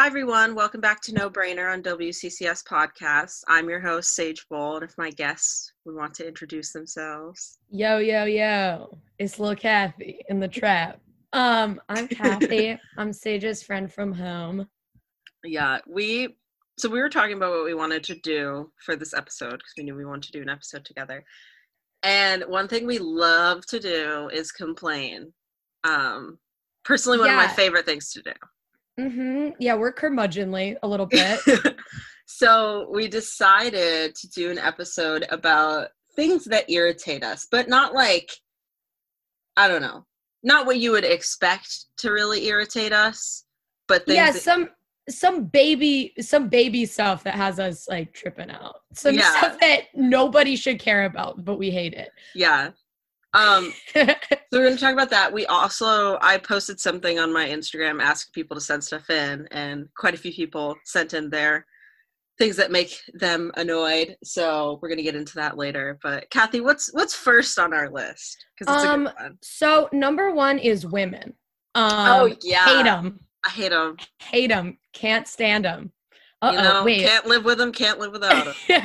Hi, 0.00 0.06
everyone. 0.06 0.54
Welcome 0.54 0.80
back 0.80 1.02
to 1.02 1.12
No 1.12 1.28
Brainer 1.28 1.70
on 1.70 1.82
WCCS 1.82 2.64
Podcast. 2.64 3.42
I'm 3.48 3.68
your 3.68 3.80
host, 3.80 4.14
Sage 4.14 4.48
Bowl, 4.48 4.76
and 4.76 4.82
if 4.82 4.96
my 4.96 5.10
guests 5.10 5.74
would 5.84 5.94
want 5.94 6.14
to 6.14 6.26
introduce 6.26 6.72
themselves. 6.72 7.58
Yo, 7.68 7.98
yo, 7.98 8.24
yo. 8.24 8.98
It's 9.18 9.38
Lil 9.38 9.54
Cathy 9.54 10.22
in 10.30 10.40
the 10.40 10.48
trap. 10.48 11.00
Um, 11.34 11.82
I'm 11.90 12.08
Cathy. 12.08 12.80
I'm 12.96 13.12
Sage's 13.12 13.62
friend 13.62 13.92
from 13.92 14.14
home. 14.14 14.66
Yeah, 15.44 15.80
we 15.86 16.34
so 16.78 16.88
we 16.88 16.98
were 16.98 17.10
talking 17.10 17.36
about 17.36 17.50
what 17.50 17.66
we 17.66 17.74
wanted 17.74 18.02
to 18.04 18.14
do 18.20 18.72
for 18.82 18.96
this 18.96 19.12
episode 19.12 19.58
because 19.58 19.74
we 19.76 19.84
knew 19.84 19.94
we 19.94 20.06
wanted 20.06 20.32
to 20.32 20.38
do 20.38 20.40
an 20.40 20.48
episode 20.48 20.86
together. 20.86 21.22
And 22.04 22.44
one 22.48 22.68
thing 22.68 22.86
we 22.86 22.98
love 22.98 23.66
to 23.66 23.78
do 23.78 24.30
is 24.32 24.50
complain. 24.50 25.34
Um, 25.84 26.38
personally, 26.86 27.18
one 27.18 27.28
of 27.28 27.36
my 27.36 27.48
favorite 27.48 27.84
things 27.84 28.12
to 28.12 28.22
do. 28.22 28.32
Mm-hmm. 28.98 29.50
Yeah, 29.58 29.74
we're 29.74 29.92
curmudgeonly 29.92 30.76
a 30.82 30.88
little 30.88 31.06
bit. 31.06 31.40
so 32.26 32.88
we 32.92 33.08
decided 33.08 34.14
to 34.14 34.28
do 34.30 34.50
an 34.50 34.58
episode 34.58 35.24
about 35.30 35.88
things 36.16 36.44
that 36.46 36.68
irritate 36.70 37.22
us, 37.24 37.46
but 37.50 37.68
not 37.68 37.94
like 37.94 38.30
I 39.56 39.68
don't 39.68 39.82
know, 39.82 40.06
not 40.42 40.66
what 40.66 40.78
you 40.78 40.90
would 40.92 41.04
expect 41.04 41.86
to 41.98 42.10
really 42.10 42.46
irritate 42.46 42.92
us, 42.92 43.44
but 43.88 44.06
things 44.06 44.16
yeah, 44.16 44.30
that- 44.32 44.42
some 44.42 44.68
some 45.08 45.44
baby 45.46 46.12
some 46.20 46.48
baby 46.48 46.86
stuff 46.86 47.24
that 47.24 47.34
has 47.34 47.58
us 47.58 47.88
like 47.88 48.12
tripping 48.12 48.50
out. 48.50 48.76
Some 48.94 49.16
Yeah. 49.16 49.36
stuff 49.38 49.58
that 49.60 49.84
nobody 49.94 50.56
should 50.56 50.78
care 50.78 51.04
about, 51.06 51.44
but 51.44 51.58
we 51.58 51.70
hate 51.70 51.94
it. 51.94 52.10
yeah. 52.34 52.70
Um. 53.32 53.72
so 54.52 54.58
we're 54.58 54.64
gonna 54.66 54.76
talk 54.80 54.92
about 54.92 55.10
that. 55.10 55.32
We 55.32 55.46
also 55.46 56.18
I 56.20 56.38
posted 56.38 56.80
something 56.80 57.18
on 57.18 57.32
my 57.32 57.46
Instagram 57.46 58.02
asking 58.02 58.32
people 58.34 58.56
to 58.56 58.60
send 58.60 58.82
stuff 58.84 59.08
in, 59.10 59.46
and 59.50 59.86
quite 59.96 60.14
a 60.14 60.18
few 60.18 60.32
people 60.32 60.76
sent 60.84 61.14
in 61.14 61.30
their 61.30 61.66
things 62.38 62.56
that 62.56 62.70
make 62.72 62.98
them 63.14 63.52
annoyed. 63.56 64.16
So 64.24 64.78
we're 64.80 64.88
gonna 64.88 65.02
get 65.02 65.14
into 65.14 65.34
that 65.34 65.56
later. 65.58 65.98
But 66.02 66.28
Cathy, 66.30 66.60
what's 66.60 66.92
what's 66.92 67.14
first 67.14 67.58
on 67.58 67.72
our 67.74 67.88
list? 67.90 68.44
Because 68.58 68.74
it's 68.74 68.84
a 68.84 68.90
Um, 68.92 69.04
good 69.04 69.14
one. 69.20 69.38
so 69.42 69.88
number 69.92 70.32
one 70.32 70.58
is 70.58 70.86
women. 70.86 71.34
Um, 71.74 71.92
Oh, 72.08 72.36
yeah. 72.42 72.64
hate 72.64 72.84
them, 72.84 73.20
I 73.46 73.50
hate 73.50 73.68
them. 73.70 73.96
hate 74.20 74.48
them, 74.48 74.78
can't 74.92 75.28
stand 75.28 75.64
them. 75.66 75.92
Uh 76.42 76.50
You 76.52 76.62
know, 76.62 76.80
oh, 76.80 76.84
wait. 76.84 77.02
can't 77.06 77.26
live 77.26 77.44
with 77.44 77.58
them, 77.58 77.70
can't 77.72 77.98
live 78.00 78.12
without 78.12 78.56
them. 78.68 78.82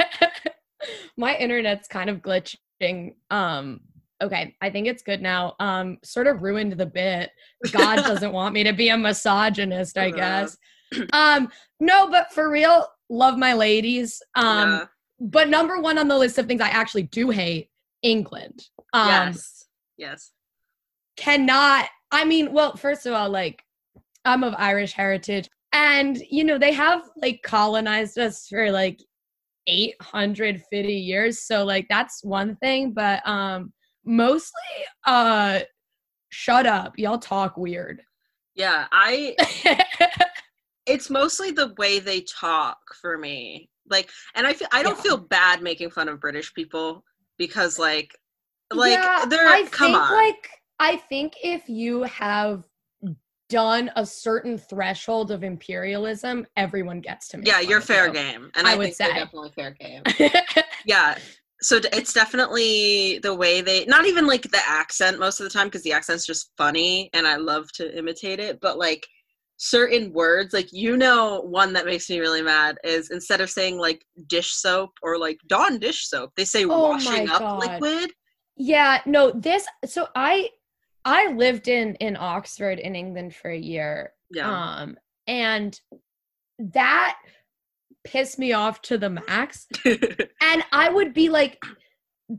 my 1.18 1.36
internet's 1.38 1.88
kind 1.88 2.10
of 2.10 2.18
glitching 2.18 3.16
um 3.32 3.80
okay 4.26 4.56
i 4.62 4.70
think 4.70 4.88
it's 4.88 5.04
good 5.04 5.22
now 5.22 5.56
um 5.60 5.98
sort 6.04 6.28
of 6.28 6.42
ruined 6.42 6.74
the 6.74 6.86
bit 6.86 7.30
god 7.72 7.96
doesn't 8.06 8.34
want 8.34 8.54
me 8.54 8.64
to 8.64 8.74
be 8.74 8.90
a 8.90 8.98
misogynist 8.98 9.98
i 9.98 10.10
guess 10.12 10.58
um 11.14 11.48
no 11.80 12.10
but 12.10 12.32
for 12.34 12.50
real 12.50 12.88
love 13.10 13.38
my 13.38 13.54
ladies 13.54 14.22
um 14.36 14.70
Yeah. 14.70 14.86
but 15.20 15.50
number 15.50 15.80
one 15.80 15.98
on 15.98 16.08
the 16.08 16.18
list 16.18 16.38
of 16.38 16.48
things 16.48 16.62
i 16.62 16.70
actually 16.70 17.04
do 17.04 17.30
hate 17.30 17.70
england 18.02 18.68
um 18.94 19.08
yes. 19.08 19.68
Yes. 19.98 20.32
cannot 21.18 21.86
i 22.12 22.26
mean 22.26 22.52
well 22.52 22.76
first 22.76 23.06
of 23.06 23.14
all 23.14 23.30
like 23.30 23.64
i'm 24.26 24.44
of 24.44 24.54
irish 24.58 24.94
heritage 24.94 25.50
and 25.74 26.18
you 26.30 26.44
know 26.44 26.58
they 26.58 26.72
have 26.72 27.04
like 27.18 27.42
colonized 27.44 28.18
us 28.18 28.48
for 28.48 28.72
like 28.72 29.00
850 29.68 30.94
years 30.94 31.42
so 31.42 31.64
like 31.64 31.88
that's 31.90 32.24
one 32.24 32.56
thing 32.58 32.92
but 32.92 33.28
um 33.28 33.74
mostly 34.06 34.62
uh 35.06 35.60
shut 36.30 36.66
up 36.66 36.94
y'all 36.98 37.18
talk 37.18 37.58
weird 37.58 38.02
Yeah. 38.56 38.86
I 38.92 39.36
it's 40.86 41.10
mostly 41.10 41.52
the 41.52 41.74
way 41.78 42.00
they 42.00 42.22
talk 42.22 42.78
for 43.02 43.18
me. 43.18 43.70
Like 43.90 44.10
and 44.36 44.46
I 44.48 44.54
feel 44.54 44.68
I 44.72 44.84
don't 44.84 44.96
Yeah. 44.98 45.02
feel 45.04 45.18
bad 45.18 45.62
making 45.62 45.90
fun 45.92 46.10
of 46.10 46.20
British 46.20 46.54
people 46.54 47.04
because 47.38 47.78
like 47.80 48.16
like 48.74 48.92
Yeah, 48.94 49.26
they're 49.26 49.48
I 49.48 49.64
come 49.72 49.92
think 49.94 49.98
on. 50.04 50.14
like 50.14 50.50
I 50.80 50.98
think 50.98 51.34
if 51.44 51.68
you 51.70 52.04
have 52.04 52.64
done 53.50 53.92
a 53.96 54.06
certain 54.06 54.58
threshold 54.58 55.30
of 55.32 55.44
imperialism, 55.44 56.46
everyone 56.58 57.00
gets 57.00 57.28
to 57.30 57.38
me 57.38 57.44
yeah, 57.46 57.60
you're 57.60 57.80
fair 57.82 58.08
you. 58.08 58.14
game. 58.14 58.52
And 58.56 58.68
I 58.68 58.74
I, 58.74 58.76
would 58.76 58.94
say. 58.94 59.08
definitely 59.14 59.52
fair 59.56 59.72
game. 59.72 60.02
yeah. 60.86 61.18
So 61.66 61.80
it's 61.92 62.14
definitely 62.14 63.20
the 63.20 63.34
way 63.34 63.62
they 63.62 63.86
not 63.86 64.06
even 64.06 64.28
like 64.28 64.44
the 64.44 64.62
accent 64.68 65.20
most 65.20 65.40
of 65.40 65.46
the 65.46 65.50
time 65.50 65.68
because 65.68 65.82
the 65.82 65.94
accent's 65.94 66.26
just 66.26 66.52
funny 66.58 67.10
and 67.14 67.26
I 67.28 67.38
love 67.38 67.72
to 67.74 67.98
imitate 67.98 68.40
it, 68.40 68.62
but 68.62 68.78
like 68.78 69.08
certain 69.58 70.12
words 70.12 70.54
like 70.54 70.72
you 70.74 70.98
know 70.98 71.40
one 71.42 71.72
that 71.74 71.86
makes 71.86 72.10
me 72.10 72.20
really 72.20 72.42
mad 72.42 72.78
is 72.84 73.10
instead 73.10 73.40
of 73.40 73.50
saying 73.50 73.78
like 73.78 74.06
dish 74.28 74.52
soap 74.52 74.92
or 75.02 75.18
like 75.18 75.40
dawn 75.48 75.80
dish 75.80 76.10
soap 76.10 76.30
they 76.36 76.44
say 76.44 76.66
Oh 76.66 76.82
washing 76.82 77.30
up 77.30 77.42
God. 77.42 77.82
liquid 77.82 78.12
Yeah, 78.58 79.02
no, 79.06 79.32
this 79.32 79.66
so 79.86 80.08
I 80.16 80.50
I 81.06 81.32
lived 81.32 81.68
in 81.68 81.96
in 81.96 82.18
Oxford 82.18 82.80
in 82.80 82.96
England 82.96 83.34
for 83.34 83.50
a 83.50 83.58
year. 83.58 84.12
yeah 84.30 84.78
Um 84.82 84.98
and 85.28 85.80
that 86.60 87.18
pissed 88.06 88.40
me 88.40 88.54
off 88.54 88.82
to 88.84 88.98
the 88.98 89.10
max. 89.10 89.68
And 90.42 90.64
I 90.72 90.90
would 90.90 91.14
be 91.14 91.28
like 91.30 91.62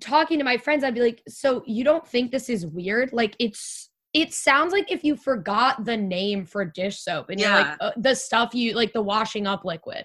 talking 0.00 0.38
to 0.38 0.44
my 0.44 0.56
friends 0.56 0.84
I'd 0.84 0.94
be 0.94 1.00
like, 1.00 1.22
"So 1.28 1.62
you 1.66 1.84
don't 1.84 2.06
think 2.06 2.30
this 2.30 2.48
is 2.48 2.64
weird? 2.66 3.12
Like 3.12 3.34
it's 3.38 3.90
it 4.14 4.32
sounds 4.32 4.72
like 4.72 4.90
if 4.90 5.04
you 5.04 5.16
forgot 5.16 5.84
the 5.84 5.96
name 5.96 6.46
for 6.46 6.64
dish 6.64 7.00
soap 7.00 7.28
and 7.30 7.38
you're 7.40 7.50
like 7.50 7.66
Yeah. 7.80 7.88
uh, 7.88 7.92
the 7.96 8.14
stuff 8.14 8.54
you 8.54 8.74
like 8.74 8.92
the 8.94 9.02
washing 9.02 9.46
up 9.46 9.64
liquid. 9.64 10.04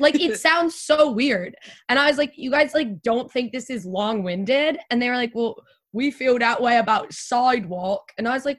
Like 0.00 0.16
it 0.18 0.40
sounds 0.48 0.74
so 0.74 1.12
weird. 1.12 1.54
And 1.88 1.98
I 1.98 2.06
was 2.08 2.18
like, 2.18 2.32
"You 2.36 2.50
guys 2.50 2.74
like 2.74 3.02
don't 3.02 3.30
think 3.30 3.52
this 3.52 3.70
is 3.70 3.84
long-winded?" 3.86 4.78
And 4.90 5.00
they 5.00 5.08
were 5.10 5.16
like, 5.16 5.32
"Well, 5.34 5.56
we 5.92 6.10
feel 6.10 6.38
that 6.38 6.60
way 6.60 6.78
about 6.78 7.12
sidewalk." 7.12 8.10
And 8.18 8.26
I 8.26 8.32
was 8.32 8.44
like, 8.44 8.58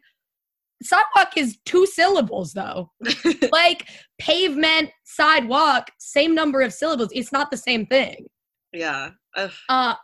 "Sidewalk 0.84 1.38
is 1.38 1.58
two 1.66 1.86
syllables 1.86 2.54
though." 2.54 2.92
like 3.52 3.88
pavement, 4.20 4.90
sidewalk, 5.04 5.90
same 6.00 6.34
number 6.36 6.62
of 6.62 6.74
syllables. 6.74 7.10
It's 7.14 7.32
not 7.32 7.52
the 7.52 7.58
same 7.58 7.86
thing. 7.86 8.28
yeah 8.74 9.12
Ugh. 9.36 9.52
Uh 9.70 9.96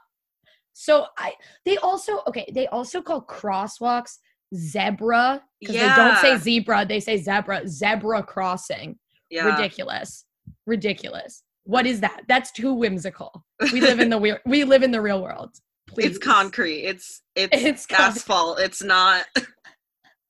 so 0.74 1.06
I 1.18 1.34
they 1.66 1.78
also 1.78 2.22
okay, 2.28 2.50
they 2.54 2.68
also 2.68 3.02
call 3.02 3.22
crosswalks 3.26 4.18
zebra 4.56 5.42
because 5.60 5.76
they 5.76 5.96
don't 5.96 6.18
say 6.18 6.38
zebra, 6.38 6.86
they 6.86 7.00
say 7.00 7.18
zebra, 7.18 7.68
zebra 7.68 8.24
crossing. 8.24 8.98
yeah 9.30 9.46
Ridiculous. 9.46 10.26
Ridiculous. 10.66 11.44
What 11.66 11.86
is 11.86 12.00
that? 12.02 12.22
That's 12.28 12.52
too 12.52 12.74
whimsical. 12.74 13.46
We 13.72 13.82
live 13.82 14.00
in 14.00 14.10
the 14.14 14.18
we, 14.18 14.34
we 14.46 14.64
live 14.64 14.84
in 14.84 14.92
the 14.92 15.02
real 15.02 15.22
world. 15.22 15.52
Please. 15.88 16.06
it's 16.06 16.18
concrete 16.18 16.84
it's 16.86 17.22
it's, 17.36 17.50
It's 17.70 17.86
asphalt 17.92 18.60
it's 18.62 18.82
not 18.82 19.26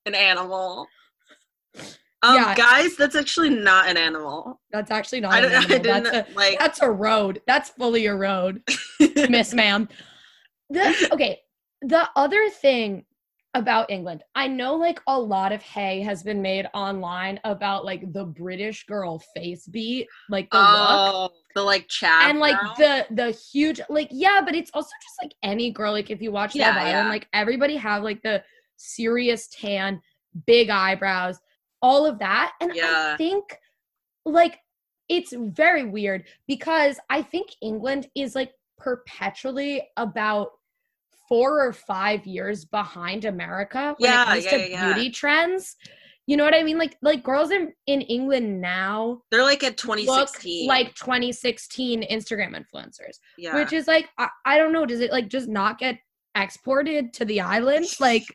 an 0.06 0.16
animal 0.16 0.88
um 2.24 2.36
Yeah. 2.36 2.56
guys 2.56 2.96
that's 2.96 3.16
actually 3.16 3.50
not 3.50 3.90
an 3.90 3.98
animal 3.98 4.60
That's 4.72 4.92
actually 4.92 5.22
not 5.22 5.34
i 5.34 5.40
an 5.40 5.46
animal. 5.52 5.68
didn't 5.80 6.04
That's 6.04 6.30
a 6.30 6.34
like 6.36 6.60
that's 6.60 6.82
a 6.82 6.90
road. 6.90 7.42
That's 7.48 7.70
fully 7.70 8.06
a 8.08 8.16
road. 8.16 8.62
Miss 9.30 9.54
Ma'am. 9.54 9.88
The 10.70 11.10
okay, 11.12 11.40
the 11.82 12.08
other 12.16 12.50
thing 12.50 13.06
about 13.54 13.90
England, 13.92 14.24
I 14.34 14.48
know 14.48 14.76
like 14.76 15.02
a 15.08 15.20
lot 15.20 15.52
of 15.52 15.62
hay 15.62 16.00
has 16.04 16.24
been 16.24 16.42
made 16.42 16.68
online 16.74 17.40
about 17.44 17.84
like 17.84 18.14
the 18.14 18.24
British 18.24 18.86
girl 18.86 19.20
face 19.36 19.68
beat, 19.68 20.08
like 20.30 20.50
the 20.52 20.58
look. 20.58 20.66
oh 20.70 21.30
the 21.56 21.62
like 21.64 21.88
chat 21.90 22.30
And 22.30 22.40
like 22.40 22.56
the 22.78 23.06
the 23.12 23.32
huge 23.32 23.82
like 23.90 24.08
yeah, 24.12 24.42
but 24.46 24.56
it's 24.56 24.72
also 24.74 24.92
just 25.04 25.16
like 25.22 25.34
any 25.44 25.72
girl. 25.72 25.92
Like 25.92 26.10
if 26.12 26.22
you 26.22 26.32
watch 26.32 26.56
Yeah, 26.56 26.68
Love 26.70 26.78
Island, 26.78 26.94
yeah. 27.08 27.10
like 27.10 27.28
everybody 27.34 27.76
have 27.78 28.04
like 28.04 28.22
the 28.22 28.42
serious 28.82 29.48
tan, 29.48 30.02
big 30.46 30.70
eyebrows, 30.70 31.40
all 31.82 32.06
of 32.06 32.20
that. 32.20 32.54
And 32.62 32.74
Yeah. 32.76 33.14
I 33.14 33.18
think 33.18 33.58
like 34.26 34.60
it's 35.10 35.34
very 35.36 35.84
weird 35.84 36.26
because 36.48 37.00
I 37.10 37.22
think 37.22 37.50
England 37.62 38.08
is 38.16 38.36
like 38.36 38.54
perpetually 38.78 39.88
about 39.98 40.52
four 41.28 41.66
or 41.66 41.74
five 41.74 42.26
years 42.26 42.66
behind 42.66 43.26
America 43.26 43.96
when 43.98 44.12
Yeah, 44.12 44.22
it 44.22 44.26
comes 44.26 44.46
yeah, 44.46 44.58
to 44.58 44.70
yeah, 44.70 44.94
beauty 44.94 45.10
trends. 45.10 45.76
You 46.28 46.38
know 46.38 46.46
what 46.46 46.54
I 46.54 46.64
mean? 46.64 46.78
Like 46.78 46.98
like 47.02 47.24
girls 47.24 47.52
in, 47.52 47.74
in 47.88 48.02
England 48.02 48.62
now 48.62 49.22
they're 49.32 49.44
like 49.44 49.64
at 49.64 49.84
look 49.84 49.98
2016 49.98 50.68
like 50.68 50.94
2016 50.96 52.04
Instagram 52.10 52.56
influencers, 52.56 53.20
yeah 53.38 53.56
which 53.56 53.74
is 53.74 53.88
like 53.88 54.10
I, 54.18 54.30
I 54.46 54.58
don't 54.58 54.72
know. 54.72 54.86
Does 54.86 55.02
it 55.02 55.12
like 55.12 55.28
just 55.28 55.50
not 55.50 55.78
get 55.80 55.98
exported 56.36 57.14
to 57.14 57.26
the 57.26 57.42
island? 57.42 57.86
Like 58.00 58.26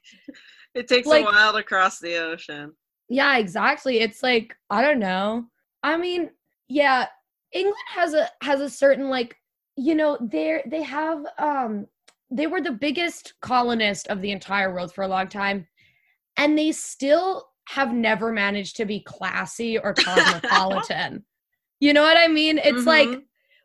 it 0.75 0.89
takes 0.89 1.07
like- 1.09 1.23
a 1.23 1.27
while 1.27 1.53
to 1.55 1.63
cross 1.63 1.99
the 1.99 2.17
ocean 2.17 2.73
Yeah, 3.09 3.39
exactly. 3.39 4.01
It's 4.01 4.23
like 4.23 4.57
I 4.71 4.83
don't 4.83 4.99
know. 4.99 5.47
I 5.83 5.97
mean, 5.97 6.31
yeah, 6.69 7.07
England 7.53 7.77
has 7.95 8.15
a 8.15 8.29
has 8.43 8.61
a 8.61 8.69
certain 8.71 9.09
like 9.09 9.37
you 9.77 9.95
know 9.95 10.19
they 10.21 10.63
they 10.67 10.83
have 10.83 11.25
um 11.39 11.87
they 12.31 12.47
were 12.49 12.61
the 12.61 12.73
biggest 12.73 13.35
colonist 13.41 14.09
of 14.09 14.21
the 14.21 14.33
entire 14.33 14.75
world 14.75 14.93
for 14.93 15.05
a 15.05 15.09
long 15.09 15.29
time, 15.29 15.67
and 16.37 16.59
they 16.59 16.73
still 16.73 17.49
have 17.69 17.93
never 17.93 18.33
managed 18.33 18.77
to 18.77 18.85
be 18.85 19.01
classy 19.01 19.79
or 19.79 19.95
cosmopolitan. 20.07 21.25
you 21.81 21.93
know 21.93 22.03
what 22.03 22.17
I 22.17 22.27
mean? 22.29 22.59
It's 22.59 22.83
Mhm. 22.83 22.87
like, 22.87 23.23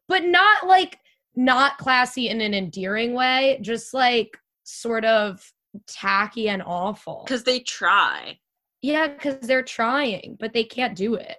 but 0.07 0.23
not 0.25 0.67
like 0.67 0.99
not 1.35 1.77
classy 1.77 2.29
in 2.29 2.41
an 2.41 2.53
endearing 2.53 3.13
way, 3.13 3.59
just 3.61 3.93
like 3.93 4.37
sort 4.63 5.05
of 5.05 5.41
tacky 5.87 6.49
and 6.49 6.61
awful. 6.65 7.23
Because 7.25 7.43
they 7.43 7.59
try. 7.59 8.37
Yeah, 8.81 9.07
because 9.07 9.39
they're 9.41 9.63
trying, 9.63 10.37
but 10.39 10.53
they 10.53 10.63
can't 10.63 10.95
do 10.95 11.15
it. 11.15 11.37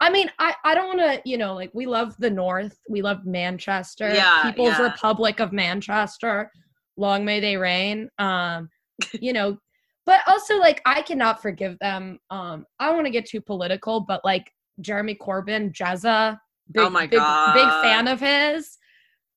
I 0.00 0.10
mean, 0.10 0.30
I, 0.38 0.54
I 0.64 0.74
don't 0.74 0.88
want 0.88 1.00
to, 1.00 1.22
you 1.24 1.38
know, 1.38 1.54
like 1.54 1.70
we 1.72 1.86
love 1.86 2.16
the 2.18 2.30
North. 2.30 2.76
We 2.88 3.02
love 3.02 3.24
Manchester. 3.24 4.12
Yeah, 4.12 4.42
People's 4.42 4.78
yeah. 4.78 4.90
Republic 4.90 5.40
of 5.40 5.52
Manchester. 5.52 6.50
Long 6.96 7.24
may 7.24 7.40
they 7.40 7.56
reign. 7.56 8.10
Um, 8.18 8.68
you 9.12 9.32
know, 9.32 9.58
but 10.04 10.20
also 10.26 10.58
like 10.58 10.82
I 10.84 11.02
cannot 11.02 11.40
forgive 11.40 11.78
them. 11.78 12.18
Um, 12.30 12.66
I 12.78 12.86
don't 12.86 12.96
want 12.96 13.06
to 13.06 13.12
get 13.12 13.26
too 13.26 13.40
political, 13.40 14.00
but 14.00 14.24
like 14.24 14.50
Jeremy 14.80 15.14
Corbyn, 15.14 15.72
Jezza, 15.72 16.38
big, 16.70 16.82
Oh 16.82 16.90
my 16.90 17.06
big, 17.06 17.20
big 17.54 17.68
fan 17.82 18.08
of 18.08 18.20
his. 18.20 18.76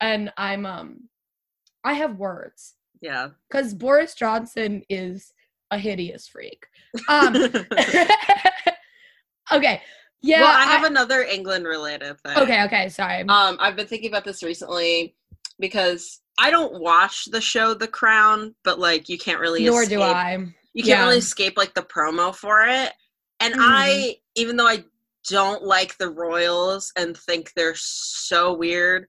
And 0.01 0.31
I'm 0.38 0.65
um 0.65 1.09
I 1.83 1.94
have 1.94 2.18
words 2.18 2.74
Yeah. 3.01 3.30
because 3.50 3.74
Boris 3.74 4.15
Johnson 4.15 4.83
is 4.89 5.33
a 5.71 5.77
hideous 5.77 6.27
freak. 6.27 6.65
Um 7.09 7.36
okay. 9.51 9.81
Yeah. 10.21 10.42
well, 10.42 10.57
I 10.57 10.63
have 10.63 10.86
another 10.86 11.21
England 11.21 11.65
related 11.65 12.19
thing. 12.21 12.38
okay, 12.38 12.63
okay, 12.63 12.89
sorry. 12.89 13.21
Um, 13.21 13.57
I've 13.59 13.75
been 13.75 13.86
thinking 13.88 14.09
about 14.09 14.25
this 14.25 14.42
recently 14.42 15.15
because 15.59 16.19
I 16.39 16.50
don't 16.50 16.81
watch 16.81 17.25
the 17.25 17.42
show 17.42 17.74
The 17.75 17.88
Crown, 17.88 18.56
but 18.63 18.80
like 18.80 19.07
you 19.07 19.18
can't 19.19 19.39
really 19.39 19.63
Nor 19.65 19.83
escape, 19.83 20.00
do 20.00 20.03
I. 20.03 20.33
You 20.74 20.83
can't 20.83 21.00
Yeah. 21.00 21.06
really 21.06 21.19
escape 21.19 21.57
like 21.57 21.74
the 21.75 21.83
promo 21.83 22.36
for 22.36 22.65
it. 22.68 22.92
And 23.39 23.53
Mhm. 23.53 23.57
I, 23.62 24.15
even 24.36 24.57
though 24.57 24.68
I 24.68 24.83
don't 25.30 25.63
like 25.63 25.97
the 25.97 26.09
royals 26.09 26.92
and 26.97 27.15
think 27.18 27.51
they're 27.56 27.75
so 27.75 28.53
weird, 28.53 29.07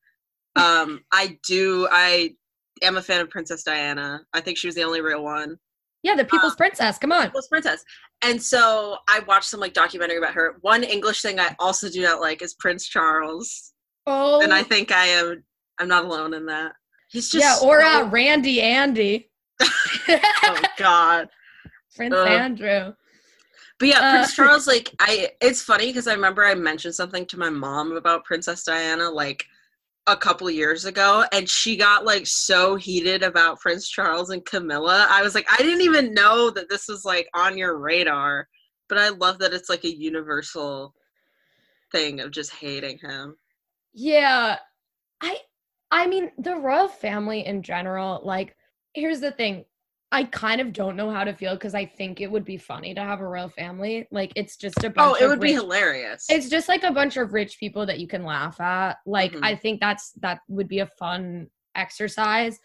um, 0.57 1.03
I 1.13 1.39
do. 1.47 1.89
I 1.91 2.35
am 2.83 2.97
a 2.97 3.03
fan 3.03 3.21
of 3.21 3.31
Princess 3.31 3.63
Diana. 3.63 4.21
I 4.33 4.41
think 4.41 4.59
she 4.59 4.67
was 4.69 4.75
the 4.75 4.83
only 4.85 5.01
real 5.01 5.23
one. 5.25 5.57
Yeah, 6.03 6.15
the 6.15 6.25
People's 6.25 6.55
Princess. 6.57 6.99
Come 6.99 7.11
on. 7.13 7.31
was 7.35 7.49
princess 7.49 7.83
and 8.23 8.43
so 8.43 8.97
i 9.09 9.19
watched 9.29 9.45
some 9.51 9.61
like 9.61 9.75
documentary 9.75 10.17
about 10.17 10.33
her 10.33 10.57
one 10.63 10.83
english 10.83 11.21
thing 11.21 11.39
i 11.39 11.55
also 11.59 11.87
do 11.91 12.01
not 12.01 12.19
like 12.19 12.41
is 12.41 12.55
prince 12.55 12.87
charles 12.89 13.75
Oh, 14.07 14.41
and 14.43 14.55
i 14.55 14.63
think 14.63 14.91
i 14.91 15.05
am 15.05 15.45
i'm 15.79 15.89
not 15.89 16.07
alone 16.07 16.33
in 16.33 16.47
that 16.47 16.73
he's 17.11 17.29
just 17.29 17.43
yeah, 17.63 17.69
or 17.69 17.83
so- 17.83 17.87
uh, 18.07 18.09
Randy 18.09 18.63
Andy, 18.63 19.31
oh 20.09 20.63
god 20.79 21.29
Prince 21.95 22.15
Ugh. 22.17 22.27
Andrew. 22.29 22.95
but 23.79 23.89
yeah 23.89 23.99
Uh, 24.01 24.13
prince 24.15 24.35
charles 24.35 24.67
like 24.67 24.95
i 25.01 25.29
it's 25.43 25.61
funny 25.63 25.89
because 25.89 26.07
i 26.09 26.15
remember 26.15 26.43
i 26.45 26.55
mentioned 26.55 26.95
something 26.95 27.27
to 27.27 27.39
my 27.39 27.51
mom 27.51 27.97
about 27.97 28.25
princess 28.25 28.63
diana 28.65 29.11
like 29.11 29.45
a 30.09 30.17
couple 30.17 30.49
years 30.51 30.85
ago 30.85 31.25
and 31.33 31.49
she 31.49 31.77
got 31.77 32.05
like 32.05 32.27
so 32.27 32.77
heated 32.77 33.23
about 33.23 33.59
prince 33.61 33.89
charles 33.89 34.31
and 34.31 34.45
camilla 34.45 35.07
i 35.11 35.23
was 35.23 35.35
like 35.35 35.47
i 35.53 35.57
didn't 35.57 35.81
even 35.81 36.15
know 36.15 36.51
that 36.51 36.69
this 36.69 36.87
was 36.89 37.05
like 37.05 37.29
on 37.35 37.59
your 37.59 37.79
radar 37.79 38.47
but 38.89 38.99
i 38.99 39.09
love 39.09 39.39
that 39.39 39.53
it's 39.53 39.69
like 39.69 39.85
a 39.85 39.97
universal 39.97 40.95
thing 41.93 42.21
of 42.21 42.31
just 42.31 42.53
hating 42.53 42.99
him 42.99 43.37
Yeah. 43.95 44.59
I 45.23 45.39
I 45.91 46.07
mean 46.07 46.31
the 46.39 46.57
royal 46.57 46.89
family 46.89 47.47
in 47.47 47.63
general, 47.63 48.21
like 48.23 48.55
here's 48.93 49.21
the 49.21 49.33
thing. 49.33 49.65
I 50.13 50.25
kind 50.25 50.61
of 50.61 50.73
don't 50.73 50.97
know 50.97 51.11
how 51.11 51.25
to 51.25 51.35
feel 51.35 51.55
because 51.55 51.75
I 51.75 51.85
think 51.85 52.21
it 52.21 52.31
would 52.31 52.45
be 52.45 52.57
funny 52.57 52.95
to 52.95 53.01
have 53.01 53.21
a 53.21 53.27
royal 53.27 53.49
family. 53.49 54.07
Like 54.11 54.33
it's 54.37 54.57
just 54.57 54.79
a 54.85 54.91
bunch 54.91 54.97
oh 54.99 55.15
it 55.15 55.25
of 55.25 55.31
would 55.31 55.41
be 55.41 55.53
hilarious 55.53 56.27
it's 56.29 56.49
just 56.49 56.69
like 56.69 56.85
a 56.85 56.93
bunch 56.93 57.17
of 57.17 57.33
rich 57.33 57.59
people 57.59 57.85
that 57.87 57.99
you 57.99 58.07
can 58.07 58.25
laugh 58.25 58.61
at. 58.61 58.99
Like 59.05 59.33
Mhm. 59.33 59.41
I 59.43 59.57
think 59.57 59.81
that's 59.81 60.13
that 60.23 60.41
would 60.49 60.69
be 60.69 60.79
a 60.79 60.87
fun 60.99 61.49
exercise. 61.75 62.59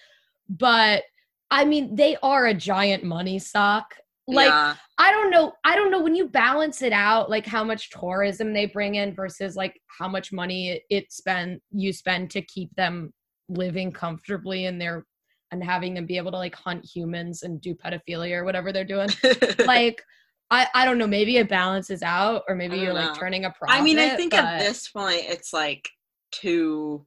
But 0.49 1.03
I 1.49 1.65
mean, 1.65 1.95
they 1.95 2.15
are 2.23 2.47
a 2.47 2.53
giant 2.53 3.03
money 3.03 3.39
suck. 3.39 3.95
Like 4.27 4.47
yeah. 4.47 4.75
I 4.97 5.11
don't 5.11 5.31
know. 5.31 5.53
I 5.65 5.75
don't 5.75 5.91
know 5.91 6.01
when 6.01 6.15
you 6.15 6.29
balance 6.29 6.81
it 6.81 6.93
out, 6.93 7.29
like 7.29 7.45
how 7.45 7.63
much 7.63 7.89
tourism 7.89 8.53
they 8.53 8.67
bring 8.67 8.95
in 8.95 9.13
versus 9.15 9.55
like 9.55 9.81
how 9.87 10.07
much 10.07 10.31
money 10.31 10.69
it, 10.69 10.83
it 10.89 11.11
spend 11.11 11.59
you 11.71 11.91
spend 11.91 12.29
to 12.31 12.41
keep 12.43 12.73
them 12.75 13.13
living 13.49 13.91
comfortably 13.91 14.65
in 14.65 14.77
their 14.77 15.05
and 15.51 15.63
having 15.63 15.93
them 15.93 16.05
be 16.05 16.17
able 16.17 16.31
to 16.31 16.37
like 16.37 16.55
hunt 16.55 16.83
humans 16.85 17.43
and 17.43 17.61
do 17.61 17.75
pedophilia 17.75 18.37
or 18.37 18.43
whatever 18.45 18.71
they're 18.71 18.83
doing. 18.85 19.09
like 19.65 20.01
I 20.49 20.67
I 20.73 20.85
don't 20.85 20.97
know. 20.97 21.07
Maybe 21.07 21.37
it 21.37 21.49
balances 21.49 22.03
out, 22.03 22.43
or 22.47 22.55
maybe 22.55 22.77
you're 22.77 22.93
don't 22.93 23.05
like 23.07 23.17
turning 23.19 23.45
a 23.45 23.51
profit. 23.51 23.75
I 23.75 23.81
mean, 23.81 23.99
I 23.99 24.15
think 24.15 24.31
but- 24.31 24.43
at 24.43 24.59
this 24.59 24.87
point 24.89 25.21
it's 25.27 25.53
like 25.53 25.89
too. 26.31 27.05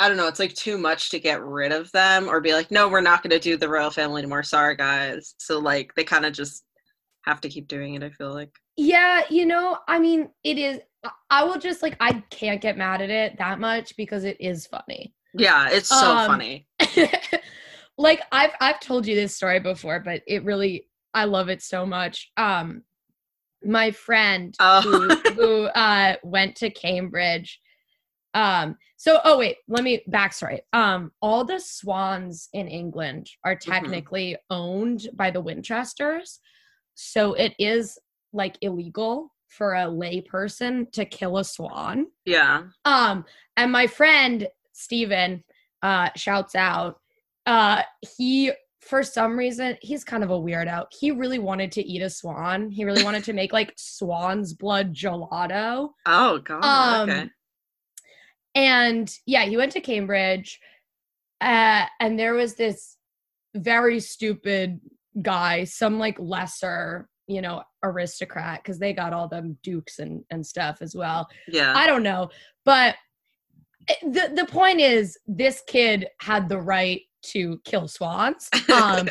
I 0.00 0.06
don't 0.06 0.16
know. 0.16 0.28
It's 0.28 0.38
like 0.38 0.54
too 0.54 0.78
much 0.78 1.10
to 1.10 1.18
get 1.18 1.42
rid 1.42 1.72
of 1.72 1.90
them, 1.90 2.28
or 2.28 2.40
be 2.40 2.52
like, 2.52 2.70
no, 2.70 2.88
we're 2.88 3.00
not 3.00 3.20
going 3.20 3.30
to 3.30 3.40
do 3.40 3.56
the 3.56 3.68
royal 3.68 3.90
family 3.90 4.20
anymore. 4.22 4.44
Sorry, 4.44 4.76
guys. 4.76 5.34
So 5.38 5.58
like, 5.58 5.92
they 5.96 6.04
kind 6.04 6.24
of 6.24 6.32
just 6.32 6.64
have 7.24 7.40
to 7.40 7.48
keep 7.48 7.66
doing 7.66 7.94
it. 7.96 8.04
I 8.04 8.10
feel 8.10 8.32
like. 8.32 8.52
Yeah, 8.76 9.22
you 9.28 9.44
know, 9.44 9.76
I 9.88 9.98
mean, 9.98 10.30
it 10.44 10.56
is. 10.56 10.78
I- 11.04 11.10
I 11.30 11.44
will 11.44 11.58
just 11.58 11.82
like 11.82 11.96
I 11.98 12.22
can't 12.30 12.60
get 12.60 12.76
mad 12.78 13.02
at 13.02 13.10
it 13.10 13.38
that 13.38 13.58
much 13.58 13.96
because 13.96 14.22
it 14.22 14.36
is 14.40 14.66
funny. 14.68 15.14
Yeah, 15.34 15.68
it's 15.70 15.88
so 15.88 15.96
Um, 16.16 16.26
funny. 16.28 16.68
like 17.98 18.20
I've 18.32 18.52
I've 18.60 18.80
told 18.80 19.06
you 19.06 19.14
this 19.14 19.36
story 19.36 19.60
before, 19.60 20.00
but 20.00 20.22
it 20.26 20.44
really 20.44 20.86
I 21.14 21.24
love 21.24 21.48
it 21.48 21.62
so 21.62 21.84
much. 21.84 22.30
Um 22.36 22.82
my 23.64 23.90
friend 23.90 24.54
Oh. 24.60 24.80
who, 24.82 25.32
who 25.32 25.64
uh 25.64 26.14
went 26.22 26.56
to 26.56 26.70
Cambridge. 26.70 27.60
Um 28.34 28.76
so 28.96 29.20
oh 29.24 29.38
wait, 29.38 29.56
let 29.68 29.82
me 29.84 30.02
backstory. 30.08 30.60
Um 30.72 31.12
all 31.20 31.44
the 31.44 31.58
swans 31.60 32.48
in 32.52 32.68
England 32.68 33.28
are 33.44 33.56
Mm-hmm. 33.56 33.70
technically 33.70 34.36
owned 34.50 35.08
by 35.14 35.30
the 35.30 35.40
Winchesters. 35.40 36.40
So 36.94 37.34
it 37.34 37.54
is 37.58 37.98
like 38.32 38.56
illegal 38.60 39.32
for 39.48 39.74
a 39.74 39.88
lay 39.88 40.20
person 40.20 40.86
to 40.92 41.04
kill 41.06 41.38
a 41.38 41.44
swan. 41.44 42.06
Yeah. 42.26 42.64
Um, 42.84 43.24
and 43.56 43.72
my 43.72 43.86
friend 43.86 44.46
Steven 44.72 45.42
uh 45.82 46.10
shouts 46.16 46.54
out, 46.54 47.00
uh, 47.48 47.82
he 48.18 48.52
for 48.82 49.02
some 49.02 49.36
reason 49.36 49.76
he's 49.80 50.04
kind 50.04 50.22
of 50.22 50.30
a 50.30 50.38
weirdo. 50.38 50.84
He 50.92 51.10
really 51.10 51.38
wanted 51.38 51.72
to 51.72 51.82
eat 51.82 52.02
a 52.02 52.10
swan. 52.10 52.70
He 52.70 52.84
really 52.84 53.02
wanted 53.02 53.24
to 53.24 53.32
make 53.32 53.52
like 53.54 53.72
swan's 53.76 54.52
blood 54.52 54.94
gelato. 54.94 55.88
Oh 56.04 56.38
God. 56.38 56.62
Um, 56.62 57.10
okay. 57.10 57.30
And 58.54 59.10
yeah, 59.26 59.44
he 59.46 59.56
went 59.56 59.72
to 59.72 59.80
Cambridge. 59.80 60.60
Uh, 61.40 61.86
and 62.00 62.18
there 62.18 62.34
was 62.34 62.54
this 62.54 62.96
very 63.54 64.00
stupid 64.00 64.80
guy, 65.22 65.64
some 65.64 65.98
like 65.98 66.18
lesser, 66.18 67.08
you 67.28 67.40
know, 67.40 67.62
aristocrat, 67.82 68.62
because 68.62 68.78
they 68.78 68.92
got 68.92 69.14
all 69.14 69.28
them 69.28 69.56
dukes 69.62 70.00
and, 70.00 70.22
and 70.30 70.46
stuff 70.46 70.78
as 70.82 70.94
well. 70.94 71.28
Yeah. 71.46 71.72
I 71.74 71.86
don't 71.86 72.02
know, 72.02 72.28
but 72.64 72.96
the 74.02 74.32
the 74.34 74.46
point 74.46 74.80
is, 74.80 75.16
this 75.26 75.62
kid 75.66 76.08
had 76.20 76.48
the 76.48 76.60
right 76.60 77.02
to 77.22 77.60
kill 77.64 77.88
swans. 77.88 78.48
Um, 78.72 79.08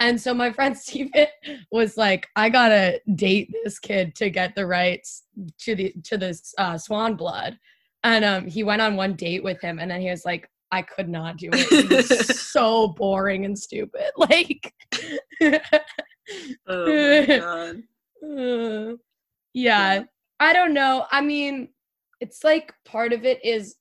and 0.00 0.20
so 0.20 0.34
my 0.34 0.50
friend 0.52 0.76
Steven 0.78 1.26
was 1.70 1.96
like, 1.96 2.28
"I 2.34 2.48
gotta 2.48 3.00
date 3.14 3.54
this 3.64 3.78
kid 3.78 4.14
to 4.16 4.30
get 4.30 4.54
the 4.54 4.66
rights 4.66 5.24
to 5.60 5.74
the 5.74 5.94
to 6.04 6.18
this 6.18 6.54
uh, 6.58 6.76
swan 6.76 7.14
blood." 7.14 7.58
And 8.04 8.24
um, 8.24 8.46
he 8.46 8.64
went 8.64 8.82
on 8.82 8.96
one 8.96 9.14
date 9.14 9.44
with 9.44 9.60
him, 9.60 9.78
and 9.78 9.90
then 9.90 10.00
he 10.00 10.10
was 10.10 10.24
like, 10.24 10.50
"I 10.72 10.82
could 10.82 11.08
not 11.08 11.36
do 11.36 11.50
it. 11.52 11.88
He 11.88 11.94
was 11.94 12.40
so 12.50 12.88
boring 12.88 13.44
and 13.44 13.58
stupid." 13.58 14.10
Like. 14.16 14.74
oh 16.66 17.18
my 17.18 17.26
God. 17.26 17.82
Uh, 18.24 18.96
yeah, 19.54 20.04
I 20.40 20.52
don't 20.52 20.74
know. 20.74 21.06
I 21.10 21.20
mean, 21.20 21.68
it's 22.20 22.44
like 22.44 22.72
part 22.84 23.12
of 23.12 23.24
it 23.24 23.44
is 23.44 23.76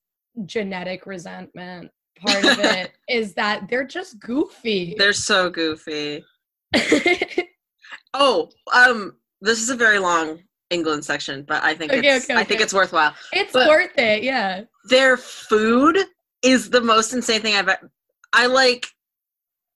genetic 0.46 1.06
resentment. 1.06 1.92
Part 2.22 2.44
of 2.46 2.60
it 2.60 2.92
is 3.10 3.34
that 3.34 3.68
they're 3.70 3.86
just 3.88 4.20
goofy. 4.20 4.96
They're 4.98 5.14
so 5.14 5.50
goofy. 5.50 6.24
Oh, 8.14 8.50
um, 8.74 9.14
this 9.42 9.62
is 9.62 9.70
a 9.70 9.76
very 9.76 10.00
long 10.00 10.40
England 10.70 11.06
section, 11.06 11.44
but 11.48 11.64
I 11.64 11.74
think 11.74 11.94
Okay, 11.94 12.16
it's 12.16 12.30
okay, 12.30 12.40
I 12.40 12.44
think 12.44 12.62
it's 12.62 12.74
worthwhile. 12.74 13.14
it's 13.32 13.54
but- 13.54 13.68
worth 13.70 13.98
it, 13.98 14.24
yeah. 14.24 14.64
Their 14.90 15.16
food 15.18 15.98
is 16.44 16.70
the 16.70 16.82
most 16.82 17.14
insane 17.14 17.42
thing 17.42 17.56
I've 17.56 17.70
ever. 17.70 17.92
I 18.34 18.48
like. 18.48 18.88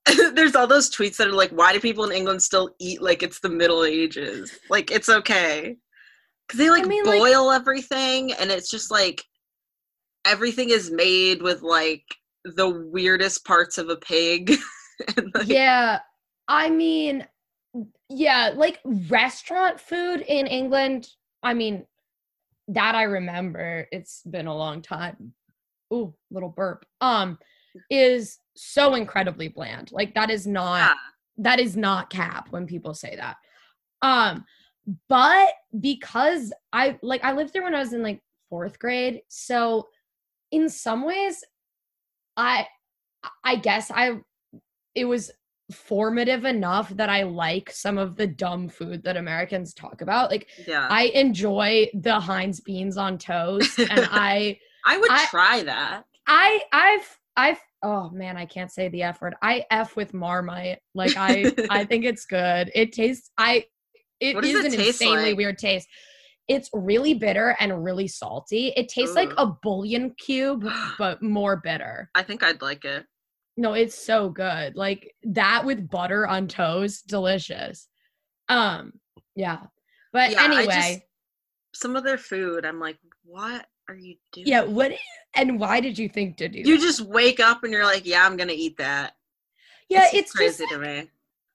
There's 0.33 0.55
all 0.55 0.67
those 0.67 0.89
tweets 0.93 1.17
that 1.17 1.27
are 1.27 1.33
like, 1.33 1.51
"Why 1.51 1.73
do 1.73 1.79
people 1.79 2.03
in 2.05 2.11
England 2.11 2.41
still 2.43 2.75
eat 2.79 3.01
like 3.01 3.23
it's 3.23 3.39
the 3.39 3.49
Middle 3.49 3.83
Ages? 3.85 4.51
Like 4.69 4.91
it's 4.91 5.09
okay." 5.09 5.77
Because 6.47 6.59
they 6.59 6.69
like 6.69 6.85
mean, 6.85 7.05
like- 7.05 7.19
boil 7.19 7.51
everything, 7.51 8.33
and 8.33 8.51
it's 8.51 8.69
just 8.69 8.91
like 8.91 9.23
everything 10.25 10.69
is 10.69 10.91
made 10.91 11.41
with 11.41 11.61
like 11.61 12.03
the 12.55 12.69
weirdest 12.91 13.45
parts 13.45 13.77
of 13.77 13.89
a 13.89 13.95
pig. 13.97 14.53
like, 15.33 15.47
Yeah. 15.47 15.99
I 16.47 16.69
mean, 16.69 17.27
yeah, 18.09 18.51
like 18.55 18.79
restaurant 18.85 19.79
food 19.79 20.21
in 20.21 20.47
England. 20.47 21.09
I 21.43 21.53
mean, 21.53 21.85
that 22.67 22.95
I 22.95 23.03
remember. 23.03 23.87
It's 23.91 24.21
been 24.23 24.47
a 24.47 24.55
long 24.55 24.81
time. 24.81 25.33
Ooh, 25.93 26.13
little 26.31 26.49
burp. 26.49 26.85
Um, 27.01 27.37
is 27.89 28.39
so 28.55 28.95
incredibly 28.95 29.47
bland. 29.49 29.91
Like 29.91 30.13
that 30.15 30.29
is 30.29 30.47
not 30.47 30.77
Yeah. 30.91 30.93
that 31.37 31.59
is 31.59 31.75
not 31.75 32.09
cap 32.09 32.47
when 32.51 32.65
people 32.67 32.93
say 32.93 33.15
that. 33.17 33.37
Um, 34.01 34.45
but 35.09 35.49
because 35.79 36.53
I 36.71 36.97
like 37.01 37.23
I 37.23 37.33
lived 37.33 37.53
there 37.53 37.63
when 37.63 37.75
I 37.75 37.79
was 37.79 37.93
in 37.93 38.01
like 38.03 38.21
fourth 38.49 38.79
grade, 38.79 39.21
so 39.27 39.87
in 40.51 40.69
some 40.69 41.03
ways, 41.03 41.43
I 42.37 42.67
I 43.43 43.55
guess 43.55 43.91
I 43.91 44.19
it 44.93 45.05
was 45.05 45.31
formative 45.71 46.45
enough 46.45 46.89
that 46.89 47.09
I 47.09 47.23
like 47.23 47.71
some 47.71 47.97
of 47.97 48.15
the 48.15 48.27
dumb 48.27 48.69
food 48.69 49.03
that 49.03 49.17
Americans 49.17 49.73
talk 49.73 50.01
about. 50.01 50.29
Like 50.29 50.47
Yeah. 50.67 50.87
I 50.89 51.05
enjoy 51.05 51.89
the 51.95 52.19
Heinz 52.19 52.59
beans 52.59 52.97
on 52.97 53.17
toast, 53.17 53.79
and 53.79 53.89
I 54.11 54.59
I 54.85 54.97
would 54.97 55.09
I- 55.11 55.25
try 55.27 55.63
that. 55.63 56.03
I 56.27 56.61
I've 56.71 57.19
I've 57.37 57.59
oh 57.83 58.09
man, 58.11 58.37
I 58.37 58.45
can't 58.45 58.71
say 58.71 58.89
the 58.89 59.03
F 59.03 59.21
word. 59.21 59.35
I 59.41 59.65
F 59.71 59.95
with 59.95 60.13
Marmite. 60.13 60.79
Like 60.93 61.15
I 61.17 61.51
I 61.69 61.83
think 61.89 62.05
it's 62.05 62.25
good. 62.25 62.71
It 62.75 62.91
tastes 62.93 63.31
I 63.37 63.65
it 64.19 64.43
is 64.43 64.65
it 64.65 64.73
an 64.73 64.79
insanely 64.79 65.29
like? 65.31 65.37
weird 65.37 65.57
taste. 65.57 65.87
It's 66.47 66.69
really 66.73 67.13
bitter 67.15 67.55
and 67.59 67.83
really 67.83 68.07
salty. 68.07 68.67
It 68.75 68.87
tastes 68.89 69.15
like 69.15 69.31
a 69.37 69.47
bouillon 69.47 70.11
cube, 70.17 70.67
but 70.97 71.21
more 71.23 71.57
bitter. 71.57 72.09
I 72.15 72.23
think 72.23 72.43
I'd 72.43 72.61
like 72.61 72.85
it. 72.85 73.05
No, 73.57 73.73
it's 73.73 73.95
so 73.95 74.29
good. 74.29 74.75
Like 74.75 75.15
that 75.23 75.65
with 75.65 75.89
butter 75.89 76.27
on 76.27 76.47
toast, 76.47 77.07
delicious. 77.07 77.87
Um, 78.49 78.93
yeah. 79.35 79.61
But 80.13 80.31
Yeah, 80.31 80.43
anyway, 80.43 80.65
just- 80.65 80.99
Some 81.73 81.95
of 81.95 82.03
their 82.03 82.17
food, 82.17 82.65
I'm 82.65 82.79
like, 82.79 82.97
what 83.23 83.65
are 83.89 83.95
you 83.95 84.15
doing? 84.33 84.47
yeah, 84.47 84.63
what 84.63 84.91
and 85.35 85.59
why 85.59 85.79
did 85.79 85.97
you 85.97 86.07
think 86.09 86.37
to 86.37 86.47
do 86.49 86.59
You 86.59 86.77
that? 86.77 86.81
just 86.81 87.01
wake 87.01 87.39
up 87.39 87.63
and 87.63 87.71
you're 87.73 87.85
like, 87.85 88.05
yeah, 88.05 88.25
I'm 88.25 88.37
gonna 88.37 88.53
eat 88.53 88.77
that. 88.77 89.13
yeah, 89.89 90.01
just 90.11 90.13
it's 90.15 90.33
just 90.59 90.69
to 90.69 90.77
me. 90.79 91.09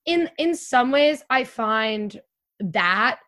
in 0.06 0.28
in 0.38 0.54
some 0.54 0.90
ways 0.90 1.22
i 1.30 1.42
find 1.44 2.20
that 2.60 3.18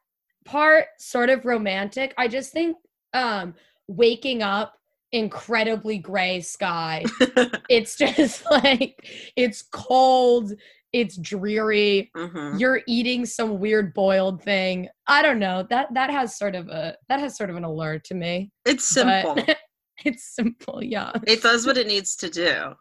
part 0.44 0.86
sort 0.98 1.30
of 1.30 1.44
romantic 1.44 2.14
i 2.18 2.26
just 2.28 2.52
think 2.52 2.76
um 3.14 3.54
waking 3.88 4.42
up 4.42 4.74
incredibly 5.12 5.98
gray 5.98 6.40
sky 6.40 7.04
it's 7.68 7.96
just 7.96 8.44
like 8.50 8.96
it's 9.36 9.62
cold 9.62 10.52
it's 10.92 11.16
dreary 11.16 12.10
Mhm. 12.16 12.58
you're 12.60 12.80
eating 12.86 13.24
some 13.26 13.58
weird 13.58 13.92
boiled 13.94 14.42
thing 14.42 14.88
i 15.06 15.22
don't 15.22 15.38
know 15.38 15.66
that 15.70 15.92
that 15.94 16.10
has 16.10 16.36
sort 16.36 16.54
of 16.54 16.68
a 16.68 16.96
that 17.08 17.20
has 17.20 17.36
sort 17.36 17.50
of 17.50 17.56
an 17.56 17.64
allure 17.64 17.98
to 18.00 18.14
me 18.14 18.50
It's 18.64 18.84
simple. 18.84 19.36
it's 20.04 20.34
simple 20.34 20.82
yeah 20.82 21.12
it 21.26 21.42
does 21.42 21.66
what 21.66 21.76
it 21.78 21.86
needs 21.86 22.16
to 22.16 22.28
do. 22.30 22.74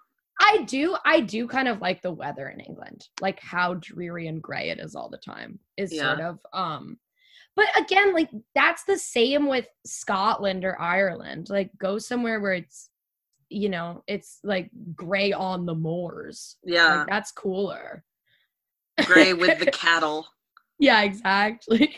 I 0.44 0.64
do 0.64 0.98
I 1.06 1.20
do 1.20 1.48
kind 1.48 1.68
of 1.68 1.82
like 1.82 2.02
the 2.02 2.12
weather 2.12 2.50
in 2.50 2.60
England. 2.62 3.08
Like 3.22 3.40
how 3.40 3.76
dreary 3.76 4.28
and 4.28 4.42
gray 4.42 4.70
it 4.72 4.80
is 4.80 4.96
all 4.96 5.08
the 5.08 5.20
time 5.20 5.60
is 5.78 5.94
Yeah. 5.94 6.02
sort 6.16 6.22
of 6.22 6.40
um 6.52 6.98
but 7.56 7.66
again 7.78 8.14
like 8.14 8.30
that's 8.56 8.84
the 8.86 8.98
same 8.98 9.48
with 9.48 9.68
Scotland 9.86 10.64
or 10.66 10.80
Ireland. 10.80 11.50
Like 11.50 11.72
go 11.78 11.98
somewhere 11.98 12.40
where 12.40 12.54
it's 12.54 12.90
you 13.50 13.68
know, 13.68 14.02
it's 14.08 14.40
like 14.44 14.70
gray 14.96 15.34
on 15.34 15.66
the 15.66 15.76
moors. 15.76 16.56
Yeah. 16.64 17.00
Like 17.00 17.08
that's 17.08 17.32
cooler. 17.34 18.04
Gray 19.06 19.34
with 19.34 19.60
the 19.60 19.66
cattle. 19.72 20.26
Yeah, 20.80 21.02
exactly. 21.04 21.96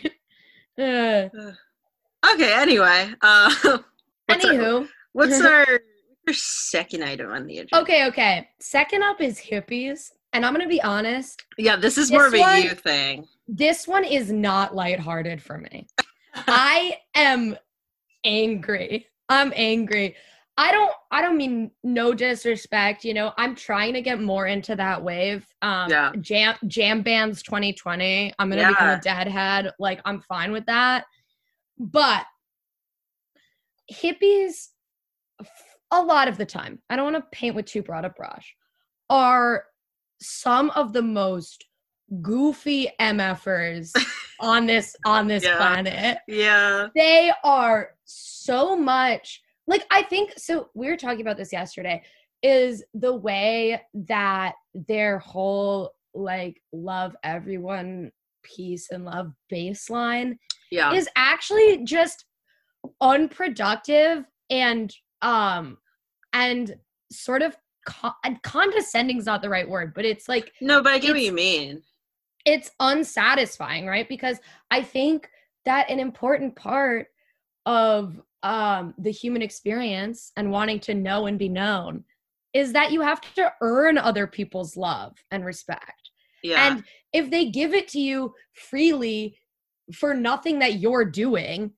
uh, 0.79 1.29
Okay, 2.33 2.53
anyway. 2.53 3.12
Uh 3.22 3.53
what's 4.27 4.45
our, 4.45 4.53
anywho, 4.53 4.88
what's 5.12 5.41
our, 5.45 5.67
our 6.27 6.33
second 6.33 7.03
item 7.03 7.31
on 7.31 7.45
the 7.45 7.60
agenda? 7.60 7.81
okay, 7.81 8.07
okay. 8.07 8.50
Second 8.60 9.03
up 9.03 9.22
is 9.22 9.39
hippies, 9.39 10.12
and 10.31 10.45
I'm 10.45 10.53
gonna 10.53 10.67
be 10.67 10.81
honest. 10.81 11.43
Yeah, 11.57 11.75
this 11.75 11.98
is 11.98 12.12
more 12.12 12.25
of 12.27 12.33
a 12.33 12.39
one- 12.39 12.63
you 12.63 12.69
thing. 12.69 13.27
This 13.47 13.88
one 13.88 14.03
is 14.03 14.31
not 14.31 14.75
lighthearted 14.75 15.41
for 15.41 15.57
me. 15.57 15.88
I 16.35 16.97
am 17.15 17.57
angry. 18.23 19.07
I'm 19.29 19.51
angry. 19.55 20.15
I 20.55 20.71
don't 20.71 20.93
I 21.12 21.21
don't 21.21 21.38
mean 21.38 21.71
no 21.83 22.13
disrespect, 22.13 23.03
you 23.03 23.13
know. 23.13 23.33
I'm 23.38 23.55
trying 23.55 23.93
to 23.95 24.01
get 24.01 24.21
more 24.21 24.45
into 24.47 24.75
that 24.75 25.03
wave. 25.03 25.45
Um 25.62 25.89
Yeah. 25.89 26.12
jam 26.21 26.55
jam 26.67 27.01
bands 27.01 27.41
2020. 27.43 28.33
I'm 28.38 28.50
going 28.50 28.62
to 28.62 28.67
become 28.67 28.88
Yeah. 28.88 28.97
a 28.97 29.01
deadhead. 29.01 29.71
Like 29.79 30.00
I'm 30.05 30.21
fine 30.21 30.51
with 30.51 30.65
that. 30.67 31.05
But 31.79 32.25
hippies 33.91 34.69
a 35.91 36.01
lot 36.01 36.27
of 36.27 36.38
the 36.38 36.45
time, 36.45 36.81
I 36.89 36.95
don't 36.95 37.12
want 37.12 37.23
to 37.23 37.38
paint 37.38 37.55
with 37.55 37.65
too 37.65 37.81
broad 37.83 38.05
a 38.05 38.09
brush, 38.09 38.55
are 39.09 39.65
some 40.21 40.69
of 40.71 40.93
the 40.93 41.01
most 41.01 41.65
goofy 42.22 42.89
MFers 43.00 43.91
on 44.39 44.65
this 44.65 44.95
on 45.05 45.27
this 45.27 45.43
Yeah. 45.43 45.57
planet 45.57 46.17
Yeah. 46.27 46.88
they 46.95 47.31
are 47.43 47.91
so 48.05 48.75
much 48.75 49.41
like 49.67 49.86
i 49.89 50.01
think 50.03 50.33
so 50.38 50.69
we 50.74 50.88
were 50.88 50.98
talking 50.98 51.22
about 51.22 51.38
this 51.38 51.53
yesterday 51.53 52.03
is 52.41 52.83
the 52.93 53.15
way 53.15 53.81
that 53.93 54.55
their 54.74 55.19
whole 55.19 55.93
like 56.13 56.62
love 56.74 57.15
everyone 57.24 58.12
peace 58.43 58.89
and 58.91 59.05
love 59.05 59.31
baseline 59.51 60.38
Yeah. 60.69 60.91
is 60.93 61.07
actually 61.15 61.83
just 61.86 62.25
unproductive 63.01 64.25
and 64.50 64.93
um 65.22 65.77
and 66.33 66.75
sort 67.12 67.41
of 67.41 67.55
con- 67.86 68.39
condescending 68.43 69.17
is 69.17 69.25
not 69.25 69.41
the 69.41 69.50
right 69.50 69.67
word 69.69 69.93
but 69.93 70.03
it's 70.03 70.27
like 70.27 70.51
no, 70.60 70.83
but 70.83 70.91
I 70.91 71.00
get 71.00 71.13
what 71.13 71.22
you 71.22 71.31
mean. 71.31 71.81
It's 72.45 72.71
unsatisfying, 72.79 73.85
right? 73.85 74.07
Because 74.07 74.39
I 74.69 74.81
think 74.81 75.29
that 75.65 75.89
an 75.89 76.00
important 76.00 76.55
part 76.55 77.07
of 77.65 78.21
um, 78.43 78.93
the 78.97 79.12
human 79.12 79.41
experience 79.41 80.31
and 80.35 80.51
wanting 80.51 80.79
to 80.81 80.93
know 80.93 81.27
and 81.27 81.39
be 81.39 81.50
known 81.50 82.03
is 82.53 82.73
that 82.73 82.91
you 82.91 83.01
have 83.01 83.21
to 83.35 83.51
earn 83.62 83.97
other 83.97 84.27
people's 84.27 84.77
love 84.77 85.13
and 85.31 85.45
respect. 85.45 86.12
Yeah. 86.43 86.67
And 86.67 86.83
if 87.13 87.31
they 87.31 87.50
give 87.50 87.73
it 87.73 87.88
to 87.89 88.00
you 88.00 88.33
freely 88.53 89.38
for 89.93 90.13
nothing 90.13 90.59
that 90.59 90.79
you're 90.79 91.05
doing, 91.05 91.71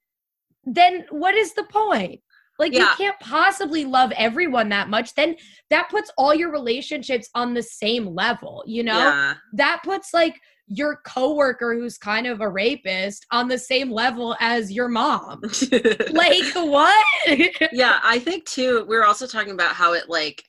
then 0.65 1.05
what 1.11 1.35
is 1.35 1.53
the 1.53 1.63
point? 1.63 2.21
Like 2.57 2.73
you 2.73 2.87
can't 2.97 3.19
possibly 3.19 3.83
love 3.83 4.11
everyone 4.15 4.69
that 4.69 4.89
much. 4.89 5.13
Then 5.13 5.35
that 5.69 5.89
puts 5.89 6.11
all 6.17 6.33
your 6.33 6.51
relationships 6.51 7.29
on 7.35 7.53
the 7.53 7.61
same 7.61 8.15
level, 8.15 8.63
you 8.65 8.83
know? 8.83 8.97
Yeah. 8.97 9.33
that 9.53 9.81
puts 9.83 10.13
like 10.13 10.39
your 10.67 10.97
coworker 11.05 11.75
who's 11.75 11.97
kind 11.97 12.25
of 12.25 12.41
a 12.41 12.49
rapist 12.49 13.25
on 13.31 13.47
the 13.47 13.57
same 13.57 13.91
level 13.91 14.35
as 14.39 14.71
your 14.71 14.87
mom. 14.87 15.41
like 16.11 16.45
what? 16.55 17.05
yeah, 17.71 17.99
I 18.03 18.19
think 18.19 18.45
too, 18.45 18.85
We 18.87 18.95
are 18.97 19.05
also 19.05 19.27
talking 19.27 19.53
about 19.53 19.75
how 19.75 19.93
it 19.93 20.09
like 20.09 20.43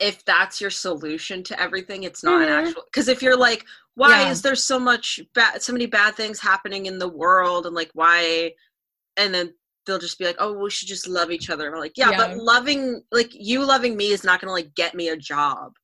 if 0.00 0.24
that's 0.24 0.60
your 0.60 0.70
solution 0.70 1.42
to 1.44 1.60
everything, 1.60 2.02
it's 2.02 2.24
not 2.24 2.42
an 2.42 2.48
Mhm. 2.48 2.66
actual 2.68 2.82
because 2.86 3.06
if 3.08 3.22
you're 3.22 3.36
like, 3.36 3.64
why 3.94 4.22
Yeah. 4.22 4.30
is 4.30 4.42
there 4.42 4.54
so 4.56 4.78
much 4.78 5.20
bad 5.34 5.62
so 5.62 5.72
many 5.72 5.86
bad 5.86 6.14
things 6.16 6.40
happening 6.40 6.86
in 6.86 6.98
the 6.98 7.08
world 7.08 7.66
and 7.66 7.74
like 7.74 7.90
why 7.94 8.52
and 9.16 9.34
then 9.34 9.52
they'll 9.86 9.98
just 9.98 10.18
be 10.18 10.24
like, 10.24 10.36
Oh, 10.38 10.52
we 10.54 10.70
should 10.70 10.88
just 10.88 11.06
love 11.08 11.30
each 11.30 11.50
other. 11.50 11.70
We're 11.70 11.78
like, 11.78 11.96
yeah, 11.96 12.10
Yeah. 12.10 12.16
but 12.16 12.36
loving 12.38 13.02
like 13.12 13.30
you 13.34 13.64
loving 13.64 13.96
me 13.96 14.08
is 14.10 14.24
not 14.24 14.40
gonna 14.40 14.52
like 14.52 14.74
get 14.74 14.94
me 14.94 15.08
a 15.10 15.16
job. 15.16 15.74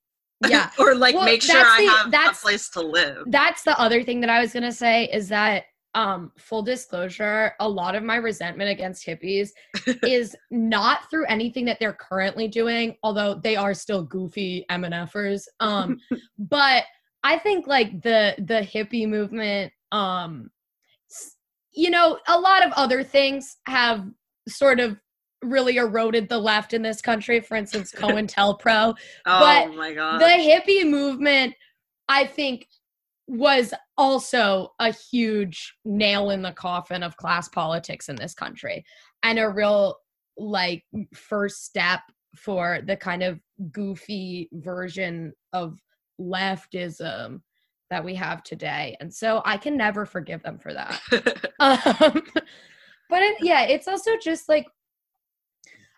Yeah. 0.49 0.71
or 0.79 0.95
like 0.95 1.14
Well, 1.14 1.25
make 1.25 1.43
sure 1.43 1.57
that's 1.57 1.69
I 1.69 2.07
the- 2.11 2.17
have 2.17 2.37
a 2.37 2.41
place 2.41 2.69
to 2.71 2.81
live. 2.81 3.25
That's 3.26 3.62
the 3.62 3.79
other 3.79 4.03
thing 4.03 4.21
that 4.21 4.31
I 4.31 4.41
was 4.41 4.53
going 4.53 4.64
to 4.64 4.73
say 4.73 5.05
is 5.12 5.29
that 5.29 5.64
um 5.95 6.33
full 6.38 6.62
disclosure, 6.62 7.53
a 7.61 7.69
lot 7.69 7.95
of 7.95 8.03
my 8.03 8.17
resentment 8.17 8.69
against 8.71 9.07
hippies 9.07 9.50
is 10.05 10.35
not 10.50 11.09
through 11.09 11.26
anything 11.26 11.64
that 11.67 11.79
they're 11.79 11.97
currently 12.00 12.49
doing, 12.49 12.97
although 13.03 13.35
they 13.35 13.55
are 13.55 13.75
still 13.75 14.03
goofy 14.03 14.64
MNFers. 14.71 15.43
Um 15.61 15.99
but 16.38 16.85
I 17.23 17.38
think 17.38 17.67
like 17.67 18.03
the 18.03 18.35
the 18.38 18.61
hippie 18.61 19.09
movement 19.09 19.73
um 19.93 20.50
you 21.76 21.91
know, 21.91 22.19
a 22.29 22.38
lot 22.38 22.64
of 22.64 22.73
other 22.75 23.03
things 23.03 23.57
have 23.67 24.07
sort 24.49 24.79
of 24.79 24.97
really 25.44 25.76
eroded 25.76 26.28
the 26.28 26.38
left 26.38 26.72
in 26.74 26.82
this 26.82 27.00
country. 27.00 27.40
For 27.40 27.56
instance, 27.56 27.92
COINTELPRO. 27.96 28.94
oh 29.26 29.40
but 29.40 29.74
my 29.74 29.92
god. 29.92 30.20
the 30.20 30.24
hippie 30.24 30.88
movement, 30.88 31.54
I 32.08 32.26
think, 32.26 32.68
was 33.26 33.72
also 33.96 34.72
a 34.78 34.92
huge 34.92 35.74
nail 35.84 36.30
in 36.30 36.42
the 36.42 36.52
coffin 36.52 37.02
of 37.02 37.16
class 37.16 37.48
politics 37.48 38.08
in 38.08 38.16
this 38.16 38.34
country 38.34 38.84
and 39.22 39.38
a 39.38 39.48
real 39.48 39.96
like 40.36 40.84
first 41.14 41.64
step 41.64 42.00
for 42.36 42.80
the 42.86 42.96
kind 42.96 43.22
of 43.22 43.40
goofy 43.70 44.48
version 44.52 45.32
of 45.52 45.78
leftism 46.20 47.40
that 47.90 48.04
we 48.04 48.14
have 48.14 48.42
today. 48.42 48.96
And 49.00 49.12
so 49.12 49.42
I 49.44 49.56
can 49.56 49.76
never 49.76 50.04
forgive 50.04 50.42
them 50.42 50.58
for 50.58 50.72
that. 50.74 51.00
um, 51.60 52.22
but 53.08 53.22
it, 53.22 53.36
yeah, 53.40 53.62
it's 53.62 53.88
also 53.88 54.12
just 54.22 54.48
like 54.48 54.66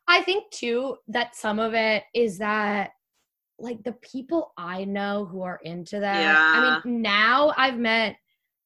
I 0.08 0.22
think 0.22 0.50
too 0.50 0.96
that 1.08 1.34
some 1.36 1.58
of 1.58 1.74
it 1.74 2.04
is 2.14 2.38
that 2.38 2.90
like 3.58 3.82
the 3.82 3.92
people 3.92 4.52
I 4.56 4.84
know 4.84 5.24
who 5.24 5.42
are 5.42 5.60
into 5.62 6.00
that. 6.00 6.20
Yeah. 6.20 6.36
I 6.38 6.80
mean, 6.84 7.02
now 7.02 7.52
I've 7.56 7.78
met 7.78 8.16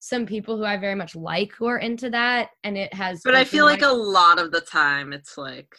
some 0.00 0.26
people 0.26 0.56
who 0.56 0.64
I 0.64 0.76
very 0.76 0.94
much 0.94 1.14
like 1.14 1.52
who 1.52 1.66
are 1.66 1.78
into 1.78 2.10
that, 2.10 2.50
and 2.64 2.76
it 2.76 2.92
has. 2.94 3.20
but 3.22 3.34
I 3.34 3.44
feel 3.44 3.66
like 3.66 3.82
my- 3.82 3.88
a 3.88 3.92
lot 3.92 4.38
of 4.38 4.50
the 4.50 4.60
time 4.60 5.12
it's 5.12 5.36
like 5.38 5.74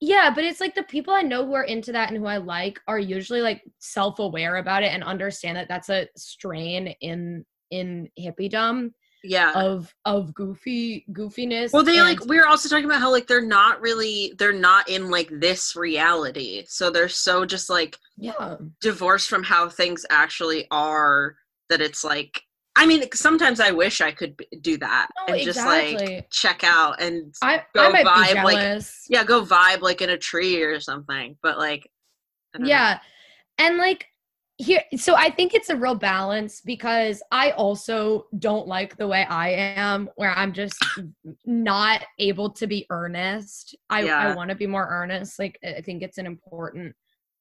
yeah, 0.00 0.30
but 0.34 0.44
it's 0.44 0.60
like 0.60 0.74
the 0.74 0.82
people 0.82 1.14
I 1.14 1.22
know 1.22 1.46
who 1.46 1.54
are 1.54 1.64
into 1.64 1.90
that 1.92 2.10
and 2.10 2.18
who 2.18 2.26
I 2.26 2.36
like 2.36 2.78
are 2.86 2.98
usually 2.98 3.40
like 3.40 3.62
self-aware 3.78 4.56
about 4.56 4.82
it 4.82 4.92
and 4.92 5.02
understand 5.02 5.56
that 5.56 5.68
that's 5.68 5.88
a 5.88 6.06
strain 6.16 6.88
in 7.00 7.44
in 7.70 8.08
hippiedom 8.18 8.90
yeah. 9.28 9.52
of 9.52 9.94
of 10.04 10.34
goofy 10.34 11.04
goofiness. 11.10 11.72
Well, 11.72 11.84
they 11.84 12.00
like 12.00 12.24
we 12.26 12.36
were 12.36 12.46
also 12.46 12.68
talking 12.68 12.84
about 12.84 13.00
how 13.00 13.10
like 13.10 13.26
they're 13.26 13.40
not 13.40 13.80
really 13.80 14.34
they're 14.38 14.52
not 14.52 14.88
in 14.88 15.10
like 15.10 15.28
this 15.30 15.76
reality, 15.76 16.64
so 16.66 16.90
they're 16.90 17.08
so 17.08 17.44
just 17.44 17.68
like 17.70 17.98
yeah, 18.16 18.56
divorced 18.80 19.28
from 19.28 19.42
how 19.42 19.68
things 19.68 20.04
actually 20.10 20.66
are 20.70 21.36
that 21.68 21.80
it's 21.80 22.04
like. 22.04 22.42
I 22.78 22.84
mean, 22.84 23.04
sometimes 23.14 23.58
I 23.58 23.70
wish 23.70 24.02
I 24.02 24.10
could 24.10 24.36
b- 24.36 24.46
do 24.60 24.76
that 24.76 25.08
No, 25.26 25.32
and 25.32 25.42
just 25.42 25.64
like 25.64 26.28
check 26.30 26.62
out 26.62 27.00
and 27.00 27.34
I 27.40 27.62
go 27.74 27.86
I 27.86 27.88
might 27.88 28.04
be 28.04 28.34
vibe, 28.34 28.44
like, 28.44 28.82
yeah, 29.08 29.24
go 29.24 29.42
vibe 29.42 29.80
like 29.80 30.02
in 30.02 30.10
a 30.10 30.18
tree 30.18 30.62
or 30.62 30.78
something. 30.78 31.38
But 31.42 31.56
like, 31.56 31.90
I 32.54 32.58
don't 32.58 32.66
know. 32.66 32.68
yeah 32.68 32.98
and 33.58 33.78
like 33.78 34.06
here 34.58 34.82
so 34.96 35.14
i 35.14 35.28
think 35.28 35.52
it's 35.52 35.68
a 35.68 35.76
real 35.76 35.94
balance 35.94 36.62
because 36.62 37.22
i 37.30 37.50
also 37.50 38.26
don't 38.38 38.66
like 38.66 38.96
the 38.96 39.06
way 39.06 39.24
i 39.24 39.50
am 39.50 40.08
where 40.16 40.30
i'm 40.30 40.52
just 40.52 40.82
not 41.44 42.02
able 42.18 42.48
to 42.50 42.66
be 42.66 42.86
earnest. 42.88 43.76
I, 43.90 44.08
I 44.08 44.34
want 44.34 44.48
to 44.48 44.56
be 44.56 44.66
more 44.66 44.86
earnest 44.88 45.38
like 45.38 45.58
i 45.62 45.82
think 45.82 46.02
it's 46.02 46.18
an 46.18 46.26
important 46.26 46.94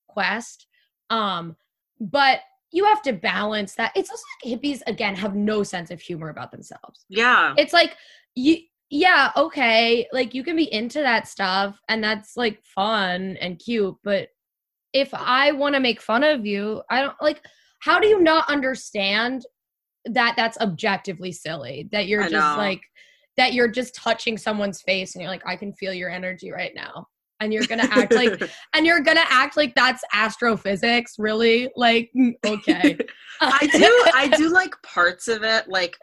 quest. 0.07 0.67
Um 1.09 1.55
but 1.99 2.41
you 2.71 2.85
have 2.85 3.01
to 3.03 3.13
balance 3.13 3.75
that. 3.75 3.93
It's 3.95 4.09
also 4.09 4.23
like 4.43 4.59
hippies 4.59 4.81
again 4.87 5.15
have 5.15 5.35
no 5.35 5.63
sense 5.63 5.91
of 5.91 6.01
humor 6.01 6.29
about 6.29 6.51
themselves. 6.51 7.05
Yeah, 7.07 7.53
it's 7.57 7.73
like 7.73 7.95
you 8.35 8.57
yeah 8.91 9.31
okay 9.35 10.07
like 10.13 10.33
you 10.35 10.43
can 10.43 10.55
be 10.55 10.71
into 10.71 10.99
that 10.99 11.27
stuff 11.27 11.79
and 11.89 12.03
that's 12.03 12.37
like 12.37 12.63
fun 12.63 13.35
and 13.41 13.57
cute 13.57 13.95
but 14.03 14.29
if 14.95 15.13
i 15.13 15.51
want 15.51 15.75
to 15.75 15.79
make 15.79 16.01
fun 16.01 16.23
of 16.23 16.45
you 16.45 16.81
i 16.89 17.01
don't 17.01 17.15
like 17.21 17.41
how 17.81 17.99
do 17.99 18.07
you 18.07 18.19
not 18.21 18.49
understand 18.49 19.45
that 20.05 20.33
that's 20.35 20.57
objectively 20.59 21.31
silly 21.31 21.87
that 21.91 22.07
you're 22.07 22.23
I 22.23 22.29
just 22.29 22.33
know. 22.33 22.57
like 22.57 22.81
that 23.37 23.53
you're 23.53 23.67
just 23.67 23.93
touching 23.95 24.37
someone's 24.37 24.81
face 24.81 25.13
and 25.13 25.21
you're 25.21 25.31
like 25.31 25.45
i 25.45 25.55
can 25.55 25.73
feel 25.73 25.93
your 25.93 26.09
energy 26.09 26.51
right 26.51 26.73
now 26.75 27.07
and 27.41 27.53
you're 27.53 27.65
gonna 27.65 27.87
act 27.91 28.13
like 28.13 28.41
and 28.73 28.85
you're 28.85 29.01
gonna 29.01 29.25
act 29.29 29.57
like 29.57 29.75
that's 29.75 30.03
astrophysics 30.13 31.15
really 31.19 31.69
like 31.75 32.09
mm, 32.15 32.33
okay 32.45 32.97
I 33.41 33.67
do 33.67 34.03
I 34.13 34.27
do 34.29 34.49
like 34.49 34.73
parts 34.81 35.27
of 35.27 35.43
it. 35.43 35.67
Like 35.67 35.97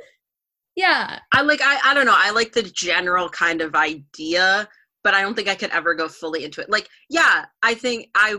yeah 0.76 1.18
I 1.32 1.42
like 1.42 1.60
I 1.62 1.78
I 1.84 1.94
don't 1.94 2.06
know. 2.06 2.16
I 2.16 2.30
like 2.30 2.52
the 2.52 2.62
general 2.62 3.28
kind 3.28 3.60
of 3.60 3.74
idea, 3.74 4.68
but 5.04 5.14
I 5.14 5.22
don't 5.22 5.34
think 5.34 5.48
I 5.48 5.54
could 5.54 5.70
ever 5.70 5.94
go 5.94 6.08
fully 6.08 6.44
into 6.44 6.60
it. 6.60 6.70
Like, 6.70 6.88
yeah, 7.08 7.46
I 7.62 7.74
think 7.74 8.08
I 8.14 8.36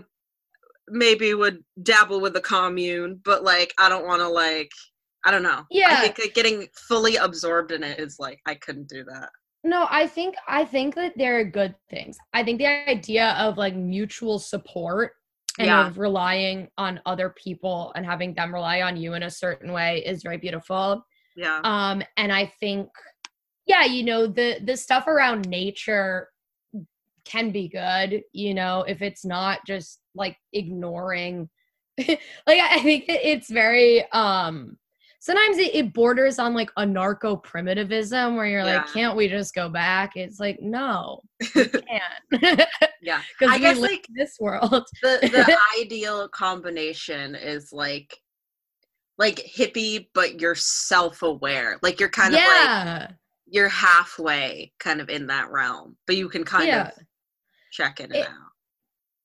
maybe 0.90 1.34
would 1.34 1.64
dabble 1.82 2.20
with 2.22 2.34
the 2.34 2.42
commune, 2.42 3.20
but 3.24 3.44
like 3.44 3.74
I 3.80 3.90
don't 3.90 4.06
want 4.06 4.22
to 4.22 4.28
like 4.28 4.72
I 5.26 5.32
don't 5.32 5.44
know. 5.44 5.64
Yeah. 5.72 5.88
I 5.92 5.96
think 6.02 6.20
like, 6.20 6.34
getting 6.34 6.68
fully 6.88 7.16
absorbed 7.16 7.72
in 7.72 7.84
it 7.84 8.00
is 8.00 8.18
like 8.20 8.40
I 8.46 8.56
couldn't 8.56 8.90
do 8.90 9.04
that. 9.06 9.30
No, 9.64 9.88
I 9.90 10.08
think 10.08 10.36
I 10.48 10.66
think 10.66 10.96
that 10.96 11.14
there 11.18 11.40
are 11.40 11.46
good 11.46 11.76
things. 11.90 12.18
I 12.34 12.44
think 12.44 12.58
the 12.58 12.68
idea 12.68 13.32
of 13.40 13.58
like 13.58 13.76
mutual 13.76 14.40
support 14.40 15.14
and 15.60 15.68
Yeah. 15.68 15.88
of 15.88 15.98
relying 15.98 16.68
on 16.78 17.00
other 17.06 17.34
people 17.42 17.94
and 17.96 18.06
having 18.06 18.34
them 18.34 18.54
rely 18.54 18.82
on 18.82 18.98
you 18.98 19.14
in 19.14 19.24
a 19.24 19.30
certain 19.30 19.72
way 19.72 20.04
is 20.06 20.24
very 20.24 20.38
beautiful. 20.38 21.06
Yeah. 21.38 21.62
Um 21.64 22.04
and 22.18 22.32
I 22.34 22.52
think 22.60 22.90
yeah, 23.66 23.86
you 23.86 24.04
know, 24.04 24.28
the 24.28 24.60
the 24.66 24.76
stuff 24.76 25.08
around 25.08 25.48
nature 25.48 26.30
can 27.24 27.52
be 27.52 27.70
good, 27.70 28.22
you 28.34 28.54
know, 28.54 28.84
if 28.86 29.02
it's 29.02 29.24
not 29.24 29.60
just 29.66 30.02
like 30.16 30.38
ignoring 30.54 31.50
like 31.98 32.20
I 32.48 32.76
I 32.76 32.80
think 32.80 33.08
that 33.08 33.28
it's 33.28 33.50
very 33.52 34.10
um 34.12 34.78
sometimes 35.20 35.58
it, 35.58 35.74
it 35.76 35.94
borders 35.94 36.38
on 36.40 36.54
like 36.54 36.70
anarcho 36.78 37.42
primitivism 37.42 38.36
where 38.36 38.46
you're 38.48 38.64
like 38.64 38.86
can't 38.92 39.16
we 39.16 39.28
just 39.30 39.54
go 39.56 39.70
back 39.70 40.12
it's 40.16 40.40
like 40.40 40.60
no 40.62 41.22
we 41.56 41.66
can't 41.70 42.22
yeah. 43.02 43.22
because 43.40 43.54
I 43.56 43.58
guess, 43.60 43.78
like, 43.80 44.06
this 44.16 44.36
world 44.40 44.86
The 45.02 45.20
the 45.22 45.58
ideal 45.80 46.28
combination 46.30 47.36
is 47.36 47.72
like 47.72 48.18
like 49.18 49.36
hippie 49.56 50.08
but 50.16 50.42
you're 50.42 50.56
self-aware. 50.56 51.78
Like 51.84 52.00
you're 52.00 52.10
kind 52.10 52.34
of 52.34 52.42
like 52.42 53.10
you're 53.46 53.70
halfway 53.70 54.74
kind 54.80 55.00
of 55.00 55.10
in 55.10 55.28
that 55.28 55.52
realm, 55.52 55.96
but 56.08 56.16
you 56.18 56.28
can 56.28 56.44
kind 56.44 56.68
Yeah. 56.68 56.88
of 56.88 56.94
check 57.72 58.00
in 58.00 58.12
It- 58.14 58.28
out. 58.28 58.43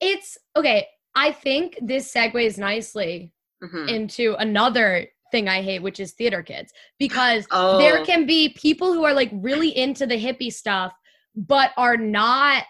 It's 0.01 0.37
okay 0.57 0.87
i 1.15 1.33
think 1.33 1.79
this 1.83 2.13
segues 2.13 2.59
nicely 2.59 3.33
Mhm. 3.63 3.89
into 3.89 4.35
another 4.39 5.07
thing 5.33 5.49
i 5.49 5.61
hate 5.63 5.83
which 5.83 5.99
is 6.01 6.13
theater 6.13 6.43
kids 6.43 6.73
because 6.99 7.47
Oh, 7.51 7.77
there 7.79 8.05
can 8.05 8.25
be 8.27 8.51
people 8.51 8.93
who 8.93 9.05
are 9.05 9.13
like 9.15 9.31
really 9.33 9.77
into 9.77 10.07
the 10.07 10.15
hippie 10.23 10.53
stuff 10.53 10.93
but 11.35 11.73
are 11.77 11.97
not 11.97 12.65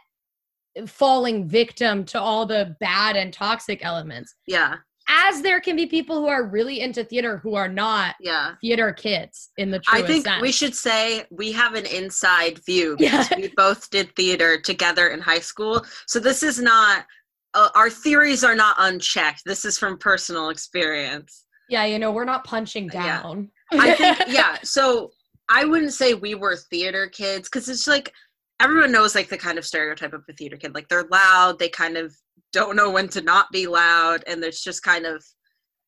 falling 0.86 1.48
victim 1.48 2.04
to 2.06 2.20
all 2.20 2.46
the 2.46 2.76
bad 2.80 3.16
and 3.16 3.32
toxic 3.32 3.84
elements 3.84 4.34
yeah, 4.46 4.76
as 5.08 5.40
there 5.42 5.60
can 5.60 5.74
be 5.74 5.86
people 5.86 6.20
who 6.20 6.28
are 6.28 6.44
really 6.46 6.80
into 6.80 7.02
theater 7.02 7.38
who 7.38 7.54
are 7.54 7.68
not 7.68 8.14
yeah. 8.20 8.54
theater 8.60 8.92
kids 8.92 9.50
in 9.56 9.70
the. 9.70 9.80
I 9.88 10.02
think 10.02 10.26
sense. 10.26 10.42
we 10.42 10.52
should 10.52 10.74
say 10.74 11.24
we 11.30 11.50
have 11.52 11.74
an 11.74 11.86
inside 11.86 12.60
view 12.64 12.94
Yeah. 13.00 13.22
because 13.22 13.36
we 13.36 13.52
both 13.56 13.88
did 13.90 14.14
theater 14.16 14.60
together 14.60 15.08
in 15.08 15.20
high 15.20 15.38
school. 15.40 15.84
So 16.06 16.20
this 16.20 16.42
is 16.42 16.60
not 16.60 17.06
uh, 17.54 17.68
our 17.74 17.90
theories 17.90 18.44
are 18.44 18.54
not 18.54 18.76
unchecked. 18.78 19.42
This 19.44 19.64
is 19.64 19.78
from 19.78 19.98
personal 19.98 20.50
experience. 20.50 21.46
yeah, 21.68 21.84
you 21.84 21.98
know, 21.98 22.10
we're 22.12 22.24
not 22.24 22.44
punching 22.44 22.90
Yeah. 22.92 23.22
down. 23.22 23.50
I 23.72 23.94
think 23.94 24.18
yeah. 24.28 24.56
So 24.62 25.10
I 25.48 25.64
wouldn't 25.64 25.92
say 25.94 26.14
we 26.14 26.34
were 26.34 26.56
theater 26.56 27.06
kids 27.08 27.48
because 27.48 27.68
it's 27.68 27.86
like 27.86 28.12
everyone 28.60 28.92
knows 28.92 29.14
like 29.14 29.28
the 29.28 29.38
kind 29.38 29.58
of 29.58 29.64
stereotype 29.66 30.12
of 30.12 30.22
a 30.28 30.32
theater 30.34 30.56
kid. 30.56 30.74
Like 30.74 30.88
they're 30.88 31.06
loud. 31.10 31.58
They 31.58 31.68
kind 31.68 31.96
of 31.96 32.14
don't 32.52 32.76
know 32.76 32.90
when 32.90 33.08
to 33.08 33.20
not 33.22 33.46
be 33.52 33.66
loud, 33.66 34.24
and 34.26 34.42
it's 34.44 34.62
just 34.62 34.82
kind 34.82 35.04
of 35.06 35.24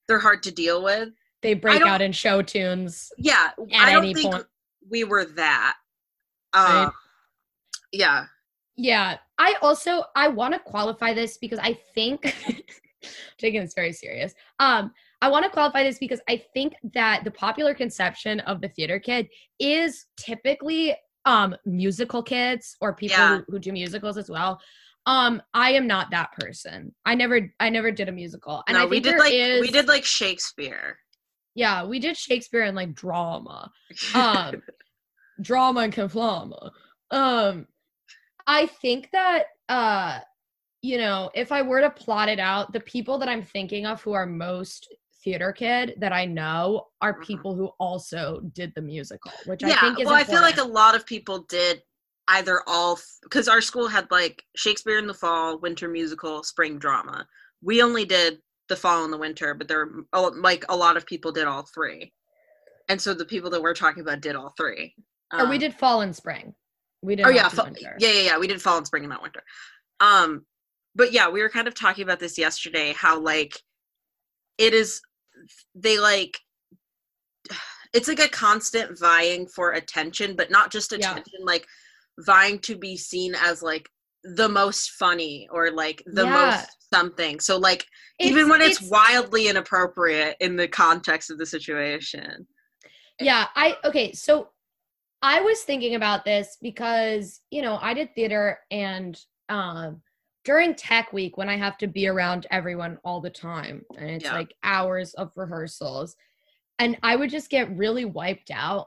they're 0.08 0.18
hard 0.18 0.42
to 0.44 0.50
deal 0.50 0.82
with. 0.82 1.08
they 1.42 1.54
break 1.54 1.80
out 1.82 2.02
in 2.02 2.12
show 2.12 2.42
tunes. 2.42 3.10
Yeah, 3.16 3.50
At 3.72 3.80
I 3.88 3.92
don't 3.92 4.04
any 4.04 4.14
think 4.14 4.32
point. 4.32 4.46
we 4.90 5.04
were 5.04 5.24
that. 5.36 5.74
Um, 6.52 6.64
Right. 6.66 6.92
Yeah. 7.92 8.24
Yeah. 8.80 9.18
I 9.38 9.54
also 9.62 10.04
I 10.16 10.28
want 10.28 10.54
to 10.54 10.60
qualify 10.60 11.12
this 11.12 11.36
because 11.38 11.58
I 11.62 11.78
think 11.94 12.34
taking 13.38 13.60
this 13.60 13.74
very 13.74 13.92
serious. 13.92 14.32
Um, 14.58 14.92
I 15.22 15.28
want 15.28 15.44
to 15.44 15.50
qualify 15.50 15.82
this 15.82 15.98
because 15.98 16.20
I 16.28 16.42
think 16.54 16.72
that 16.94 17.24
the 17.24 17.30
popular 17.30 17.74
conception 17.74 18.40
of 18.40 18.60
the 18.62 18.68
theater 18.68 18.98
kid 18.98 19.28
is 19.58 20.06
typically 20.16 20.96
um 21.26 21.54
musical 21.66 22.22
kids 22.22 22.76
or 22.80 22.94
people 22.94 23.18
Yeah. 23.18 23.36
who, 23.38 23.44
who 23.52 23.58
do 23.58 23.72
musicals 23.72 24.16
as 24.16 24.30
well. 24.30 24.60
Um, 25.06 25.42
I 25.52 25.72
am 25.72 25.86
not 25.86 26.10
that 26.12 26.32
person. 26.32 26.94
I 27.04 27.14
never 27.14 27.52
I 27.60 27.68
never 27.68 27.90
did 27.90 28.08
a 28.08 28.12
musical. 28.12 28.62
And 28.66 28.76
no, 28.76 28.82
I 28.84 28.86
we 28.86 29.00
did 29.00 29.18
like 29.18 29.32
is- 29.32 29.60
we 29.60 29.70
did 29.70 29.88
like 29.88 30.04
Shakespeare. 30.04 30.98
yeah, 31.54 31.84
we 31.84 31.98
did 31.98 32.16
Shakespeare 32.16 32.62
and 32.62 32.76
like 32.76 32.94
drama. 32.94 33.70
um 34.14 34.62
drama 35.42 35.80
and 35.80 35.92
conflama 35.94 36.70
um 37.10 37.66
i 38.46 38.66
think 38.66 39.08
that 39.12 39.44
uh 39.68 40.18
you 40.82 40.96
know 40.98 41.30
if 41.34 41.52
i 41.52 41.62
were 41.62 41.80
to 41.80 41.90
plot 41.90 42.28
it 42.28 42.38
out 42.38 42.72
the 42.72 42.80
people 42.80 43.18
that 43.18 43.28
i'm 43.28 43.42
thinking 43.42 43.86
of 43.86 44.00
who 44.02 44.12
are 44.12 44.26
most 44.26 44.88
theater 45.22 45.52
kid 45.52 45.94
that 45.98 46.12
i 46.12 46.24
know 46.24 46.86
are 47.02 47.18
Mhm. 47.18 47.24
people 47.26 47.54
who 47.54 47.66
also 47.78 48.40
did 48.52 48.72
the 48.74 48.80
musical 48.82 49.32
which 49.46 49.62
i 49.64 49.68
yeah. 49.68 49.80
think 49.80 50.00
is 50.00 50.06
well, 50.06 50.14
I 50.14 50.24
feel 50.24 50.40
like 50.40 50.58
a 50.58 50.64
lot 50.64 50.94
of 50.94 51.04
people 51.06 51.44
did 51.48 51.82
either 52.28 52.62
all 52.66 52.98
because 53.22 53.48
our 53.48 53.60
school 53.60 53.88
had 53.88 54.06
like 54.12 54.42
Shakespeare 54.54 54.98
in 54.98 55.06
the 55.08 55.14
fall, 55.14 55.58
winter 55.58 55.88
musical, 55.88 56.44
spring 56.44 56.78
drama. 56.78 57.26
We 57.60 57.82
only 57.82 58.04
did 58.04 58.38
the 58.68 58.76
fall 58.76 59.02
and 59.02 59.12
the 59.12 59.18
winter, 59.18 59.52
but 59.52 59.66
there 59.66 59.88
oh, 60.12 60.32
like 60.36 60.64
a 60.68 60.76
lot 60.76 60.96
of 60.96 61.04
people 61.06 61.32
did 61.32 61.48
all 61.48 61.64
three. 61.74 62.12
And 62.88 63.02
so 63.02 63.14
the 63.14 63.24
people 63.24 63.50
that 63.50 63.60
we're 63.60 63.74
talking 63.74 64.02
about 64.02 64.20
did 64.20 64.36
all 64.36 64.54
three. 64.56 64.94
or 65.32 65.46
we 65.48 65.56
Um, 65.56 65.58
did 65.58 65.74
fall 65.74 66.02
and 66.02 66.14
spring 66.14 66.54
we 67.02 67.16
did 67.16 67.26
oh 67.26 67.30
yeah, 67.30 67.48
do 67.48 67.56
fa- 67.56 67.64
winter. 67.64 67.96
yeah, 67.98 68.10
yeah, 68.10 68.22
yeah. 68.22 68.38
We 68.38 68.46
did 68.46 68.60
fall 68.60 68.76
and 68.78 68.86
spring 68.86 69.04
and 69.04 69.10
not 69.10 69.22
winter. 69.22 69.42
Um, 70.00 70.44
but 70.94 71.12
yeah, 71.12 71.28
we 71.28 71.42
were 71.42 71.48
kind 71.48 71.68
of 71.68 71.74
talking 71.74 72.04
about 72.04 72.20
this 72.20 72.36
yesterday. 72.38 72.92
How 72.96 73.18
like 73.20 73.58
it 74.58 74.74
is, 74.74 75.00
they 75.74 75.98
like 75.98 76.38
it's 77.92 78.08
like 78.08 78.20
a 78.20 78.28
constant 78.28 78.98
vying 78.98 79.46
for 79.48 79.72
attention, 79.72 80.36
but 80.36 80.50
not 80.50 80.70
just 80.70 80.92
Yeah. 80.92 81.10
attention, 81.10 81.40
like 81.44 81.66
vying 82.20 82.58
to 82.60 82.76
be 82.76 82.96
seen 82.96 83.34
as 83.34 83.62
like 83.62 83.88
the 84.22 84.48
most 84.48 84.90
funny 84.92 85.48
or 85.50 85.70
like 85.70 86.02
the 86.06 86.24
Yeah. 86.24 86.30
most 86.32 86.76
something. 86.92 87.40
So 87.40 87.56
like 87.56 87.86
even 88.18 88.48
when 88.50 88.60
it's, 88.60 88.82
wildly 88.82 89.48
inappropriate 89.48 90.36
in 90.40 90.56
the 90.56 90.68
context 90.68 91.30
of 91.30 91.38
the 91.38 91.46
situation. 91.46 92.46
yeah 93.18 93.46
i 93.54 93.76
okay 93.84 94.12
so 94.12 94.48
i 95.22 95.40
was 95.40 95.60
thinking 95.62 95.94
about 95.94 96.24
this 96.24 96.56
because 96.62 97.40
you 97.50 97.62
know 97.62 97.78
i 97.82 97.92
did 97.94 98.14
theater 98.14 98.58
and 98.70 99.20
um 99.48 100.00
during 100.44 100.74
tech 100.74 101.12
week 101.12 101.36
when 101.36 101.48
i 101.48 101.56
have 101.56 101.76
to 101.78 101.86
be 101.86 102.06
around 102.06 102.46
everyone 102.50 102.98
all 103.04 103.20
the 103.20 103.30
time 103.30 103.84
and 103.98 104.10
it's 104.10 104.24
Yeah. 104.24 104.34
like 104.34 104.54
hours 104.62 105.12
of 105.14 105.30
rehearsals 105.36 106.16
and 106.78 106.96
i 107.02 107.16
would 107.16 107.30
just 107.30 107.50
get 107.50 107.76
really 107.76 108.04
wiped 108.04 108.50
out 108.50 108.86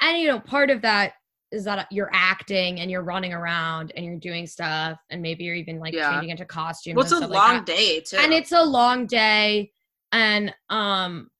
and 0.00 0.18
you 0.18 0.26
know 0.28 0.40
part 0.40 0.70
of 0.70 0.82
that 0.82 1.14
is 1.50 1.64
that 1.64 1.86
you're 1.90 2.10
acting 2.12 2.80
and 2.80 2.90
you're 2.90 3.02
running 3.02 3.32
around 3.32 3.90
and 3.96 4.04
you're 4.04 4.16
doing 4.16 4.46
stuff 4.46 4.98
and 5.10 5.22
maybe 5.22 5.44
you're 5.44 5.54
even 5.54 5.78
like 5.78 5.94
Yeah. 5.94 6.10
changing 6.10 6.30
into 6.30 6.44
costumes 6.44 6.94
Well, 6.96 7.04
it's 7.04 7.12
a 7.12 7.16
stuff 7.16 7.30
like 7.30 7.46
long 7.48 7.64
day 7.64 8.00
too. 8.00 8.16
and 8.18 8.32
it's 8.34 8.52
a 8.52 8.62
long 8.62 9.06
day 9.06 9.72
and 10.12 10.54
um 10.68 11.30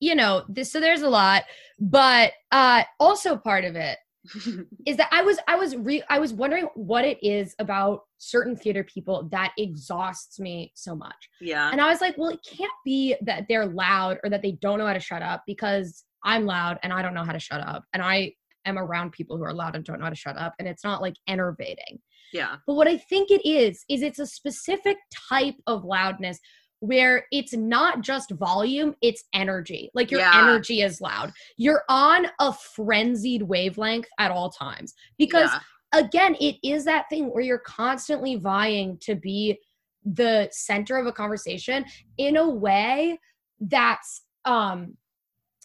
you 0.00 0.14
know 0.14 0.44
this 0.48 0.72
so 0.72 0.80
there's 0.80 1.02
a 1.02 1.08
lot 1.08 1.44
but 1.78 2.32
uh 2.52 2.82
also 3.00 3.36
part 3.36 3.64
of 3.64 3.76
it 3.76 3.98
is 4.86 4.96
that 4.96 5.08
i 5.12 5.22
was 5.22 5.38
i 5.46 5.56
was 5.56 5.76
re- 5.76 6.02
i 6.10 6.18
was 6.18 6.32
wondering 6.32 6.68
what 6.74 7.04
it 7.04 7.18
is 7.22 7.54
about 7.58 8.00
certain 8.18 8.56
theater 8.56 8.84
people 8.84 9.28
that 9.30 9.52
exhausts 9.56 10.40
me 10.40 10.72
so 10.74 10.94
much 10.94 11.28
yeah. 11.40 11.70
and 11.70 11.80
i 11.80 11.88
was 11.88 12.00
like 12.00 12.16
well 12.18 12.30
it 12.30 12.40
can't 12.46 12.72
be 12.84 13.14
that 13.22 13.44
they're 13.48 13.66
loud 13.66 14.18
or 14.24 14.30
that 14.30 14.42
they 14.42 14.52
don't 14.60 14.78
know 14.78 14.86
how 14.86 14.92
to 14.92 15.00
shut 15.00 15.22
up 15.22 15.42
because 15.46 16.04
i'm 16.24 16.44
loud 16.44 16.78
and 16.82 16.92
i 16.92 17.02
don't 17.02 17.14
know 17.14 17.24
how 17.24 17.32
to 17.32 17.38
shut 17.38 17.60
up 17.60 17.84
and 17.92 18.02
i 18.02 18.32
am 18.64 18.78
around 18.78 19.12
people 19.12 19.36
who 19.36 19.44
are 19.44 19.54
loud 19.54 19.76
and 19.76 19.84
don't 19.84 19.98
know 19.98 20.06
how 20.06 20.10
to 20.10 20.16
shut 20.16 20.36
up 20.36 20.54
and 20.58 20.66
it's 20.66 20.82
not 20.82 21.00
like 21.00 21.14
enervating 21.28 22.00
yeah. 22.32 22.56
but 22.66 22.74
what 22.74 22.88
I 22.88 22.98
think 22.98 23.30
it 23.30 23.46
is, 23.48 23.84
is 23.88 24.02
it's 24.02 24.18
a 24.18 24.26
specific 24.26 24.96
type 25.28 25.56
of 25.66 25.84
loudness 25.84 26.38
where 26.80 27.26
it's 27.32 27.54
not 27.54 28.02
just 28.02 28.30
volume, 28.32 28.94
it's 29.02 29.24
energy. 29.32 29.90
Like 29.94 30.10
your 30.10 30.20
Yeah. 30.20 30.32
energy 30.34 30.82
is 30.82 31.00
loud. 31.00 31.32
You're 31.56 31.82
on 31.88 32.26
a 32.38 32.52
frenzied 32.52 33.42
wavelength 33.42 34.08
at 34.18 34.30
all 34.30 34.50
times. 34.50 34.94
Because 35.18 35.50
yeah. 35.52 36.00
again, 36.00 36.36
it 36.40 36.56
is 36.62 36.84
that 36.84 37.06
thing 37.08 37.32
where 37.32 37.42
you're 37.42 37.58
constantly 37.58 38.36
vying 38.36 38.98
to 39.02 39.14
be 39.14 39.58
the 40.04 40.48
center 40.52 40.96
of 40.96 41.06
a 41.06 41.12
conversation 41.12 41.84
in 42.18 42.36
a 42.36 42.48
way 42.48 43.18
that's 43.60 44.22
um 44.44 44.96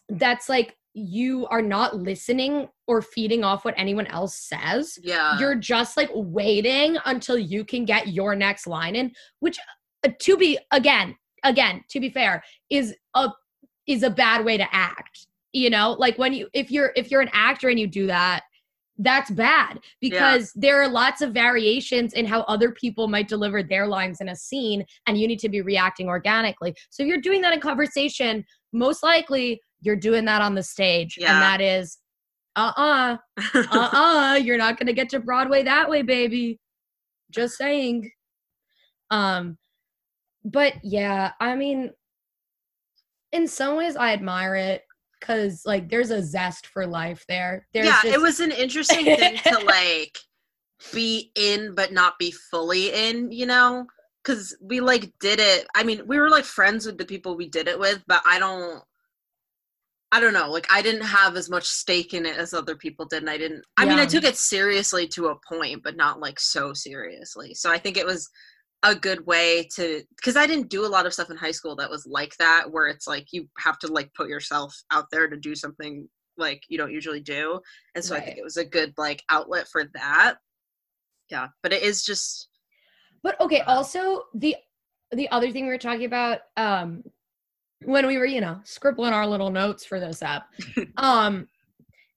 that's 0.10 0.50
like 0.50 0.76
you 0.93 1.47
are 1.47 1.62
not 1.62 1.95
listening 1.95 2.67
or 2.88 3.02
feeding 3.02 3.43
off 3.43 3.63
what 3.63 3.74
anyone 3.78 4.08
else 4.08 4.36
says 4.36 4.97
Yeah. 5.04 5.38
you're 5.39 5.56
just 5.56 5.95
like 5.95 6.10
waiting 6.13 6.97
until 7.06 7.38
you 7.38 7.63
can 7.63 7.86
get 7.86 8.08
your 8.08 8.36
next 8.36 8.65
line 8.65 8.95
in 8.95 9.12
which 9.39 9.60
to 10.20 10.38
be 10.38 10.58
again 10.72 11.16
again 11.44 11.84
to 11.90 12.00
be 12.00 12.10
fair 12.10 12.44
is 12.70 12.96
a 13.16 13.30
is 13.88 14.04
a 14.04 14.10
bad 14.10 14.46
way 14.46 14.58
to 14.58 14.68
act 14.76 15.28
you 15.54 15.70
know? 15.70 15.96
Like 16.00 16.18
when 16.18 16.34
you 16.34 16.48
if 16.54 16.72
you're 16.72 16.92
if 16.96 17.12
you're 17.12 17.22
an 17.22 17.30
actor 17.34 17.70
and 17.70 17.80
you 17.80 17.88
do 17.88 18.08
that 18.08 18.44
that's 18.98 19.32
bad 19.32 19.80
because 20.00 20.52
there 20.54 20.80
are 20.80 20.88
lots 20.88 21.22
of 21.22 21.34
variations 21.34 22.14
in 22.14 22.26
how 22.26 22.42
other 22.42 22.72
people 22.72 23.08
might 23.08 23.28
deliver 23.28 23.64
their 23.64 23.88
lines 23.88 24.22
in 24.22 24.30
a 24.30 24.36
scene 24.36 24.86
and 25.08 25.18
you 25.18 25.28
need 25.28 25.40
to 25.40 25.50
be 25.50 25.62
reacting 25.62 26.08
organically. 26.08 26.76
So 26.92 27.02
if 27.02 27.08
you're 27.08 27.22
doing 27.22 27.42
that 27.42 27.54
in 27.54 27.60
conversation 27.60 28.46
most 28.74 29.02
likely 29.02 29.60
you're 29.82 29.96
doing 29.96 30.26
that 30.26 30.42
on 30.42 30.56
the 30.56 30.62
stage 30.64 31.18
Yeah. 31.18 31.34
and 31.34 31.42
that 31.42 31.62
is 31.62 31.98
uh-uh 32.56 33.18
uh-uh 33.56 34.36
you're 34.44 34.58
not 34.58 34.78
gonna 34.78 34.94
get 34.94 35.10
to 35.10 35.20
broadway 35.20 35.64
that 35.64 35.90
way 35.90 36.02
baby. 36.02 36.60
Just 37.32 37.58
saying. 37.58 38.12
Um 39.10 39.58
but 40.43 40.73
yeah 40.84 41.32
i 41.39 41.56
mean 41.56 41.91
in 43.32 43.47
some 43.47 43.77
ways 43.77 43.95
i 43.95 44.13
admire 44.13 44.56
it 44.56 44.84
because 45.19 45.62
like 45.65 45.89
there's 45.89 46.12
a 46.12 46.23
zest 46.23 46.67
for 46.67 46.86
life 46.86 47.23
there 47.30 47.67
there's 47.73 47.86
yeah, 47.86 47.99
just, 48.01 48.15
it 48.15 48.21
was 48.21 48.39
an 48.39 48.51
interesting 48.51 49.06
thing 49.06 49.38
to 49.38 49.60
like 49.65 50.17
be 50.93 51.32
in 51.36 51.75
but 51.75 51.93
not 51.93 52.17
be 52.19 52.32
fully 52.32 52.93
in, 52.93 53.32
you 53.32 53.45
know? 53.45 53.86
Cuz 54.23 54.56
we 54.62 54.82
like 54.82 55.13
did 55.19 55.39
it. 55.39 55.67
I 55.75 55.84
mean, 55.84 56.06
we 56.06 56.19
were 56.19 56.30
like 56.30 56.45
friends 56.45 56.86
with 56.86 56.97
the 56.97 57.06
people 57.06 57.36
we 57.36 57.49
did 57.49 57.67
it 57.67 57.80
with, 57.80 58.04
but 58.08 58.21
I 58.25 58.39
don't 58.39 58.84
I 60.12 60.19
don't 60.19 60.34
know, 60.34 60.51
like 60.51 60.67
I 60.69 60.82
didn't 60.82 61.06
have 61.06 61.38
as 61.38 61.49
much 61.49 61.65
stake 61.65 62.13
in 62.13 62.25
it 62.25 62.36
as 62.36 62.54
other 62.54 62.75
people 62.75 63.06
did 63.06 63.23
and 63.23 63.30
I 63.30 63.38
didn't 63.38 63.63
I 63.77 63.86
mean, 63.86 63.97
I 63.97 64.06
took 64.06 64.23
it 64.23 64.38
seriously 64.38 65.08
to 65.10 65.27
a 65.27 65.39
point, 65.47 65.84
but 65.84 65.95
not 65.95 66.19
like 66.19 66.39
so 66.39 66.73
seriously. 66.73 67.54
So 67.56 67.71
I 67.71 67.77
think 67.77 67.97
it 67.97 68.06
was 68.06 68.30
a 68.84 68.96
good 68.96 69.26
way 69.28 69.67
to 69.76 70.02
because 70.15 70.36
I 70.36 70.48
didn't 70.48 70.70
do 70.70 70.86
a 70.86 70.89
lot 70.89 71.06
of 71.06 71.13
stuff 71.13 71.30
in 71.30 71.38
high 71.38 71.52
school 71.52 71.76
that 71.76 71.89
was 71.89 72.08
like 72.08 72.36
that 72.38 72.72
where 72.72 72.88
it's 72.88 73.08
like 73.08 73.28
you 73.32 73.48
have 73.60 73.78
to 73.80 73.88
like 73.88 74.12
put 74.13 74.28
yourself 74.30 74.76
out 74.91 75.06
there 75.12 75.28
to 75.28 75.38
do 75.38 75.54
something 75.56 76.08
like 76.38 76.63
you 76.67 76.78
don't 76.78 76.91
usually 76.91 77.20
do. 77.20 77.60
And 77.96 78.04
so 78.04 78.15
i 78.15 78.20
think 78.20 78.38
it 78.38 78.44
was 78.44 78.58
a 78.58 78.65
good 78.65 78.94
like 78.98 79.24
outlet 79.30 79.67
for 79.72 79.86
that. 79.94 80.36
Yeah 81.30 81.48
but 81.62 81.74
it 81.74 81.84
is 81.84 82.04
just 82.04 82.50
But 83.24 83.39
okay, 83.39 83.62
Uh, 83.62 83.76
also 83.76 84.24
the 84.34 84.56
the 85.12 85.30
other 85.30 85.52
thing 85.52 85.65
we 85.65 85.72
were 85.72 85.78
talking 85.78 86.06
about 86.06 86.39
um 86.58 87.04
when 87.84 88.06
we 88.06 88.17
were, 88.17 88.26
you 88.26 88.41
know, 88.41 88.60
scribbling 88.63 89.13
our 89.13 89.26
little 89.26 89.50
notes 89.50 89.84
for 89.86 90.00
this 90.00 90.22
app, 90.22 90.48
um, 90.98 91.48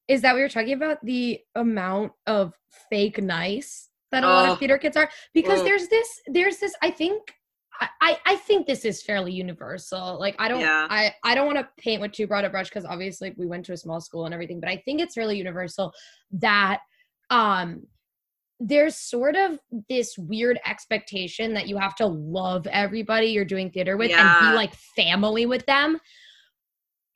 is 0.09 0.21
that 0.23 0.35
we 0.35 0.43
were 0.43 0.49
talking 0.49 0.75
about 0.75 1.05
the 1.05 1.41
amount 1.55 2.13
of 2.27 2.53
fake 2.91 3.23
nice 3.23 3.89
that 4.15 4.25
a 4.25 4.29
lot 4.29 4.49
Oh. 4.49 4.53
of 4.53 4.59
theater 4.59 4.79
kids 4.79 4.97
are 4.97 5.11
because 5.33 5.61
Oh. 5.61 5.65
there's 5.65 5.89
this 5.89 6.09
there's 6.27 6.59
this 6.59 6.75
I 6.83 6.91
think 6.91 7.35
I, 8.01 8.17
I 8.25 8.37
think 8.37 8.69
this 8.69 8.85
is 8.85 9.03
fairly 9.03 9.33
universal. 9.33 10.19
Like 10.21 10.37
I 10.39 10.47
don't 10.49 10.61
Yeah. 10.61 10.87
I 10.89 11.13
I 11.25 11.35
don't 11.35 11.47
want 11.47 11.59
to 11.59 11.69
paint 11.77 12.01
with 12.01 12.13
too 12.13 12.27
broad 12.29 12.45
a 12.45 12.51
brush 12.51 12.69
because 12.69 12.85
obviously 12.85 13.35
we 13.37 13.47
went 13.47 13.65
to 13.67 13.73
a 13.73 13.77
small 13.77 14.01
school 14.01 14.27
and 14.27 14.33
everything, 14.33 14.61
but 14.61 14.69
I 14.69 14.77
think 14.85 15.01
it's 15.01 15.17
really 15.17 15.37
universal 15.37 15.93
that 16.33 16.81
um 17.31 17.87
there's 18.61 18.95
sort 18.97 19.35
of 19.35 19.59
this 19.89 20.17
weird 20.17 20.61
expectation 20.65 21.55
that 21.55 21.67
you 21.67 21.77
have 21.77 21.97
to 21.97 22.07
love 22.07 22.69
everybody 22.69 23.27
you're 23.27 23.45
doing 23.45 23.71
theater 23.71 23.97
with 23.97 24.13
and 24.13 24.29
be 24.41 24.55
like 24.55 24.73
family 24.95 25.45
with 25.45 25.67
them. 25.67 25.99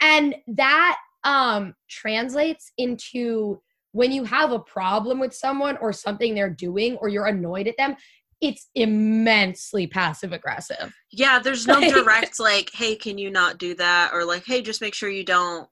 And 0.00 0.34
that 0.48 0.98
um 1.24 1.74
translates 1.88 2.72
into 2.78 3.60
when 3.98 4.12
you 4.12 4.22
have 4.22 4.52
a 4.52 4.60
problem 4.60 5.18
with 5.18 5.34
someone 5.34 5.76
or 5.78 5.92
something 5.92 6.32
they're 6.32 6.48
doing 6.48 6.96
or 6.98 7.08
you're 7.08 7.26
annoyed 7.26 7.66
at 7.66 7.76
them, 7.76 7.96
it's 8.40 8.68
immensely 8.76 9.88
passive 9.88 10.32
aggressive. 10.32 10.94
yeah 11.10 11.40
there's 11.40 11.66
no 11.66 11.80
direct 11.90 12.38
like 12.38 12.70
hey 12.72 12.94
can 12.94 13.18
you 13.18 13.28
not 13.28 13.58
do 13.58 13.74
that 13.74 14.12
or 14.12 14.24
like 14.24 14.44
hey 14.46 14.62
just 14.62 14.80
make 14.80 14.94
sure 14.94 15.10
you 15.10 15.24
don't 15.24 15.68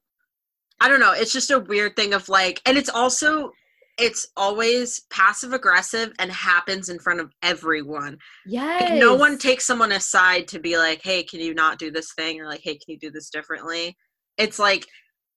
i 0.80 0.88
don't 0.88 0.98
know 0.98 1.12
it's 1.12 1.32
just 1.32 1.52
a 1.52 1.60
weird 1.60 1.94
thing 1.94 2.12
of 2.12 2.28
like 2.28 2.60
and 2.66 2.76
it's 2.76 2.90
also 2.90 3.52
it's 3.98 4.26
always 4.36 5.02
passive 5.10 5.52
aggressive 5.52 6.12
and 6.18 6.32
happens 6.32 6.88
in 6.88 6.98
front 6.98 7.20
of 7.20 7.32
everyone 7.42 8.18
Yeah. 8.44 8.78
Like, 8.80 8.94
no 8.94 9.14
one 9.14 9.38
takes 9.38 9.64
someone 9.64 9.92
aside 9.92 10.48
to 10.48 10.58
be 10.58 10.76
like 10.76 11.00
hey 11.04 11.22
can 11.22 11.38
you 11.38 11.54
not 11.54 11.78
do 11.78 11.92
this 11.92 12.12
thing 12.14 12.40
or 12.40 12.46
like 12.46 12.62
hey 12.64 12.74
can 12.74 12.88
you 12.88 12.98
do 12.98 13.12
this 13.12 13.30
differently 13.30 13.96
it's 14.36 14.58
like 14.58 14.84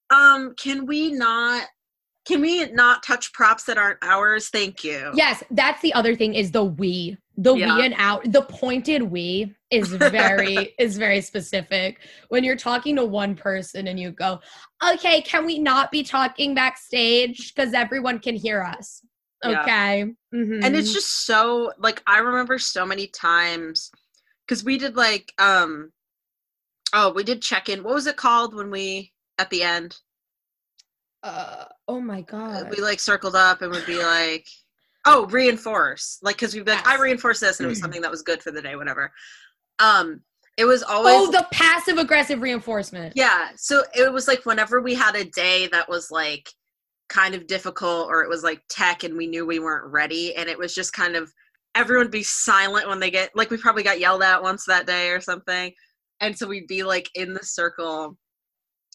um 0.10 0.56
can 0.58 0.88
we 0.88 1.12
not 1.12 1.68
can 2.30 2.42
we 2.42 2.66
not 2.72 3.02
touch 3.04 3.34
props 3.34 3.64
that 3.64 3.78
aren't 3.78 3.98
ours 4.04 4.50
thank 4.50 4.84
you 4.84 5.12
Yes, 5.16 5.44
that's 5.52 5.82
the 5.82 5.94
other 5.94 6.16
thing 6.16 6.36
is 6.36 6.52
the 6.52 6.64
we. 6.64 7.18
The 7.38 7.56
Yeah. 7.56 7.78
we 7.78 7.84
and 7.86 7.96
out 7.98 8.32
the 8.32 8.44
pointed 8.44 9.02
we 9.02 9.56
is 9.72 9.94
very 9.94 10.76
is 10.80 10.98
very 10.98 11.22
specific. 11.22 12.00
When 12.30 12.44
you're 12.44 12.56
talking 12.56 12.96
to 12.98 13.06
one 13.06 13.36
person 13.36 13.88
and 13.88 14.00
you 14.00 14.12
go, 14.12 14.40
"Okay, 14.88 15.22
can 15.22 15.46
we 15.46 15.58
not 15.58 15.90
be 15.92 16.04
talking 16.04 16.54
backstage 16.54 17.54
because 17.54 17.74
everyone 17.74 18.20
can 18.20 18.36
hear 18.36 18.62
us?" 18.62 19.02
Yeah. 19.44 19.62
Okay. 19.62 20.14
Mhm. 20.36 20.66
and 20.66 20.76
it's 20.76 20.92
just 20.94 21.26
so 21.26 21.72
like 21.80 22.04
i 22.06 22.18
remember 22.20 22.60
so 22.60 22.86
many 22.86 23.08
times 23.08 23.90
because 24.46 24.66
we 24.66 24.78
did 24.78 24.98
like 24.98 25.34
um 25.40 25.92
oh 26.94 27.14
we 27.14 27.24
did 27.24 27.42
check 27.42 27.70
in 27.70 27.82
what 27.84 27.94
was 27.94 28.06
it 28.06 28.18
called 28.18 28.54
when 28.54 28.70
we 28.70 29.14
at 29.38 29.50
the 29.50 29.64
end 29.64 29.98
uh, 31.24 31.66
oh 31.88 32.00
my 32.00 32.22
god. 32.22 32.70
we 32.70 32.82
like 32.82 33.00
circled 33.00 33.36
up 33.36 33.62
and 33.62 33.72
would 33.72 33.86
be 33.86 34.02
like 34.02 34.48
oh 35.06 35.26
reinforce 35.28 36.18
like 36.22 36.36
because 36.36 36.54
we'd 36.54 36.66
be 36.66 36.72
like 36.72 36.86
i 36.88 36.92
Yes. 36.94 37.02
reinforced 37.02 37.42
this 37.42 37.60
and 37.60 37.66
it 37.66 37.70
was 37.70 37.80
something 37.80 38.02
that 38.02 38.12
was 38.12 38.22
good 38.22 38.42
for 38.42 38.52
the 38.52 38.62
day 38.62 38.76
whatever 38.76 39.12
um 39.80 40.22
it 40.58 40.66
was 40.66 40.84
always 40.84 41.16
oh, 41.16 41.32
the 41.32 41.48
passive 41.54 41.98
aggressive 41.98 42.42
reinforcement. 42.42 43.14
yeah 43.16 43.50
so 43.56 43.84
it 43.96 44.12
was 44.12 44.28
like 44.28 44.46
whenever 44.46 44.82
we 44.82 44.94
had 44.94 45.16
a 45.16 45.24
day 45.26 45.68
that 45.68 45.88
was 45.88 46.12
like 46.12 46.50
kind 47.08 47.34
of 47.34 47.48
difficult 47.48 48.08
or 48.10 48.22
it 48.24 48.30
was 48.30 48.44
like 48.44 48.62
tech 48.70 49.04
and 49.04 49.16
we 49.18 49.26
knew 49.26 49.46
we 49.46 49.60
weren't 49.60 49.92
ready 49.92 50.36
and 50.36 50.48
it 50.50 50.58
was 50.58 50.76
just 50.76 50.94
kind 50.94 51.16
of 51.16 51.32
everyone 51.76 52.10
be 52.10 52.24
silent 52.24 52.88
when 52.88 53.00
they 53.00 53.10
get 53.10 53.30
like 53.36 53.50
we 53.50 53.58
probably 53.58 53.84
got 53.84 54.00
yelled 54.00 54.22
at 54.22 54.42
once 54.44 54.66
that 54.66 54.86
day 54.86 55.10
or 55.10 55.22
something 55.22 55.74
and 56.20 56.38
so 56.38 56.46
we'd 56.48 56.68
be 56.68 56.84
like 56.84 57.10
in 57.16 57.34
the 57.34 57.44
circle 57.44 58.18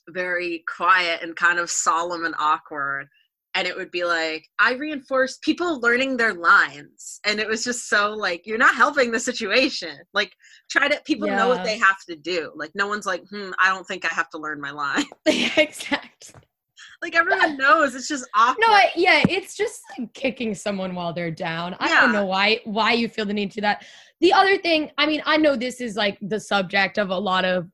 very 0.08 0.64
quiet 0.76 1.22
and 1.22 1.36
kind 1.36 1.58
of 1.58 1.70
solemn 1.70 2.24
and 2.24 2.34
awkward 2.38 3.08
and 3.54 3.66
it 3.68 3.76
would 3.76 3.90
be 3.90 4.04
like 4.04 4.44
i 4.58 4.74
reinforced 4.74 5.40
people 5.42 5.80
learning 5.80 6.16
their 6.16 6.34
lines 6.34 7.20
and 7.24 7.40
it 7.40 7.48
was 7.48 7.64
just 7.64 7.88
so 7.88 8.10
like 8.12 8.42
you're 8.46 8.58
not 8.58 8.74
helping 8.74 9.10
the 9.10 9.20
situation 9.20 9.96
like 10.12 10.32
try 10.70 10.88
to 10.88 11.00
people 11.04 11.28
know 11.28 11.48
what 11.48 11.64
they 11.64 11.78
have 11.78 11.96
to 12.08 12.16
do 12.16 12.52
like 12.56 12.70
no 12.74 12.86
one's 12.86 13.06
like 13.06 13.22
hmm 13.30 13.50
i 13.58 13.68
don't 13.68 13.86
think 13.86 14.04
i 14.04 14.14
have 14.14 14.28
to 14.28 14.38
learn 14.38 14.60
my 14.60 14.70
line 14.70 15.04
yeah, 15.26 15.48
exactly. 15.56 16.34
like 17.02 17.14
everyone 17.14 17.56
knows 17.56 17.94
it's 17.94 18.08
just 18.08 18.28
awkward 18.34 18.64
No, 18.66 18.72
I, 18.72 18.90
yeah, 18.96 19.22
it's 19.28 19.56
just 19.56 19.80
like 19.98 20.12
kicking 20.14 20.54
someone 20.54 20.94
while 20.94 21.12
they're 21.12 21.30
down. 21.30 21.76
I 21.78 21.88
Yeah. 21.88 22.00
don't 22.02 22.12
know 22.12 22.26
why 22.26 22.60
why 22.64 22.92
you 22.92 23.08
feel 23.08 23.24
the 23.24 23.32
need 23.32 23.50
to 23.52 23.56
do 23.56 23.60
that. 23.62 23.84
The 24.20 24.32
other 24.32 24.58
thing, 24.58 24.90
I 24.98 25.06
mean, 25.06 25.22
I 25.26 25.36
know 25.36 25.56
this 25.56 25.80
is 25.80 25.96
like 25.96 26.18
the 26.20 26.40
subject 26.40 26.98
of 26.98 27.10
a 27.10 27.18
lot 27.18 27.44
of 27.44 27.68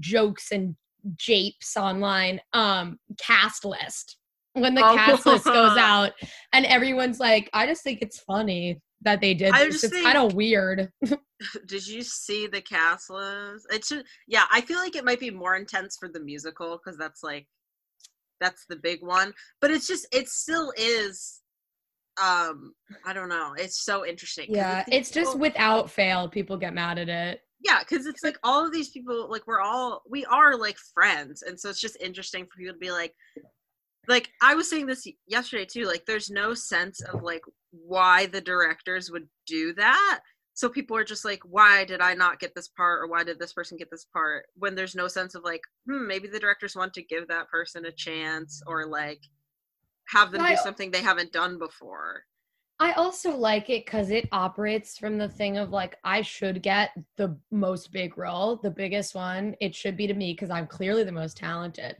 jokes 0.00 0.52
and 0.52 0.76
japes 1.16 1.76
online. 1.76 2.40
Um, 2.52 2.98
cast 3.18 3.64
list. 3.64 4.16
When 4.54 4.74
the 4.74 4.84
Oh. 4.84 4.94
cast 4.94 5.26
list 5.26 5.44
goes 5.44 5.76
out 5.78 6.12
and 6.52 6.66
everyone's 6.66 7.20
like, 7.20 7.48
I 7.52 7.66
just 7.66 7.82
think 7.84 8.00
it's 8.02 8.18
funny 8.20 8.80
that 9.02 9.20
they 9.20 9.34
did 9.34 9.54
this. 9.54 9.84
It's 9.84 10.02
kind 10.02 10.16
of 10.18 10.34
weird. 10.34 10.90
did 11.66 11.86
you 11.86 12.02
see 12.02 12.46
the 12.46 12.62
cast 12.62 13.10
list 13.10 13.66
it's 13.68 13.90
just 13.90 14.06
yeah 14.26 14.44
i 14.50 14.58
feel 14.62 14.78
like 14.78 14.96
it 14.96 15.04
might 15.04 15.20
be 15.20 15.30
more 15.30 15.54
intense 15.54 15.94
for 15.98 16.08
the 16.08 16.18
musical 16.18 16.78
because 16.78 16.96
that's 16.96 17.22
like 17.22 17.46
that's 18.40 18.64
the 18.70 18.76
big 18.76 19.02
one 19.02 19.34
but 19.60 19.70
it's 19.70 19.86
just 19.86 20.06
it 20.14 20.26
still 20.30 20.72
is 20.78 21.42
um 22.22 22.72
i 23.04 23.12
don't 23.12 23.28
know 23.28 23.52
it's 23.58 23.84
so 23.84 24.06
interesting 24.06 24.46
Yeah, 24.48 24.82
it's 24.90 25.10
just 25.10 25.38
without 25.38 25.90
fail, 25.90 26.26
people 26.26 26.56
get 26.56 26.72
mad 26.72 26.98
at 26.98 27.10
it. 27.10 27.40
Yeah 27.60 27.80
because 27.80 28.06
it's 28.06 28.22
like 28.22 28.38
all 28.42 28.64
of 28.64 28.72
these 28.72 28.90
people 28.90 29.28
like 29.30 29.46
we're 29.46 29.60
all 29.60 30.02
we 30.08 30.24
are 30.26 30.56
like 30.56 30.76
friends 30.94 31.42
and 31.42 31.58
so 31.58 31.68
it's 31.68 31.80
just 31.80 31.96
interesting 32.00 32.44
for 32.44 32.58
people 32.58 32.74
to 32.74 32.78
be 32.78 32.90
like 32.90 33.14
like 34.08 34.28
i 34.42 34.54
was 34.54 34.68
saying 34.68 34.86
this 34.86 35.06
yesterday 35.26 35.64
too 35.64 35.84
like 35.84 36.04
there's 36.06 36.30
no 36.30 36.54
sense 36.54 37.00
of 37.00 37.22
like 37.22 37.42
why 37.84 38.26
the 38.26 38.40
directors 38.40 39.10
would 39.10 39.28
do 39.46 39.72
that. 39.74 40.20
So 40.54 40.68
people 40.70 40.96
are 40.96 41.04
just 41.04 41.24
like 41.24 41.40
why 41.44 41.84
did 41.84 42.00
i 42.00 42.14
not 42.14 42.40
get 42.40 42.54
this 42.54 42.68
part 42.68 43.02
or 43.02 43.08
why 43.08 43.24
did 43.24 43.38
this 43.38 43.52
person 43.52 43.76
get 43.76 43.90
this 43.90 44.06
part? 44.12 44.46
When 44.56 44.74
there's 44.74 44.94
no 44.94 45.08
sense 45.08 45.34
of 45.34 45.44
like 45.44 45.60
hmm 45.88 46.06
maybe 46.06 46.28
the 46.28 46.40
directors 46.40 46.76
want 46.76 46.94
to 46.94 47.02
give 47.02 47.28
that 47.28 47.48
person 47.48 47.84
a 47.86 47.92
chance 47.92 48.62
or 48.66 48.86
like 48.86 49.20
have 50.08 50.32
them 50.32 50.46
do 50.46 50.56
something 50.56 50.90
they 50.90 51.02
haven't 51.02 51.32
done 51.32 51.58
before 51.58 52.22
I 52.78 52.92
also 52.92 53.34
like 53.34 53.70
it 53.70 53.86
because 53.86 54.10
it 54.10 54.28
operates 54.32 54.98
from 54.98 55.16
the 55.16 55.28
thing 55.28 55.56
of 55.56 55.70
like, 55.70 55.96
I 56.04 56.20
should 56.20 56.62
get 56.62 56.90
the 57.16 57.36
most 57.50 57.90
big 57.90 58.18
role, 58.18 58.56
the 58.56 58.70
biggest 58.70 59.14
one. 59.14 59.54
It 59.60 59.74
should 59.74 59.96
be 59.96 60.06
to 60.06 60.14
me 60.14 60.32
because 60.32 60.50
I'm 60.50 60.66
clearly 60.66 61.02
the 61.02 61.12
most 61.12 61.38
talented. 61.38 61.96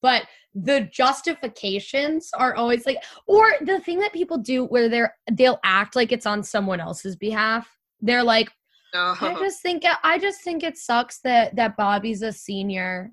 But 0.00 0.26
the 0.54 0.88
justifications 0.92 2.30
are 2.34 2.54
always 2.54 2.86
like, 2.86 3.02
or 3.26 3.52
the 3.62 3.80
thing 3.80 3.98
that 4.00 4.12
people 4.12 4.38
do 4.38 4.64
where 4.64 4.88
they're 4.88 5.14
they'll 5.32 5.60
act 5.64 5.96
like 5.96 6.12
it's 6.12 6.26
on 6.26 6.42
someone 6.42 6.80
else's 6.80 7.16
behalf. 7.16 7.68
They're 8.00 8.22
like, 8.22 8.50
I 8.94 9.16
oh, 9.20 9.40
just 9.40 9.60
think 9.60 9.84
it, 9.84 9.96
I 10.04 10.18
just 10.18 10.42
think 10.42 10.62
it 10.62 10.78
sucks 10.78 11.18
that 11.20 11.56
that 11.56 11.76
Bobby's 11.76 12.22
a 12.22 12.32
senior 12.32 13.12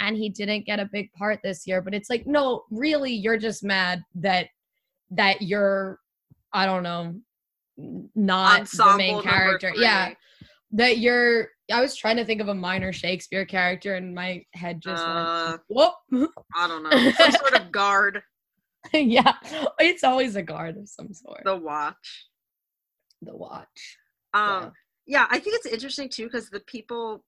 and 0.00 0.16
he 0.16 0.28
didn't 0.28 0.66
get 0.66 0.80
a 0.80 0.90
big 0.92 1.12
part 1.12 1.40
this 1.42 1.66
year. 1.66 1.80
But 1.80 1.94
it's 1.94 2.10
like, 2.10 2.26
no, 2.26 2.64
really, 2.70 3.12
you're 3.12 3.38
just 3.38 3.64
mad 3.64 4.04
that 4.16 4.48
that 5.10 5.42
you're, 5.42 5.98
I 6.54 6.64
don't 6.66 6.82
know, 6.84 7.14
not 8.14 8.60
ensemble 8.60 8.92
the 8.92 8.98
main 8.98 9.22
character. 9.22 9.72
Yeah, 9.76 10.14
that 10.72 10.98
you're. 10.98 11.48
I 11.72 11.80
was 11.80 11.96
trying 11.96 12.16
to 12.18 12.24
think 12.24 12.40
of 12.40 12.48
a 12.48 12.54
minor 12.54 12.92
Shakespeare 12.92 13.44
character, 13.44 13.94
and 13.96 14.14
my 14.14 14.44
head 14.54 14.80
just 14.80 15.02
Uh, 15.04 15.58
went, 15.68 15.92
whoop. 16.10 16.30
i 16.54 16.68
don't 16.68 16.82
know 16.82 17.10
some 17.12 17.32
sort 17.32 17.54
of 17.54 17.72
guard 17.72 18.22
yeah, 18.92 19.32
it's 19.80 20.04
always 20.04 20.36
a 20.36 20.42
guard 20.42 20.76
of 20.76 20.88
some 20.88 21.12
sort. 21.14 21.40
the 21.44 21.56
watch 21.56 22.26
The 23.22 23.34
watch. 23.34 23.98
Um, 24.34 24.72
yeah. 25.06 25.26
I 25.30 25.38
think 25.38 25.56
it's 25.56 25.64
interesting 25.66 26.08
too 26.10 26.24
because 26.24 26.50
the 26.50 26.60
people. 26.60 27.24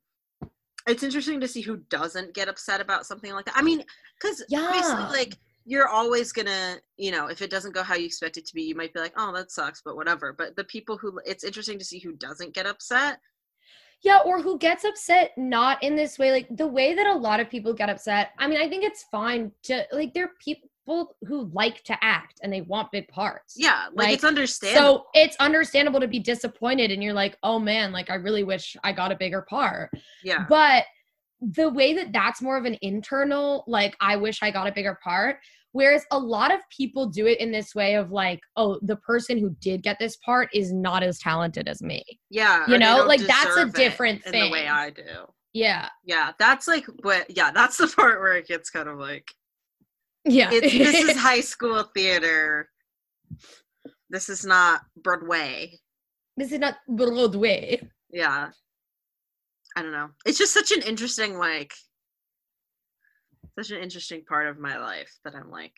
It's 0.86 1.02
interesting 1.02 1.40
to 1.40 1.48
see 1.48 1.62
who 1.62 1.78
doesn't 1.88 2.34
get 2.34 2.48
upset 2.48 2.80
about 2.82 3.06
something 3.06 3.32
like 3.32 3.46
that. 3.46 3.56
I 3.56 3.62
mean, 3.62 3.82
because 4.20 4.44
Yeah. 4.50 4.70
basically, 4.70 5.04
like 5.18 5.34
you're 5.66 5.88
always 5.88 6.32
gonna, 6.32 6.76
you 6.96 7.10
know, 7.10 7.26
if 7.26 7.42
it 7.42 7.50
doesn't 7.50 7.74
go 7.74 7.82
how 7.82 7.96
you 7.96 8.06
expect 8.06 8.36
it 8.36 8.46
to 8.46 8.54
be, 8.54 8.62
you 8.62 8.76
might 8.76 8.94
be 8.94 9.00
like, 9.00 9.12
"Oh, 9.16 9.32
that 9.34 9.50
sucks," 9.50 9.82
but 9.84 9.96
whatever. 9.96 10.32
But 10.32 10.54
the 10.54 10.64
people 10.64 10.96
who, 10.96 11.20
it's 11.26 11.44
interesting 11.44 11.78
to 11.78 11.84
see 11.84 11.98
who 11.98 12.12
doesn't 12.12 12.54
get 12.54 12.66
upset. 12.66 13.18
Yeah, 14.02 14.18
or 14.24 14.40
who 14.40 14.58
gets 14.58 14.84
upset 14.84 15.32
not 15.36 15.82
in 15.82 15.96
this 15.96 16.18
way, 16.18 16.30
like 16.30 16.46
the 16.56 16.66
way 16.66 16.94
that 16.94 17.06
a 17.06 17.14
lot 17.14 17.40
of 17.40 17.50
people 17.50 17.74
get 17.74 17.90
upset. 17.90 18.30
I 18.38 18.46
mean, 18.46 18.60
I 18.60 18.68
think 18.68 18.84
it's 18.84 19.04
fine 19.10 19.50
to 19.64 19.84
like 19.90 20.14
there 20.14 20.26
are 20.26 20.32
people 20.38 21.16
who 21.26 21.50
like 21.52 21.82
to 21.82 21.98
act 22.04 22.38
and 22.42 22.52
they 22.52 22.60
want 22.60 22.92
big 22.92 23.08
parts. 23.08 23.54
Yeah, 23.56 23.86
like, 23.92 24.06
Like, 24.06 24.14
it's 24.14 24.24
understandable. 24.24 24.98
So 24.98 25.06
it's 25.14 25.36
understandable 25.40 25.98
to 25.98 26.06
be 26.06 26.20
disappointed 26.20 26.92
and 26.92 27.02
you're 27.02 27.12
like, 27.12 27.36
"Oh 27.42 27.58
man, 27.58 27.90
like 27.90 28.08
I 28.08 28.14
really 28.14 28.44
wish 28.44 28.76
I 28.84 28.92
got 28.92 29.10
a 29.10 29.16
bigger 29.16 29.42
part." 29.42 29.90
yeah, 30.22 30.44
But 30.48 30.84
the 31.40 31.68
way 31.68 31.92
that 31.94 32.12
that's 32.12 32.40
more 32.42 32.56
of 32.56 32.64
an 32.64 32.76
internal 32.82 33.64
like 33.66 33.94
I 34.00 34.16
wish 34.16 34.42
I 34.42 34.50
got 34.50 34.66
a 34.68 34.72
bigger 34.72 34.98
part, 35.04 35.38
whereas 35.72 36.04
a 36.10 36.18
lot 36.18 36.52
of 36.52 36.60
people 36.74 37.06
do 37.06 37.26
it 37.26 37.38
in 37.40 37.52
this 37.52 37.74
way 37.74 37.94
of 37.96 38.10
like, 38.10 38.40
"Oh, 38.56 38.78
the 38.82 38.96
person 38.96 39.38
who 39.38 39.50
did 39.60 39.82
get 39.82 39.98
this 39.98 40.16
part 40.16 40.48
is 40.54 40.72
not 40.72 41.02
as 41.02 41.18
talented 41.18 41.68
as 41.68 41.82
me." 41.82 42.02
yeah. 42.30 42.66
you 42.68 42.78
know, 42.78 43.04
like, 43.04 43.20
that's 43.20 43.56
a 43.56 43.66
different 43.66 44.24
in 44.26 44.32
the 44.32 44.50
way. 44.50 44.66
I 44.66 44.90
do. 44.90 45.02
Yeah. 45.52 45.88
Yeah, 46.04 46.32
that's 46.38 46.66
like 46.68 46.84
what. 47.02 47.26
Yeah, 47.34 47.50
that's 47.50 47.76
the 47.78 47.88
part 47.88 48.20
where 48.20 48.34
it 48.34 48.46
gets 48.46 48.70
kind 48.70 48.88
of 48.88 48.98
like 48.98 49.26
Yeah. 50.24 50.50
it's, 50.52 50.72
this 50.72 51.10
is 51.10 51.16
high 51.30 51.40
school 51.40 51.82
theater. 51.94 52.68
This 54.10 54.28
is 54.28 54.44
not 54.44 54.82
Broadway. 55.02 55.72
this 56.36 56.52
is 56.52 56.58
not 56.60 56.76
Broadway. 56.88 57.80
Yeah. 58.10 58.50
I 59.76 59.82
don't 59.82 59.92
know. 59.92 60.08
It's 60.24 60.38
just 60.38 60.54
such 60.54 60.72
an 60.72 60.82
interesting 60.82 61.36
like 61.38 61.72
such 63.58 63.70
an 63.70 63.82
interesting 63.82 64.24
part 64.28 64.48
of 64.48 64.58
my 64.58 64.78
life 64.78 65.12
that 65.24 65.34
I'm 65.34 65.50
like, 65.50 65.72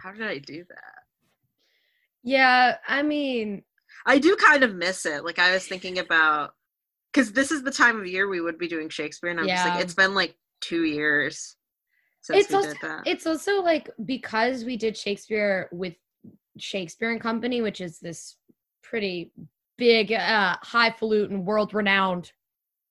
how 0.00 0.12
did 0.12 0.22
I 0.22 0.38
do 0.38 0.64
that? 0.68 0.94
Yeah, 2.22 2.76
I 2.86 3.02
mean, 3.02 3.62
I 4.06 4.18
do 4.18 4.36
kind 4.36 4.62
of 4.62 4.74
miss 4.74 5.06
it. 5.06 5.24
Like 5.24 5.38
I 5.38 5.52
was 5.52 5.66
thinking 5.66 5.98
about 5.98 6.52
because 7.12 7.32
this 7.32 7.50
is 7.50 7.62
the 7.62 7.70
time 7.72 7.98
of 7.98 8.06
year 8.06 8.28
we 8.28 8.40
would 8.40 8.58
be 8.58 8.68
doing 8.68 8.88
Shakespeare, 8.88 9.30
and 9.30 9.40
I'm 9.40 9.48
just 9.48 9.66
like, 9.66 9.82
it's 9.82 9.94
been 9.94 10.14
like 10.14 10.36
two 10.60 10.84
years 10.84 11.56
since 12.20 12.40
It's 12.44 12.50
we 12.50 12.56
also- 12.56 12.68
did 12.68 12.76
that. 12.82 13.02
it's 13.06 13.26
also 13.26 13.62
like 13.62 13.88
because 14.04 14.64
we 14.64 14.76
did 14.76 14.96
Shakespeare 14.96 15.68
with 15.72 15.94
Shakespeare 16.58 17.10
and 17.10 17.20
Company, 17.20 17.62
which 17.62 17.80
is 17.80 17.98
this 18.00 18.36
pretty 18.82 19.32
big, 19.78 20.12
uh, 20.12 20.56
highfalutin, 20.62 21.44
world 21.46 21.72
renowned 21.72 22.30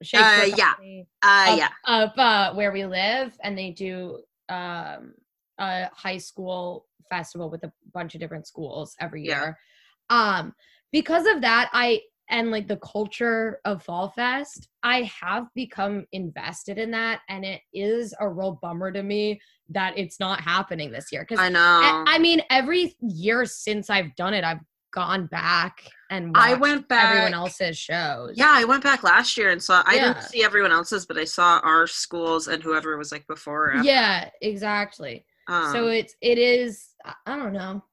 Shakespeare 0.01 0.43
Uh, 0.43 0.55
yeah. 0.57 0.73
uh, 1.21 1.51
up, 1.51 1.57
yeah. 1.57 1.69
up 1.85 2.13
uh, 2.17 2.53
where 2.53 2.71
we 2.71 2.85
live, 2.85 3.37
and 3.43 3.57
they 3.57 3.71
do 3.71 4.21
um, 4.49 5.13
a 5.59 5.89
high 5.93 6.17
school 6.17 6.87
festival 7.09 7.49
with 7.49 7.63
a 7.63 7.71
bunch 7.93 8.15
of 8.15 8.21
different 8.21 8.47
schools 8.47 8.95
every 8.99 9.25
Yeah. 9.25 9.39
year. 9.39 9.59
Um, 10.09 10.55
because 10.91 11.27
of 11.27 11.41
that, 11.41 11.69
I 11.73 12.01
and 12.31 12.51
like 12.51 12.67
the 12.67 12.77
culture 12.77 13.59
of 13.65 13.81
Fall 13.81 14.09
Fest, 14.09 14.69
I 14.83 15.01
have 15.19 15.47
become 15.55 16.05
invested 16.11 16.77
in 16.77 16.91
that, 16.91 17.21
and 17.27 17.43
it 17.43 17.61
is 17.73 18.13
a 18.19 18.29
real 18.29 18.59
bummer 18.61 18.91
to 18.91 19.01
me 19.01 19.41
that 19.69 19.97
it's 19.97 20.19
not 20.19 20.39
happening 20.39 20.91
this 20.91 21.11
year. 21.11 21.23
Because 21.27 21.39
I 21.39 21.49
know. 21.49 21.59
I, 21.59 22.03
I 22.07 22.19
mean, 22.19 22.41
every 22.51 22.95
year 23.01 23.45
since 23.45 23.89
I've 23.89 24.15
done 24.15 24.35
it, 24.35 24.43
I've 24.43 24.59
gone 24.91 25.27
back 25.27 25.83
and 26.09 26.31
I 26.35 26.55
went 26.55 26.87
back. 26.87 27.11
everyone 27.11 27.33
else's 27.33 27.77
shows. 27.77 28.33
Yeah, 28.35 28.51
I 28.55 28.63
went 28.65 28.83
back 28.83 29.03
last 29.03 29.37
year 29.37 29.49
and 29.51 29.61
saw. 29.61 29.83
I 29.85 29.95
Yeah. 29.95 30.13
didn't 30.13 30.23
see 30.27 30.43
everyone 30.43 30.71
else's, 30.71 31.05
but 31.05 31.17
I 31.17 31.25
saw 31.25 31.59
our 31.59 31.85
schools 31.87 32.47
and 32.47 32.63
whoever 32.63 32.97
was 32.97 33.11
like 33.11 33.27
before. 33.27 33.65
Or 33.65 33.73
after. 33.75 33.87
yeah, 33.87 34.29
exactly. 34.41 35.25
Um, 35.47 35.71
so 35.71 35.87
it's 35.87 36.15
it 36.21 36.37
is 36.37 36.89
I- 37.05 37.13
I 37.25 37.35
don't 37.37 37.53
know. 37.53 37.83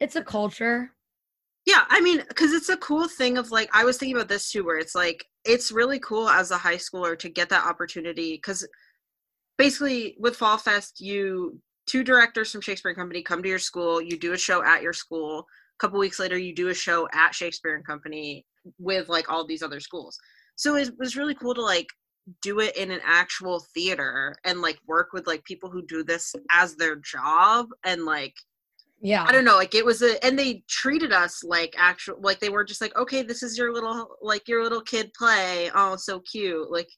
It's 0.00 0.16
a 0.16 0.22
culture. 0.24 0.92
Yeah, 1.66 1.84
I 1.88 2.00
mean, 2.00 2.24
because 2.26 2.52
it's 2.52 2.70
a 2.70 2.76
cool 2.78 3.06
thing 3.06 3.36
of 3.36 3.50
like, 3.50 3.68
I 3.74 3.84
was 3.84 3.98
thinking 3.98 4.16
about 4.16 4.28
this 4.28 4.50
too, 4.50 4.64
where 4.64 4.78
it's 4.78 4.94
like, 4.94 5.24
it's 5.44 5.70
really 5.70 5.98
cool 6.00 6.28
as 6.28 6.50
a 6.50 6.56
high 6.56 6.76
schooler 6.76 7.18
to 7.18 7.28
get 7.28 7.50
that 7.50 7.66
opportunity. 7.66 8.32
Because 8.34 8.66
basically, 9.58 10.16
with 10.18 10.36
Fall 10.36 10.56
Fest, 10.58 11.00
you 11.00 11.60
two 11.86 12.02
directors 12.04 12.50
from 12.50 12.60
Shakespeare 12.60 12.94
Company 12.94 13.22
come 13.22 13.42
to 13.42 13.48
your 13.48 13.58
school, 13.58 14.00
you 14.00 14.18
do 14.18 14.32
a 14.32 14.38
show 14.38 14.62
at 14.64 14.82
your 14.82 14.92
school. 14.92 15.46
A 15.80 15.86
couple 15.86 15.98
weeks 15.98 16.18
later, 16.18 16.36
you 16.36 16.54
do 16.54 16.68
a 16.68 16.74
show 16.74 17.08
at 17.14 17.34
Shakespeare 17.34 17.74
and 17.74 17.86
Company 17.86 18.44
with 18.78 19.08
like 19.08 19.30
all 19.30 19.46
these 19.46 19.62
other 19.62 19.80
schools. 19.80 20.18
So 20.56 20.76
it 20.76 20.92
was 20.98 21.16
really 21.16 21.34
cool 21.34 21.54
to 21.54 21.62
like 21.62 21.86
do 22.42 22.60
it 22.60 22.76
in 22.76 22.90
an 22.90 23.00
actual 23.02 23.64
theater 23.74 24.36
and 24.44 24.60
like 24.60 24.78
work 24.86 25.14
with 25.14 25.26
like 25.26 25.42
people 25.44 25.70
who 25.70 25.82
do 25.86 26.04
this 26.04 26.34
as 26.52 26.76
their 26.76 26.96
job 26.96 27.68
and 27.84 28.04
like 28.04 28.34
Yeah. 29.00 29.24
I 29.26 29.32
don't 29.32 29.46
know, 29.46 29.56
like 29.56 29.74
it 29.74 29.84
was 29.84 30.02
a, 30.02 30.22
and 30.22 30.38
they 30.38 30.62
treated 30.68 31.12
us 31.12 31.42
like 31.42 31.74
actual, 31.78 32.16
like 32.20 32.40
they 32.40 32.50
were 32.50 32.64
just 32.64 32.82
like, 32.82 32.94
okay, 32.96 33.22
this 33.22 33.42
is 33.42 33.56
your 33.56 33.72
little, 33.72 34.16
like 34.20 34.46
your 34.46 34.62
little 34.62 34.82
kid 34.82 35.10
play. 35.14 35.70
Oh, 35.74 35.96
so 35.96 36.20
cute. 36.20 36.70
Like 36.70 36.90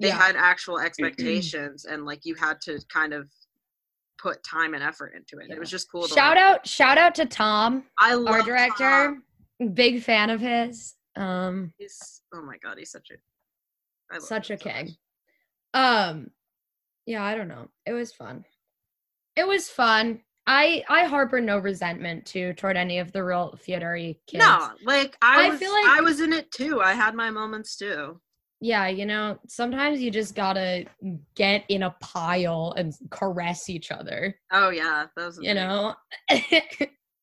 they 0.00 0.08
Yeah. 0.08 0.18
had 0.18 0.34
actual 0.34 0.80
expectations 0.80 1.84
and 1.84 2.04
like 2.04 2.22
you 2.24 2.34
had 2.34 2.60
to 2.62 2.80
kind 2.92 3.12
of 3.14 3.30
put 4.18 4.42
time 4.42 4.74
and 4.74 4.82
effort 4.82 5.14
into 5.14 5.38
it. 5.42 5.48
Yeah. 5.48 5.56
It 5.56 5.60
was 5.60 5.70
just 5.70 5.90
cool. 5.90 6.02
To, 6.06 6.12
Shout 6.14 6.36
out, 6.36 6.66
shout 6.66 6.98
out 6.98 7.14
to 7.16 7.24
Tom, 7.26 7.84
I 7.98 8.14
love 8.14 8.34
our 8.34 8.42
director. 8.42 9.22
Tom. 9.60 9.74
Big 9.74 10.02
fan 10.02 10.30
of 10.30 10.40
his. 10.40 10.94
Um, 11.16 11.72
He's 11.78 12.22
oh 12.34 12.42
my 12.42 12.56
god, 12.58 12.78
he's 12.78 12.90
such 12.90 13.10
a 13.10 13.14
I 14.12 14.18
love 14.18 14.24
such 14.24 14.50
a 14.50 14.58
so 14.58 14.64
much. 14.68 14.74
king. 14.74 14.94
Um, 15.74 16.30
yeah, 17.06 17.24
I 17.24 17.34
don't 17.34 17.48
know. 17.48 17.68
It 17.86 17.92
was 17.92 18.12
fun. 18.12 18.44
It 19.36 19.46
was 19.46 19.68
fun. 19.68 20.20
I 20.46 20.82
I 20.88 21.04
harbor 21.04 21.40
no 21.40 21.58
resentment 21.58 22.24
to 22.26 22.54
toward 22.54 22.76
any 22.76 22.98
of 23.00 23.12
the 23.12 23.22
real 23.24 23.58
theatery 23.66 24.18
kids. 24.26 24.42
No, 24.44 24.70
like 24.84 25.16
I, 25.20 25.46
I 25.46 25.50
was, 25.50 25.58
feel 25.58 25.72
like- 25.72 25.88
I 25.88 26.00
was 26.00 26.20
in 26.20 26.32
it 26.32 26.50
too. 26.52 26.80
I 26.80 26.92
had 26.94 27.14
my 27.14 27.30
moments 27.30 27.76
too. 27.76 28.20
Yeah, 28.60 28.88
you 28.88 29.06
know, 29.06 29.38
sometimes 29.46 30.00
you 30.00 30.10
just 30.10 30.34
gotta 30.34 30.86
get 31.36 31.64
in 31.68 31.84
a 31.84 31.94
pile 32.00 32.74
and 32.76 32.92
caress 33.10 33.68
each 33.68 33.92
other. 33.92 34.34
Oh 34.52 34.70
yeah, 34.70 35.06
that 35.16 35.26
was 35.26 35.38
a 35.38 35.42
You 35.42 35.48
big, 35.50 35.56
know. 35.56 35.94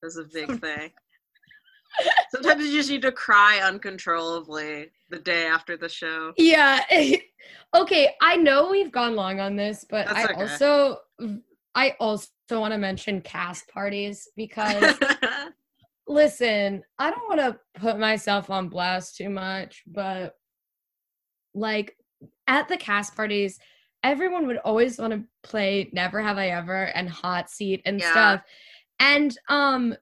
that's 0.02 0.17
a 0.17 0.24
big 0.24 0.62
thing. 0.62 0.91
Sometimes 2.32 2.65
you 2.65 2.74
just 2.74 2.89
need 2.89 3.02
to 3.02 3.12
cry 3.12 3.60
uncontrollably 3.60 4.91
the 5.10 5.19
day 5.19 5.45
after 5.48 5.78
the 5.78 5.89
show. 5.89 6.34
Yeah. 6.38 6.84
okay, 7.76 8.13
I 8.21 8.38
know 8.38 8.69
we've 8.69 8.91
gone 8.91 9.15
long 9.15 9.39
on 9.39 9.56
this, 9.56 9.86
but 9.89 10.08
That's 10.08 10.19
I 10.19 10.24
okay. 10.26 10.41
also 10.41 10.98
I 11.76 11.95
also 12.00 12.28
want 12.52 12.74
to 12.74 12.78
mention 12.78 13.21
cast 13.21 13.67
parties 13.67 14.30
because 14.36 14.98
listen, 16.08 16.84
I 16.98 17.12
don't 17.12 17.28
want 17.28 17.41
to 17.41 17.80
put 17.80 18.00
myself 18.00 18.50
on 18.50 18.69
blast 18.69 19.17
too 19.17 19.30
much, 19.30 19.84
but 19.86 20.36
like 21.56 21.98
at 22.48 22.68
the 22.68 22.78
cast 22.78 23.15
parties, 23.15 23.60
everyone 24.04 24.46
would 24.46 24.58
always 24.58 25.00
want 25.00 25.13
to 25.13 25.24
play 25.41 25.89
Never 25.94 26.22
Have 26.22 26.38
I 26.38 26.50
Ever 26.50 26.84
and 26.84 27.10
Hot 27.10 27.50
Seat 27.50 27.82
and 27.86 28.00
Yeah. 28.00 28.12
stuff. 28.12 28.41
And 29.00 29.36
um 29.50 29.96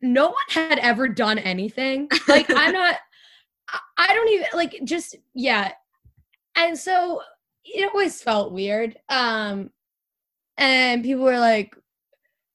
no 0.00 0.26
one 0.26 0.34
had 0.50 0.78
ever 0.78 1.08
done 1.08 1.38
anything. 1.38 2.08
Like 2.28 2.46
I'm 2.50 2.72
not 2.72 2.96
I- 3.98 4.14
don't 4.14 4.28
even 4.30 4.46
like 4.54 4.80
just 4.84 5.16
yeah. 5.34 5.72
And 6.56 6.76
so 6.78 7.22
it 7.64 7.88
always 7.92 8.20
felt 8.22 8.52
weird. 8.52 8.96
Um 9.08 9.70
and 10.56 11.02
people 11.02 11.24
were 11.24 11.38
like 11.38 11.74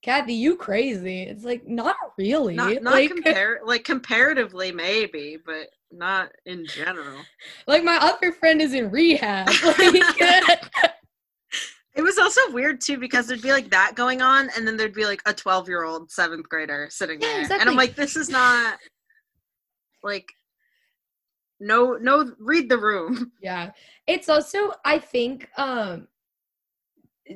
Cathy, 0.01 0.33
you 0.33 0.57
crazy. 0.57 1.21
It's 1.23 1.45
like 1.45 1.65
not 1.67 1.95
really. 2.17 2.55
not 2.55 2.81
not 2.83 2.93
like, 2.93 3.09
compare 3.09 3.61
like 3.65 3.85
comparatively 3.85 4.71
maybe, 4.71 5.37
but 5.45 5.67
not 5.93 6.31
in 6.45 6.65
general. 6.65 7.19
like 7.67 7.83
my 7.83 7.97
other 8.01 8.31
friend 8.31 8.61
is 8.61 8.73
in 8.73 8.89
rehab. 8.91 9.49
Like, 9.77 10.63
It 11.95 12.01
was 12.01 12.17
also 12.17 12.41
weird 12.51 12.81
too 12.81 12.97
because 12.97 13.27
there'd 13.27 13.43
be 13.43 13.51
like 13.51 13.69
that 13.69 13.93
going 13.93 14.19
on, 14.23 14.49
and 14.57 14.65
then 14.67 14.77
there'd 14.77 14.95
be 14.95 15.05
like 15.05 15.21
a 15.27 15.33
twelve-year-old 15.33 16.09
seventh 16.11 16.49
grader 16.49 16.87
sitting 16.89 17.21
Yeah, 17.21 17.45
there, 17.47 17.59
and. 17.59 17.69
I'm 17.69 17.75
like, 17.75 17.93
this 17.95 18.15
is 18.15 18.29
not 18.29 18.79
like 20.01 20.33
no 21.59 21.93
no 21.93 22.33
read 22.39 22.67
the 22.67 22.79
room. 22.79 23.31
yeah. 23.41 23.71
It's 24.07 24.27
also 24.27 24.71
I 24.83 24.97
think 24.97 25.47
um 25.55 26.07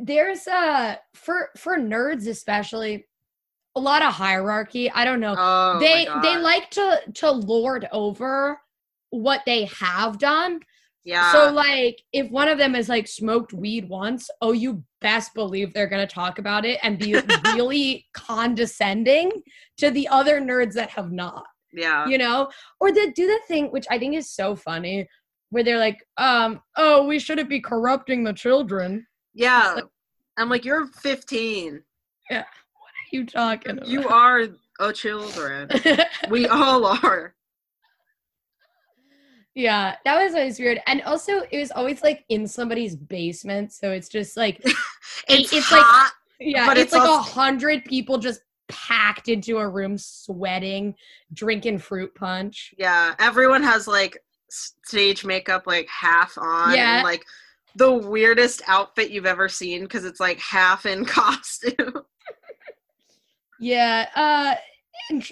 there's 0.02 0.48
a 0.48 1.00
for 1.14 1.50
for 1.56 1.78
nerds 1.78 2.28
especially 2.28 3.08
a 3.78 3.80
lot 3.80 4.02
of 4.02 4.14
hierarchy. 4.14 4.90
I 4.92 5.06
don't 5.06 5.20
know. 5.20 5.36
Oh, 5.38 5.80
they 5.80 6.08
they 6.24 6.38
like 6.38 6.70
to 6.72 7.02
to 7.16 7.32
lord 7.32 7.88
over 7.92 8.60
what 9.12 9.42
they 9.46 9.66
have 9.66 10.18
done. 10.20 10.60
yeah. 11.06 11.32
So 11.32 11.52
like 11.54 12.02
if 12.12 12.30
one 12.32 12.50
of 12.50 12.58
them 12.58 12.76
is 12.76 12.90
like 12.90 13.08
smoked 13.08 13.54
weed 13.54 13.88
once, 13.88 14.30
oh 14.42 14.52
you 14.52 14.84
best 15.00 15.34
believe 15.34 15.74
they're 15.74 15.88
going 15.88 16.06
to 16.06 16.14
talk 16.14 16.40
about 16.40 16.66
it 16.66 16.80
and 16.84 16.98
be 17.00 17.14
really 17.46 18.06
condescending 18.14 19.32
to 19.78 19.92
the 19.92 20.08
other 20.08 20.42
nerds 20.42 20.74
that 20.74 20.90
have 20.92 21.12
not. 21.12 21.46
yeah. 21.72 22.08
You 22.08 22.18
know? 22.18 22.50
Or 22.80 22.92
they 22.92 23.12
do 23.12 23.28
the 23.28 23.40
thing 23.48 23.68
which 23.72 23.86
I 23.92 23.98
think 24.00 24.16
is 24.16 24.32
so 24.32 24.56
funny 24.56 25.08
where 25.52 25.64
they're 25.64 25.78
like 25.80 26.00
um 26.18 26.60
oh 26.76 27.06
we 27.08 27.20
shouldn't 27.20 27.50
be 27.50 27.62
corrupting 27.62 28.24
the 28.24 28.34
children. 28.34 29.06
Yeah. 29.34 29.74
like- 29.76 29.86
I'm 30.40 30.50
like, 30.50 30.66
you're 30.66 30.86
15. 30.86 31.82
What 32.30 32.38
are 32.38 32.46
you 33.12 33.26
talking 33.26 33.74
about? 33.78 33.88
You 33.88 34.08
are 34.08 34.48
a 34.80 34.94
children. 34.94 35.70
we 36.30 36.48
all 36.48 36.86
are. 36.86 37.34
yeah, 39.56 39.96
that 40.06 40.24
was 40.24 40.36
always 40.36 40.60
weird. 40.60 40.80
And 40.88 41.02
also 41.04 41.42
it 41.52 41.58
was 41.60 41.72
always 41.72 42.04
like 42.04 42.26
in 42.30 42.48
somebody's 42.48 42.96
basement, 42.96 43.74
so 43.74 43.92
it's 43.92 44.10
just 44.10 44.38
like 44.38 44.62
It's, 45.30 45.52
it's 45.54 45.72
like- 45.72 45.82
hot. 45.82 46.12
Yeah, 46.40 46.68
But 46.68 46.78
it's, 46.78 46.94
it's 46.94 47.00
like 47.04 47.10
a 47.10 47.18
hundred 47.18 47.84
people 47.86 48.20
just 48.20 48.42
packed 48.68 49.28
into 49.28 49.58
a 49.58 49.68
room, 49.68 49.98
sweating, 49.98 50.94
drinking 51.34 51.80
fruit 51.80 52.14
punch. 52.14 52.76
Yeah, 52.78 53.16
everyone 53.20 53.64
has 53.64 53.88
like 53.88 54.20
stage 54.50 55.26
makeup 55.26 55.64
like 55.66 55.88
half 55.90 56.38
on 56.38 56.76
Yeah. 56.76 56.98
and 56.98 57.04
like 57.04 57.26
the 57.76 57.92
weirdest 57.92 58.62
outfit 58.68 59.10
you've 59.10 59.26
ever 59.26 59.50
seen 59.50 59.82
because 59.82 60.06
it's 60.06 60.20
like 60.20 60.40
half 60.40 60.86
in 60.86 61.06
costume. 61.06 62.04
Yeah, 63.60 64.08
uh, 64.16 64.56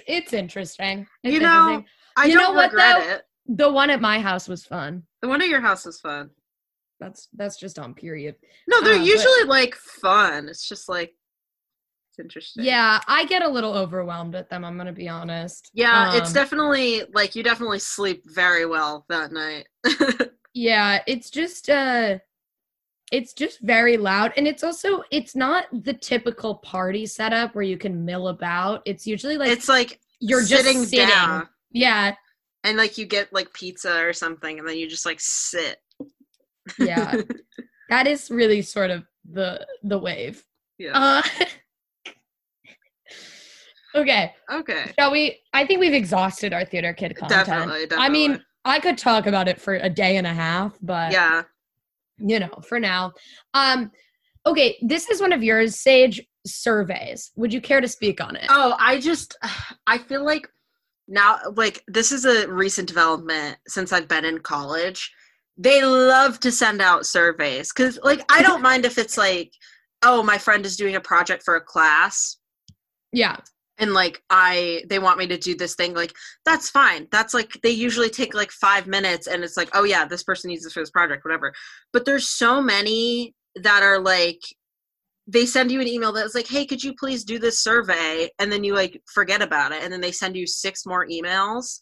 it's 0.07 0.33
interesting. 0.33 1.05
It's 1.23 1.33
You 1.33 1.39
know, 1.41 1.69
interesting. 1.69 1.85
I 2.17 2.25
You 2.25 2.35
know 2.35 2.41
don't 2.41 2.55
what, 2.55 2.71
regret 2.71 3.03
though? 3.03 3.11
it. 3.15 3.21
The 3.47 3.71
one 3.71 3.89
at 3.89 4.01
my 4.01 4.19
house 4.19 4.47
was 4.47 4.65
fun. 4.65 5.03
The 5.21 5.27
one 5.27 5.41
at 5.41 5.49
your 5.49 5.61
house 5.61 5.85
was 5.85 5.99
fun. 5.99 6.29
That's 6.99 7.27
that's 7.33 7.57
just 7.57 7.77
on 7.77 7.93
period. 7.93 8.35
No, 8.67 8.81
they're 8.81 8.95
Uh, 8.95 8.97
but- 8.99 9.05
usually 9.05 9.43
like 9.43 9.75
fun. 9.75 10.47
It's 10.49 10.67
just 10.67 10.87
like 10.89 11.13
it's 12.09 12.19
interesting. 12.19 12.63
Yeah, 12.63 13.01
I 13.07 13.25
get 13.25 13.41
a 13.43 13.47
little 13.49 13.73
overwhelmed 13.73 14.33
at 14.35 14.49
them. 14.49 14.63
I'm 14.63 14.77
gonna 14.77 14.93
be 14.93 15.09
honest. 15.09 15.69
Yeah, 15.73 16.15
it's 16.15 16.29
Um, 16.29 16.33
definitely 16.33 17.03
like 17.13 17.35
you 17.35 17.43
definitely 17.43 17.79
sleep 17.79 18.23
very 18.25 18.65
well 18.65 19.05
that 19.09 19.31
night. 19.31 19.67
yeah 20.57 21.03
it's 21.05 21.29
just 21.29 21.69
uh 21.69 22.17
it's 23.15 23.31
just 23.31 23.61
very 23.61 23.95
loud 23.95 24.33
and 24.35 24.45
it's 24.45 24.61
also 24.61 25.01
it's 25.09 25.37
not 25.37 25.67
the 25.71 25.93
typical 25.93 26.55
party 26.55 27.05
setup 27.05 27.55
where 27.55 27.63
you 27.63 27.77
can 27.77 28.03
mill 28.03 28.27
about 28.27 28.81
it's 28.83 29.07
usually 29.07 29.37
like 29.37 29.49
it's 29.49 29.69
like 29.69 30.01
you're 30.19 30.43
sitting 30.43 30.81
just 30.81 30.89
sitting 30.89 31.07
down 31.07 31.47
yeah 31.71 32.13
and 32.65 32.77
like 32.77 32.97
you 32.97 33.05
get 33.05 33.31
like 33.31 33.51
pizza 33.53 34.01
or 34.01 34.11
something 34.11 34.59
and 34.59 34.67
then 34.67 34.77
you 34.77 34.89
just 34.89 35.05
like 35.05 35.19
sit. 35.21 35.77
yeah 36.77 37.15
that 37.89 38.05
is 38.05 38.29
really 38.29 38.61
sort 38.61 38.91
of 38.91 39.05
the 39.31 39.65
the 39.83 39.97
wave 39.97 40.43
yeah. 40.77 40.91
uh 40.93 41.21
okay 43.95 44.33
okay. 44.51 44.91
shall 44.99 45.09
we 45.09 45.39
i 45.53 45.65
think 45.65 45.79
we've 45.79 45.93
exhausted 45.93 46.51
our 46.51 46.65
theater 46.65 46.91
kid 46.91 47.15
content 47.15 47.47
Definitely, 47.47 47.87
definitely. 47.87 48.05
i 48.05 48.09
mean 48.09 48.43
i 48.65 48.77
could 48.77 48.97
talk 48.97 49.25
about 49.25 49.47
it 49.47 49.61
for 49.61 49.75
a 49.75 49.89
day 49.89 50.17
and 50.17 50.27
a 50.27 50.33
half 50.33 50.77
but 50.81 51.13
yeah. 51.13 51.43
You 52.17 52.39
know, 52.39 52.59
for 52.67 52.79
now. 52.79 53.13
Um, 53.53 53.91
okay, 54.45 54.77
this 54.81 55.09
is 55.09 55.21
one 55.21 55.33
of 55.33 55.43
yours, 55.43 55.75
Sage 55.75 56.21
surveys. 56.45 57.31
Would 57.35 57.53
you 57.53 57.61
care 57.61 57.81
to 57.81 57.87
speak 57.87 58.21
on 58.21 58.35
it? 58.35 58.45
Oh, 58.49 58.75
I 58.79 58.99
just 58.99 59.37
I 59.87 59.97
feel 59.97 60.23
like 60.23 60.47
now 61.07 61.39
like 61.55 61.83
this 61.87 62.11
is 62.11 62.25
a 62.25 62.47
recent 62.47 62.87
development 62.87 63.57
since 63.67 63.91
I've 63.91 64.07
been 64.07 64.25
in 64.25 64.39
college. 64.39 65.11
They 65.57 65.83
love 65.83 66.39
to 66.41 66.51
send 66.51 66.81
out 66.81 67.05
surveys 67.05 67.71
cuz 67.71 67.99
like 68.03 68.21
I 68.31 68.41
don't 68.41 68.61
mind 68.61 68.85
if 68.85 68.97
it's 68.97 69.17
like 69.17 69.51
oh, 70.03 70.21
my 70.21 70.37
friend 70.37 70.65
is 70.65 70.77
doing 70.77 70.95
a 70.95 71.01
project 71.01 71.41
for 71.43 71.55
a 71.55 71.61
class 71.61 72.37
Yeah, 73.11 73.37
and 73.77 73.93
like 73.93 74.21
I 74.29 74.83
they 74.89 74.99
want 74.99 75.17
me 75.17 75.27
to 75.27 75.37
do 75.37 75.55
this 75.55 75.75
thing 75.75 75.93
like 75.93 76.13
that's 76.45 76.69
fine. 76.69 77.07
That's 77.11 77.33
like 77.33 77.59
they 77.63 77.71
usually 77.71 78.09
take 78.09 78.33
like 78.33 78.51
5 78.51 78.87
minutes 78.87 79.27
and 79.27 79.43
it's 79.43 79.57
like 79.57 79.69
oh 79.73 79.83
yeah, 79.83 80.05
this 80.05 80.23
person 80.23 80.49
needs 80.49 80.63
this 80.63 80.73
for 80.73 80.79
this 80.81 80.91
project 80.91 81.25
whatever. 81.25 81.53
But 81.93 82.05
there's 82.05 82.27
so 82.27 82.61
many 82.61 83.33
that 83.55 83.83
are 83.83 83.99
like 83.99 84.39
they 85.27 85.45
send 85.45 85.71
you 85.71 85.81
an 85.81 85.87
email 85.87 86.11
that's 86.11 86.35
like, 86.35 86.47
"Hey, 86.47 86.65
could 86.65 86.83
you 86.83 86.93
please 86.93 87.23
do 87.23 87.39
this 87.39 87.59
survey?" 87.59 88.29
and 88.39 88.51
then 88.51 88.63
you 88.63 88.75
like 88.75 89.01
forget 89.13 89.41
about 89.41 89.71
it 89.71 89.83
and 89.83 89.91
then 89.91 90.01
they 90.01 90.11
send 90.11 90.35
you 90.35 90.45
six 90.47 90.85
more 90.85 91.07
emails. 91.07 91.79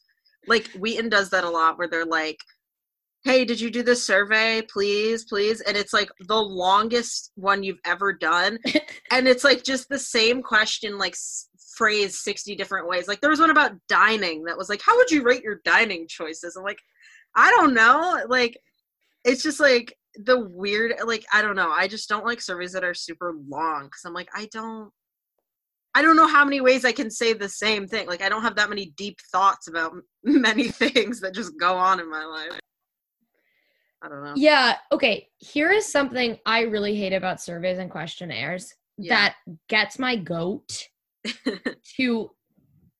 Like 0.48 0.68
Wheaton 0.80 1.10
does 1.10 1.30
that 1.32 1.44
a 1.44 1.50
lot 1.50 1.78
where 1.78 1.88
they're 1.88 2.06
like, 2.06 2.38
"Hey, 3.26 3.46
did 3.46 3.60
you 3.60 3.70
do 3.70 3.84
this 3.84 4.06
survey? 4.06 4.62
Please, 4.62 5.26
please." 5.26 5.62
And 5.62 5.78
it's 5.78 5.94
like 5.94 6.10
the 6.28 6.42
longest 6.42 7.32
one 7.36 7.64
you've 7.64 7.80
ever 7.86 8.14
done. 8.14 8.60
and 9.12 9.28
it's 9.28 9.44
like 9.44 9.64
just 9.64 9.90
the 9.90 10.00
same 10.00 10.42
question 10.42 10.98
like 10.98 11.16
phrased 11.78 12.16
60 12.16 12.56
different 12.56 12.88
ways. 12.88 13.08
Like 13.08 13.22
there 13.22 13.30
was 13.30 13.40
one 13.40 13.50
about 13.50 13.74
dining 13.88 14.44
that 14.46 14.58
was 14.58 14.70
like, 14.70 14.82
"How 14.82 14.96
would 14.98 15.12
you 15.12 15.24
rate 15.24 15.44
your 15.44 15.62
dining 15.66 16.08
choices?" 16.08 16.56
I'm 16.56 16.64
like, 16.64 16.80
"I 17.36 17.50
don't 17.52 17.74
know." 17.74 18.24
Like 18.28 18.58
it's 19.24 19.44
just 19.44 19.60
like 19.60 19.96
the 20.16 20.40
weird 20.40 20.94
like 21.06 21.26
I 21.34 21.42
don't 21.42 21.56
know. 21.56 21.72
I 21.72 21.88
just 21.88 22.10
don't 22.10 22.26
like 22.26 22.42
surveys 22.42 22.74
that 22.74 22.84
are 22.84 22.94
super 22.94 23.34
long 23.48 23.90
cuz 23.90 24.04
I'm 24.06 24.14
like 24.14 24.30
I 24.36 24.48
don't 24.52 24.92
I 25.96 26.02
don't 26.02 26.16
know 26.16 26.28
how 26.28 26.44
many 26.44 26.60
ways 26.62 26.86
I 26.86 26.92
can 26.92 27.12
say 27.12 27.34
the 27.34 27.50
same 27.50 27.88
thing. 27.88 28.08
Like 28.08 28.22
I 28.22 28.30
don't 28.30 28.42
have 28.42 28.56
that 28.56 28.70
many 28.70 28.88
deep 28.98 29.20
thoughts 29.32 29.68
about 29.68 29.92
m- 29.94 30.04
many 30.24 30.68
things 30.70 31.20
that 31.22 31.34
just 31.34 31.58
go 31.60 31.76
on 31.76 32.00
in 32.00 32.10
my 32.10 32.26
life. 32.26 32.60
I 34.04 34.10
don't 34.10 34.24
know. 34.24 34.34
Yeah. 34.36 34.78
Okay. 34.92 35.30
Here 35.38 35.72
is 35.72 35.90
something 35.90 36.38
I 36.46 36.62
really 36.62 36.96
hate 36.96 37.14
about 37.14 37.42
surveys 37.42 37.78
and 37.78 37.90
questionnaires 37.90 38.74
Yeah. 38.98 39.16
that 39.16 39.36
gets 39.70 39.98
my 39.98 40.16
goat 40.16 40.90
to 41.98 42.32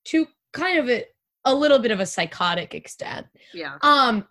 to 0.06 0.28
kind 0.52 0.80
of 0.80 0.90
a, 0.90 1.06
a 1.46 1.54
little 1.54 1.80
bit 1.80 1.92
of 1.92 2.00
a 2.00 2.06
psychotic 2.06 2.76
extent. 2.76 3.28
yeah. 3.54 3.78
Um, 3.82 4.28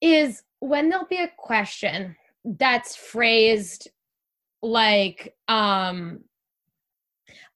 is 0.00 0.42
when 0.60 0.88
there'll 0.88 1.06
be 1.06 1.22
a 1.22 1.30
question 1.36 2.16
that's 2.44 2.96
phrased 2.96 3.88
like, 4.62 5.34
um, 5.48 6.20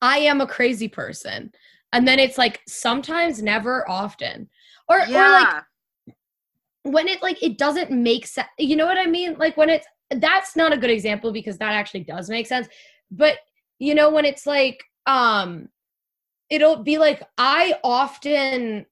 I 0.02 0.18
am 0.18 0.40
a 0.40 0.46
crazy 0.46 0.88
person. 0.88 1.52
And 1.92 2.06
then 2.06 2.18
it's 2.18 2.36
like 2.36 2.60
sometimes, 2.66 3.42
never, 3.42 3.88
often. 3.88 4.48
Or, 4.88 5.00
or 5.00 5.06
like 5.06 5.64
when 6.84 7.08
it 7.08 7.22
like 7.22 7.42
it 7.42 7.56
doesn't 7.58 7.90
make 7.90 8.26
sense 8.26 8.48
you 8.58 8.76
know 8.76 8.84
what 8.84 8.98
i 8.98 9.06
mean 9.06 9.34
like 9.38 9.56
when 9.56 9.70
it's 9.70 9.86
that's 10.16 10.54
not 10.54 10.72
a 10.72 10.76
good 10.76 10.90
example 10.90 11.32
because 11.32 11.56
that 11.56 11.72
actually 11.72 12.04
does 12.04 12.28
make 12.28 12.46
sense 12.46 12.68
but 13.10 13.38
you 13.78 13.94
know 13.94 14.10
when 14.10 14.26
it's 14.26 14.46
like 14.46 14.84
um 15.06 15.68
it'll 16.50 16.82
be 16.82 16.98
like 16.98 17.22
i 17.38 17.74
often 17.82 18.86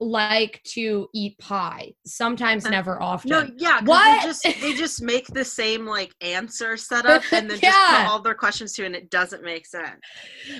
like 0.00 0.60
to 0.64 1.08
eat 1.14 1.38
pie 1.38 1.92
sometimes 2.04 2.68
never 2.68 3.00
often 3.00 3.30
no, 3.30 3.48
yeah. 3.56 3.80
What? 3.84 4.20
They 4.20 4.26
just 4.26 4.42
they 4.60 4.74
just 4.74 5.00
make 5.00 5.28
the 5.28 5.44
same 5.44 5.86
like 5.86 6.12
answer 6.20 6.76
setup 6.76 7.22
and 7.32 7.42
then 7.50 7.60
just 7.60 7.62
Yeah. 7.62 8.02
put 8.02 8.08
all 8.10 8.20
their 8.20 8.34
questions 8.34 8.72
to, 8.74 8.84
and 8.84 8.96
it 8.96 9.10
doesn't 9.10 9.44
make 9.44 9.64
sense. 9.64 10.00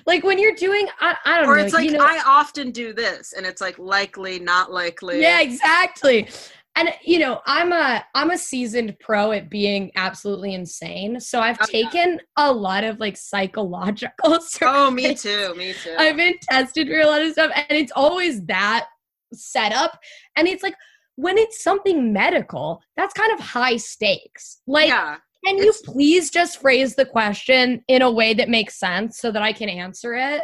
like 0.07 0.23
when 0.23 0.39
you're 0.39 0.55
doing 0.55 0.87
i, 1.01 1.17
I 1.25 1.39
don't 1.41 1.49
Or 1.49 1.59
know 1.59 1.65
it's 1.65 1.75
like 1.75 1.87
you 1.87 1.93
know, 1.99 2.05
I 2.05 2.23
often 2.25 2.71
do 2.71 2.93
this, 2.93 3.33
and 3.33 3.45
it's 3.45 3.61
like 3.61 3.79
likely, 3.81 4.39
not 4.39 4.71
likely. 4.71 5.21
Yeah, 5.21 5.41
exactly. 5.41 6.29
And 6.75 6.89
you 7.05 7.19
know, 7.19 7.41
I'm 7.47 7.73
a 7.73 8.05
I'm 8.15 8.31
a 8.31 8.39
seasoned 8.39 8.97
pro 8.99 9.33
at 9.33 9.51
being 9.51 9.91
absolutely 9.97 10.55
insane. 10.55 11.21
So 11.21 11.41
I've 11.41 11.59
Oh, 11.61 11.67
yeah. 11.73 11.83
taken 11.91 12.21
a 12.37 12.51
lot 12.53 12.83
of 12.85 12.99
like 12.99 13.17
psychological 13.17 14.39
Oh, 14.63 14.91
me 14.91 15.15
too. 15.15 15.55
Me 15.55 15.75
too. 15.75 15.95
I've 15.99 16.17
been 16.17 16.35
tested 16.49 16.89
for 16.89 17.01
a 17.01 17.07
lot 17.07 17.21
of 17.23 17.33
stuff 17.33 17.51
and 17.55 17.67
it's 17.71 17.93
always 17.95 18.43
that 18.47 18.87
setup. 19.35 19.99
And 20.37 20.49
it's 20.49 20.63
like 20.63 20.75
when 21.17 21.37
it's 21.37 21.63
something 21.63 22.11
medical, 22.13 22.81
that's 22.97 23.13
kind 23.13 23.33
of 23.33 23.41
high 23.41 23.77
stakes. 23.77 24.61
Like 24.67 24.89
yeah. 24.89 25.19
can 25.45 25.59
you 25.59 25.75
please 25.85 26.31
just 26.31 26.59
phrase 26.59 26.95
the 26.97 27.05
question 27.05 27.85
in 27.89 28.01
a 28.01 28.11
way 28.11 28.33
that 28.33 28.49
makes 28.49 28.79
sense 28.81 29.19
so 29.19 29.31
that 29.31 29.43
I 29.43 29.53
can 29.53 29.69
answer 29.69 30.15
it? 30.15 30.43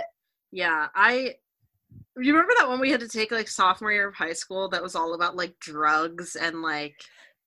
Yeah, 0.53 0.89
I. 0.95 1.35
You 2.20 2.32
remember 2.32 2.52
that 2.58 2.68
one 2.68 2.80
we 2.80 2.90
had 2.90 3.00
to 3.00 3.08
take 3.08 3.30
like 3.30 3.48
sophomore 3.48 3.92
year 3.92 4.08
of 4.08 4.14
high 4.14 4.32
school 4.32 4.68
that 4.70 4.82
was 4.82 4.94
all 4.94 5.14
about 5.14 5.36
like 5.36 5.58
drugs 5.60 6.36
and 6.36 6.62
like. 6.62 6.94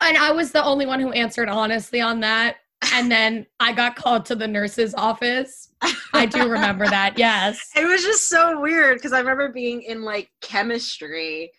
And 0.02 0.18
I 0.18 0.32
was 0.32 0.52
the 0.52 0.64
only 0.64 0.86
one 0.86 1.00
who 1.00 1.12
answered 1.12 1.50
honestly 1.50 2.02
on 2.02 2.20
that. 2.22 2.58
And 2.94 3.12
then 3.12 3.46
I 3.60 3.74
got 3.74 3.96
called 3.96 4.26
to 4.26 4.36
the 4.36 4.48
nurse's 4.48 4.94
office. 4.96 5.70
I 6.14 6.26
do 6.26 6.50
remember 6.50 6.86
that. 6.90 7.18
Yes. 7.18 7.70
It 7.76 7.86
was 7.86 8.04
just 8.04 8.28
so 8.28 8.60
weird 8.60 8.98
because 8.98 9.14
I 9.14 9.20
remember 9.20 9.50
being 9.50 9.82
in 9.84 10.04
like 10.04 10.30
chemistry, 10.42 11.52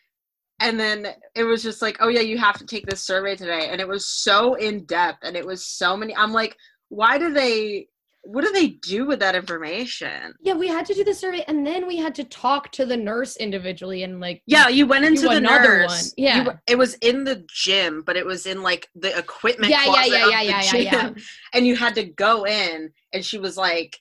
and 0.60 0.78
then 0.78 1.08
it 1.34 1.44
was 1.44 1.62
just 1.62 1.82
like, 1.82 1.96
oh 2.00 2.08
yeah, 2.08 2.20
you 2.20 2.38
have 2.38 2.58
to 2.58 2.66
take 2.66 2.86
this 2.86 3.02
survey 3.02 3.34
today, 3.36 3.68
and 3.70 3.80
it 3.80 3.88
was 3.88 4.06
so 4.06 4.54
in 4.54 4.84
depth, 4.84 5.18
and 5.22 5.36
it 5.36 5.44
was 5.46 5.66
so 5.66 5.96
many. 5.96 6.14
I'm 6.16 6.32
like, 6.32 6.56
why 6.88 7.18
do 7.18 7.32
they? 7.32 7.88
What 8.24 8.44
do 8.44 8.52
they 8.52 8.68
do 8.68 9.04
with 9.04 9.18
that 9.18 9.34
information? 9.34 10.32
Yeah, 10.40 10.54
we 10.54 10.68
had 10.68 10.86
to 10.86 10.94
do 10.94 11.02
the 11.02 11.12
survey 11.12 11.44
and 11.48 11.66
then 11.66 11.88
we 11.88 11.96
had 11.96 12.14
to 12.14 12.24
talk 12.24 12.70
to 12.72 12.86
the 12.86 12.96
nurse 12.96 13.36
individually 13.36 14.04
and 14.04 14.20
like 14.20 14.42
Yeah, 14.46 14.68
you 14.68 14.86
went 14.86 15.04
into 15.04 15.28
the 15.28 15.40
nurse. 15.40 15.88
one. 15.90 16.04
Yeah. 16.16 16.44
You- 16.44 16.52
it 16.68 16.78
was 16.78 16.94
in 16.94 17.24
the 17.24 17.44
gym, 17.52 18.02
but 18.06 18.16
it 18.16 18.24
was 18.24 18.46
in 18.46 18.62
like 18.62 18.88
the 18.94 19.16
equipment 19.18 19.70
Yeah, 19.72 19.84
yeah, 19.86 20.04
yeah, 20.04 20.28
yeah, 20.28 20.40
yeah, 20.40 20.62
yeah, 20.62 20.80
yeah. 20.82 21.10
And 21.52 21.66
you 21.66 21.74
had 21.74 21.96
to 21.96 22.04
go 22.04 22.44
in, 22.46 22.92
and 23.12 23.24
she 23.24 23.38
was 23.38 23.56
like, 23.56 23.98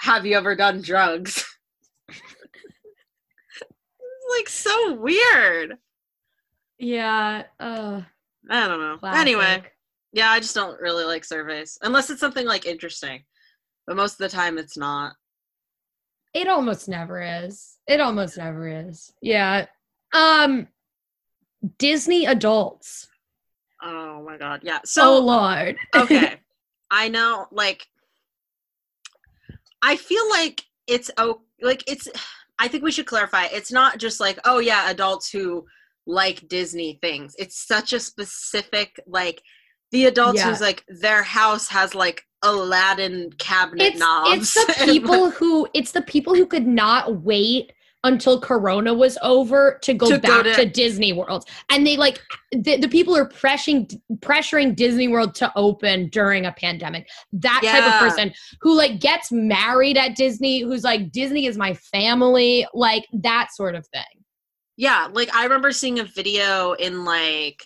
"Have 0.00 0.24
you 0.24 0.36
ever 0.36 0.54
done 0.54 0.80
drugs?" 0.80 1.44
Like 4.36 4.48
so 4.48 4.94
weird. 4.94 5.76
Yeah. 6.78 7.44
Uh 7.60 8.02
I 8.50 8.66
don't 8.68 8.80
know. 8.80 8.96
classic. 8.98 9.20
Anyway, 9.20 9.62
yeah, 10.16 10.30
I 10.30 10.40
just 10.40 10.54
don't 10.54 10.80
really 10.80 11.04
like 11.04 11.24
surveys 11.24 11.78
unless 11.82 12.08
it's 12.08 12.20
something 12.20 12.46
like 12.46 12.64
interesting. 12.64 13.22
But 13.86 13.96
most 13.96 14.12
of 14.12 14.18
the 14.18 14.34
time, 14.34 14.56
it's 14.56 14.76
not. 14.76 15.12
It 16.32 16.48
almost 16.48 16.88
never 16.88 17.20
is. 17.20 17.76
It 17.86 18.00
almost 18.00 18.38
never 18.38 18.66
is. 18.66 19.12
Yeah. 19.20 19.66
Um 20.14 20.68
Disney 21.76 22.24
adults. 22.24 23.08
Oh 23.82 24.24
my 24.24 24.38
god, 24.38 24.60
yeah. 24.62 24.78
oh 24.78 24.86
So 24.86 25.18
lord. 25.18 25.76
okay, 25.94 26.36
I 26.90 27.08
know. 27.10 27.46
Like, 27.52 27.86
I 29.82 29.96
feel 29.96 30.26
like 30.30 30.62
it's 30.86 31.10
oh, 31.18 31.42
like 31.60 31.84
it's. 31.86 32.08
I 32.58 32.68
think 32.68 32.84
we 32.84 32.90
should 32.90 33.04
clarify. 33.04 33.48
It's 33.52 33.70
not 33.70 33.98
just 33.98 34.18
like 34.18 34.38
oh 34.46 34.60
yeah, 34.60 34.90
adults 34.90 35.30
who 35.30 35.66
like 36.06 36.48
Disney 36.48 36.98
things. 37.02 37.36
It's 37.38 37.66
such 37.66 37.92
a 37.92 38.00
specific 38.00 38.98
like 39.06 39.42
the 39.92 40.06
adults 40.06 40.38
Yeah. 40.38 40.48
who's 40.50 40.60
like 40.60 40.84
their 40.88 41.22
house 41.22 41.68
has 41.68 41.94
like 41.94 42.22
Aladdin 42.42 43.30
cabinet 43.38 43.92
it's, 43.92 43.98
knobs. 43.98 44.32
it's 44.32 44.54
the 44.54 44.84
people 44.84 45.30
who 45.30 45.66
it's 45.74 45.92
the 45.92 46.02
people 46.02 46.34
who 46.34 46.46
could 46.46 46.66
not 46.66 47.22
wait 47.22 47.72
until 48.04 48.40
corona 48.40 48.92
was 48.94 49.18
over 49.22 49.78
to 49.82 49.92
go 49.94 50.06
To 50.08 50.18
go 50.18 50.42
back 50.42 50.44
to- 50.44 50.64
to, 50.64 50.66
disney 50.70 51.12
world 51.12 51.48
and 51.70 51.84
they 51.84 51.96
like 51.96 52.20
the, 52.52 52.76
the 52.76 52.88
people 52.88 53.16
are 53.16 53.28
pressuring 53.28 53.92
pressuring 54.18 54.76
disney 54.76 55.08
world 55.08 55.34
to 55.36 55.50
open 55.56 56.08
during 56.10 56.46
a 56.46 56.52
pandemic 56.52 57.08
that 57.32 57.62
type 57.64 57.82
of 57.84 57.98
person 57.98 58.32
who 58.60 58.76
like 58.76 59.00
gets 59.00 59.32
married 59.32 59.96
at 59.96 60.14
disney 60.14 60.60
who's 60.60 60.84
like 60.84 61.10
disney 61.10 61.46
is 61.46 61.56
my 61.56 61.74
family 61.74 62.66
like 62.74 63.04
that 63.12 63.48
sort 63.52 63.74
of 63.74 63.84
thing 63.88 64.04
Yeah, 64.76 65.08
like 65.10 65.34
I 65.34 65.42
remember 65.44 65.72
seeing 65.72 65.98
a 65.98 66.04
video 66.04 66.72
in 66.74 67.04
like 67.04 67.64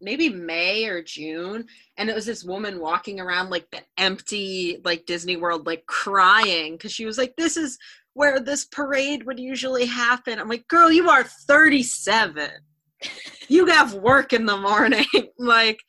maybe 0.00 0.28
May 0.28 0.86
or 0.86 1.02
June, 1.02 1.66
and 1.96 2.08
it 2.08 2.14
was 2.14 2.26
this 2.26 2.44
woman 2.44 2.80
walking 2.80 3.20
around 3.20 3.50
like 3.50 3.70
the 3.70 3.80
empty 3.98 4.80
like 4.84 5.06
Disney 5.06 5.36
World, 5.36 5.66
like 5.66 5.86
crying 5.86 6.72
because 6.74 6.92
she 6.92 7.06
was 7.06 7.18
like, 7.18 7.34
"This 7.36 7.56
is 7.56 7.78
where 8.14 8.40
this 8.40 8.64
parade 8.64 9.24
would 9.24 9.38
usually 9.38 9.86
happen." 9.86 10.38
I'm 10.38 10.48
like, 10.48 10.66
"Girl, 10.68 10.90
you 10.90 11.08
are 11.10 11.24
37. 11.24 12.50
You 13.48 13.66
have 13.74 13.94
work 13.94 14.32
in 14.32 14.46
the 14.46 14.56
morning, 14.56 15.06
like." 15.38 15.80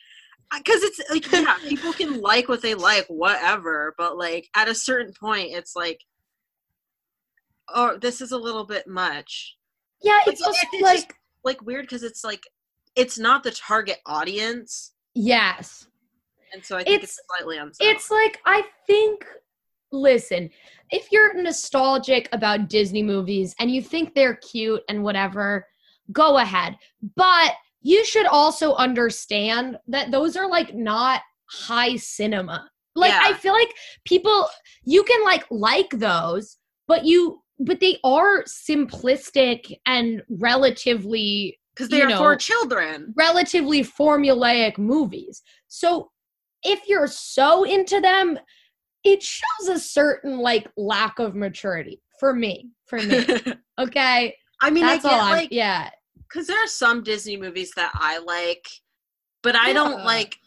Because 0.54 0.84
it's 0.84 1.00
like, 1.10 1.32
yeah, 1.32 1.56
people 1.66 1.94
can 1.94 2.20
like 2.20 2.50
what 2.50 2.62
they 2.62 2.76
like, 2.76 3.06
whatever, 3.08 3.96
but 3.98 4.18
like 4.18 4.50
at 4.54 4.68
a 4.68 4.76
certain 4.76 5.14
point, 5.18 5.52
it's 5.54 5.78
like, 5.78 6.02
oh, 7.74 7.98
this 7.98 8.20
is 8.20 8.34
a 8.34 8.38
little 8.38 8.66
bit 8.66 8.86
much 8.88 9.56
yeah 10.04 10.20
it's 10.26 10.42
it- 10.42 10.46
just 10.46 10.66
it's 10.74 10.82
like 10.84 10.96
just- 10.98 11.12
like 11.44 11.62
weird 11.62 11.84
because 11.86 12.04
it's 12.04 12.24
like 12.24 12.44
it's 12.96 13.18
not 13.18 13.44
the 13.44 13.52
target 13.52 13.98
audience, 14.06 14.94
yes 15.14 15.88
and 16.54 16.64
so 16.64 16.78
I 16.78 16.84
think 16.84 17.04
it's, 17.04 17.14
It's- 17.14 17.20
slightly 17.38 17.58
unsettling. 17.58 17.96
It's 17.96 18.12
like 18.12 18.40
I 18.46 18.64
think 18.88 19.26
listen, 19.92 20.50
if 20.90 21.12
you're 21.12 21.34
nostalgic 21.42 22.30
about 22.32 22.70
Disney 22.70 23.04
movies 23.04 23.56
and 23.60 23.70
you 23.72 23.82
think 23.82 24.14
they're 24.14 24.36
cute 24.36 24.82
and 24.88 25.04
whatever, 25.04 25.68
go 26.12 26.38
ahead. 26.38 26.78
But 27.16 27.54
you 27.82 28.06
should 28.06 28.26
also 28.26 28.74
understand 28.76 29.78
that 29.88 30.12
those 30.12 30.38
are 30.38 30.48
like 30.48 30.74
not 30.74 31.22
high 31.46 31.98
cinema. 31.98 32.70
Like 32.96 33.14
I 33.14 33.34
feel 33.34 33.54
like 33.54 33.74
people 34.06 34.48
you 34.84 35.04
can 35.04 35.24
like 35.24 35.46
like 35.50 35.90
those, 35.92 36.58
but 36.88 37.06
you 37.06 37.42
but 37.60 37.80
they 37.80 37.98
are 38.04 38.44
simplistic 38.44 39.78
and 39.86 40.24
relatively 40.30 41.60
because 41.76 41.90
they 41.90 42.02
are 42.02 42.10
know, 42.10 42.18
for 42.18 42.36
children. 42.36 43.14
relatively 43.16 43.84
formulaic 43.84 44.78
movies. 44.78 45.42
So 45.68 46.12
if 46.64 46.82
you're 46.88 47.08
so 47.08 47.64
into 47.64 48.00
them, 48.00 48.38
it 49.04 49.24
shows 49.24 49.70
a 49.70 49.80
certain 49.80 50.40
like 50.40 50.70
lack 50.78 51.20
of 51.20 51.36
maturity 51.36 52.02
for 52.20 52.34
me. 52.34 52.70
For 52.88 53.00
me. 53.00 53.26
Okay. 53.80 54.36
I 54.62 54.70
mean, 54.70 54.86
That's 54.86 55.04
I 55.06 55.10
all 55.10 55.16
get 55.16 55.24
I'm 55.24 55.32
like 55.32 55.52
yeah. 55.52 55.90
because 56.18 56.46
there 56.46 56.64
are 56.64 56.68
some 56.68 57.02
Disney 57.02 57.36
movies 57.36 57.72
that 57.76 57.90
I 57.96 58.20
like, 58.20 58.68
but 59.42 59.56
I 59.56 59.74
don't 59.74 60.06
like. 60.06 60.38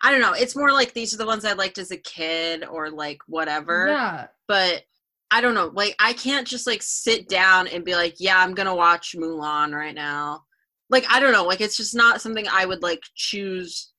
I 0.00 0.10
don't 0.10 0.22
know. 0.22 0.32
It's 0.32 0.56
more 0.56 0.72
like 0.72 0.94
these 0.94 1.12
are 1.12 1.18
the 1.18 1.26
ones 1.26 1.44
I 1.44 1.52
liked 1.52 1.76
as 1.76 1.90
a 1.90 1.98
kid 1.98 2.64
or 2.64 2.88
like 2.88 3.18
whatever. 3.26 3.88
Yeah. 3.88 4.26
But 4.48 4.84
I 5.30 5.40
don't 5.40 5.54
know. 5.54 5.70
Like 5.72 5.94
I 5.98 6.12
can't 6.12 6.46
just 6.46 6.66
like 6.66 6.82
sit 6.82 7.28
down 7.28 7.68
and 7.68 7.84
be 7.84 7.94
like, 7.94 8.16
yeah, 8.18 8.38
I'm 8.38 8.54
gonna 8.54 8.74
watch 8.74 9.14
Mulan 9.16 9.72
right 9.74 9.94
now. 9.94 10.44
Like 10.88 11.04
I 11.08 11.20
don't 11.20 11.32
know. 11.32 11.44
Like 11.44 11.60
it's 11.60 11.76
just 11.76 11.94
not 11.94 12.20
something 12.20 12.46
I 12.50 12.66
would 12.66 12.82
like 12.82 13.02
choose. 13.14 13.92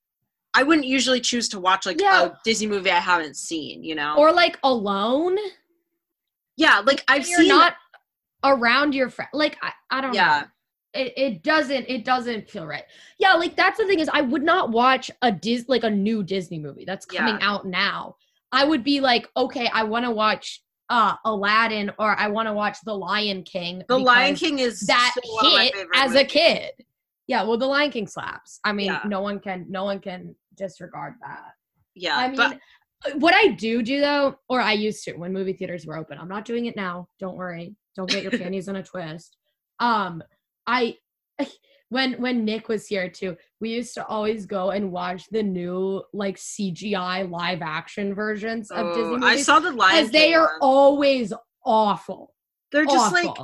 I 0.54 0.64
wouldn't 0.64 0.86
usually 0.88 1.22
choose 1.22 1.48
to 1.50 1.60
watch 1.60 1.86
like 1.86 2.02
Yeah. 2.02 2.26
a 2.26 2.32
Disney 2.44 2.68
movie 2.68 2.92
I 2.92 3.00
haven't 3.00 3.38
seen. 3.38 3.84
You 3.84 3.96
know? 3.96 4.16
Or 4.18 4.34
like 4.34 4.60
alone. 4.64 5.38
yeah, 6.58 6.82
like 6.86 7.04
I've 7.08 7.28
You're 7.28 7.40
seen. 7.40 7.48
not 7.50 7.76
around 8.44 8.94
your 8.96 9.10
friend. 9.10 9.30
Like 9.34 9.58
I, 9.62 9.72
I 9.90 10.02
don't 10.02 10.14
yeah, 10.14 10.42
know. 10.94 11.02
it, 11.02 11.14
it 11.16 11.44
doesn't 11.44 11.86
it 11.88 12.04
doesn't 12.04 12.50
feel 12.50 12.66
right 12.66 12.84
yeah 13.20 13.34
like 13.34 13.56
that's 13.56 13.78
the 13.78 13.86
thing 13.86 14.00
is 14.00 14.10
i 14.14 14.20
would 14.22 14.42
not 14.44 14.72
watch 14.72 15.10
a 15.22 15.32
dis 15.32 15.66
like 15.70 15.84
a 15.84 15.90
new 15.90 16.22
disney 16.24 16.58
movie 16.60 16.84
that's 16.86 17.06
coming 17.06 17.38
Yeah. 17.40 17.50
out 17.50 17.66
now 17.68 18.16
i 18.52 18.66
would 18.66 18.84
be 18.84 19.00
like 19.00 19.30
okay 19.38 19.70
i 19.74 19.84
want 19.84 20.06
to 20.06 20.12
watch 20.12 20.62
uh 20.92 21.16
aladdin 21.26 21.90
or 21.98 22.16
i 22.20 22.28
want 22.28 22.48
to 22.48 22.54
watch 22.54 22.78
the 22.84 22.94
lion 22.94 23.42
king 23.44 23.82
The 23.88 23.98
Lion 23.98 24.36
King 24.36 24.60
is 24.60 24.82
that 24.82 25.14
still 25.18 25.34
one 25.36 25.46
of 25.48 25.54
my 25.54 25.64
hit 25.74 25.88
as 25.96 26.16
a 26.16 26.26
kid 26.26 26.72
yeah 27.28 27.44
well 27.44 27.58
the 27.58 27.66
lion 27.66 27.92
king 27.92 28.08
slaps 28.08 28.60
i 28.64 28.72
mean 28.74 28.88
Yeah. 28.88 29.02
no 29.06 29.22
one 29.22 29.40
can 29.40 29.66
no 29.70 29.86
one 29.86 30.00
can 30.00 30.36
disregard 30.56 31.14
that 31.22 31.54
Yeah, 31.96 32.18
I 32.18 32.28
mean, 32.28 32.38
but 32.38 32.60
what 33.16 33.34
I 33.34 33.48
do 33.48 33.82
do 33.82 34.00
though, 34.00 34.36
or 34.48 34.62
I 34.62 34.74
used 34.74 35.04
to 35.06 35.14
when 35.14 35.34
movie 35.34 35.54
theaters 35.54 35.86
were 35.88 35.98
open. 35.98 36.20
I'm 36.20 36.28
not 36.28 36.46
doing 36.46 36.68
it 36.68 36.76
now. 36.76 37.08
Don't 37.20 37.36
worry. 37.36 37.76
Don't 37.96 38.10
get 38.10 38.22
your 38.24 38.32
panties 38.42 38.68
in 38.68 38.76
a 38.76 38.84
twist. 38.84 39.38
Um, 39.80 40.22
I 40.68 40.98
when 41.92 42.14
when 42.14 42.46
Nick 42.46 42.70
was 42.70 42.88
here 42.88 43.10
too, 43.10 43.36
we 43.60 43.70
used 43.70 43.94
to 43.96 44.06
always 44.08 44.46
go 44.46 44.72
and 44.72 44.94
watch 44.94 45.28
the 45.30 45.44
new 45.44 46.02
like 46.14 46.38
CGI 46.38 47.30
live 47.30 47.62
action 47.62 48.16
versions 48.16 48.72
of 48.72 48.88
oh, 48.88 48.96
Disney 48.96 49.04
oh, 49.04 49.18
movies. 49.18 49.26
I 49.26 49.42
saw 49.42 49.60
the 49.60 49.72
live 49.74 50.06
as 50.06 50.10
they 50.10 50.34
are 50.34 50.48
one. 50.48 50.60
always 50.62 51.34
awful. 51.66 52.34
They're 52.72 52.86
just 52.86 53.14
like 53.14 53.36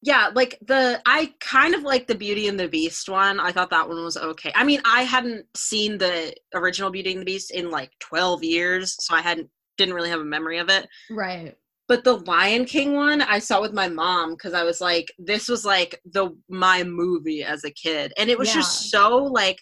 yeah, 0.00 0.30
like 0.34 0.58
the 0.66 1.02
I 1.04 1.34
kind 1.40 1.74
of 1.74 1.82
like 1.82 2.06
the 2.06 2.14
Beauty 2.14 2.48
and 2.48 2.58
the 2.58 2.66
Beast 2.66 3.10
one. 3.10 3.38
I 3.38 3.52
thought 3.52 3.68
that 3.70 3.86
one 3.86 4.02
was 4.02 4.16
okay. 4.16 4.52
I 4.54 4.64
mean, 4.64 4.80
I 4.86 5.02
hadn't 5.02 5.44
seen 5.54 5.98
the 5.98 6.34
original 6.54 6.90
Beauty 6.90 7.12
and 7.12 7.20
the 7.20 7.26
Beast 7.26 7.50
in 7.50 7.70
like 7.70 7.92
12 8.00 8.42
years, 8.42 8.96
so 9.04 9.14
I 9.14 9.20
hadn't 9.20 9.50
didn't 9.76 9.94
really 9.94 10.10
have 10.10 10.20
a 10.20 10.24
memory 10.24 10.58
of 10.58 10.70
it. 10.70 10.88
right. 11.10 11.56
But 11.92 12.04
the 12.04 12.16
Lion 12.24 12.64
King 12.64 12.94
one 12.94 13.20
I 13.20 13.38
saw 13.38 13.60
with 13.60 13.74
my 13.74 13.86
mom 13.86 14.34
cuz 14.36 14.54
I 14.54 14.62
was 14.64 14.80
like 14.80 15.12
this 15.18 15.46
was 15.46 15.62
like 15.66 16.00
the 16.06 16.30
my 16.48 16.84
movie 16.84 17.44
as 17.44 17.64
a 17.64 17.70
kid. 17.70 18.14
And 18.16 18.30
it 18.30 18.38
was 18.38 18.50
just 18.50 18.90
so 18.90 19.18
like 19.18 19.58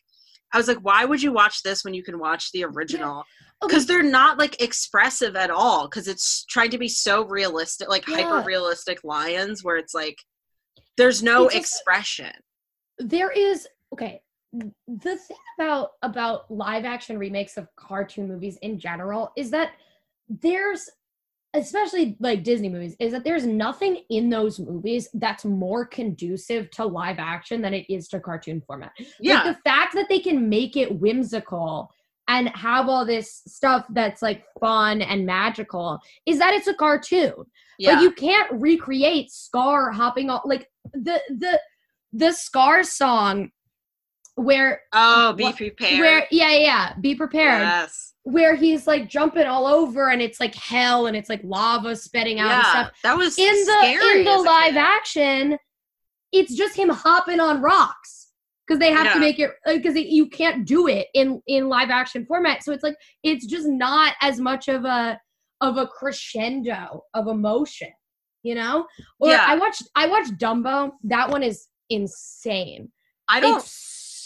I 0.54 0.58
was 0.58 0.68
like 0.68 0.78
why 0.78 1.04
would 1.04 1.20
you 1.20 1.32
watch 1.32 1.64
this 1.64 1.82
when 1.84 1.92
you 1.92 2.04
can 2.04 2.20
watch 2.20 2.52
the 2.52 2.62
original? 2.64 3.18
Okay. 3.18 3.28
Oh, 3.62 3.68
cuz 3.68 3.84
they're 3.86 4.04
not 4.20 4.38
like 4.38 4.62
expressive 4.62 5.34
at 5.34 5.50
all 5.50 5.88
cuz 5.88 6.06
it's 6.06 6.44
trying 6.44 6.70
to 6.70 6.78
be 6.78 6.86
so 6.88 7.24
realistic 7.24 7.88
like 7.88 8.06
Yeah. 8.06 8.18
hyper 8.18 8.46
realistic 8.46 9.02
lions 9.02 9.64
where 9.64 9.76
it's 9.76 9.92
like 9.92 10.18
there's 10.96 11.24
no 11.24 11.46
It's 11.46 11.54
just- 11.54 11.64
expression. 11.64 12.32
there 12.98 13.32
is 13.32 13.66
okay 13.92 14.22
the 14.52 15.16
thing 15.16 15.36
about 15.58 15.94
about 16.02 16.48
live 16.48 16.84
action 16.84 17.18
remakes 17.18 17.56
of 17.56 17.66
cartoon 17.74 18.28
movies 18.28 18.56
in 18.62 18.78
general 18.78 19.32
is 19.36 19.50
that 19.50 19.72
there's 20.28 20.88
especially 21.54 22.16
like 22.20 22.44
disney 22.44 22.68
movies 22.68 22.94
is 23.00 23.12
that 23.12 23.24
there's 23.24 23.46
nothing 23.46 24.02
in 24.10 24.30
those 24.30 24.58
movies 24.60 25.08
that's 25.14 25.44
more 25.44 25.84
conducive 25.84 26.70
to 26.70 26.84
live 26.84 27.18
action 27.18 27.60
than 27.60 27.74
it 27.74 27.84
is 27.92 28.08
to 28.08 28.20
cartoon 28.20 28.62
format 28.66 28.92
Yeah. 29.18 29.42
like 29.42 29.56
the 29.56 29.62
fact 29.70 29.94
that 29.94 30.08
they 30.08 30.20
can 30.20 30.48
make 30.48 30.76
it 30.76 31.00
whimsical 31.00 31.92
and 32.28 32.48
have 32.50 32.88
all 32.88 33.04
this 33.04 33.42
stuff 33.48 33.84
that's 33.90 34.22
like 34.22 34.44
fun 34.60 35.02
and 35.02 35.26
magical 35.26 35.98
is 36.26 36.38
that 36.38 36.54
it's 36.54 36.68
a 36.68 36.74
cartoon 36.74 37.34
yeah. 37.78 37.92
like 37.92 38.02
you 38.02 38.12
can't 38.12 38.50
recreate 38.52 39.30
Scar 39.32 39.90
hopping 39.90 40.30
off 40.30 40.42
like 40.44 40.68
the 40.92 41.20
the 41.30 41.60
the 42.12 42.32
Scar 42.32 42.82
song 42.84 43.50
where 44.40 44.80
oh, 44.92 45.32
be 45.34 45.52
prepared. 45.52 46.00
where 46.00 46.26
yeah 46.30 46.52
yeah, 46.52 46.94
be 47.00 47.14
prepared 47.14 47.60
Yes. 47.62 48.14
where 48.22 48.54
he's 48.54 48.86
like 48.86 49.08
jumping 49.08 49.46
all 49.46 49.66
over 49.66 50.08
and 50.10 50.22
it's 50.22 50.40
like 50.40 50.54
hell 50.54 51.06
and 51.06 51.16
it's 51.16 51.28
like 51.28 51.40
lava 51.44 51.94
spitting 51.94 52.40
out 52.40 52.50
and 52.50 52.62
Yeah. 52.62 52.70
stuff 52.70 52.92
That 53.02 53.16
was 53.18 53.38
in 53.38 53.52
the 53.52 53.78
scary 53.80 54.20
in 54.20 54.24
the 54.24 54.38
live 54.38 54.76
action 54.76 55.58
it's 56.32 56.54
just 56.54 56.76
him 56.76 56.88
hopping 56.88 57.40
on 57.40 57.60
rocks 57.60 58.28
because 58.66 58.78
they 58.78 58.92
have 58.92 59.06
Yeah. 59.06 59.14
to 59.14 59.20
make 59.20 59.38
it 59.38 59.50
uh, 59.66 59.74
because 59.74 59.96
you 59.96 60.26
can't 60.28 60.66
do 60.66 60.86
it 60.86 61.08
in 61.14 61.42
in 61.46 61.68
live 61.68 61.90
action 61.90 62.24
format 62.24 62.62
so 62.64 62.72
it's 62.72 62.82
like 62.84 62.96
it's 63.22 63.44
just 63.46 63.66
not 63.68 64.14
as 64.22 64.40
much 64.40 64.68
of 64.68 64.84
a 64.84 65.20
of 65.60 65.76
a 65.76 65.86
crescendo 65.86 67.02
of 67.12 67.26
emotion 67.28 67.90
you 68.42 68.54
know 68.54 68.86
or 69.18 69.30
Yeah. 69.32 69.44
i 69.46 69.54
watched 69.56 69.82
i 69.96 70.06
watched 70.06 70.38
dumbo 70.38 70.92
that 71.04 71.28
one 71.28 71.42
is 71.42 71.66
insane 71.90 72.90
I 73.28 73.38
don't 73.38 73.58
it's 73.58 73.68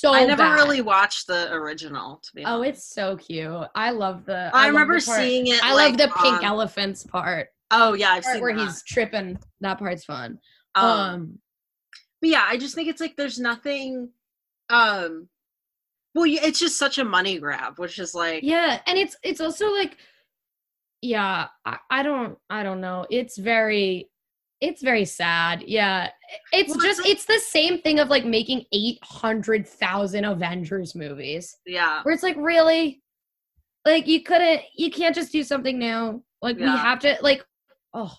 so 0.04 0.14
I 0.14 0.24
never 0.24 0.42
bad. 0.42 0.54
really 0.54 0.80
watched 0.82 1.26
the 1.26 1.52
original 1.52 2.20
to 2.22 2.30
be 2.34 2.44
honest. 2.44 2.52
oh 2.52 2.58
honest. 2.58 2.70
it's 2.78 2.94
so 2.94 3.16
cute 3.16 3.68
i 3.74 3.90
love 3.90 4.24
the 4.24 4.50
I, 4.54 4.64
love 4.64 4.72
remember 4.74 4.94
the 4.94 5.00
seeing 5.00 5.46
it 5.48 5.64
i 5.64 5.72
like, 5.74 5.98
love 5.98 5.98
the 5.98 6.14
pink 6.20 6.36
on- 6.38 6.44
elephants 6.44 7.04
part, 7.04 7.48
Oh 7.70 7.94
yeah, 7.94 8.10
I've 8.10 8.24
seen 8.24 8.40
where 8.40 8.54
that. 8.54 8.64
he's 8.66 8.82
tripping 8.84 9.38
that 9.60 9.78
part's 9.78 10.04
fun 10.04 10.38
um, 10.74 10.86
um 10.86 11.38
but 12.20 12.30
yeah, 12.30 12.44
I 12.48 12.56
just 12.56 12.74
think 12.74 12.88
it's 12.88 13.00
like 13.00 13.16
there's 13.16 13.38
nothing 13.38 14.10
um 14.70 15.28
well, 16.14 16.24
it's 16.26 16.58
just 16.60 16.78
such 16.78 16.98
a 16.98 17.04
money 17.04 17.38
grab, 17.38 17.78
which 17.78 17.98
is 17.98 18.14
like 18.14 18.42
yeah 18.44 18.80
and 18.86 18.96
it's 18.98 19.16
it's 19.22 19.40
also 19.40 19.72
like 19.72 19.96
yeah 21.02 21.48
I, 21.66 21.78
I 21.90 22.02
don't 22.02 22.38
i 22.48 22.62
don't 22.62 22.80
know 22.80 23.06
it's 23.10 23.36
very 23.36 24.08
it's 24.64 24.82
very 24.82 25.04
sad. 25.04 25.62
Yeah. 25.66 26.10
It's 26.52 26.70
Well, 26.70 26.80
just 26.80 27.06
it's 27.06 27.26
the 27.26 27.38
same 27.38 27.80
thing 27.82 27.98
of 28.00 28.08
like 28.08 28.24
making 28.24 28.64
800000 28.72 30.24
avengers 30.24 30.94
movies. 30.94 31.56
Yeah. 31.66 32.02
where 32.02 32.14
it's 32.14 32.22
like 32.22 32.36
really? 32.38 33.02
Like 33.84 34.06
you 34.06 34.22
couldn't 34.22 34.62
you 34.74 34.90
can't 34.90 35.14
just 35.14 35.32
do 35.32 35.42
something 35.42 35.78
new. 35.78 36.22
Like 36.40 36.56
we 36.58 36.64
have 36.64 36.98
to 37.00 37.16
like 37.22 37.44
oh 37.92 38.14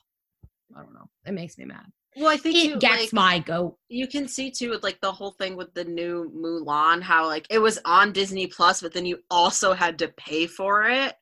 i 0.75 0.81
don't 0.81 0.93
know. 0.93 1.09
It 1.25 1.33
makes 1.33 1.57
me 1.57 1.65
mad. 1.65 1.85
Well, 2.17 2.29
I 2.29 2.37
think 2.37 2.55
it 2.55 2.69
you, 2.69 2.77
gets 2.77 3.11
like, 3.11 3.13
my 3.13 3.39
goat. 3.39 3.77
you 3.89 4.07
can 4.07 4.27
see 4.27 4.49
too 4.49 4.69
with 4.69 4.83
like 4.83 5.01
the 5.01 5.11
whole 5.11 5.31
thing 5.31 5.57
with 5.57 5.73
the 5.73 5.83
new 5.83 6.31
Mulan 6.33 7.01
how 7.01 7.25
like 7.27 7.45
it 7.49 7.59
was 7.59 7.79
on 7.83 8.13
Disney 8.13 8.47
Plus, 8.47 8.81
but 8.81 8.93
then 8.93 9.05
you 9.05 9.19
also 9.29 9.73
had 9.73 9.99
to 9.99 10.07
pay 10.09 10.47
for 10.47 10.83
it. 10.83 11.15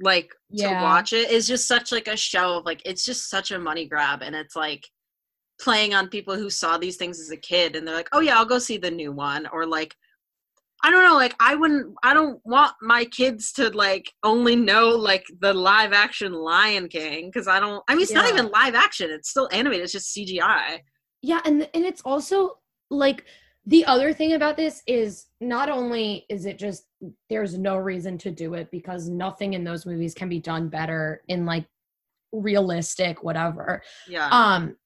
Like 0.00 0.30
Yeah. 0.50 0.78
to 0.78 0.84
watch 0.84 1.12
it 1.12 1.30
is 1.30 1.46
just 1.46 1.66
such 1.66 1.92
like 1.92 2.08
a 2.08 2.16
show 2.16 2.58
of 2.58 2.64
like 2.64 2.82
it's 2.84 3.04
just 3.04 3.30
such 3.30 3.50
a 3.50 3.58
money 3.58 3.86
grab 3.86 4.22
and 4.22 4.34
it's 4.34 4.54
like 4.54 4.86
playing 5.58 5.94
on 5.94 6.08
people 6.08 6.36
who 6.36 6.50
saw 6.50 6.76
these 6.76 6.96
things 6.96 7.18
as 7.18 7.30
a 7.30 7.36
kid 7.36 7.76
and 7.76 7.86
they're 7.86 7.94
like, 7.94 8.10
Oh 8.12 8.20
yeah, 8.20 8.36
I'll 8.36 8.44
go 8.44 8.58
see 8.58 8.76
the 8.76 8.90
new 8.90 9.12
one 9.12 9.46
or 9.52 9.66
like 9.66 9.94
I 10.84 10.90
don't 10.90 11.02
know, 11.02 11.14
like 11.14 11.34
I 11.40 11.54
wouldn't 11.54 11.94
I 12.02 12.12
don't 12.12 12.40
want 12.44 12.72
my 12.82 13.06
kids 13.06 13.52
to 13.52 13.70
like 13.70 14.12
only 14.22 14.54
know 14.54 14.90
like 14.90 15.24
the 15.40 15.54
live 15.54 15.92
action 15.92 16.32
Lion 16.32 16.88
King 16.88 17.26
because 17.28 17.48
I 17.48 17.58
don't 17.58 17.82
I 17.88 17.94
mean 17.94 18.02
it's 18.02 18.12
not 18.12 18.28
even 18.28 18.50
live 18.50 18.74
action, 18.74 19.10
it's 19.10 19.30
still 19.30 19.48
animated, 19.52 19.84
it's 19.84 19.92
just 19.92 20.14
CGI. 20.14 20.80
Yeah, 21.22 21.40
and 21.44 21.68
and 21.72 21.84
it's 21.84 22.02
also 22.02 22.58
like 22.90 23.24
the 23.64 23.84
other 23.86 24.12
thing 24.12 24.34
about 24.34 24.56
this 24.56 24.82
is 24.86 25.26
not 25.40 25.68
only 25.68 26.24
is 26.28 26.46
it 26.46 26.58
just 26.58 26.86
there's 27.28 27.58
no 27.58 27.76
reason 27.76 28.18
to 28.18 28.30
do 28.30 28.54
it 28.54 28.70
because 28.70 29.08
nothing 29.08 29.54
in 29.54 29.64
those 29.64 29.86
movies 29.86 30.14
can 30.14 30.28
be 30.28 30.40
done 30.40 30.68
better 30.68 31.22
in 31.28 31.44
like 31.46 31.66
realistic 32.32 33.22
whatever. 33.22 33.82
Yeah. 34.08 34.28
Um 34.30 34.76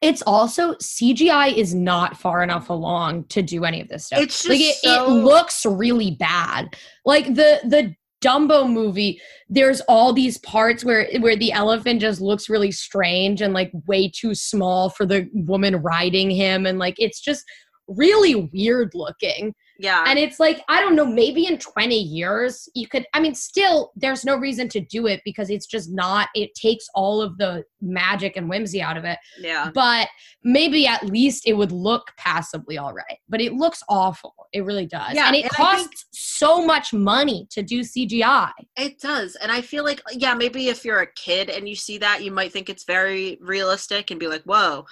it's 0.00 0.22
also 0.22 0.74
CGI 0.74 1.56
is 1.56 1.74
not 1.74 2.16
far 2.16 2.42
enough 2.42 2.70
along 2.70 3.24
to 3.24 3.42
do 3.42 3.64
any 3.64 3.80
of 3.80 3.88
this 3.88 4.06
stuff. 4.06 4.20
It's 4.20 4.42
just 4.44 4.60
it, 4.60 4.76
it 4.88 4.96
so- 4.96 5.08
looks 5.08 5.66
really 5.66 6.12
bad. 6.12 6.76
Like 7.04 7.26
the 7.34 7.60
the 7.64 7.94
Dumbo 8.20 8.68
movie, 8.68 9.20
there's 9.48 9.80
all 9.82 10.12
these 10.12 10.38
parts 10.38 10.84
where 10.84 11.08
where 11.20 11.36
the 11.36 11.52
elephant 11.52 12.00
just 12.00 12.20
looks 12.20 12.48
really 12.48 12.72
strange 12.72 13.40
and 13.40 13.54
like 13.54 13.70
way 13.86 14.08
too 14.08 14.34
small 14.34 14.90
for 14.90 15.06
the 15.06 15.28
woman 15.32 15.76
riding 15.76 16.30
him 16.30 16.66
and 16.66 16.78
like 16.78 16.96
it's 16.98 17.20
just 17.20 17.44
really 17.86 18.34
weird 18.52 18.90
looking. 18.94 19.54
Yeah. 19.78 20.04
And 20.06 20.18
it's 20.18 20.40
like 20.40 20.62
I 20.68 20.80
don't 20.80 20.96
know, 20.96 21.06
maybe 21.06 21.46
in 21.46 21.58
20 21.58 21.96
years 21.96 22.68
you 22.74 22.88
could 22.88 23.06
I 23.14 23.20
mean 23.20 23.34
still 23.34 23.92
there's 23.96 24.24
no 24.24 24.36
reason 24.36 24.68
to 24.70 24.80
do 24.80 25.06
it 25.06 25.20
because 25.24 25.50
it's 25.50 25.66
just 25.66 25.90
not 25.90 26.28
it 26.34 26.54
takes 26.54 26.86
all 26.94 27.22
of 27.22 27.38
the 27.38 27.64
magic 27.80 28.36
and 28.36 28.48
whimsy 28.48 28.82
out 28.82 28.96
of 28.96 29.04
it. 29.04 29.18
yeah. 29.38 29.70
But 29.72 30.08
maybe 30.42 30.86
at 30.86 31.06
least 31.06 31.46
it 31.46 31.52
would 31.54 31.72
look 31.72 32.12
passably 32.16 32.76
all 32.78 32.92
right. 32.92 33.18
But 33.28 33.40
it 33.40 33.54
looks 33.54 33.82
awful. 33.88 34.34
It 34.52 34.64
really 34.64 34.86
does. 34.86 35.14
Yeah, 35.14 35.26
and 35.26 35.36
it 35.36 35.42
and 35.42 35.50
costs 35.50 35.82
think- 35.84 35.94
so 36.12 36.64
much 36.64 36.92
money 36.92 37.46
to 37.50 37.62
do 37.62 37.80
CGI. 37.80 38.50
It 38.76 39.00
does. 39.00 39.36
And 39.36 39.50
I 39.50 39.60
feel 39.60 39.84
like, 39.84 40.00
yeah, 40.12 40.34
maybe 40.34 40.68
if 40.68 40.84
you're 40.84 41.00
a 41.00 41.12
kid 41.14 41.50
and 41.50 41.68
you 41.68 41.74
see 41.74 41.98
that, 41.98 42.22
you 42.22 42.30
might 42.30 42.52
think 42.52 42.68
it's 42.70 42.84
very 42.84 43.38
realistic 43.40 44.10
and 44.10 44.20
be 44.20 44.28
like, 44.28 44.42
whoa. 44.42 44.86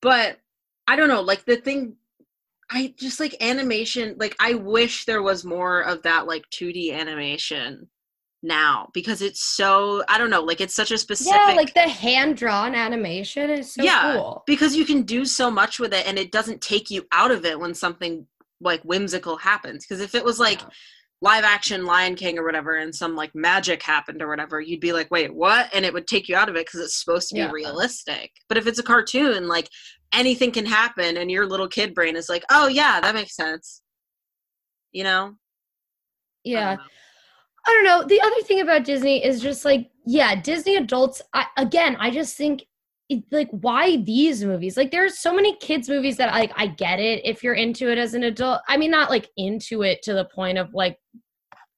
But 0.00 0.38
I 0.86 0.96
don't 0.96 1.08
know, 1.08 1.20
like 1.20 1.44
the 1.44 1.56
thing, 1.56 1.96
I 2.70 2.94
just 2.98 3.20
like 3.20 3.36
animation, 3.40 4.16
like 4.18 4.34
I 4.40 4.54
wish 4.54 5.04
there 5.04 5.22
was 5.22 5.44
more 5.44 5.82
of 5.82 6.02
that 6.02 6.26
like 6.26 6.44
2D 6.50 6.92
animation 6.92 7.88
now 8.42 8.88
because 8.92 9.22
it's 9.22 9.42
so, 9.42 10.02
I 10.08 10.18
don't 10.18 10.30
know, 10.30 10.42
like 10.42 10.60
it's 10.60 10.74
such 10.76 10.90
a 10.90 10.98
specific. 10.98 11.40
Yeah, 11.46 11.54
like 11.54 11.74
the 11.74 11.88
hand 11.88 12.36
drawn 12.36 12.74
animation 12.74 13.50
is 13.50 13.74
so 13.74 13.82
Yeah, 13.82 14.14
cool. 14.16 14.44
because 14.46 14.76
you 14.76 14.84
can 14.84 15.02
do 15.02 15.24
so 15.24 15.50
much 15.50 15.78
with 15.78 15.94
it 15.94 16.06
and 16.06 16.18
it 16.18 16.32
doesn't 16.32 16.60
take 16.60 16.90
you 16.90 17.06
out 17.12 17.30
of 17.30 17.44
it 17.44 17.58
when 17.58 17.74
something 17.74 18.26
like 18.60 18.82
whimsical 18.82 19.36
happens. 19.36 19.86
Because 19.86 20.02
if 20.02 20.14
it 20.14 20.24
was 20.24 20.38
like, 20.38 20.60
Yeah. 20.60 20.68
live 21.22 21.44
action 21.44 21.86
Lion 21.86 22.14
King 22.16 22.38
or 22.38 22.44
whatever, 22.44 22.76
and 22.76 22.94
some 22.94 23.16
like 23.16 23.34
magic 23.34 23.82
happened 23.82 24.20
or 24.20 24.28
whatever, 24.28 24.60
you'd 24.60 24.80
be 24.80 24.92
like, 24.92 25.10
wait, 25.10 25.34
what? 25.34 25.70
And 25.74 25.84
it 25.84 25.92
would 25.94 26.06
take 26.06 26.28
you 26.28 26.36
out 26.36 26.50
of 26.50 26.56
it 26.56 26.66
because 26.66 26.80
it's 26.80 27.02
supposed 27.02 27.28
to 27.30 27.34
be 27.34 27.40
Yeah. 27.40 27.50
realistic. 27.50 28.30
But 28.48 28.58
if 28.58 28.66
it's 28.66 28.78
a 28.78 28.82
cartoon, 28.82 29.48
like 29.48 29.68
anything 30.14 30.50
can 30.50 30.66
happen 30.66 31.16
and 31.16 31.30
your 31.30 31.46
little 31.46 31.68
kid 31.68 31.94
brain 31.94 32.16
is 32.16 32.28
like 32.28 32.44
oh 32.50 32.68
yeah 32.68 33.00
that 33.00 33.14
makes 33.14 33.34
sense 33.34 33.82
you 34.92 35.04
know 35.04 35.34
yeah. 36.44 36.72
I 36.72 36.76
don't 36.76 36.78
know. 36.78 36.84
I 37.66 37.70
don't 37.70 37.84
know. 37.84 38.06
The 38.06 38.20
other 38.20 38.42
thing 38.42 38.60
about 38.60 38.84
Disney 38.84 39.24
is 39.24 39.40
just 39.40 39.64
like, 39.64 39.90
yeah, 40.06 40.38
Disney 40.38 40.76
adults. 40.76 41.22
I, 41.32 41.46
again, 41.56 41.96
I 41.98 42.10
just 42.10 42.36
think, 42.36 42.66
it, 43.08 43.24
like, 43.30 43.48
why 43.50 43.96
these 43.96 44.44
movies? 44.44 44.76
Like, 44.76 44.90
there 44.90 45.04
are 45.04 45.08
so 45.08 45.34
many 45.34 45.56
kids' 45.56 45.88
movies 45.88 46.18
that 46.18 46.32
like 46.32 46.52
I 46.56 46.66
get 46.66 47.00
it 47.00 47.24
if 47.24 47.42
you're 47.42 47.54
into 47.54 47.90
it 47.90 47.96
as 47.96 48.12
an 48.12 48.24
adult. 48.24 48.60
I 48.68 48.76
mean, 48.76 48.90
not 48.90 49.10
like 49.10 49.28
into 49.36 49.82
it 49.82 50.02
to 50.02 50.12
the 50.12 50.26
point 50.26 50.58
of 50.58 50.74
like 50.74 50.98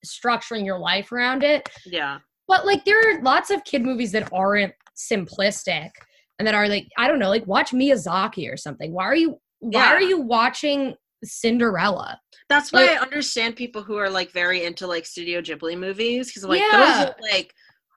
structuring 0.05 0.65
your 0.65 0.79
life 0.79 1.13
around 1.13 1.43
it, 1.43 1.69
yeah 1.85 2.19
but 2.49 2.67
like 2.67 2.85
there 2.85 2.99
are 2.99 3.23
lots 3.23 3.51
of 3.51 3.65
kid 3.65 3.83
movies 3.83 4.13
that 4.13 4.33
aren't 4.33 4.73
simplistic 4.97 5.91
and 6.39 6.47
that 6.47 6.55
are 6.55 6.69
like 6.69 6.89
I 6.99 7.09
don't 7.09 7.19
know, 7.19 7.29
like 7.31 7.47
watch 7.47 7.71
Miyazaki 7.73 8.53
or 8.53 8.57
something. 8.57 8.93
Why 8.93 9.05
are 9.05 9.17
you? 9.17 9.41
Why 9.61 9.71
Yeah. 9.81 9.93
are 9.95 10.01
you 10.03 10.21
watching 10.21 10.95
Cinderella? 11.25 12.21
that's 12.49 12.73
why 12.73 12.87
Like- 12.87 12.99
i 12.99 13.03
understand 13.03 13.57
people 13.57 13.83
who 13.83 13.97
are 13.97 14.09
like 14.09 14.31
very 14.31 14.63
into 14.63 14.87
like 14.87 15.05
studio 15.05 15.41
ghibli 15.41 15.77
movies 15.77 16.29
because 16.29 16.45
like 16.45 16.61
Yeah. 16.61 16.71
those 16.79 17.07
are 17.09 17.17
like 17.21 17.53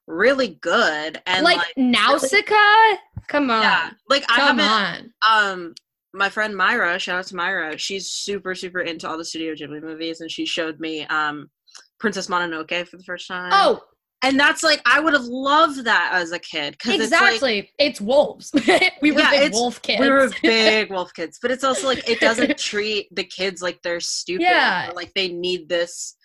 really 0.07 0.57
good 0.61 1.21
and 1.27 1.43
like, 1.43 1.57
like, 1.57 1.77
Nausicaa? 1.77 2.97
Come 3.27 3.51
on. 3.51 3.61
yeah 3.61 3.91
like 4.09 4.23
i 4.31 4.37
Come 4.37 4.57
haven't 4.57 5.13
on. 5.23 5.51
um 5.53 5.75
my 6.11 6.29
friend 6.29 6.57
Myra, 6.57 6.97
shout 6.97 7.19
out 7.19 7.27
to 7.27 7.35
Myra, 7.35 7.77
she's 7.77 8.09
super, 8.09 8.55
super 8.55 8.79
into 8.79 9.07
all 9.07 9.15
the 9.19 9.23
Studio 9.23 9.53
Ghibli 9.53 9.79
movies, 9.83 10.21
and 10.21 10.31
she 10.31 10.43
showed 10.43 10.79
me 10.79 11.05
um 11.05 11.51
Princess 11.99 12.25
Mononoke 12.25 12.87
for 12.87 12.97
the 12.97 13.03
first 13.03 13.27
time. 13.27 13.51
Oh, 13.53 13.83
and 14.21 14.39
that's 14.39 14.63
like 14.63 14.81
I 14.85 14.99
would 14.99 15.13
have 15.13 15.25
loved 15.25 15.85
that 15.85 16.11
as 16.13 16.31
a 16.31 16.39
kid 16.39 16.73
because 16.73 16.99
exactly. 17.01 17.71
It's, 17.79 18.01
wolves. 18.01 18.51
we 19.01 19.11
were 19.11 19.19
Yeah, 19.19 19.31
big 19.31 19.53
wolf 19.53 19.81
kids. 19.81 20.01
we 20.01 20.09
were 20.09 20.29
big 20.41 20.91
wolf 20.91 21.13
kids, 21.13 21.39
but 21.41 21.51
it's 21.51 21.63
also 21.63 21.87
like 21.87 22.07
it 22.09 22.19
doesn't 22.19 22.57
treat 22.57 23.07
the 23.15 23.23
kids 23.23 23.61
like 23.61 23.79
they're 23.83 23.99
stupid. 23.99 24.43
Yeah. 24.43 24.91
like 24.95 25.13
they 25.13 25.29
need 25.29 25.69
this. 25.69 26.15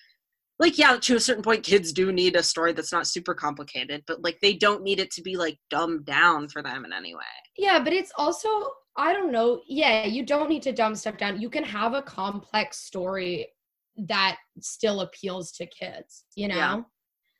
Like 0.58 0.78
yeah, 0.78 0.96
to 0.96 1.16
a 1.16 1.20
certain 1.20 1.42
point, 1.42 1.64
kids 1.64 1.92
do 1.92 2.12
need 2.12 2.36
a 2.36 2.42
story 2.42 2.72
that's 2.72 2.92
not 2.92 3.06
super 3.06 3.34
complicated, 3.34 4.02
but 4.06 4.22
like 4.22 4.38
they 4.40 4.54
don't 4.54 4.82
need 4.82 5.00
it 5.00 5.10
to 5.12 5.22
be 5.22 5.36
like 5.36 5.58
dumbed 5.70 6.04
down 6.04 6.48
for 6.48 6.62
them 6.62 6.84
in 6.84 6.92
any 6.92 7.14
way. 7.14 7.22
yeah, 7.56 7.82
but 7.82 7.92
it's 7.92 8.12
also 8.16 8.48
I 8.96 9.12
don't 9.12 9.32
know. 9.32 9.60
Yeah, 9.68 10.06
you 10.06 10.24
don't 10.24 10.48
need 10.48 10.62
to 10.62 10.72
dumb 10.72 10.94
stuff 10.94 11.16
down. 11.16 11.40
You 11.40 11.50
can 11.50 11.64
have 11.64 11.94
a 11.94 12.02
complex 12.02 12.78
story 12.78 13.48
that 13.96 14.36
still 14.60 15.00
appeals 15.00 15.52
to 15.52 15.66
kids, 15.66 16.24
you 16.36 16.48
know? 16.48 16.54
Yeah. 16.56 16.80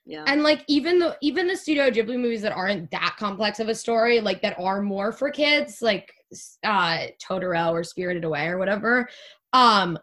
Yeah, 0.07 0.25
And 0.27 0.43
like 0.43 0.63
even 0.69 0.99
the 0.99 1.17
even 1.23 1.47
the 1.47 1.57
Studio 1.57 1.91
Ghibli 1.91 2.21
movies 2.21 2.43
that 2.43 2.53
aren't 2.53 2.91
that 2.91 3.17
complex 3.19 3.59
of 3.59 3.69
a 3.69 3.75
story, 3.75 4.21
like 4.21 4.43
that 4.43 4.59
are 4.59 4.83
more 4.83 5.13
for 5.13 5.31
kids, 5.31 5.81
like 5.81 6.13
uh 6.63 7.07
Totoro 7.23 7.73
or 7.73 7.83
Spirited 7.83 8.25
Away 8.25 8.47
or 8.49 8.59
whatever, 8.59 9.09
um, 9.55 9.99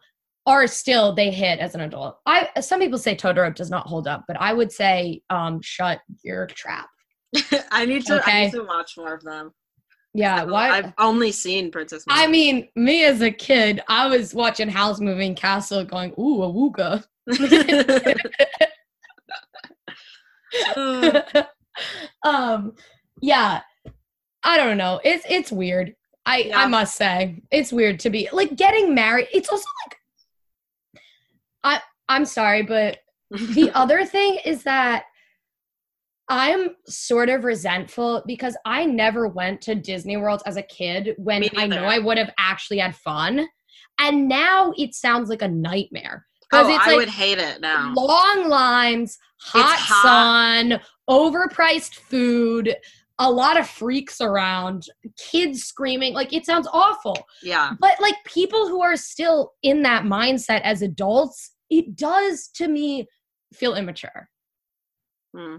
are 0.48 0.66
still 0.66 1.14
they 1.14 1.30
hit 1.30 1.60
as 1.60 1.76
an 1.76 1.82
adult. 1.82 2.18
I 2.26 2.50
some 2.62 2.80
people 2.80 2.98
say 2.98 3.16
Totoro 3.16 3.54
does 3.54 3.70
not 3.70 3.86
hold 3.86 4.08
up, 4.08 4.24
but 4.28 4.38
I 4.42 4.54
would 4.54 4.72
say 4.72 5.22
um 5.30 5.62
Shut 5.62 6.00
Your 6.24 6.48
Trap. 6.48 6.90
I 7.72 7.86
need 7.86 8.06
to. 8.08 8.16
I 8.16 8.18
Okay. 8.20 8.44
need 8.46 8.52
to 8.54 8.64
watch 8.64 8.98
more 8.98 9.14
of 9.14 9.22
them. 9.24 9.54
Yeah, 10.16 10.44
why 10.44 10.70
I've 10.72 10.94
only 10.98 11.32
seen 11.32 11.72
Princess. 11.72 12.06
I 12.10 12.26
mean, 12.28 12.68
me 12.76 13.06
as 13.06 13.22
a 13.22 13.32
kid, 13.32 13.82
I 13.88 14.08
was 14.08 14.34
watching 14.34 14.68
Howl's 14.68 15.00
Moving 15.00 15.36
Castle 15.36 15.86
going, 15.86 16.12
ooh, 16.20 16.42
a 16.44 16.50
wooga. 16.52 17.06
Uh, 20.76 21.22
um 22.26 22.74
yeah. 23.22 23.62
I 24.44 24.58
don't 24.58 24.78
know. 24.78 25.00
It's 25.04 25.26
it's 25.30 25.52
weird. 25.52 25.96
I 26.26 26.38
Yeah. 26.38 26.60
i 26.62 26.68
must 26.68 26.96
say 26.96 27.42
it's 27.52 27.74
weird 27.74 28.00
to 28.02 28.12
be 28.12 28.30
like 28.32 28.56
getting 28.56 28.94
married 28.94 29.28
it's 29.34 29.50
also 29.50 29.66
like 29.88 29.98
i 31.64 31.82
i'm 32.10 32.26
sorry 32.26 32.62
but 32.62 33.00
the 33.32 33.72
other 33.76 34.06
thing 34.06 34.38
is 34.46 34.62
that 34.62 35.06
i'm 36.30 36.76
sort 36.86 37.28
of 37.30 37.44
resentful 37.44 38.22
because 38.28 38.56
i 38.66 38.86
never 38.86 39.28
went 39.28 39.62
to 39.62 39.74
disney 39.74 40.16
world 40.16 40.44
as 40.46 40.58
a 40.58 40.62
kid 40.62 41.16
when 41.18 41.44
i 41.58 41.66
know 41.66 41.86
i 41.86 41.98
would 41.98 42.20
have 42.20 42.32
actually 42.38 42.78
had 42.78 42.96
fun. 42.96 43.48
And 44.00 44.28
now 44.28 44.74
it 44.78 44.94
sounds 44.96 45.30
like 45.30 45.42
a 45.42 45.48
nightmare 45.48 46.26
because 46.50 46.68
oh, 46.68 46.76
it's 46.76 46.86
I 46.86 46.92
like 46.92 46.98
would 46.98 47.10
hate 47.10 47.38
it 47.40 47.62
now. 47.62 47.94
long 47.96 48.48
lines, 48.48 49.18
hot, 49.42 49.78
hot. 49.80 50.04
sun, 50.04 50.80
overpriced 51.10 51.96
food, 51.96 52.76
a 53.20 53.30
lot 53.30 53.60
of 53.60 53.68
freaks 53.68 54.22
around, 54.22 54.86
kids 55.18 55.64
screaming. 55.64 56.14
Like 56.14 56.34
it 56.34 56.46
sounds 56.46 56.68
awful. 56.72 57.18
Yeah, 57.44 57.74
But 57.80 58.00
like 58.02 58.16
people 58.26 58.68
who 58.68 58.82
are 58.82 58.96
still 58.96 59.54
in 59.64 59.84
that 59.84 60.04
mindset 60.04 60.62
as 60.62 60.82
adults, 60.82 61.52
it 61.70 61.96
does 61.96 62.48
to 62.56 62.68
me 62.68 63.08
feel 63.54 63.76
immature. 63.76 64.30
Hmm. 65.36 65.58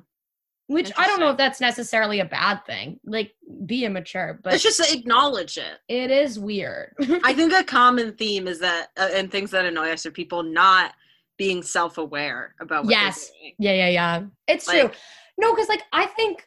Which 0.68 0.90
I 0.96 1.06
don't 1.06 1.20
know 1.20 1.30
if 1.30 1.36
that's 1.36 1.60
necessarily 1.60 2.20
a 2.20 2.24
bad 2.24 2.64
thing. 2.64 2.98
Like 3.04 3.32
be 3.66 3.84
immature, 3.84 4.40
but 4.42 4.54
it's 4.54 4.62
just 4.62 4.82
to 4.82 4.96
acknowledge 4.96 5.58
it. 5.58 5.78
it 5.88 6.10
is 6.10 6.38
weird. 6.38 6.94
I 7.24 7.34
think 7.34 7.52
a 7.52 7.62
common 7.78 8.14
theme 8.14 8.48
is 8.48 8.58
that, 8.60 8.88
uh, 8.98 9.10
and 9.12 9.30
things 9.30 9.50
that 9.50 9.66
annoy 9.66 9.90
us 9.90 10.06
are 10.06 10.10
people 10.10 10.42
not 10.42 10.94
being 11.38 11.62
self-aware 11.62 12.54
about 12.60 12.84
what 12.84 12.90
Yes. 12.90 13.30
doing. 13.30 13.54
Yeah, 13.58 13.72
yeah, 13.72 13.88
yeah. 13.88 14.22
It's 14.46 14.66
true. 14.66 14.90
No, 15.38 15.54
because 15.54 15.68
like 15.68 15.82
I 15.92 16.06
think 16.06 16.44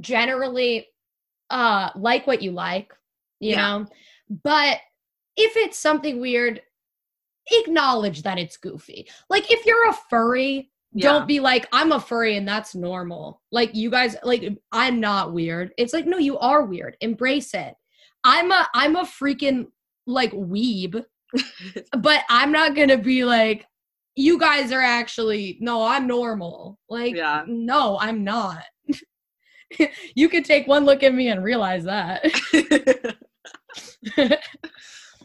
generally 0.00 0.88
uh 1.50 1.90
like 1.96 2.26
what 2.26 2.42
you 2.42 2.52
like, 2.52 2.92
you 3.40 3.50
Yeah. 3.50 3.56
know. 3.78 3.86
But 4.42 4.78
if 5.36 5.56
it's 5.56 5.78
something 5.78 6.20
weird, 6.20 6.62
acknowledge 7.50 8.22
that 8.22 8.38
it's 8.38 8.56
goofy. 8.56 9.08
Like 9.28 9.50
if 9.50 9.66
you're 9.66 9.88
a 9.88 9.92
furry, 10.08 10.70
Yeah. 10.92 11.10
don't 11.12 11.26
be 11.28 11.40
like, 11.40 11.66
I'm 11.72 11.92
a 11.92 12.00
furry 12.00 12.36
and 12.36 12.46
that's 12.46 12.74
normal. 12.74 13.42
Like 13.50 13.74
you 13.74 13.90
guys 13.90 14.16
like 14.22 14.44
I'm 14.70 15.00
not 15.00 15.32
weird. 15.32 15.72
It's 15.76 15.92
like, 15.92 16.06
no, 16.06 16.18
you 16.18 16.38
are 16.38 16.64
weird. 16.64 16.96
Embrace 17.00 17.52
it. 17.54 17.74
I'm 18.24 18.50
a 18.52 18.66
I'm 18.74 18.96
a 18.96 19.02
freaking 19.04 19.66
like 20.06 20.32
weeb, 20.32 21.04
but 21.98 22.20
I'm 22.30 22.52
not 22.52 22.74
gonna 22.76 22.98
be 22.98 23.24
like, 23.24 23.66
you 24.14 24.38
guys 24.38 24.72
are 24.72 24.80
actually 24.80 25.56
no, 25.60 25.84
I'm 25.84 26.06
normal. 26.06 26.78
Like, 26.88 27.14
Yeah. 27.14 27.44
no, 27.46 27.98
I'm 28.00 28.24
not. 28.24 28.62
you 30.14 30.28
could 30.28 30.44
take 30.44 30.66
one 30.66 30.84
look 30.84 31.02
at 31.02 31.14
me 31.14 31.28
and 31.28 31.42
realize 31.42 31.84
that. 31.84 32.24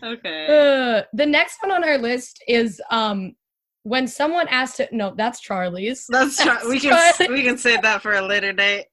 okay. 0.03 0.45
Uh, 0.47 1.03
the 1.13 1.25
next 1.25 1.57
one 1.61 1.71
on 1.71 1.83
our 1.83 1.97
list 1.97 2.41
is 2.47 2.81
um 2.91 3.35
when 3.83 4.07
someone 4.07 4.47
asked 4.49 4.77
to 4.77 4.87
no, 4.91 5.13
that's 5.15 5.39
Charlie's. 5.39 6.05
That's 6.09 6.37
try- 6.41 6.63
we 6.67 6.79
can 6.79 6.91
Charlie. 7.17 7.33
we 7.33 7.43
can 7.43 7.57
save 7.57 7.81
that 7.83 8.01
for 8.01 8.13
a 8.13 8.21
later 8.21 8.53
date. 8.53 8.85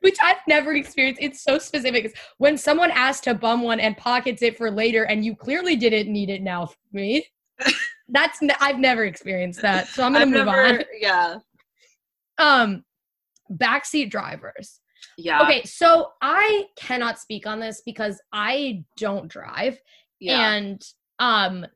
Which 0.00 0.16
I've 0.22 0.38
never 0.48 0.74
experienced. 0.74 1.20
It's 1.22 1.42
so 1.42 1.58
specific. 1.58 2.04
It's 2.06 2.20
when 2.38 2.56
someone 2.58 2.90
asks 2.90 3.22
to 3.24 3.34
bum 3.34 3.62
one 3.62 3.80
and 3.80 3.96
pockets 3.96 4.42
it 4.42 4.56
for 4.56 4.70
later, 4.70 5.04
and 5.04 5.24
you 5.24 5.34
clearly 5.36 5.76
didn't 5.76 6.12
need 6.12 6.30
it 6.30 6.42
now 6.42 6.66
for 6.66 6.76
me. 6.92 7.26
That's 8.08 8.40
n- 8.42 8.52
I've 8.60 8.78
never 8.78 9.04
experienced 9.04 9.62
that, 9.62 9.88
so 9.88 10.04
I'm 10.04 10.12
gonna 10.12 10.24
I've 10.26 10.30
move 10.30 10.46
never, 10.46 10.84
yeah. 11.00 11.38
Um, 12.38 12.84
backseat 13.52 14.10
drivers. 14.10 14.80
yeah, 15.18 15.42
Okay, 15.42 15.64
so 15.64 16.12
I 16.20 16.66
cannot 16.76 17.18
speak 17.18 17.46
on 17.46 17.58
this 17.60 17.82
because 17.84 18.20
I 18.32 18.84
don't 18.96 19.28
drive, 19.28 19.78
yeah. 20.20 20.52
and 20.52 20.82
um, 21.18 21.66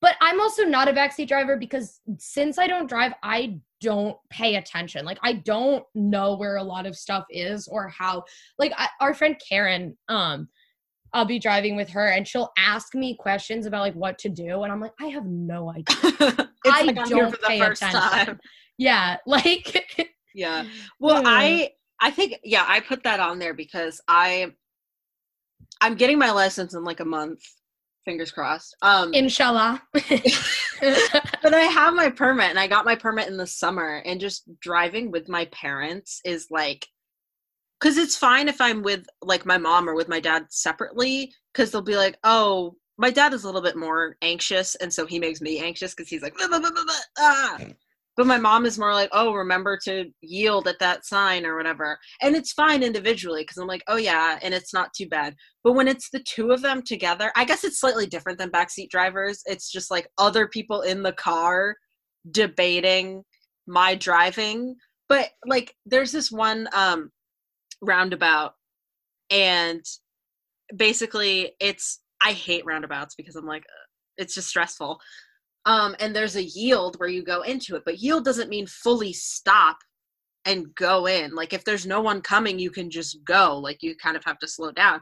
but 0.00 0.16
I'm 0.20 0.40
also 0.40 0.64
not 0.64 0.88
a 0.88 0.92
backseat 0.92 1.28
driver 1.28 1.56
because 1.56 2.00
since 2.18 2.58
I 2.58 2.66
don't 2.66 2.88
drive, 2.88 3.12
I 3.22 3.58
don't 3.80 4.16
pay 4.30 4.56
attention. 4.56 5.04
Like 5.04 5.18
I 5.22 5.34
don't 5.34 5.84
know 5.94 6.36
where 6.36 6.56
a 6.56 6.62
lot 6.62 6.86
of 6.86 6.96
stuff 6.96 7.24
is 7.30 7.68
or 7.68 7.88
how. 7.88 8.24
Like 8.58 8.72
I, 8.76 8.88
our 9.00 9.14
friend 9.14 9.40
Karen, 9.46 9.96
um, 10.08 10.48
I'll 11.12 11.24
be 11.24 11.38
driving 11.38 11.76
with 11.76 11.88
her 11.90 12.06
and 12.06 12.26
she'll 12.26 12.52
ask 12.56 12.94
me 12.94 13.16
questions 13.16 13.66
about 13.66 13.80
like 13.80 13.94
what 13.94 14.18
to 14.18 14.28
do, 14.28 14.62
and 14.62 14.72
I'm 14.72 14.80
like, 14.80 14.94
I 15.00 15.06
have 15.06 15.26
no 15.26 15.70
idea. 15.76 15.84
it's 16.64 16.76
I 16.76 16.82
like 16.82 16.96
don't 17.06 17.30
for 17.30 17.38
the 17.38 17.46
pay 17.46 17.58
first 17.58 17.82
attention. 17.82 18.00
time. 18.26 18.40
yeah, 18.78 19.16
like 19.26 19.86
Yeah. 20.34 20.64
Well. 20.98 21.22
I 21.26 21.70
I 22.02 22.10
think 22.10 22.40
yeah, 22.44 22.64
I 22.66 22.80
put 22.80 23.02
that 23.02 23.20
on 23.20 23.38
there 23.38 23.52
because 23.54 24.00
I 24.08 24.54
I'm 25.80 25.96
getting 25.96 26.18
my 26.18 26.30
license 26.30 26.74
in 26.74 26.84
like 26.84 27.00
a 27.00 27.04
month. 27.04 27.42
Fingers 28.04 28.30
crossed. 28.30 28.76
Um 28.82 29.12
inshallah. 29.14 29.82
but 29.92 31.54
I 31.54 31.68
have 31.72 31.94
my 31.94 32.10
permit 32.10 32.50
and 32.50 32.58
I 32.58 32.66
got 32.66 32.84
my 32.84 32.96
permit 32.96 33.28
in 33.28 33.36
the 33.36 33.46
summer 33.46 34.02
and 34.04 34.20
just 34.20 34.44
driving 34.60 35.10
with 35.10 35.28
my 35.28 35.44
parents 35.46 36.20
is 36.24 36.46
like 36.50 36.86
cuz 37.80 37.96
it's 37.96 38.16
fine 38.16 38.48
if 38.48 38.60
I'm 38.60 38.82
with 38.82 39.06
like 39.22 39.44
my 39.44 39.58
mom 39.58 39.88
or 39.88 39.94
with 39.94 40.08
my 40.08 40.20
dad 40.20 40.46
separately 40.50 41.32
cuz 41.54 41.70
they'll 41.70 41.82
be 41.82 41.96
like, 41.96 42.18
"Oh, 42.24 42.76
my 42.96 43.10
dad 43.10 43.34
is 43.34 43.44
a 43.44 43.46
little 43.46 43.62
bit 43.62 43.76
more 43.76 44.16
anxious 44.22 44.74
and 44.76 44.92
so 44.92 45.06
he 45.06 45.18
makes 45.18 45.40
me 45.40 45.58
anxious 45.58 45.94
cuz 45.94 46.08
he's 46.08 46.22
like 46.22 46.36
"Blah, 46.36 46.48
blah, 46.48 46.60
blah, 46.60 46.70
blah, 46.70 46.84
blah, 46.84 46.94
ah." 47.18 47.58
But 48.20 48.26
my 48.26 48.36
mom 48.36 48.66
is 48.66 48.78
more 48.78 48.92
like, 48.92 49.08
oh, 49.12 49.32
remember 49.32 49.78
to 49.84 50.04
yield 50.20 50.68
at 50.68 50.78
that 50.80 51.06
sign 51.06 51.46
or 51.46 51.56
whatever. 51.56 51.98
And 52.20 52.36
it's 52.36 52.52
fine 52.52 52.82
individually 52.82 53.44
because 53.44 53.56
I'm 53.56 53.66
like, 53.66 53.82
oh, 53.88 53.96
yeah, 53.96 54.38
and 54.42 54.52
it's 54.52 54.74
not 54.74 54.92
too 54.92 55.08
bad. 55.08 55.34
But 55.64 55.72
when 55.72 55.88
it's 55.88 56.10
the 56.10 56.22
two 56.22 56.50
of 56.50 56.60
them 56.60 56.82
together, 56.82 57.32
I 57.34 57.46
guess 57.46 57.64
it's 57.64 57.80
slightly 57.80 58.06
different 58.06 58.38
than 58.38 58.50
backseat 58.50 58.90
drivers. 58.90 59.40
It's 59.46 59.72
just 59.72 59.90
like 59.90 60.06
other 60.18 60.46
people 60.46 60.82
in 60.82 61.02
the 61.02 61.14
car 61.14 61.74
debating 62.30 63.22
my 63.66 63.94
driving. 63.94 64.76
But 65.08 65.30
like, 65.46 65.74
there's 65.86 66.12
this 66.12 66.30
one 66.30 66.68
um, 66.74 67.10
roundabout, 67.80 68.52
and 69.30 69.82
basically, 70.76 71.52
it's 71.58 72.00
I 72.20 72.32
hate 72.32 72.66
roundabouts 72.66 73.14
because 73.14 73.34
I'm 73.34 73.46
like, 73.46 73.64
it's 74.18 74.34
just 74.34 74.48
stressful 74.48 75.00
um, 75.66 75.94
and 76.00 76.14
there's 76.14 76.36
a 76.36 76.44
yield 76.44 76.96
where 76.98 77.08
you 77.08 77.22
go 77.22 77.42
into 77.42 77.76
it, 77.76 77.82
but 77.84 77.98
yield 77.98 78.24
doesn't 78.24 78.48
mean 78.48 78.66
fully 78.66 79.12
stop 79.12 79.78
and 80.44 80.74
go 80.74 81.06
in. 81.06 81.34
Like 81.34 81.52
if 81.52 81.64
there's 81.64 81.86
no 81.86 82.00
one 82.00 82.22
coming, 82.22 82.58
you 82.58 82.70
can 82.70 82.90
just 82.90 83.22
go. 83.24 83.58
Like 83.58 83.82
you 83.82 83.94
kind 83.96 84.16
of 84.16 84.24
have 84.24 84.38
to 84.38 84.48
slow 84.48 84.72
down. 84.72 85.00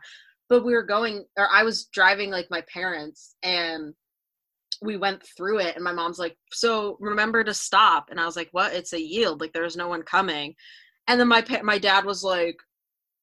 But 0.49 0.65
we 0.65 0.73
were 0.73 0.83
going, 0.83 1.25
or 1.37 1.49
I 1.53 1.63
was 1.63 1.87
driving 1.87 2.31
like 2.31 2.49
my 2.51 2.63
parents, 2.73 3.37
and 3.43 3.95
we 4.83 4.97
went 4.97 5.23
through 5.37 5.59
it. 5.59 5.75
And 5.77 5.85
my 5.85 5.93
mom's 5.93 6.19
like, 6.19 6.37
"So 6.53 6.97
remember 7.01 7.45
to 7.45 7.55
stop." 7.55 8.09
And 8.11 8.19
I 8.19 8.25
was 8.25 8.37
like, 8.37 8.49
"What? 8.53 8.73
It's 8.73 8.95
a 8.95 9.01
yield. 9.01 9.41
Like 9.41 9.53
there's 9.53 9.77
no 9.77 9.89
one 9.89 10.03
coming." 10.03 10.55
And 11.07 11.21
then 11.21 11.29
my 11.29 11.45
my 11.63 11.79
dad 11.79 12.05
was 12.05 12.25
like, 12.25 12.57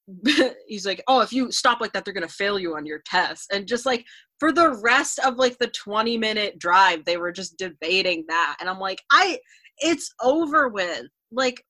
he's 0.67 0.85
like, 0.85 1.03
"Oh, 1.07 1.21
if 1.21 1.33
you 1.33 1.51
stop 1.51 1.81
like 1.81 1.93
that, 1.93 2.05
they're 2.05 2.13
gonna 2.13 2.27
fail 2.27 2.59
you 2.59 2.75
on 2.75 2.85
your 2.85 3.01
test." 3.05 3.51
And 3.51 3.67
just 3.67 3.85
like 3.85 4.05
for 4.39 4.51
the 4.51 4.79
rest 4.83 5.19
of 5.19 5.35
like 5.37 5.57
the 5.57 5.67
20 5.67 6.17
minute 6.17 6.59
drive 6.59 7.05
they 7.05 7.17
were 7.17 7.31
just 7.31 7.57
debating 7.57 8.25
that. 8.27 8.57
And 8.59 8.69
i'm 8.69 8.79
like 8.79 9.01
i 9.11 9.39
it's 9.79 10.09
over 10.21 10.69
with. 10.69 11.03
Like 11.31 11.61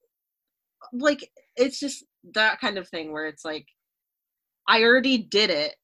like 0.94 1.28
it's 1.56 1.80
just 1.80 2.06
that 2.34 2.60
kind 2.60 2.78
of 2.78 2.88
thing 2.90 3.12
where 3.12 3.26
it's 3.26 3.44
like 3.44 3.66
i 4.68 4.84
already 4.84 5.18
did 5.18 5.50
it 5.50 5.76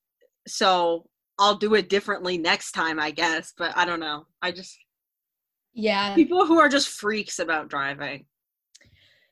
so 0.48 1.08
i'll 1.40 1.56
do 1.56 1.74
it 1.76 1.90
differently 1.90 2.38
next 2.38 2.74
time 2.74 3.00
i 3.00 3.12
guess. 3.12 3.54
But 3.58 3.76
i 3.78 3.86
don't 3.86 4.00
know. 4.00 4.26
I 4.42 4.52
just 4.52 4.78
yeah. 5.74 6.16
People 6.16 6.46
who 6.46 6.60
are 6.60 6.68
just 6.68 6.90
freaks 6.90 7.40
about 7.40 7.70
driving. 7.70 8.26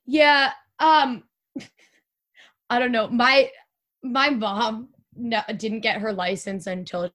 Yeah 0.06 0.52
um 0.80 1.24
i 2.70 2.80
don't 2.80 2.92
know 2.92 3.08
my 3.08 3.50
my 4.04 4.30
mom 4.30 4.90
no, 5.16 5.42
didn't 5.58 5.82
get 5.82 6.02
her 6.02 6.14
license 6.14 6.68
until 6.68 7.12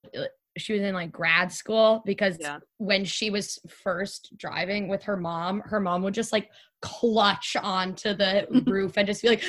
she 0.57 0.73
was 0.73 0.83
in 0.83 0.95
like 0.95 1.11
grad 1.11 1.51
school 1.51 2.03
because 2.05 2.37
yeah. 2.41 2.59
when 2.79 3.05
she 3.05 3.31
was 3.31 3.59
first 3.69 4.37
driving 4.37 4.89
with 4.89 5.03
her 5.03 5.17
mom, 5.17 5.61
her 5.61 5.81
mom 5.81 6.03
would 6.03 6.15
just 6.15 6.33
like 6.33 6.51
clutch 6.83 7.57
onto 7.61 8.15
the 8.15 8.47
roof 8.67 8.97
and 8.97 9.07
just 9.07 9.23
be 9.23 9.29
like, 9.29 9.43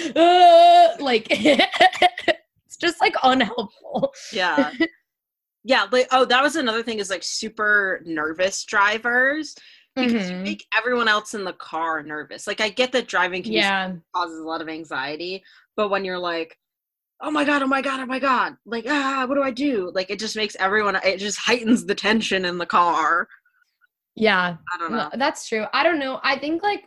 like 1.00 1.28
it's 1.30 2.78
just 2.80 3.00
like 3.02 3.16
unhelpful. 3.24 4.14
Yeah. 4.32 4.72
Yeah, 5.68 5.88
like 5.92 6.08
oh, 6.12 6.26
that 6.26 6.44
was 6.44 6.56
another 6.56 6.84
thing 6.84 7.00
is 7.00 7.10
like 7.10 7.24
super 7.24 8.02
nervous 8.06 8.64
drivers 8.66 9.56
because 9.96 10.14
mm-hmm. 10.14 10.38
you 10.38 10.44
make 10.44 10.66
everyone 10.78 11.08
else 11.08 11.34
in 11.34 11.44
the 11.44 11.54
car 11.54 12.04
nervous. 12.04 12.46
Like 12.46 12.62
I 12.62 12.70
get 12.70 12.92
that 12.92 13.08
driving 13.08 13.42
can 13.42 13.54
yeah. 13.54 13.94
causes 14.14 14.40
a 14.40 14.44
lot 14.44 14.62
of 14.62 14.70
anxiety, 14.70 15.44
but 15.76 15.90
when 15.90 16.06
you're 16.06 16.20
like, 16.20 16.58
oh 17.22 17.32
my 17.32 17.44
god, 17.44 17.62
oh 17.62 17.68
my 17.68 17.82
god, 17.82 18.00
oh 18.00 18.06
my 18.06 18.20
god, 18.20 18.56
like 18.66 18.86
ah, 18.88 19.26
what 19.28 19.36
do 19.36 19.44
I 19.44 19.52
do? 19.52 19.92
Like 19.94 20.10
it 20.10 20.20
just 20.20 20.36
makes 20.36 20.56
everyone. 20.58 20.96
It 21.04 21.18
just 21.18 21.40
heightens 21.40 21.86
the 21.86 21.96
tension 21.96 22.46
in 22.46 22.58
the 22.58 22.66
car. 22.66 23.28
Yeah, 24.16 24.58
I 24.74 24.78
don't 24.78 24.92
know. 24.92 25.10
That's 25.14 25.48
true. 25.48 25.66
I 25.74 25.84
don't 25.84 26.00
know. 26.00 26.20
I 26.24 26.38
think 26.38 26.64
like 26.64 26.86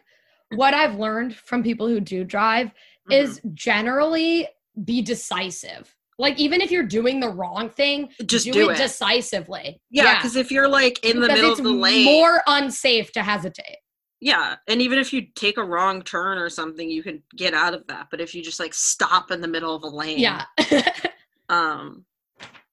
what 0.54 0.74
I've 0.74 0.98
learned 0.98 1.36
from 1.36 1.62
people 1.62 1.86
who 1.86 2.00
do 2.00 2.24
drive 2.24 2.68
mm-hmm. 2.68 3.12
is 3.12 3.40
generally 3.54 4.48
be 4.84 5.02
decisive. 5.02 5.94
Like 6.18 6.38
even 6.38 6.60
if 6.60 6.70
you're 6.70 6.86
doing 6.86 7.20
the 7.20 7.28
wrong 7.28 7.70
thing, 7.70 8.08
just 8.26 8.44
do, 8.44 8.52
do 8.52 8.70
it, 8.70 8.76
decisively. 8.76 9.80
Yeah, 9.90 10.16
because 10.16 10.34
if 10.34 10.50
you're 10.50 10.68
like 10.68 11.04
in 11.04 11.20
the 11.20 11.28
middle 11.28 11.52
of 11.52 11.62
the 11.62 11.70
lane, 11.70 12.06
more 12.06 12.42
unsafe 12.46 13.12
to 13.12 13.22
hesitate. 13.22 13.76
Yeah, 14.20 14.56
and 14.66 14.82
even 14.82 14.98
if 14.98 15.12
you 15.12 15.26
take 15.34 15.58
a 15.58 15.64
wrong 15.64 16.02
turn 16.02 16.38
or 16.38 16.50
something, 16.50 16.90
you 16.90 17.02
can 17.04 17.22
get 17.36 17.54
out 17.54 17.74
of 17.74 17.86
that. 17.86 18.08
But 18.10 18.20
if 18.20 18.34
you 18.34 18.42
just 18.42 18.58
like 18.58 18.74
stop 18.74 19.30
in 19.30 19.40
the 19.40 19.48
middle 19.48 19.76
of 19.76 19.84
a 19.84 19.88
lane, 19.88 20.18
yeah. 20.18 20.44
um, 21.48 22.04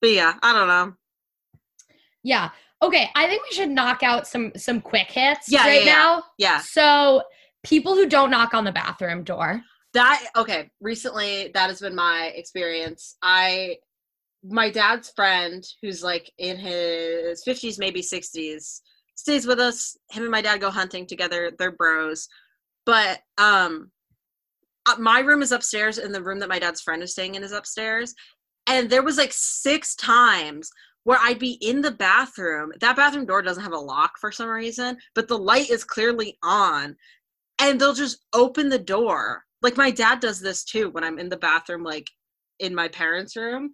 but 0.01 0.09
yeah, 0.09 0.33
I 0.41 0.53
don't 0.53 0.67
know. 0.67 0.93
Yeah. 2.23 2.49
Okay, 2.81 3.09
I 3.15 3.27
think 3.27 3.43
we 3.43 3.55
should 3.55 3.69
knock 3.69 4.01
out 4.01 4.27
some 4.27 4.51
some 4.55 4.81
quick 4.81 5.11
hits 5.11 5.51
yeah, 5.51 5.65
right 5.65 5.85
yeah, 5.85 5.93
now. 5.93 6.23
Yeah. 6.37 6.59
So 6.59 7.21
people 7.63 7.93
who 7.93 8.07
don't 8.07 8.31
knock 8.31 8.53
on 8.53 8.63
the 8.63 8.71
bathroom 8.71 9.23
door. 9.23 9.61
That 9.93 10.25
okay. 10.35 10.69
Recently, 10.81 11.51
that 11.53 11.69
has 11.69 11.79
been 11.79 11.95
my 11.95 12.33
experience. 12.35 13.15
I, 13.21 13.77
my 14.43 14.69
dad's 14.69 15.09
friend, 15.15 15.63
who's 15.81 16.03
like 16.03 16.31
in 16.37 16.57
his 16.57 17.43
fifties, 17.43 17.77
maybe 17.77 18.01
sixties 18.01 18.81
stays 19.15 19.47
with 19.47 19.59
us. 19.59 19.97
Him 20.11 20.23
and 20.23 20.31
my 20.31 20.41
dad 20.41 20.61
go 20.61 20.69
hunting 20.69 21.07
together. 21.07 21.51
They're 21.57 21.71
bros. 21.71 22.27
But 22.85 23.21
um 23.37 23.91
uh, 24.85 24.95
my 24.99 25.19
room 25.19 25.41
is 25.41 25.51
upstairs 25.51 25.97
and 25.97 26.13
the 26.13 26.21
room 26.21 26.39
that 26.39 26.49
my 26.49 26.59
dad's 26.59 26.81
friend 26.81 27.01
is 27.01 27.11
staying 27.11 27.35
in 27.35 27.43
is 27.43 27.51
upstairs. 27.51 28.13
And 28.67 28.89
there 28.89 29.03
was 29.03 29.17
like 29.17 29.31
six 29.33 29.95
times 29.95 30.69
where 31.03 31.19
I'd 31.21 31.39
be 31.39 31.57
in 31.61 31.81
the 31.81 31.91
bathroom. 31.91 32.71
That 32.81 32.95
bathroom 32.95 33.25
door 33.25 33.41
doesn't 33.41 33.63
have 33.63 33.73
a 33.73 33.77
lock 33.77 34.13
for 34.19 34.31
some 34.31 34.49
reason, 34.49 34.97
but 35.13 35.27
the 35.27 35.37
light 35.37 35.69
is 35.69 35.83
clearly 35.83 36.37
on. 36.43 36.95
And 37.59 37.79
they'll 37.79 37.93
just 37.93 38.25
open 38.33 38.69
the 38.69 38.79
door. 38.79 39.43
Like 39.61 39.77
my 39.77 39.91
dad 39.91 40.19
does 40.19 40.39
this 40.39 40.63
too 40.63 40.89
when 40.89 41.03
I'm 41.03 41.19
in 41.19 41.29
the 41.29 41.37
bathroom, 41.37 41.83
like 41.83 42.09
in 42.59 42.75
my 42.75 42.87
parents' 42.87 43.35
room. 43.35 43.71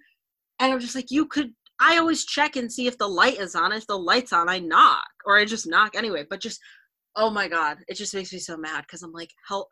And 0.60 0.72
I'm 0.72 0.80
just 0.80 0.96
like, 0.96 1.10
you 1.10 1.26
could 1.26 1.54
I 1.82 1.98
always 1.98 2.26
check 2.26 2.56
and 2.56 2.72
see 2.72 2.86
if 2.86 2.98
the 2.98 3.08
light 3.08 3.40
is 3.40 3.56
on. 3.56 3.74
If 3.74 3.88
the 3.88 3.98
light's 3.98 4.32
on, 4.32 4.48
I 4.48 4.60
knock 4.60 5.08
or 5.26 5.38
I 5.38 5.46
just 5.46 5.68
knock 5.68 5.96
anyway. 5.96 6.26
But 6.30 6.40
just, 6.40 6.60
oh 7.16 7.32
my 7.32 7.48
God, 7.48 7.80
it 7.88 7.96
just 7.96 8.14
makes 8.14 8.32
me 8.32 8.38
so 8.38 8.56
mad 8.56 8.84
because 8.84 9.02
I'm 9.02 9.12
like, 9.12 9.32
hell, 9.48 9.68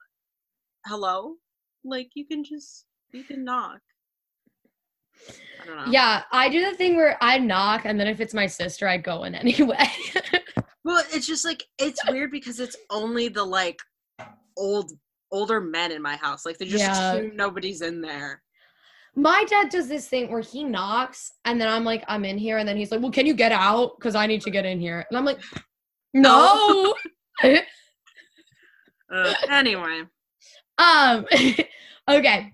hello? 0.88 1.36
Like, 1.86 2.10
you 2.16 2.26
can 2.26 2.44
just, 2.44 2.86
you 3.14 3.24
can 3.24 3.46
knock. 3.46 3.80
I 5.62 5.90
yeah, 5.92 6.24
I 6.32 6.50
do 6.50 6.66
the 6.66 6.76
thing 6.76 6.96
where 6.96 7.18
I 7.22 7.38
knock 7.38 7.82
and 7.86 8.00
then 8.00 8.08
if 8.08 8.20
it's 8.20 8.34
my 8.34 8.48
sister, 8.48 8.88
I 8.88 8.98
go 8.98 9.26
in 9.26 9.36
anyway. 9.36 9.88
well, 10.84 11.04
it's 11.14 11.28
just 11.28 11.46
like, 11.46 11.64
it's 11.78 12.00
weird 12.10 12.32
because 12.32 12.60
it's 12.60 12.76
only 12.90 13.28
the 13.28 13.44
like 13.44 13.78
old, 14.58 14.92
older 15.32 15.62
men 15.62 15.92
in 15.92 16.02
my 16.02 16.16
house. 16.16 16.44
Like, 16.44 16.58
they 16.58 16.66
just 16.66 16.84
yeah. 16.84 17.14
assume 17.14 17.36
nobody's 17.36 17.82
in 17.82 18.02
there 18.02 18.42
my 19.20 19.44
dad 19.50 19.70
does 19.70 19.88
this 19.88 20.08
thing 20.08 20.32
where 20.32 20.42
he 20.42 20.64
knocks 20.64 21.34
and 21.46 21.60
then 21.60 21.68
I'm 21.68 21.84
like, 21.84 22.04
I'm 22.08 22.24
in 22.24 22.38
here. 22.38 22.58
And 22.58 22.68
then 22.68 22.78
he's 22.78 22.92
like, 22.92 23.02
Well, 23.02 23.12
can 23.12 23.26
you 23.26 23.34
get 23.34 23.52
out? 23.52 23.98
Because 23.98 24.16
I 24.16 24.26
need 24.28 24.42
to 24.42 24.52
get 24.52 24.66
in 24.66 24.80
here. 24.80 25.06
And 25.10 25.18
I'm 25.18 25.26
like, 25.26 25.40
No. 26.14 26.96
uh, 27.44 29.34
anyway. 29.50 30.04
Um 30.78 31.26
okay. 32.10 32.54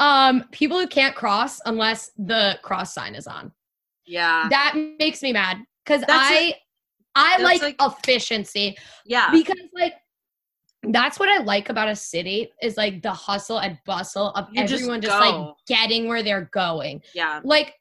Um, 0.00 0.44
people 0.50 0.78
who 0.78 0.88
can't 0.88 1.14
cross 1.14 1.60
unless 1.66 2.10
the 2.18 2.58
cross 2.62 2.92
sign 2.92 3.14
is 3.14 3.26
on. 3.26 3.52
Yeah. 4.04 4.48
That 4.50 4.74
makes 4.98 5.22
me 5.22 5.32
mad. 5.32 5.58
Cause 5.86 6.02
I 6.08 6.56
I 7.14 7.40
like, 7.40 7.62
like 7.62 7.76
efficiency. 7.80 8.76
Yeah. 9.06 9.30
Because 9.30 9.56
like 9.72 9.94
that's 10.92 11.18
what 11.18 11.28
I 11.28 11.42
like 11.42 11.68
about 11.68 11.88
a 11.88 11.96
city 11.96 12.50
is 12.62 12.76
like 12.76 13.02
the 13.02 13.12
hustle 13.12 13.58
and 13.58 13.78
bustle 13.86 14.30
of 14.30 14.48
you 14.52 14.62
everyone 14.62 15.00
just, 15.00 15.12
just 15.12 15.32
like 15.32 15.54
getting 15.66 16.08
where 16.08 16.22
they're 16.22 16.50
going. 16.52 17.02
Yeah. 17.14 17.40
Like 17.44 17.74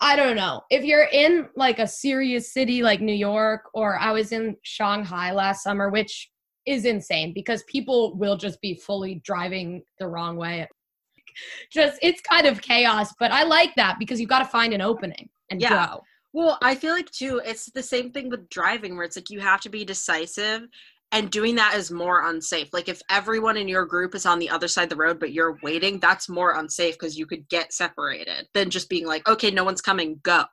I 0.00 0.14
don't 0.14 0.36
know. 0.36 0.62
If 0.70 0.84
you're 0.84 1.08
in 1.12 1.48
like 1.56 1.80
a 1.80 1.86
serious 1.86 2.52
city 2.52 2.82
like 2.82 3.00
New 3.00 3.14
York 3.14 3.62
or 3.74 3.98
I 3.98 4.12
was 4.12 4.32
in 4.32 4.56
Shanghai 4.62 5.32
last 5.32 5.62
summer 5.62 5.90
which 5.90 6.30
is 6.68 6.84
insane 6.84 7.32
because 7.32 7.62
people 7.64 8.14
will 8.16 8.36
just 8.36 8.60
be 8.60 8.74
fully 8.74 9.22
driving 9.24 9.82
the 9.98 10.06
wrong 10.06 10.36
way. 10.36 10.68
Just 11.72 11.98
it's 12.02 12.20
kind 12.20 12.46
of 12.46 12.60
chaos, 12.60 13.14
but 13.18 13.32
I 13.32 13.44
like 13.44 13.74
that 13.76 13.98
because 13.98 14.20
you've 14.20 14.28
got 14.28 14.40
to 14.40 14.44
find 14.44 14.74
an 14.74 14.82
opening 14.82 15.28
and 15.50 15.60
yeah. 15.60 15.86
go. 15.86 16.02
Well, 16.32 16.58
I 16.60 16.74
feel 16.74 16.92
like 16.92 17.10
too, 17.10 17.40
it's 17.44 17.66
the 17.66 17.82
same 17.82 18.10
thing 18.12 18.28
with 18.28 18.48
driving 18.50 18.96
where 18.96 19.04
it's 19.04 19.16
like 19.16 19.30
you 19.30 19.40
have 19.40 19.60
to 19.62 19.70
be 19.70 19.84
decisive 19.84 20.68
and 21.12 21.30
doing 21.30 21.54
that 21.54 21.74
is 21.74 21.90
more 21.90 22.28
unsafe. 22.28 22.68
Like 22.72 22.88
if 22.88 23.00
everyone 23.10 23.56
in 23.56 23.68
your 23.68 23.86
group 23.86 24.14
is 24.14 24.26
on 24.26 24.38
the 24.38 24.50
other 24.50 24.68
side 24.68 24.84
of 24.84 24.88
the 24.90 24.96
road 24.96 25.18
but 25.18 25.32
you're 25.32 25.58
waiting 25.62 25.98
that's 25.98 26.28
more 26.28 26.58
unsafe 26.58 26.98
because 26.98 27.18
you 27.18 27.26
could 27.26 27.48
get 27.48 27.72
separated 27.72 28.46
than 28.54 28.70
just 28.70 28.88
being 28.88 29.06
like 29.06 29.26
okay 29.28 29.50
no 29.50 29.64
one's 29.64 29.80
coming 29.80 30.20
go. 30.22 30.44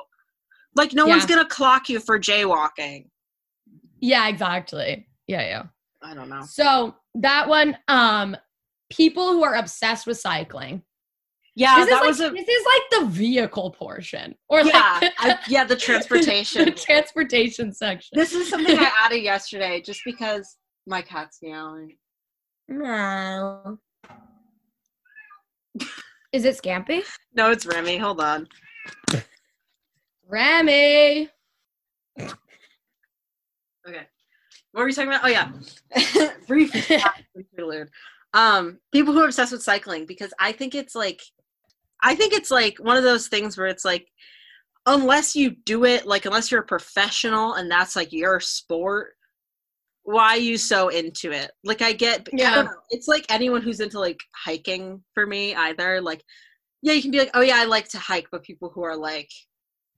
Like 0.75 0.93
no 0.93 1.05
yeah. 1.05 1.13
one's 1.13 1.25
gonna 1.25 1.47
clock 1.47 1.89
you 1.89 1.99
for 1.99 2.19
jaywalking. 2.19 3.07
Yeah 3.99 4.27
exactly. 4.27 5.07
Yeah 5.27 5.41
yeah. 5.41 5.63
I 6.01 6.13
don't 6.13 6.29
know. 6.29 6.43
So 6.47 6.95
that 7.15 7.49
one 7.49 7.77
um 7.87 8.37
people 8.89 9.33
who 9.33 9.43
are 9.43 9.55
obsessed 9.55 10.07
with 10.07 10.19
cycling 10.19 10.83
yeah, 11.55 11.77
this 11.77 11.89
that 11.89 12.03
is 12.03 12.07
was 12.07 12.19
a. 12.19 12.29
This 12.31 12.47
is 12.47 12.65
like 12.65 13.01
the 13.01 13.05
vehicle 13.09 13.71
portion, 13.71 14.35
or 14.49 14.61
yeah, 14.61 14.99
like 15.01 15.13
I, 15.19 15.39
yeah, 15.47 15.63
the 15.63 15.75
transportation, 15.75 16.65
the 16.65 16.71
transportation 16.71 17.71
section. 17.71 18.09
This 18.13 18.33
is 18.33 18.49
something 18.49 18.77
I 18.77 18.91
added 19.05 19.23
yesterday, 19.23 19.81
just 19.81 20.01
because 20.03 20.57
My 20.85 21.01
cat's 21.01 21.39
meowing. 21.41 21.95
Meow. 22.67 23.77
Is 26.33 26.43
it 26.43 26.57
Scampy? 26.61 27.03
No, 27.33 27.51
it's 27.51 27.65
Remy. 27.65 27.97
Hold 27.97 28.19
on. 28.19 28.47
Remy. 30.27 31.29
Okay. 33.87 34.07
What 34.71 34.81
were 34.81 34.85
we 34.85 34.93
talking 34.93 35.09
about? 35.09 35.23
Oh 35.23 35.27
yeah. 35.27 35.51
Brief 36.47 36.73
interlude. 36.91 37.89
Um, 38.33 38.79
people 38.91 39.13
who 39.13 39.21
are 39.21 39.25
obsessed 39.27 39.53
with 39.53 39.63
cycling 39.63 40.05
because 40.05 40.33
I 40.37 40.51
think 40.51 40.75
it's 40.75 40.95
like 40.95 41.21
I 42.05 42.15
think 42.15 42.33
it's 42.33 42.51
like 42.51 42.77
one 42.77 42.97
of 42.97 43.03
those 43.03 43.27
things 43.27 43.57
where 43.57 43.67
it's 43.67 43.83
like 43.83 44.07
unless 44.85 45.35
you 45.35 45.49
do 45.49 45.83
it 45.85 46.05
like 46.05 46.25
unless 46.25 46.51
you're 46.51 46.61
a 46.61 46.65
professional 46.65 47.55
and 47.55 47.69
that's 47.69 47.95
like 47.95 48.13
your 48.13 48.39
sport, 48.39 49.13
why 50.03 50.35
are 50.35 50.37
you 50.37 50.57
so 50.57 50.89
into 50.89 51.31
it? 51.31 51.51
Like 51.63 51.81
I 51.81 51.93
get 51.93 52.29
yeah. 52.31 52.51
I 52.51 52.55
don't 52.55 52.65
know. 52.65 52.71
It's 52.91 53.07
like 53.07 53.25
anyone 53.29 53.61
who's 53.61 53.79
into 53.79 53.99
like 53.99 54.19
hiking 54.35 55.03
for 55.15 55.25
me 55.25 55.55
either. 55.55 55.99
Like 55.99 56.23
yeah, 56.83 56.93
you 56.93 57.01
can 57.01 57.09
be 57.09 57.17
like, 57.17 57.31
oh 57.33 57.41
yeah, 57.41 57.57
I 57.57 57.65
like 57.65 57.89
to 57.89 57.97
hike, 57.97 58.27
but 58.31 58.43
people 58.43 58.69
who 58.69 58.83
are 58.83 58.95
like 58.95 59.29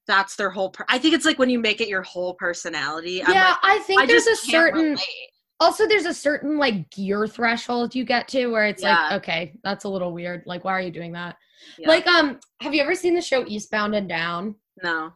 that's 0.08 0.38
their 0.38 0.49
whole 0.49 0.70
per- 0.70 0.86
i 0.88 0.97
think 0.97 1.14
it's 1.14 1.26
like 1.26 1.38
when 1.38 1.49
you 1.49 1.60
make 1.60 1.82
it 1.82 1.89
your 1.89 2.01
whole 2.01 2.34
personality 2.36 3.22
yeah 3.28 3.49
like, 3.49 3.58
i 3.62 3.80
think 3.80 4.01
I 4.01 4.05
there's 4.05 4.26
a 4.26 4.38
certain 4.38 4.82
relate. 4.82 5.32
Also 5.60 5.88
there's 5.88 6.05
a 6.05 6.14
certain 6.14 6.58
like 6.58 6.89
gear 6.91 7.28
threshold 7.28 7.95
you 7.95 8.03
get 8.03 8.28
to 8.28 8.47
where 8.47 8.68
it's 8.68 8.84
yeah. 8.84 9.10
like 9.10 9.12
okay 9.14 9.53
that's 9.64 9.86
a 9.86 9.89
little 9.89 10.14
weird. 10.14 10.43
Like 10.45 10.64
why 10.64 10.74
are 10.74 10.82
you 10.82 10.91
doing 10.91 11.14
that? 11.14 11.38
Yeah. 11.78 11.88
like 11.88 12.08
um 12.08 12.39
have 12.62 12.74
you 12.74 12.82
ever 12.82 12.95
seen 12.95 13.16
the 13.16 13.22
show 13.22 13.45
eastbound 13.45 13.95
and 13.95 14.08
down? 14.08 14.55
No. 14.84 15.12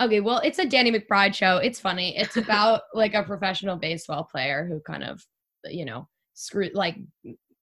Okay 0.00 0.20
well 0.20 0.38
it's 0.38 0.58
a 0.58 0.66
danny 0.66 0.92
mcbride 0.92 1.34
show. 1.34 1.58
It's 1.58 1.80
funny. 1.80 2.16
It's 2.16 2.36
about 2.36 2.82
like 2.94 3.14
a 3.14 3.22
professional 3.22 3.76
baseball 3.76 4.24
player 4.24 4.66
who 4.66 4.80
kind 4.80 5.04
of 5.04 5.24
you 5.64 5.84
know 5.84 6.08
screw 6.34 6.70
like 6.74 6.96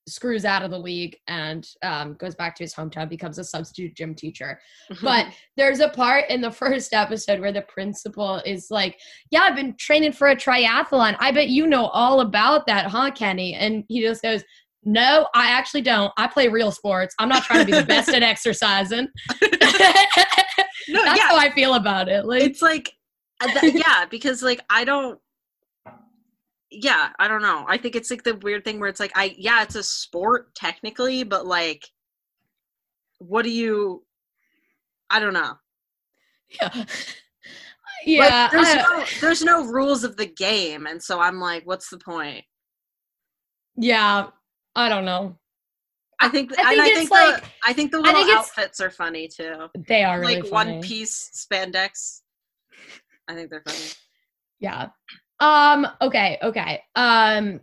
screws 0.06 0.44
out 0.44 0.62
of 0.62 0.70
the 0.70 0.78
league 0.78 1.16
and 1.28 1.66
um, 1.82 2.14
goes 2.14 2.34
back 2.34 2.54
to 2.56 2.62
his 2.62 2.74
hometown, 2.74 3.08
becomes 3.08 3.38
a 3.38 3.44
substitute 3.44 3.94
gym 3.94 4.14
teacher. 4.14 4.58
but 5.02 5.26
there's 5.56 5.80
a 5.80 5.88
part 5.88 6.28
in 6.30 6.40
the 6.40 6.50
first 6.64 6.92
episode 6.92 7.40
where 7.40 7.52
the 7.52 7.62
principal 7.62 8.42
is 8.44 8.68
like, 8.70 8.98
Yeah, 9.30 9.42
I've 9.42 9.56
been 9.56 9.74
training 9.78 10.12
for 10.12 10.28
a 10.28 10.36
triathlon. 10.36 11.16
I 11.18 11.32
bet 11.32 11.48
you 11.48 11.66
know 11.66 11.86
all 11.86 12.20
about 12.20 12.66
that, 12.66 12.86
huh, 12.86 13.10
Kenny? 13.12 13.54
And 13.54 13.84
he 13.88 14.02
just 14.02 14.22
goes, 14.22 14.42
no, 14.86 15.28
I 15.34 15.50
actually 15.50 15.80
don't. 15.82 16.12
I 16.18 16.26
play 16.26 16.48
real 16.48 16.70
sports. 16.70 17.14
I'm 17.18 17.28
not 17.28 17.44
trying 17.44 17.60
to 17.60 17.66
be 17.66 17.72
the 17.72 17.86
best 17.86 18.10
at 18.10 18.22
exercising. 18.22 19.08
no, 19.42 19.48
That's 21.04 21.18
yeah. 21.18 21.28
how 21.28 21.38
I 21.38 21.50
feel 21.54 21.74
about 21.74 22.08
it. 22.08 22.26
Like, 22.26 22.42
it's 22.42 22.60
like, 22.60 22.92
uh, 23.40 23.48
yeah, 23.62 24.04
because 24.10 24.42
like 24.42 24.60
I 24.70 24.84
don't 24.84 25.18
yeah, 26.74 27.10
I 27.18 27.28
don't 27.28 27.42
know. 27.42 27.64
I 27.68 27.78
think 27.78 27.94
it's 27.96 28.10
like 28.10 28.22
the 28.24 28.36
weird 28.36 28.64
thing 28.64 28.80
where 28.80 28.88
it's 28.88 29.00
like 29.00 29.12
I 29.14 29.34
yeah, 29.38 29.62
it's 29.62 29.76
a 29.76 29.82
sport 29.82 30.54
technically, 30.54 31.22
but 31.22 31.46
like 31.46 31.84
what 33.18 33.44
do 33.44 33.50
you 33.50 34.04
I 35.10 35.20
don't 35.20 35.34
know. 35.34 35.54
Yeah. 36.60 36.84
Yeah. 38.06 38.50
Like, 38.52 38.52
there's 38.52 38.74
no 38.74 39.04
there's 39.20 39.42
no 39.42 39.64
rules 39.64 40.04
of 40.04 40.18
the 40.18 40.26
game 40.26 40.86
and 40.86 41.02
so 41.02 41.20
I'm 41.20 41.40
like 41.40 41.66
what's 41.66 41.88
the 41.88 41.96
point? 41.96 42.44
Yeah. 43.76 44.26
I 44.76 44.90
don't 44.90 45.06
know. 45.06 45.38
I 46.20 46.28
think 46.28 46.52
I 46.58 46.74
think, 46.74 46.80
I 46.80 46.94
think 46.94 47.10
like, 47.10 47.40
the 47.40 47.48
I 47.66 47.72
think 47.72 47.92
the 47.92 48.00
little 48.00 48.24
think 48.24 48.36
outfits 48.36 48.80
are 48.80 48.90
funny 48.90 49.26
too. 49.26 49.68
They 49.88 50.04
are 50.04 50.20
really 50.20 50.34
like 50.34 50.42
really 50.42 50.50
one 50.50 50.82
piece 50.82 51.30
spandex. 51.50 52.20
I 53.26 53.34
think 53.34 53.48
they're 53.48 53.62
funny. 53.66 53.92
Yeah. 54.60 54.88
Um, 55.40 55.86
okay, 56.00 56.38
okay. 56.42 56.82
Um 56.94 57.60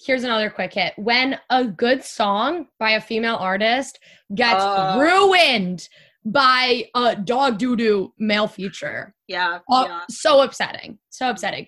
here's 0.00 0.24
another 0.24 0.48
quick 0.48 0.72
hit. 0.72 0.94
When 0.96 1.38
a 1.50 1.64
good 1.64 2.04
song 2.04 2.68
by 2.78 2.92
a 2.92 3.00
female 3.00 3.36
artist 3.36 3.98
gets 4.34 4.62
uh, 4.62 4.96
ruined 5.00 5.88
by 6.24 6.84
a 6.94 7.16
dog 7.16 7.58
doo 7.58 7.76
doo 7.76 8.12
male 8.18 8.46
feature. 8.46 9.14
Yeah, 9.26 9.58
uh, 9.70 9.84
yeah. 9.88 10.00
So 10.08 10.42
upsetting. 10.42 10.98
So 11.10 11.30
upsetting. 11.30 11.66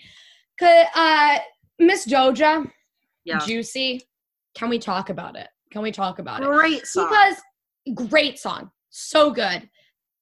Uh 0.62 1.38
Miss 1.78 2.06
Doja, 2.06 2.70
yeah. 3.24 3.38
Juicy. 3.38 4.02
Can 4.54 4.68
we 4.68 4.78
talk 4.78 5.10
about 5.10 5.36
it? 5.36 5.48
Can 5.70 5.82
we 5.82 5.92
talk 5.92 6.18
about 6.18 6.42
great 6.42 6.48
it? 6.48 6.58
Great 6.58 6.86
song. 6.86 7.08
Because 7.08 8.08
great 8.08 8.38
song. 8.38 8.70
So 8.90 9.30
good 9.30 9.68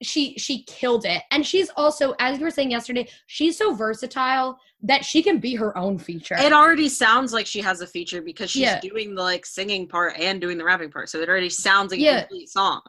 she 0.02 0.34
she 0.38 0.62
killed 0.64 1.04
it. 1.04 1.22
And 1.30 1.44
she's 1.44 1.70
also 1.76 2.14
as 2.18 2.38
you 2.38 2.44
were 2.44 2.50
saying 2.50 2.70
yesterday 2.70 3.08
she's 3.26 3.56
so 3.56 3.74
versatile 3.74 4.58
that 4.82 5.04
she 5.04 5.22
can 5.22 5.38
be 5.38 5.54
her 5.54 5.76
own 5.76 5.98
feature. 5.98 6.36
It 6.38 6.52
already 6.52 6.88
sounds 6.88 7.32
like 7.32 7.46
she 7.46 7.60
has 7.60 7.80
a 7.80 7.86
feature 7.86 8.22
because 8.22 8.50
she's 8.50 8.62
yeah. 8.62 8.80
doing 8.80 9.14
the 9.14 9.22
like 9.22 9.44
singing 9.44 9.88
part 9.88 10.16
and 10.18 10.40
doing 10.40 10.56
the 10.56 10.64
rapping 10.64 10.90
part. 10.90 11.08
So 11.08 11.20
it 11.20 11.28
already 11.28 11.50
sounds 11.50 11.90
like 11.90 12.00
yeah. 12.00 12.18
a 12.18 12.20
complete 12.22 12.48
song. 12.48 12.80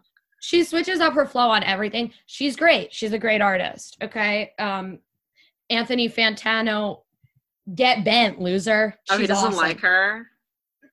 She 0.42 0.64
switches 0.64 1.00
up 1.00 1.14
her 1.14 1.26
flow 1.26 1.50
on 1.50 1.64
everything. 1.64 2.14
She's 2.28 2.56
great. 2.56 2.94
She's 2.94 3.14
a 3.14 3.20
great 3.20 3.42
artist. 3.42 3.98
Okay. 4.02 4.54
Um 4.60 5.00
anthony 5.70 6.10
fantano 6.10 7.02
get 7.74 8.04
bent 8.04 8.40
loser. 8.40 8.96
She's 9.10 9.18
oh 9.18 9.20
he 9.20 9.28
doesn't 9.28 9.48
awesome. 9.50 9.60
like 9.60 9.80
her 9.80 10.28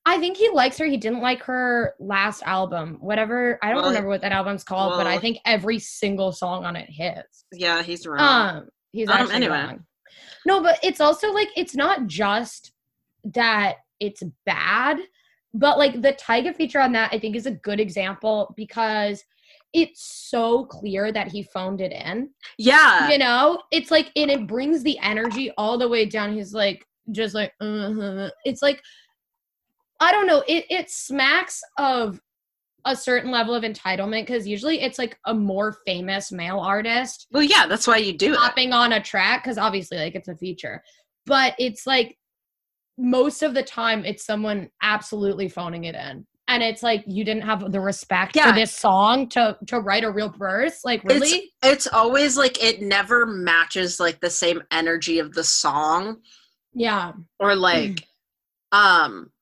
I 0.08 0.18
think 0.18 0.36
he 0.36 0.48
likes 0.50 0.78
her. 0.78 0.86
He 0.86 0.96
didn't 0.96 1.20
like 1.20 1.42
her 1.42 1.94
last 1.98 2.44
album, 2.44 2.98
whatever. 3.00 3.58
I 3.60 3.70
don't 3.70 3.78
well, 3.78 3.88
remember 3.88 4.08
what 4.08 4.20
that 4.20 4.30
album's 4.30 4.62
called, 4.62 4.92
well, 4.92 5.00
but 5.00 5.06
I 5.08 5.18
think 5.18 5.38
every 5.44 5.80
single 5.80 6.30
song 6.30 6.64
on 6.64 6.76
it 6.76 6.88
hits. 6.88 7.44
Yeah, 7.52 7.82
he's 7.82 8.06
wrong. 8.06 8.20
Um, 8.20 8.68
he's 8.92 9.08
um, 9.08 9.28
anyway. 9.32 9.56
Wrong. 9.56 9.84
No, 10.46 10.62
but 10.62 10.78
it's 10.84 11.00
also 11.00 11.32
like 11.32 11.48
it's 11.56 11.74
not 11.74 12.06
just 12.06 12.72
that 13.34 13.78
it's 13.98 14.22
bad, 14.44 14.98
but 15.52 15.76
like 15.76 16.00
the 16.00 16.12
Tyga 16.12 16.54
feature 16.54 16.80
on 16.80 16.92
that, 16.92 17.12
I 17.12 17.18
think 17.18 17.34
is 17.34 17.46
a 17.46 17.50
good 17.50 17.80
example 17.80 18.54
because 18.56 19.24
it's 19.72 20.04
so 20.30 20.66
clear 20.66 21.10
that 21.10 21.32
he 21.32 21.42
phoned 21.42 21.80
it 21.80 21.90
in. 21.90 22.30
Yeah, 22.58 23.10
you 23.10 23.18
know, 23.18 23.60
it's 23.72 23.90
like 23.90 24.12
and 24.14 24.30
it 24.30 24.46
brings 24.46 24.84
the 24.84 24.98
energy 25.00 25.50
all 25.58 25.78
the 25.78 25.88
way 25.88 26.06
down. 26.06 26.32
He's 26.32 26.54
like, 26.54 26.86
just 27.10 27.34
like, 27.34 27.52
uh-huh. 27.60 28.30
it's 28.44 28.62
like 28.62 28.80
I 30.00 30.12
don't 30.12 30.26
know. 30.26 30.42
It 30.46 30.66
it 30.70 30.90
smacks 30.90 31.60
of 31.78 32.20
a 32.86 32.94
certain 32.94 33.30
level 33.30 33.54
of 33.54 33.64
entitlement 33.64 34.22
because 34.22 34.46
usually 34.46 34.80
it's 34.80 34.98
like 34.98 35.18
a 35.26 35.34
more 35.34 35.76
famous 35.84 36.30
male 36.30 36.60
artist. 36.60 37.26
Well, 37.32 37.42
yeah, 37.42 37.66
that's 37.66 37.86
why 37.86 37.96
you 37.96 38.16
do 38.16 38.34
hopping 38.34 38.72
on 38.72 38.92
a 38.92 39.02
track 39.02 39.42
because 39.42 39.58
obviously 39.58 39.98
like 39.98 40.14
it's 40.14 40.28
a 40.28 40.36
feature, 40.36 40.82
but 41.26 41.54
it's 41.58 41.86
like 41.86 42.16
most 42.96 43.42
of 43.42 43.54
the 43.54 43.62
time 43.62 44.04
it's 44.04 44.24
someone 44.24 44.70
absolutely 44.82 45.48
phoning 45.48 45.84
it 45.84 45.94
in. 45.94 46.26
And 46.48 46.62
it's 46.62 46.80
like 46.80 47.02
you 47.08 47.24
didn't 47.24 47.42
have 47.42 47.72
the 47.72 47.80
respect 47.80 48.36
yeah. 48.36 48.50
for 48.50 48.54
this 48.54 48.72
song 48.72 49.28
to 49.30 49.58
to 49.66 49.80
write 49.80 50.04
a 50.04 50.10
real 50.10 50.28
verse. 50.28 50.84
Like 50.84 51.02
really, 51.02 51.28
it's, 51.28 51.46
it's 51.64 51.86
always 51.88 52.36
like 52.36 52.62
it 52.62 52.80
never 52.80 53.26
matches 53.26 53.98
like 53.98 54.20
the 54.20 54.30
same 54.30 54.62
energy 54.70 55.18
of 55.18 55.32
the 55.32 55.42
song. 55.42 56.18
Yeah, 56.72 57.14
or 57.40 57.56
like, 57.56 58.06
mm. 58.72 58.78
um, 58.78 59.32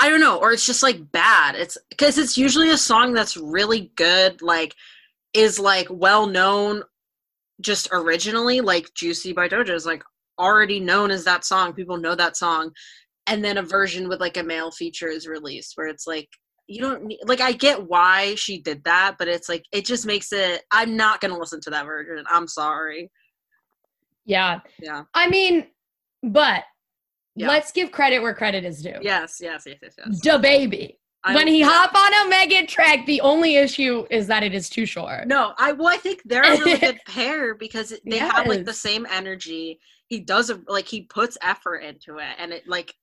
I 0.00 0.08
don't 0.08 0.20
know, 0.20 0.38
or 0.38 0.50
it's 0.50 0.64
just 0.64 0.82
like 0.82 1.12
bad. 1.12 1.54
It's 1.56 1.76
because 1.90 2.16
it's 2.16 2.38
usually 2.38 2.70
a 2.70 2.78
song 2.78 3.12
that's 3.12 3.36
really 3.36 3.92
good, 3.96 4.40
like 4.40 4.74
is 5.34 5.58
like 5.58 5.88
well 5.90 6.26
known 6.26 6.82
just 7.60 7.86
originally, 7.92 8.62
like 8.62 8.92
Juicy 8.94 9.34
by 9.34 9.46
Doja 9.46 9.74
is 9.74 9.84
like 9.84 10.02
already 10.38 10.80
known 10.80 11.10
as 11.10 11.24
that 11.24 11.44
song. 11.44 11.74
People 11.74 11.98
know 11.98 12.14
that 12.14 12.38
song. 12.38 12.70
And 13.26 13.44
then 13.44 13.58
a 13.58 13.62
version 13.62 14.08
with 14.08 14.20
like 14.20 14.38
a 14.38 14.42
male 14.42 14.70
feature 14.70 15.08
is 15.08 15.28
released 15.28 15.72
where 15.76 15.86
it's 15.86 16.06
like 16.06 16.28
you 16.66 16.80
don't 16.80 17.04
need 17.04 17.18
like 17.26 17.42
I 17.42 17.52
get 17.52 17.86
why 17.86 18.34
she 18.36 18.62
did 18.62 18.82
that, 18.84 19.16
but 19.18 19.28
it's 19.28 19.50
like 19.50 19.64
it 19.70 19.84
just 19.84 20.06
makes 20.06 20.32
it 20.32 20.62
I'm 20.72 20.96
not 20.96 21.20
gonna 21.20 21.38
listen 21.38 21.60
to 21.64 21.70
that 21.70 21.84
version. 21.84 22.24
I'm 22.26 22.48
sorry. 22.48 23.10
Yeah. 24.24 24.60
Yeah. 24.80 25.02
I 25.12 25.28
mean, 25.28 25.66
but 26.22 26.64
yeah. 27.40 27.48
Let's 27.48 27.72
give 27.72 27.92
credit 27.92 28.20
where 28.20 28.34
credit 28.34 28.64
is 28.64 28.82
due. 28.82 28.98
Yes, 29.00 29.38
yes, 29.40 29.64
yes, 29.66 29.78
yes, 29.82 29.94
yes. 29.98 30.20
DaBaby. 30.24 30.96
I 31.22 31.34
when 31.34 31.46
he 31.46 31.60
hop 31.60 31.94
on 31.94 32.26
a 32.26 32.30
Megan 32.30 32.66
track, 32.66 33.04
the 33.04 33.20
only 33.20 33.56
issue 33.56 34.06
is 34.10 34.26
that 34.28 34.42
it 34.42 34.54
is 34.54 34.70
too 34.70 34.86
short. 34.86 35.28
No, 35.28 35.52
I 35.58 35.72
well, 35.72 35.88
I 35.88 35.98
think 35.98 36.22
they're 36.24 36.42
a 36.42 36.58
really 36.58 36.78
good 36.78 36.98
pair 37.06 37.54
because 37.54 37.90
they 37.90 38.16
yes. 38.16 38.32
have 38.32 38.46
like 38.46 38.64
the 38.64 38.72
same 38.72 39.06
energy. 39.10 39.80
He 40.06 40.20
does 40.20 40.48
a, 40.48 40.60
like 40.66 40.88
he 40.88 41.02
puts 41.02 41.36
effort 41.42 41.78
into 41.78 42.18
it, 42.18 42.36
and 42.38 42.52
it 42.52 42.66
like 42.66 42.94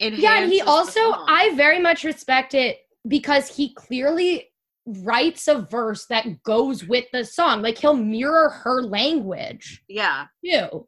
yeah. 0.00 0.42
And 0.42 0.52
he 0.52 0.60
also, 0.60 1.00
I 1.00 1.52
very 1.56 1.80
much 1.80 2.04
respect 2.04 2.54
it 2.54 2.78
because 3.08 3.48
he 3.48 3.74
clearly 3.74 4.48
writes 4.86 5.48
a 5.48 5.62
verse 5.62 6.06
that 6.06 6.42
goes 6.42 6.84
with 6.84 7.06
the 7.12 7.24
song. 7.24 7.62
Like 7.62 7.78
he'll 7.78 7.96
mirror 7.96 8.50
her 8.50 8.82
language. 8.82 9.82
Yeah. 9.88 10.26
Too. 10.44 10.86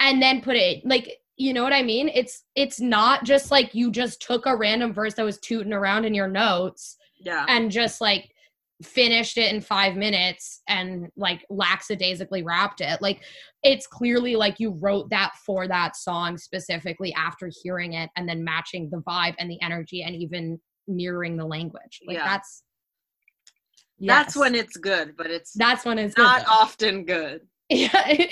And 0.00 0.22
then 0.22 0.42
put 0.42 0.56
it 0.56 0.84
like 0.84 1.18
you 1.38 1.52
know 1.54 1.62
what 1.62 1.72
I 1.72 1.82
mean? 1.82 2.10
It's 2.12 2.44
it's 2.56 2.80
not 2.80 3.24
just 3.24 3.50
like 3.50 3.74
you 3.74 3.90
just 3.92 4.20
took 4.20 4.44
a 4.46 4.56
random 4.56 4.92
verse 4.92 5.14
that 5.14 5.24
was 5.24 5.38
tooting 5.38 5.72
around 5.72 6.04
in 6.04 6.12
your 6.12 6.28
notes. 6.28 6.96
Yeah. 7.20 7.46
And 7.48 7.70
just 7.70 8.00
like 8.00 8.30
finished 8.82 9.38
it 9.38 9.52
in 9.52 9.60
five 9.60 9.96
minutes 9.96 10.62
and 10.68 11.08
like 11.16 11.44
lackadaisically 11.48 12.42
wrapped 12.42 12.80
it. 12.80 13.00
Like 13.00 13.22
it's 13.62 13.86
clearly 13.86 14.36
like 14.36 14.56
you 14.58 14.70
wrote 14.70 15.10
that 15.10 15.32
for 15.46 15.66
that 15.68 15.96
song 15.96 16.36
specifically 16.38 17.12
after 17.14 17.50
hearing 17.62 17.94
it 17.94 18.10
and 18.16 18.28
then 18.28 18.44
matching 18.44 18.88
the 18.90 18.98
vibe 18.98 19.34
and 19.38 19.50
the 19.50 19.60
energy 19.62 20.02
and 20.02 20.14
even 20.16 20.60
mirroring 20.86 21.36
the 21.36 21.44
language. 21.46 22.00
Like 22.06 22.16
Yeah. 22.16 22.24
that's 22.26 22.62
That's 24.00 24.36
when 24.36 24.54
it's 24.54 24.76
good, 24.76 25.16
but 25.16 25.26
it's 25.30 25.52
that's 25.54 25.84
when 25.84 25.98
it's 25.98 26.16
not 26.16 26.44
though. 26.46 26.52
often 26.52 27.04
good. 27.04 27.42
Yeah. 27.70 28.24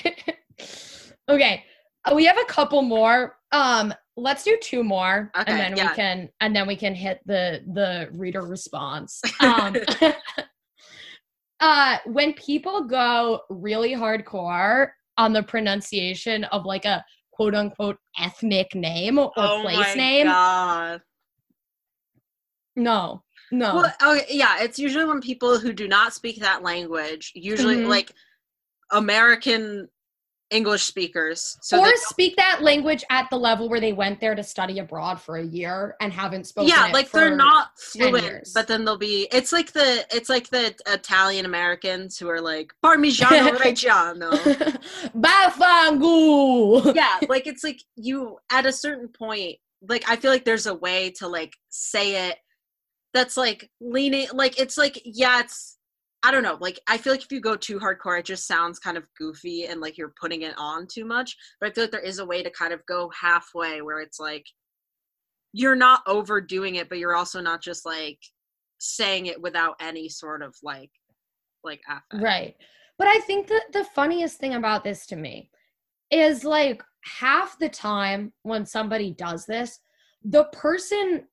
okay. 1.29 1.65
Uh, 2.07 2.15
We 2.15 2.25
have 2.25 2.39
a 2.39 2.45
couple 2.45 2.83
more. 2.83 3.39
Um, 3.53 3.93
let's 4.17 4.43
do 4.45 4.57
two 4.63 4.83
more, 4.83 5.31
Okay, 5.39 5.51
and 5.53 5.61
then 5.61 5.77
yeah. 5.77 5.91
we 5.91 5.97
can 5.97 6.29
and 6.41 6.55
then 6.57 6.67
we 6.67 6.77
can 6.77 6.95
hit 6.95 7.21
the 7.27 7.63
the 7.73 8.09
reader 8.13 8.43
response. 8.43 9.21
Um, 9.41 9.77
uh, 11.61 11.99
when 12.07 12.33
people 12.35 12.85
go 12.85 13.41
really 13.51 13.93
hardcore 13.95 14.91
on 15.19 15.33
the 15.33 15.43
pronunciation 15.43 16.45
of 16.45 16.65
like 16.65 16.85
a 16.85 17.05
quote 17.31 17.55
unquote 17.55 17.99
ethnic 18.19 18.75
name 18.75 19.19
or 19.19 19.33
oh 19.37 19.61
place 19.63 19.77
my 19.79 19.95
name, 19.95 20.27
God. 20.27 21.01
no, 22.77 23.23
no. 23.51 23.75
Well, 23.77 23.95
oh 24.01 24.21
yeah, 24.29 24.63
it's 24.63 24.79
usually 24.79 25.05
when 25.05 25.21
people 25.21 25.59
who 25.59 25.73
do 25.73 25.89
not 25.89 26.13
speak 26.15 26.41
that 26.41 26.63
language, 26.63 27.33
usually 27.35 27.77
Mhm. 27.77 27.89
like 27.89 28.13
American 28.91 29.89
English 30.51 30.85
speakers, 30.85 31.59
so 31.61 31.81
or 31.81 31.91
speak 31.97 32.37
that 32.37 32.63
language 32.63 33.05
at 33.11 33.29
the 33.31 33.37
level 33.37 33.69
where 33.69 33.81
they 33.81 33.93
went 33.93 34.21
there 34.21 34.35
to 34.35 34.43
study 34.43 34.79
abroad 34.79 35.21
for 35.21 35.37
a 35.39 35.45
year 35.45 35.97
and 36.01 36.13
haven't 36.13 36.47
spoken. 36.47 36.69
yeah, 36.69 36.87
it 36.87 36.93
like 36.93 37.11
they're 37.11 37.35
not 37.35 37.71
fluent, 37.79 38.25
years. 38.25 38.53
but 38.55 38.69
then 38.69 38.85
they'll 38.85 38.97
be. 38.97 39.27
It's 39.33 39.53
like 39.53 39.73
the 39.73 40.07
it's 40.11 40.29
like 40.29 40.49
the 40.51 40.75
Italian 40.87 41.47
Americans 41.47 42.17
who 42.19 42.29
are 42.29 42.41
like 42.41 42.73
Parmigiano 42.85 43.57
Reggiano. 43.57 44.31
Bafangu. 45.17 46.95
yeah, 46.95 47.19
like 47.29 47.47
it's 47.47 47.65
like 47.65 47.83
you 47.97 48.39
at 48.51 48.67
a 48.67 48.73
certain 48.73 49.09
point, 49.09 49.57
like 49.89 50.09
I 50.09 50.17
feel 50.17 50.31
like 50.31 50.45
there's 50.45 50.67
a 50.67 50.75
way 50.75 51.11
to 51.19 51.27
like 51.27 51.57
say 51.71 52.29
it 52.29 52.37
that's 53.13 53.37
like 53.37 53.71
leaning 53.81 54.29
like 54.33 54.61
it's 54.61 54.79
like 54.79 55.01
yeah, 55.05 55.41
it's 55.41 55.76
I 56.23 56.31
don't 56.31 56.43
know, 56.43 56.57
like 56.61 56.81
I 56.89 56.99
feel 56.99 57.13
like 57.13 57.23
if 57.23 57.31
you 57.31 57.41
go 57.41 57.57
too 57.57 57.79
hardcore, 57.79 58.19
it 58.19 58.25
just 58.25 58.47
sounds 58.47 58.79
kind 58.79 58.97
of 58.97 59.07
goofy 59.19 59.67
and 59.67 59.81
like 59.81 59.97
you're 59.97 60.15
putting 60.21 60.43
it 60.43 60.55
on 60.57 60.87
too 60.87 61.05
much. 61.05 61.37
But 61.61 61.69
I 61.69 61.73
feel 61.73 61.85
like 61.85 61.91
there 61.93 62.01
is 62.01 62.19
a 62.19 62.27
way 62.27 62.43
to 62.43 62.51
kind 62.51 62.73
of 62.73 62.85
go 62.87 63.11
halfway 63.19 63.83
where 63.83 64.01
it's 64.01 64.19
like 64.19 64.45
you're 65.53 65.77
not 65.77 66.03
overdoing 66.07 66.77
it, 66.77 66.89
but 66.89 66.99
you're 66.99 67.15
also 67.15 67.41
not 67.41 67.63
just 67.63 67.87
like 67.87 68.19
saying 68.79 69.27
it 69.27 69.41
without 69.41 69.77
any 69.81 70.09
sort 70.09 70.43
of 70.43 70.55
like 70.63 70.91
like 71.63 71.81
affect. 71.89 72.23
Right. 72.23 72.55
But 72.99 73.09
I 73.09 73.19
think 73.21 73.47
that 73.49 73.73
the 73.73 73.85
funniest 73.85 74.39
thing 74.39 74.55
about 74.55 74.85
this 74.85 75.07
to 75.07 75.17
me 75.17 75.51
is 76.11 76.45
like 76.45 76.83
half 77.05 77.59
the 77.59 77.69
time 77.69 78.33
when 78.43 78.65
somebody 78.65 79.13
does 79.13 79.47
this, 79.47 79.81
the 80.25 80.45
person 80.45 81.25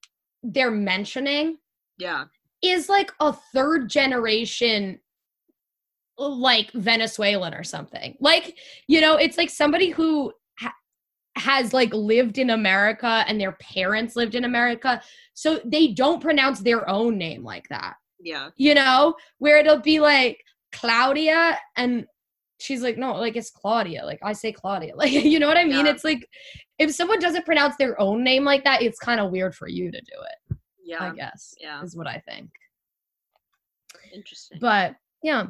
they're 0.43 0.71
mentioning 0.71 1.57
Yeah. 1.97 2.25
Is 2.63 2.89
like 2.89 3.11
a 3.19 3.33
third 3.33 3.89
generation 3.89 4.99
like 6.17 6.71
Venezuelan 6.73 7.53
or 7.53 7.63
something. 7.63 8.15
Like, 8.19 8.57
you 8.87 9.01
know, 9.01 9.15
it's 9.15 9.37
like 9.37 9.49
somebody 9.49 9.89
who 9.89 10.31
ha- 10.59 10.75
has 11.37 11.73
like 11.73 11.93
lived 11.93 12.37
in 12.37 12.51
America 12.51 13.25
and 13.27 13.39
their 13.39 13.53
parents 13.53 14.15
lived 14.15 14.35
in 14.35 14.45
America. 14.45 15.01
So 15.33 15.59
they 15.65 15.87
don't 15.87 16.21
pronounce 16.21 16.59
their 16.59 16.87
own 16.89 17.17
name 17.17 17.43
like 17.43 17.67
that. 17.69 17.95
Yeah. 18.19 18.49
You 18.55 18.75
know, 18.75 19.15
where 19.39 19.57
it'll 19.57 19.81
be 19.81 19.99
like 19.99 20.43
Claudia 20.71 21.57
and 21.75 22.05
she's 22.59 22.81
like, 22.81 22.97
no, 22.97 23.13
like 23.15 23.35
it's 23.35 23.49
Claudia. 23.49 24.05
Like 24.05 24.19
I 24.23 24.33
say 24.33 24.51
Claudia. 24.51 24.95
Like, 24.95 25.11
you 25.11 25.39
know 25.39 25.47
what 25.47 25.57
I 25.57 25.65
mean? 25.65 25.85
Yeah. 25.85 25.91
It's 25.91 26.03
like 26.03 26.27
if 26.79 26.91
someone 26.93 27.19
doesn't 27.19 27.45
pronounce 27.45 27.75
their 27.77 27.99
own 27.99 28.23
name 28.23 28.45
like 28.45 28.63
that, 28.63 28.81
it's 28.81 28.99
kind 28.99 29.19
of 29.19 29.31
weird 29.31 29.55
for 29.55 29.67
you 29.67 29.91
to 29.91 29.99
do 29.99 30.05
it, 30.51 30.57
Yeah. 30.83 31.11
I 31.11 31.15
guess. 31.15 31.55
Yeah. 31.59 31.81
Is 31.81 31.95
what 31.95 32.07
I 32.07 32.21
think. 32.27 32.49
Interesting. 34.13 34.59
But 34.61 34.95
yeah, 35.21 35.47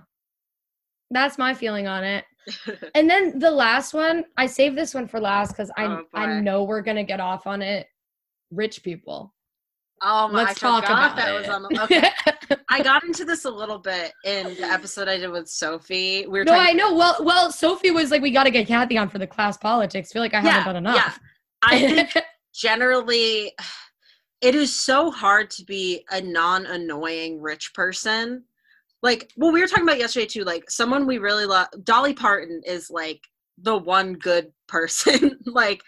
that's 1.12 1.38
my 1.38 1.54
feeling 1.54 1.88
on 1.88 2.04
it. 2.04 2.26
And 2.96 3.10
then 3.10 3.40
the 3.40 3.52
last 3.52 3.94
one, 3.94 4.26
I 4.36 4.48
saved 4.48 4.78
this 4.78 4.94
one 4.94 5.08
for 5.08 5.20
last 5.20 5.54
because 5.54 5.72
I 5.78 5.86
Oh, 5.86 6.04
I 6.14 6.42
know 6.42 6.64
we're 6.64 6.82
gonna 6.82 7.04
get 7.04 7.22
off 7.22 7.48
on 7.48 7.62
it. 7.62 7.88
Rich 8.52 8.84
people. 8.84 9.34
Oh 10.06 10.28
my! 10.28 10.44
Let's 10.44 10.62
I 10.62 10.68
talk 10.68 10.84
about 10.84 11.16
that 11.16 11.30
it. 11.30 11.40
was 11.40 11.48
on 11.48 11.64
the. 11.64 11.84
Okay, 11.84 12.10
I 12.70 12.84
got 12.84 13.06
into 13.06 13.24
this 13.24 13.46
a 13.46 13.50
little 13.50 13.80
bit 13.80 14.12
in 14.26 14.54
the 14.56 14.64
episode 14.64 15.08
I 15.08 15.18
did 15.18 15.30
with 15.30 15.48
Sophie. 15.48 16.28
We 16.28 16.40
were 16.40 16.44
no. 16.44 16.54
I 16.54 16.74
know. 16.74 16.94
Well, 16.94 17.16
well, 17.22 17.52
Sophie 17.54 17.92
was 17.92 18.12
like, 18.12 18.22
"We 18.22 18.32
got 18.32 18.44
to 18.44 18.52
get 18.52 18.68
Cathy 18.68 18.98
on 18.98 19.08
for 19.08 19.18
the 19.18 19.28
class 19.28 19.56
politics." 19.58 20.12
feel 20.12 20.22
like 20.22 20.34
I 20.34 20.42
haven't 20.42 20.66
done 20.66 20.76
enough. 20.76 20.96
Yeah, 20.96 21.14
I 21.64 21.80
think 21.80 22.26
generally, 22.54 23.54
it 24.44 24.56
is 24.56 24.76
so 24.78 25.10
hard 25.10 25.50
to 25.52 25.64
be 25.64 26.06
a 26.12 26.20
non-annoying 26.20 27.42
rich 27.42 27.74
person. 27.74 28.44
Like, 29.02 29.32
well, 29.38 29.54
we 29.54 29.62
were 29.62 29.68
talking 29.68 29.86
about 29.86 30.00
yesterday 30.00 30.26
too. 30.26 30.44
Like, 30.44 30.70
someone 30.70 31.08
we 31.08 31.18
really 31.18 31.46
love, 31.46 31.68
Dolly 31.86 32.14
Parton, 32.14 32.62
is 32.66 32.90
like 32.90 33.22
the 33.58 33.78
one 33.78 34.14
good 34.14 34.52
person. 34.68 35.40
like, 35.46 35.82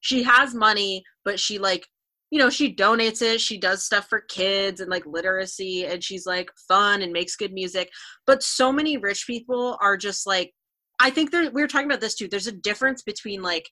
she 0.00 0.22
has 0.22 0.54
money, 0.54 1.02
but 1.24 1.40
she 1.40 1.58
like 1.58 1.86
you 2.30 2.40
know 2.40 2.50
she 2.50 2.74
donates 2.74 3.22
it 3.22 3.40
she 3.40 3.56
does 3.56 3.84
stuff 3.84 4.08
for 4.08 4.20
kids 4.20 4.80
and 4.80 4.90
like 4.90 5.06
literacy 5.06 5.86
and 5.86 6.02
she's 6.02 6.26
like 6.26 6.50
fun 6.68 7.02
and 7.02 7.12
makes 7.12 7.36
good 7.36 7.52
music 7.52 7.88
but 8.26 8.42
so 8.42 8.72
many 8.72 8.96
rich 8.96 9.28
people 9.28 9.78
are 9.80 9.96
just 9.96 10.26
like 10.26 10.52
i 10.98 11.08
think 11.08 11.30
there 11.30 11.48
we 11.52 11.62
were 11.62 11.68
talking 11.68 11.86
about 11.86 12.00
this 12.00 12.16
too 12.16 12.26
there's 12.26 12.48
a 12.48 12.52
difference 12.52 13.02
between 13.02 13.42
like 13.42 13.70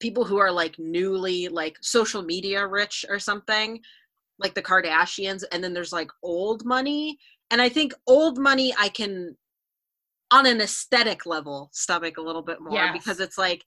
people 0.00 0.24
who 0.24 0.38
are 0.38 0.50
like 0.50 0.74
newly 0.78 1.48
like 1.48 1.76
social 1.82 2.22
media 2.22 2.66
rich 2.66 3.04
or 3.08 3.18
something 3.18 3.80
like 4.38 4.54
the 4.54 4.62
kardashians 4.62 5.44
and 5.52 5.62
then 5.62 5.72
there's 5.74 5.92
like 5.92 6.10
old 6.22 6.64
money 6.64 7.18
and 7.50 7.60
i 7.60 7.68
think 7.68 7.92
old 8.06 8.38
money 8.38 8.74
i 8.78 8.88
can 8.88 9.36
on 10.32 10.46
an 10.46 10.60
aesthetic 10.60 11.26
level 11.26 11.68
stomach 11.72 12.16
a 12.16 12.22
little 12.22 12.42
bit 12.42 12.58
more 12.60 12.72
Yes. 12.74 12.92
because 12.92 13.20
it's 13.20 13.36
like 13.38 13.62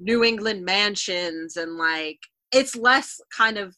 new 0.00 0.24
england 0.24 0.64
mansions 0.64 1.56
and 1.56 1.76
like 1.76 2.18
it's 2.52 2.74
less 2.76 3.20
kind 3.36 3.58
of 3.58 3.76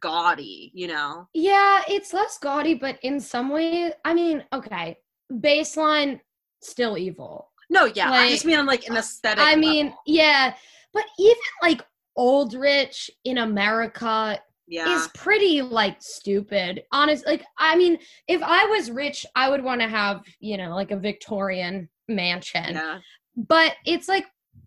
gaudy 0.00 0.70
you 0.74 0.86
know 0.86 1.26
yeah, 1.32 1.80
it's 1.88 2.12
less 2.12 2.36
gaudy, 2.38 2.74
but 2.74 2.98
in 3.02 3.18
some 3.20 3.48
ways, 3.48 3.92
I 4.04 4.12
mean, 4.12 4.44
okay, 4.52 4.98
baseline 5.32 6.20
still 6.62 6.98
evil. 6.98 7.50
no 7.70 7.86
yeah 7.86 8.08
i 8.08 8.20
Like, 8.22 8.30
just 8.32 8.44
mean 8.44 8.58
on 8.58 8.66
like 8.66 8.86
an 8.88 8.96
aesthetic 8.98 9.42
I 9.42 9.56
mean, 9.56 9.94
yeah, 10.04 10.54
but 10.92 11.04
even 11.18 11.36
like 11.62 11.82
old 12.16 12.54
rich 12.54 13.10
in 13.24 13.38
America 13.38 14.38
yeah 14.66 14.96
is 14.96 15.08
pretty 15.14 15.62
like 15.62 15.96
stupid. 16.00 16.82
Honest, 16.92 17.26
like 17.26 17.44
I 17.58 17.76
mean, 17.76 17.98
if 18.26 18.42
I 18.42 18.64
was 18.66 18.90
rich, 18.90 19.24
I 19.34 19.48
would 19.48 19.62
want 19.62 19.80
to 19.80 19.88
have 19.88 20.22
you 20.40 20.56
know 20.56 20.74
like 20.74 20.90
a 20.90 20.96
Victorian 20.96 21.88
mansion. 22.08 22.74
yeah 22.74 22.98
But 23.36 23.76
it's 23.86 24.08
like 24.08 24.26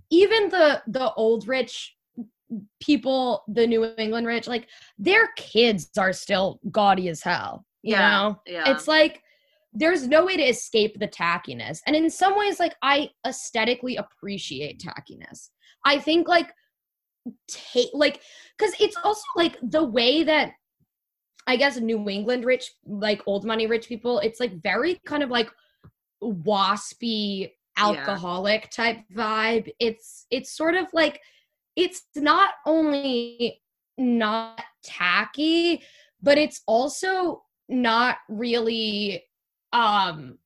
even 0.09 0.49
the 0.49 0.81
the 0.87 1.13
old 1.13 1.47
rich 1.47 1.95
people, 2.81 3.43
the 3.47 3.65
New 3.65 3.85
England 3.97 4.27
rich, 4.27 4.47
like 4.47 4.67
their 4.97 5.29
kids 5.37 5.89
are 5.97 6.13
still 6.13 6.59
gaudy 6.71 7.09
as 7.09 7.21
hell. 7.21 7.65
You 7.83 7.93
Yeah, 7.93 8.09
know, 8.09 8.41
yeah 8.45 8.71
it's 8.71 8.87
like 8.87 9.21
there's 9.73 10.07
no 10.07 10.25
way 10.25 10.35
to 10.35 10.43
escape 10.43 10.99
the 10.99 11.07
tackiness. 11.07 11.79
And 11.87 11.95
in 11.95 12.09
some 12.09 12.37
ways, 12.37 12.59
like 12.59 12.75
I 12.81 13.09
aesthetically 13.25 13.95
appreciate 13.95 14.83
tackiness. 14.83 15.49
I 15.85 15.99
think 15.99 16.27
like 16.27 16.51
take 17.47 17.89
like 17.93 18.21
because 18.57 18.73
it's 18.79 18.97
also 19.03 19.23
like 19.35 19.57
the 19.61 19.83
way 19.83 20.23
that 20.23 20.53
I 21.47 21.55
guess 21.55 21.77
New 21.77 22.07
England 22.09 22.45
rich, 22.45 22.71
like 22.85 23.21
old 23.25 23.45
money 23.45 23.67
rich 23.67 23.87
people, 23.87 24.19
it's 24.19 24.39
like 24.39 24.61
very 24.61 24.99
kind 25.05 25.23
of 25.23 25.29
like 25.29 25.49
waspy 26.23 27.51
alcoholic 27.77 28.69
type 28.69 28.99
vibe. 29.13 29.71
It's 29.79 30.27
it's 30.29 30.55
sort 30.55 30.75
of 30.75 30.87
like 30.93 31.19
it's 31.75 32.03
not 32.15 32.51
only 32.65 33.61
not 33.97 34.61
tacky, 34.83 35.81
but 36.21 36.37
it's 36.37 36.61
also 36.67 37.43
not 37.69 38.17
really 38.29 39.23
um 39.73 40.37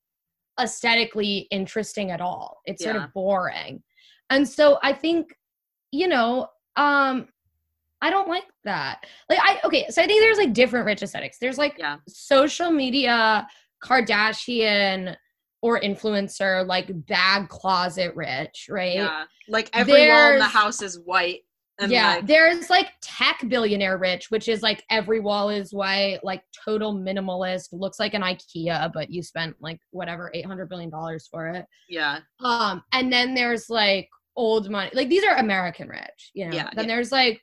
aesthetically 0.60 1.48
interesting 1.52 2.12
at 2.12 2.22
all. 2.22 2.62
It's 2.66 2.84
sort 2.84 2.96
of 2.96 3.14
boring. 3.14 3.84
And 4.30 4.48
so 4.48 4.80
I 4.84 4.94
think, 4.94 5.36
you 5.92 6.08
know, 6.08 6.48
um 6.76 7.28
I 8.02 8.10
don't 8.10 8.28
like 8.28 8.44
that. 8.66 9.06
Like 9.30 9.40
I 9.42 9.60
okay, 9.64 9.88
so 9.90 10.02
I 10.02 10.06
think 10.06 10.22
there's 10.22 10.38
like 10.38 10.54
different 10.54 10.86
rich 10.86 11.02
aesthetics. 11.04 11.38
There's 11.40 11.58
like 11.58 11.76
Yeah. 11.80 11.98
social 12.08 12.72
media, 12.72 13.48
Kardashian 13.84 15.16
or 15.62 15.80
influencer, 15.80 16.66
like 16.68 16.90
bag 17.08 17.50
closet 17.50 18.16
rich, 18.16 18.68
right? 18.70 18.96
yeah 18.96 19.24
like 19.48 19.70
every 19.74 20.10
wall 20.10 20.32
in 20.34 20.40
the 20.40 20.46
house 20.46 20.82
is 20.82 21.00
white 21.00 21.42
And 21.80 21.92
yeah, 21.92 22.16
like, 22.16 22.28
there's 22.28 22.70
like 22.70 22.90
tech 23.02 23.42
billionaire 23.48 23.98
rich, 23.98 24.30
which 24.32 24.48
is 24.48 24.62
like 24.62 24.84
every 24.90 25.20
wall 25.20 25.50
is 25.50 25.74
white, 25.74 26.20
like 26.24 26.44
total 26.64 26.96
minimalist, 26.96 27.70
looks 27.72 28.00
like 28.00 28.14
an 28.14 28.22
IKEA, 28.22 28.92
but 28.94 29.10
you 29.10 29.22
spent 29.24 29.56
like 29.60 29.80
whatever 29.92 30.30
eight 30.34 30.46
hundred 30.46 30.70
billion 30.70 30.90
dollars 30.90 31.28
for 31.32 31.48
it. 31.48 31.66
yeah, 31.90 32.20
Um, 32.44 32.84
and 32.94 33.12
then 33.12 33.34
there's 33.34 33.70
like 33.70 34.10
old 34.36 34.70
money, 34.70 34.90
like 34.94 35.10
these 35.10 35.24
are 35.24 35.36
American 35.38 35.88
rich, 35.88 36.32
you 36.34 36.48
know. 36.48 36.56
Yeah, 36.56 36.70
then 36.76 36.88
yeah. 36.88 36.96
there's 36.96 37.12
like 37.12 37.42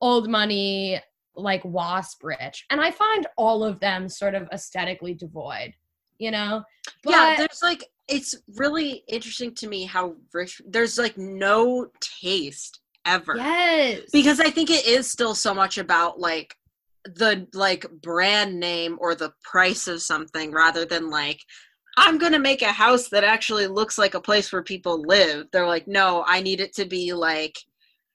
old 0.00 0.28
money, 0.28 1.00
like 1.34 1.64
wasp 1.64 2.22
rich, 2.24 2.64
and 2.70 2.80
I 2.80 2.90
find 2.90 3.26
all 3.36 3.64
of 3.64 3.80
them 3.80 4.08
sort 4.08 4.34
of 4.34 4.48
aesthetically 4.52 5.14
devoid, 5.14 5.72
you 6.18 6.30
know. 6.30 6.62
But 7.02 7.10
yeah. 7.10 7.34
There's 7.36 7.62
like 7.62 7.84
it's 8.08 8.34
really 8.56 9.02
interesting 9.08 9.54
to 9.56 9.68
me 9.68 9.84
how 9.84 10.16
rich. 10.32 10.60
There's 10.66 10.98
like 10.98 11.18
no 11.18 11.88
taste 12.00 12.80
ever. 13.06 13.36
yes, 13.36 14.00
because 14.12 14.40
i 14.40 14.50
think 14.50 14.68
it 14.68 14.84
is 14.84 15.08
still 15.10 15.34
so 15.34 15.54
much 15.54 15.78
about 15.78 16.18
like 16.18 16.56
the 17.14 17.46
like 17.54 17.86
brand 18.02 18.58
name 18.58 18.98
or 19.00 19.14
the 19.14 19.32
price 19.42 19.86
of 19.86 20.02
something 20.02 20.50
rather 20.50 20.84
than 20.84 21.08
like 21.08 21.40
i'm 21.96 22.18
gonna 22.18 22.38
make 22.38 22.62
a 22.62 22.72
house 22.72 23.08
that 23.08 23.24
actually 23.24 23.66
looks 23.66 23.98
like 23.98 24.14
a 24.14 24.20
place 24.20 24.52
where 24.52 24.62
people 24.62 25.02
live 25.02 25.46
they're 25.52 25.66
like 25.66 25.86
no 25.88 26.24
i 26.26 26.40
need 26.40 26.60
it 26.60 26.74
to 26.74 26.84
be 26.84 27.12
like 27.12 27.56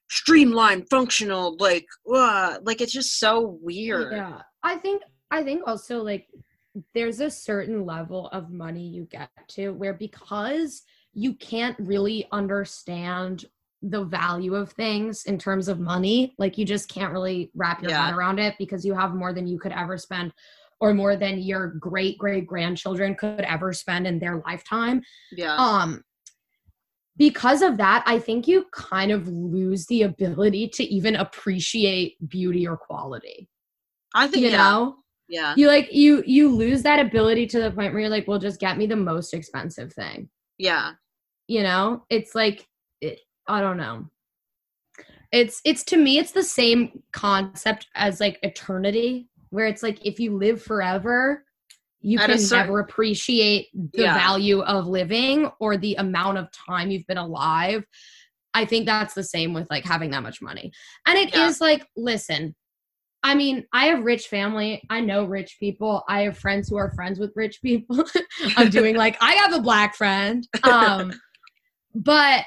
streamlined 0.08 0.88
functional 0.90 1.56
like 1.58 1.86
uh, 2.14 2.58
like 2.62 2.80
it's 2.80 2.92
just 2.92 3.18
so 3.18 3.58
weird 3.62 4.12
Yeah. 4.12 4.40
I 4.62 4.76
think 4.76 5.02
I 5.30 5.42
think 5.42 5.62
also 5.66 6.02
like 6.02 6.28
there's 6.94 7.20
a 7.20 7.30
certain 7.30 7.84
level 7.86 8.28
of 8.28 8.50
money 8.50 8.86
you 8.86 9.04
get 9.06 9.30
to 9.48 9.70
where 9.70 9.94
because 9.94 10.82
you 11.14 11.34
can't 11.34 11.76
really 11.78 12.26
understand 12.30 13.44
the 13.82 14.04
value 14.04 14.54
of 14.54 14.70
things 14.72 15.24
in 15.24 15.36
terms 15.38 15.66
of 15.66 15.80
money, 15.80 16.34
like 16.38 16.56
you 16.56 16.64
just 16.64 16.88
can't 16.88 17.12
really 17.12 17.50
wrap 17.56 17.82
your 17.82 17.90
Yeah. 17.90 18.06
head 18.06 18.14
around 18.14 18.38
it 18.38 18.54
because 18.58 18.84
you 18.84 18.94
have 18.94 19.14
more 19.14 19.32
than 19.32 19.46
you 19.48 19.58
could 19.58 19.72
ever 19.72 19.98
spend 19.98 20.32
or 20.82 20.92
more 20.92 21.14
than 21.14 21.38
your 21.38 21.68
great 21.68 22.18
great 22.18 22.44
grandchildren 22.44 23.14
could 23.14 23.42
ever 23.42 23.72
spend 23.72 24.04
in 24.04 24.18
their 24.18 24.42
lifetime. 24.44 25.00
Yeah. 25.30 25.54
Um 25.56 26.02
because 27.18 27.60
of 27.60 27.76
that 27.76 28.02
i 28.06 28.18
think 28.18 28.48
you 28.48 28.64
kind 28.72 29.12
of 29.12 29.28
lose 29.28 29.84
the 29.86 30.00
ability 30.00 30.66
to 30.66 30.82
even 30.82 31.14
appreciate 31.14 32.16
beauty 32.28 32.66
or 32.66 32.76
quality. 32.76 33.48
I 34.14 34.26
think 34.26 34.44
you 34.44 34.50
yeah. 34.50 34.56
know? 34.56 34.96
Yeah. 35.28 35.54
You 35.56 35.68
like 35.68 35.92
you 35.92 36.22
you 36.26 36.48
lose 36.48 36.82
that 36.82 36.98
ability 36.98 37.46
to 37.48 37.60
the 37.60 37.70
point 37.70 37.92
where 37.92 38.00
you're 38.00 38.10
like 38.10 38.26
well 38.26 38.40
just 38.40 38.60
get 38.60 38.76
me 38.76 38.86
the 38.86 38.96
most 38.96 39.34
expensive 39.34 39.92
thing. 39.92 40.28
Yeah. 40.58 40.92
You 41.46 41.62
know? 41.62 42.04
It's 42.10 42.34
like 42.34 42.66
it, 43.00 43.20
i 43.46 43.60
don't 43.60 43.76
know. 43.76 44.08
It's 45.30 45.60
it's 45.64 45.84
to 45.84 45.96
me 45.96 46.18
it's 46.18 46.32
the 46.32 46.42
same 46.42 47.02
concept 47.12 47.86
as 47.94 48.20
like 48.20 48.38
eternity 48.42 49.28
where 49.52 49.66
it's 49.66 49.82
like 49.82 50.04
if 50.04 50.18
you 50.18 50.36
live 50.36 50.60
forever 50.62 51.44
you 52.04 52.18
At 52.18 52.30
can 52.30 52.38
certain- 52.40 52.66
never 52.66 52.80
appreciate 52.80 53.68
the 53.74 54.02
Yeah. 54.02 54.14
value 54.14 54.60
of 54.62 54.88
living 54.88 55.48
or 55.60 55.76
the 55.76 55.94
amount 55.96 56.36
of 56.38 56.48
time 56.50 56.90
you've 56.90 57.06
been 57.06 57.16
alive. 57.16 57.84
I 58.54 58.64
think 58.64 58.86
that's 58.86 59.14
the 59.14 59.22
same 59.22 59.54
with 59.54 59.70
like 59.70 59.84
having 59.84 60.10
that 60.10 60.24
much 60.24 60.42
money. 60.42 60.72
And 61.06 61.16
it 61.16 61.32
is 61.32 61.60
Yeah. 61.60 61.66
like 61.68 61.86
listen 61.96 62.56
i 63.24 63.36
mean 63.36 63.64
i 63.72 63.84
have 63.86 64.02
rich 64.04 64.26
family. 64.26 64.82
I 64.90 65.00
know 65.00 65.24
rich 65.26 65.58
people. 65.60 66.02
I 66.08 66.22
have 66.22 66.36
friends 66.36 66.68
who 66.68 66.76
are 66.76 66.90
friends 66.90 67.20
with 67.20 67.30
rich 67.36 67.62
people. 67.62 68.04
I'm 68.56 68.68
doing 68.70 68.96
like 68.96 69.16
i 69.20 69.34
have 69.34 69.52
a 69.52 69.60
black 69.60 69.94
friend 69.94 70.44
um 70.64 71.12
but 71.94 72.42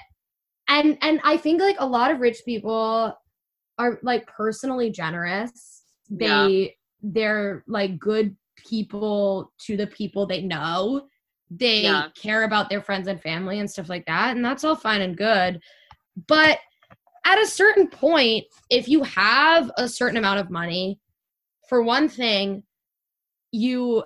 and 0.67 0.97
and 1.01 1.21
i 1.23 1.37
think 1.37 1.61
like 1.61 1.77
a 1.79 1.85
lot 1.85 2.11
of 2.11 2.19
rich 2.19 2.39
people 2.43 3.15
are 3.77 3.99
like 4.03 4.27
personally 4.27 4.89
generous. 4.89 5.83
They 6.09 6.75
they're 7.13 7.63
like 7.67 7.99
good 7.99 8.35
people 8.57 9.51
to 9.59 9.77
the 9.77 9.87
people 9.87 10.25
they 10.25 10.41
know. 10.41 11.07
They 11.51 11.83
Yeah. 11.83 12.09
care 12.15 12.43
about 12.43 12.69
their 12.69 12.81
friends 12.81 13.07
and 13.07 13.21
family 13.21 13.59
and 13.59 13.69
stuff 13.69 13.89
like 13.89 14.05
that 14.07 14.35
and 14.35 14.43
that's 14.43 14.63
all 14.63 14.75
fine 14.75 15.01
and 15.01 15.15
good. 15.15 15.61
But 16.27 16.59
at 17.25 17.39
a 17.41 17.47
certain 17.47 17.87
point 17.87 18.45
if 18.69 18.87
you 18.87 19.03
have 19.03 19.71
a 19.77 19.87
certain 19.87 20.17
amount 20.17 20.39
of 20.39 20.49
money 20.49 20.99
for 21.69 21.83
one 21.83 22.09
thing 22.09 22.63
you 23.51 24.03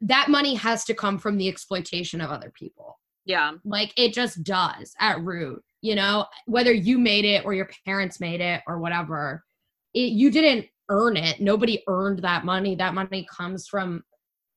that 0.00 0.28
money 0.28 0.54
has 0.54 0.84
to 0.84 0.94
come 0.94 1.18
from 1.18 1.36
the 1.36 1.48
exploitation 1.48 2.20
of 2.20 2.30
other 2.30 2.50
people. 2.50 2.98
Yeah. 3.24 3.52
Like 3.64 3.92
it 3.96 4.12
just 4.14 4.42
does 4.42 4.94
at 4.98 5.20
root 5.20 5.62
you 5.84 5.96
know? 5.96 6.26
Whether 6.46 6.72
you 6.72 6.96
made 6.96 7.24
it 7.24 7.44
or 7.44 7.52
your 7.52 7.68
parents 7.84 8.20
made 8.20 8.40
it 8.40 8.62
or 8.66 8.78
whatever 8.78 9.44
it, 9.92 10.12
you 10.12 10.30
didn't 10.30 10.66
earn 10.88 11.16
it. 11.16 11.40
Nobody 11.40 11.82
earned 11.88 12.20
that 12.20 12.44
money. 12.44 12.74
That 12.74 12.94
money 12.94 13.26
comes 13.34 13.66
from 13.66 14.02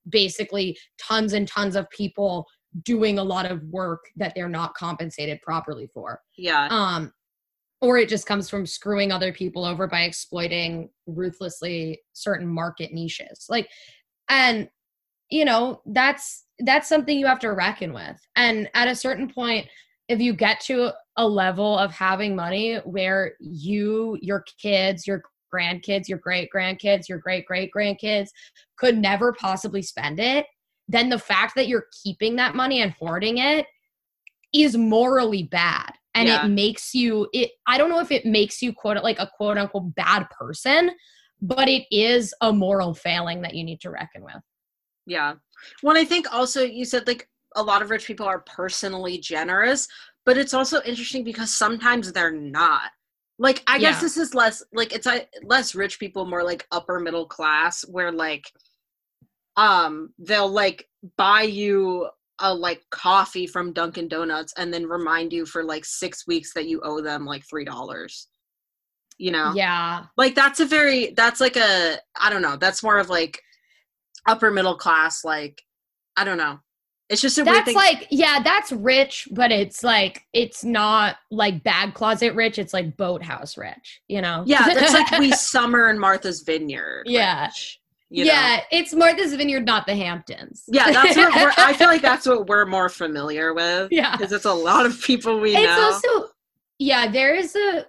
basically 0.09 0.77
tons 1.01 1.33
and 1.33 1.47
tons 1.47 1.75
of 1.75 1.89
people 1.89 2.45
doing 2.83 3.19
a 3.19 3.23
lot 3.23 3.49
of 3.49 3.63
work 3.63 4.01
that 4.15 4.33
they're 4.35 4.49
not 4.49 4.73
compensated 4.73 5.41
properly 5.41 5.87
for. 5.93 6.19
Yeah. 6.37 6.67
Um 6.69 7.11
or 7.81 7.97
it 7.97 8.09
just 8.09 8.25
comes 8.25 8.49
from 8.49 8.65
screwing 8.65 9.11
other 9.11 9.31
people 9.31 9.65
over 9.65 9.85
by 9.87 10.01
exploiting 10.01 10.89
ruthlessly 11.07 11.99
certain 12.13 12.47
market 12.47 12.93
niches. 12.93 13.45
Like 13.49 13.69
and 14.29 14.69
you 15.29 15.45
know 15.45 15.81
that's 15.87 16.45
that's 16.59 16.87
something 16.87 17.17
you 17.17 17.25
have 17.25 17.39
to 17.39 17.53
reckon 17.53 17.93
with. 17.93 18.19
And 18.35 18.69
at 18.73 18.87
a 18.87 18.95
certain 18.95 19.29
point 19.29 19.67
if 20.07 20.19
you 20.19 20.33
get 20.33 20.59
to 20.61 20.91
a 21.17 21.27
level 21.27 21.77
of 21.77 21.91
having 21.91 22.35
money 22.35 22.75
where 22.83 23.33
you 23.39 24.17
your 24.21 24.43
kids 24.61 25.07
your 25.07 25.23
grandkids 25.55 26.07
your 26.07 26.17
great 26.17 26.49
grandkids 26.53 27.07
your 27.07 27.19
great 27.19 27.45
great 27.45 27.71
grandkids 27.75 28.29
could 28.77 28.97
never 28.97 29.33
possibly 29.33 29.81
spend 29.81 30.19
it 30.19 30.45
then 30.87 31.09
the 31.09 31.19
fact 31.19 31.55
that 31.55 31.67
you're 31.67 31.87
keeping 32.03 32.35
that 32.35 32.55
money 32.55 32.81
and 32.81 32.91
hoarding 32.93 33.37
it 33.37 33.65
is 34.53 34.77
morally 34.77 35.43
bad 35.43 35.91
and 36.13 36.27
Yeah. 36.27 36.45
it 36.45 36.49
makes 36.49 36.93
you 36.93 37.27
it 37.33 37.51
i 37.67 37.77
don't 37.77 37.89
know 37.89 37.99
if 37.99 38.11
it 38.11 38.25
makes 38.25 38.61
you 38.61 38.73
quote 38.73 39.03
like 39.03 39.19
a 39.19 39.29
quote 39.35 39.57
unquote 39.57 39.93
bad 39.95 40.27
person 40.29 40.91
but 41.41 41.67
it 41.67 41.83
is 41.91 42.33
a 42.41 42.53
moral 42.53 42.93
failing 42.93 43.41
that 43.41 43.55
you 43.55 43.63
need 43.63 43.81
to 43.81 43.89
reckon 43.91 44.23
with 44.23 44.41
Yeah. 45.05 45.35
Well, 45.83 45.97
I 45.97 46.05
think 46.05 46.31
also 46.33 46.63
you 46.63 46.85
said 46.85 47.07
like 47.07 47.27
a 47.55 47.63
lot 47.63 47.81
of 47.81 47.89
rich 47.89 48.05
people 48.05 48.25
are 48.25 48.39
personally 48.39 49.17
generous, 49.17 49.87
but 50.25 50.37
it's 50.37 50.53
also 50.53 50.81
interesting 50.83 51.23
because 51.23 51.53
sometimes 51.53 52.11
they're 52.11 52.31
not. 52.31 52.91
Like 53.37 53.63
I 53.67 53.79
guess 53.79 53.99
this 53.99 54.17
is 54.17 54.33
less 54.33 54.63
like 54.73 54.93
it's 54.93 55.07
uh, 55.07 55.19
less 55.43 55.75
rich 55.75 55.99
people, 55.99 56.25
more 56.25 56.43
like 56.43 56.65
upper 56.71 56.99
middle 56.99 57.25
class, 57.25 57.81
where 57.87 58.11
like 58.11 58.49
um 59.57 60.13
they'll 60.19 60.49
like 60.49 60.87
buy 61.17 61.41
you 61.41 62.09
a 62.39 62.53
like 62.53 62.81
coffee 62.91 63.47
from 63.47 63.73
Dunkin' 63.73 64.07
Donuts 64.07 64.53
and 64.57 64.73
then 64.73 64.85
remind 64.85 65.33
you 65.33 65.45
for 65.45 65.63
like 65.63 65.85
six 65.85 66.27
weeks 66.27 66.53
that 66.53 66.67
you 66.67 66.81
owe 66.83 67.01
them 67.01 67.25
like 67.25 67.43
three 67.49 67.65
dollars. 67.65 68.27
You 69.17 69.31
know? 69.31 69.53
yeah 69.55 70.07
like 70.17 70.35
that's 70.35 70.59
a 70.59 70.65
very 70.65 71.13
that's 71.15 71.39
like 71.39 71.55
a 71.55 71.97
i 72.19 72.29
don't 72.29 72.41
know 72.41 72.57
that's 72.57 72.83
more 72.83 72.97
of 72.97 73.09
like 73.09 73.41
upper 74.27 74.51
middle 74.51 74.75
class 74.75 75.23
like 75.23 75.61
i 76.17 76.25
don't 76.25 76.37
know 76.37 76.59
it's 77.09 77.21
just 77.21 77.37
a 77.37 77.43
weird 77.43 77.57
that's 77.57 77.73
like 77.73 78.07
yeah 78.09 78.39
that's 78.43 78.71
rich 78.71 79.27
but 79.31 79.51
it's 79.51 79.83
like 79.83 80.23
it's 80.33 80.63
not 80.63 81.17
like 81.29 81.63
bag 81.63 81.93
closet 81.93 82.33
rich 82.33 82.57
it's 82.57 82.73
like 82.73 82.97
boathouse 82.97 83.57
rich 83.57 84.01
you 84.07 84.21
know? 84.21 84.43
Yeah 84.45 84.67
that's 84.73 84.93
like 84.93 85.19
we 85.19 85.31
summer 85.33 85.89
in 85.89 85.99
martha's 85.99 86.41
vineyard 86.41 87.03
Yeah. 87.05 87.45
rich, 87.45 87.79
you 88.09 88.25
know? 88.25 88.31
yeah 88.31 88.61
it's 88.71 88.93
martha's 88.93 89.35
vineyard 89.35 89.65
not 89.65 89.85
the 89.85 89.95
hamptons. 89.95 90.63
Yeah 90.67 90.91
that's 90.91 91.15
what 91.15 91.35
we're 91.35 91.53
i 91.57 91.73
feel 91.73 91.87
like 91.87 92.01
that's 92.01 92.25
what 92.25 92.47
we're 92.47 92.65
more 92.65 92.89
familiar 92.89 93.53
with 93.53 93.91
yeah. 93.91 94.15
because 94.17 94.31
it's 94.31 94.45
a 94.45 94.53
lot 94.53 94.85
of 94.85 94.99
people 95.01 95.39
we 95.39 95.55
it's 95.55 95.63
know. 95.63 95.81
also 95.81 96.29
yeah 96.79 97.07
there 97.07 97.35
is 97.35 97.55
a 97.55 97.85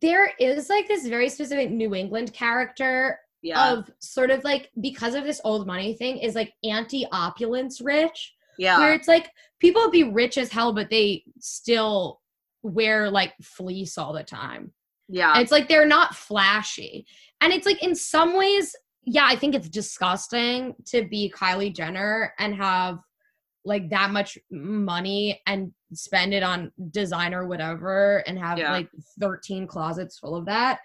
there 0.00 0.32
is 0.38 0.68
like 0.68 0.86
this 0.86 1.06
very 1.06 1.28
specific 1.28 1.70
new 1.70 1.94
england 1.94 2.32
character 2.32 3.18
yeah. 3.42 3.72
of 3.72 3.90
sort 4.00 4.30
of 4.30 4.44
like 4.44 4.70
because 4.80 5.14
of 5.14 5.24
this 5.24 5.40
old 5.44 5.66
money 5.66 5.94
thing 5.94 6.18
is 6.18 6.34
like 6.34 6.52
anti-opulence 6.64 7.80
rich 7.80 8.34
yeah. 8.58 8.78
where 8.78 8.94
it's 8.94 9.08
like 9.08 9.30
people 9.58 9.90
be 9.90 10.04
rich 10.04 10.38
as 10.38 10.50
hell 10.50 10.72
but 10.72 10.90
they 10.90 11.24
still 11.38 12.20
wear 12.62 13.10
like 13.10 13.34
fleece 13.42 13.98
all 13.98 14.12
the 14.12 14.22
time. 14.22 14.72
Yeah. 15.08 15.38
It's 15.40 15.52
like 15.52 15.68
they're 15.68 15.86
not 15.86 16.14
flashy. 16.14 17.06
And 17.40 17.52
it's 17.52 17.66
like 17.66 17.82
in 17.82 17.94
some 17.94 18.36
ways 18.36 18.74
yeah 19.04 19.26
i 19.28 19.36
think 19.36 19.54
it's 19.54 19.68
disgusting 19.68 20.74
to 20.86 21.06
be 21.08 21.32
kylie 21.36 21.74
jenner 21.74 22.32
and 22.38 22.54
have 22.54 22.98
like 23.64 23.88
that 23.90 24.10
much 24.10 24.36
money 24.50 25.40
and 25.46 25.72
spend 25.92 26.34
it 26.34 26.42
on 26.42 26.72
designer 26.90 27.46
whatever 27.46 28.18
and 28.26 28.38
have 28.38 28.58
Yeah. 28.58 28.72
like 28.72 28.88
13 29.20 29.66
closets 29.66 30.18
full 30.18 30.34
of 30.34 30.46
that 30.46 30.80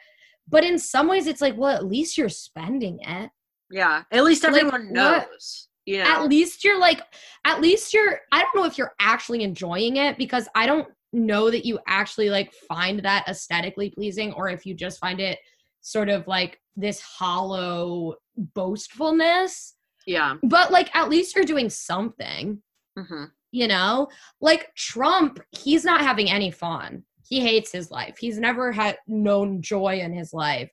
but 0.47 0.63
in 0.63 0.77
some 0.77 1.07
ways 1.07 1.27
it's 1.27 1.41
like 1.41 1.57
well 1.57 1.75
at 1.75 1.85
least 1.85 2.17
you're 2.17 2.29
spending 2.29 2.99
it 3.01 3.29
yeah 3.69 4.03
at 4.11 4.23
least 4.23 4.45
everyone 4.45 4.89
what- 4.89 5.27
knows 5.29 5.67
you 5.85 5.97
know 5.97 6.03
at 6.03 6.27
least 6.27 6.63
you're 6.63 6.79
like 6.79 7.01
at 7.45 7.61
least 7.61 7.93
you're 7.93 8.19
i 8.31 8.41
don't 8.41 8.55
know 8.55 8.65
if 8.65 8.77
you're 8.77 8.93
actually 8.99 9.43
enjoying 9.43 9.97
it 9.97 10.17
because 10.17 10.47
i 10.55 10.65
don't 10.65 10.87
know 11.13 11.49
that 11.49 11.65
you 11.65 11.79
actually 11.87 12.29
like 12.29 12.53
find 12.67 12.99
that 12.99 13.27
aesthetically 13.27 13.89
pleasing 13.89 14.33
or 14.33 14.49
if 14.49 14.65
you 14.65 14.73
just 14.73 14.99
find 14.99 15.19
it 15.19 15.39
sort 15.81 16.09
of 16.09 16.27
like 16.27 16.59
this 16.75 16.99
hollow 17.01 18.15
boastfulness. 18.37 19.75
Yeah. 20.05 20.35
But 20.43 20.71
like 20.71 20.93
at 20.95 21.09
least 21.09 21.35
you're 21.35 21.45
doing 21.45 21.69
something, 21.69 22.61
hmm 22.97 23.25
you 23.51 23.67
know? 23.67 24.09
Like 24.41 24.75
Trump, 24.75 25.39
he's 25.51 25.85
not 25.85 26.01
having 26.01 26.29
any 26.29 26.51
fun. 26.51 27.03
He 27.27 27.39
hates 27.41 27.71
his 27.71 27.91
life. 27.91 28.17
He's 28.17 28.37
never 28.39 28.71
had 28.71 28.97
known 29.07 29.61
joy 29.61 29.99
in 29.99 30.13
his 30.13 30.33
life. 30.33 30.69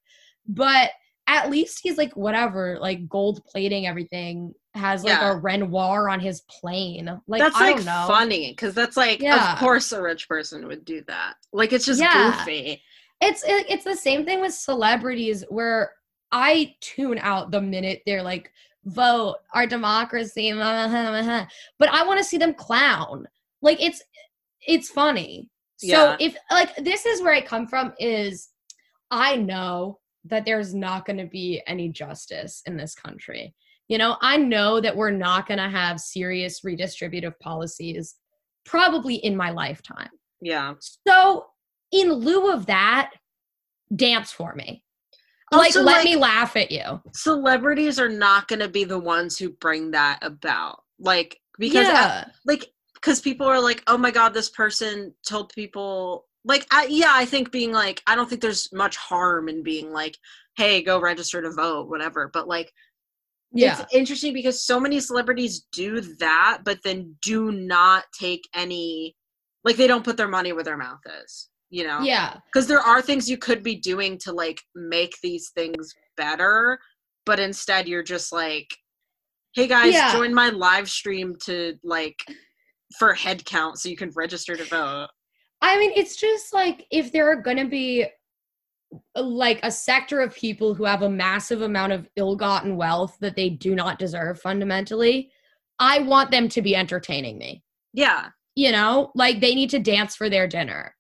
But 0.47 0.91
at 1.27 1.51
least 1.51 1.81
he's 1.83 1.97
like 1.97 2.13
whatever, 2.17 2.79
like 2.81 3.09
gold 3.09 3.43
plating 3.47 3.87
everything, 3.87 4.53
has 4.75 5.05
like 5.05 5.19
Yeah. 5.19 5.33
a 5.33 5.37
Renoir 5.37 6.09
on 6.09 6.21
his 6.21 6.43
plane. 6.43 7.21
Like 7.27 7.41
that's 7.41 7.57
I 7.57 7.69
like 7.69 7.77
don't 7.77 7.85
know. 7.87 8.05
funny 8.07 8.51
because 8.53 8.75
that's 8.75 8.97
like, 8.97 9.21
Yeah. 9.21 9.55
of 9.55 9.59
course, 9.59 9.91
a 9.93 10.03
rich 10.03 10.29
person 10.29 10.67
would 10.67 10.85
do 10.85 11.03
that. 11.07 11.35
Like, 11.53 11.73
it's 11.73 11.87
just 11.87 12.01
Yeah. 12.01 12.37
goofy. 12.39 12.83
it's 13.21 13.43
it, 13.45 13.65
it's 13.71 13.85
the 13.85 13.97
same 13.97 14.25
thing 14.27 14.41
with 14.41 14.53
celebrities 14.53 15.45
where 15.49 15.93
I 16.33 16.75
tune 16.81 17.19
out 17.19 17.53
the 17.53 17.61
minute 17.61 18.03
they're 18.05 18.23
like 18.25 18.51
vote 18.85 19.37
our 19.55 19.67
democracy 19.67 20.53
blah, 20.53 20.87
blah, 20.89 21.11
blah, 21.11 21.23
blah." 21.23 21.47
but 21.79 21.89
I 21.89 22.05
want 22.05 22.19
to 22.19 22.25
see 22.25 22.37
them 22.37 22.53
clown 22.53 23.27
like 23.63 23.81
it's 23.81 24.03
it's 24.67 24.91
funny 24.91 25.49
so 25.91 26.17
if 26.21 26.37
like 26.51 26.75
this 26.77 27.07
is 27.07 27.23
where 27.23 27.35
I 27.35 27.41
come 27.41 27.67
from 27.67 27.93
is 27.99 28.49
I 29.11 29.37
know 29.37 29.99
that 30.25 30.45
there's 30.45 30.75
not 30.75 31.05
going 31.07 31.19
to 31.19 31.27
be 31.27 31.63
any 31.67 31.89
justice 31.89 32.63
in 32.67 32.77
this 32.77 32.95
country 32.95 33.55
you 33.89 33.99
know 33.99 34.17
I 34.23 34.37
know 34.37 34.81
that 34.81 34.97
we're 34.97 35.11
not 35.11 35.47
going 35.47 35.59
to 35.59 35.69
have 35.69 36.01
serious 36.01 36.61
redistributive 36.63 37.39
policies 37.41 38.17
probably 38.65 39.17
in 39.17 39.37
my 39.37 39.51
lifetime 39.51 40.09
Yeah. 40.41 40.75
so, 41.07 41.47
in 41.93 42.13
lieu 42.13 42.51
of 42.53 42.67
that, 42.67 43.13
dance 43.95 44.33
for 44.33 44.55
me. 44.55 44.83
Like, 45.53 45.67
Also, 45.69 45.83
let 45.83 45.99
like- 45.99 46.05
me 46.05 46.17
laugh 46.17 46.57
at 46.57 46.73
you. 46.73 47.01
Celebrities 47.15 48.01
are 48.01 48.09
not 48.09 48.49
going 48.49 48.59
to 48.61 48.69
be 48.69 48.83
the 48.85 48.99
ones 48.99 49.39
who 49.39 49.51
bring 49.51 49.93
that 49.93 50.19
about. 50.23 50.81
Like, 50.99 51.39
because, 51.59 51.87
yeah, 51.87 52.25
like, 52.47 52.67
because 53.05 53.21
people 53.21 53.47
are 53.47 53.61
like, 53.61 53.83
oh 53.87 53.99
my 53.99 54.11
God, 54.11 54.33
this 54.33 54.49
person 54.49 55.13
told 55.29 55.53
people, 55.55 56.25
like, 56.47 56.67
I, 56.71 56.87
yeah, 56.89 57.13
I 57.13 57.27
think 57.27 57.53
being 57.53 57.71
like, 57.71 58.03
I 58.07 58.15
don't 58.17 58.29
think 58.31 58.41
there's 58.41 58.73
much 58.73 58.97
harm 58.97 59.49
in 59.51 59.63
being 59.63 59.93
like, 59.93 60.17
hey, 60.57 60.83
go 60.83 60.99
register 60.99 61.43
to 61.43 61.51
vote, 61.51 61.91
whatever. 61.91 62.31
But, 62.33 62.49
like, 62.49 62.73
yeah, 63.53 63.79
it's 63.81 63.95
interesting 63.95 64.33
because 64.33 64.65
so 64.65 64.81
many 64.81 64.99
celebrities 64.99 65.67
do 65.71 66.01
that 66.19 66.63
but 66.65 66.79
then 66.83 67.15
do 67.23 67.53
not 67.53 68.05
take 68.19 68.43
any 68.53 69.15
like 69.63 69.77
they 69.77 69.87
don't 69.87 70.05
put 70.05 70.17
their 70.17 70.27
money 70.27 70.53
where 70.53 70.65
their 70.65 70.77
mouth 70.77 70.99
is 71.23 71.51
you 71.71 71.87
know 71.87 72.01
yeah, 72.03 72.37
because 72.47 72.67
there 72.67 72.81
are 72.81 73.01
things 73.01 73.31
you 73.31 73.39
could 73.39 73.63
be 73.63 73.77
doing 73.77 74.19
to 74.19 74.33
like 74.33 74.61
make 74.75 75.15
these 75.23 75.51
things 75.55 75.95
better 76.17 76.81
but 77.27 77.39
instead 77.39 77.87
you're 77.87 78.03
just 78.03 78.33
like 78.33 78.67
hey 79.55 79.69
guys 79.69 79.95
Yeah. 79.95 80.11
join 80.13 80.35
my 80.35 80.51
live 80.51 80.91
stream 80.91 81.37
to 81.45 81.79
like 81.85 82.19
for 82.99 83.15
head 83.15 83.45
count 83.45 83.79
so 83.79 83.89
you 83.89 83.97
can 83.97 84.11
register 84.15 84.57
to 84.57 84.65
vote? 84.65 85.09
I 85.61 85.79
mean, 85.79 85.93
it's 85.97 86.17
just 86.17 86.53
like 86.53 86.87
if 86.91 87.13
there 87.13 87.31
are 87.31 87.41
going 87.41 87.57
to 87.57 87.67
be 87.67 88.07
like 89.17 89.61
a 89.63 89.71
sector 89.71 90.21
of 90.21 90.35
people 90.35 90.75
who 90.75 90.85
have 90.85 91.03
a 91.03 91.11
massive 91.11 91.63
amount 91.63 91.93
of 91.93 92.09
ill-gotten 92.17 92.77
wealth 92.77 93.17
that 93.21 93.35
they 93.35 93.51
do 93.51 93.75
not 93.75 93.99
deserve 93.99 94.41
fundamentally, 94.41 95.31
I 95.79 96.01
want 96.01 96.31
them 96.31 96.49
to 96.51 96.63
be 96.63 96.77
entertaining 96.77 97.39
me. 97.39 97.63
yeah. 97.93 98.29
You 98.57 98.71
know? 98.71 99.11
Like 99.17 99.41
they 99.41 99.55
need 99.55 99.71
to 99.71 99.81
dance 99.81 100.15
for 100.15 100.31
their 100.31 100.47
dinner. 100.47 100.95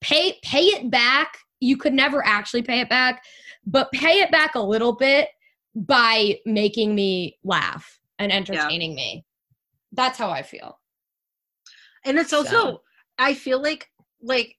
Pay 0.00 0.38
pay 0.44 0.66
it 0.66 0.90
back. 0.92 1.38
You 1.58 1.76
could 1.76 1.94
never 1.94 2.24
actually 2.24 2.62
pay 2.62 2.80
it 2.80 2.88
back 2.88 3.22
but 3.66 3.90
pay 3.92 4.20
it 4.20 4.30
back 4.30 4.54
a 4.54 4.60
little 4.60 4.92
bit 4.92 5.28
by 5.74 6.38
making 6.46 6.94
me 6.94 7.38
laugh 7.44 7.98
and 8.18 8.30
entertaining 8.30 8.94
me. 8.94 9.24
That's 9.92 10.18
how 10.18 10.30
i 10.30 10.42
feel 10.42 10.78
and 12.04 12.18
it's 12.18 12.32
also 12.32 12.50
So. 12.50 12.80
i 13.18 13.34
feel 13.34 13.60
like 13.60 13.88
like 14.22 14.54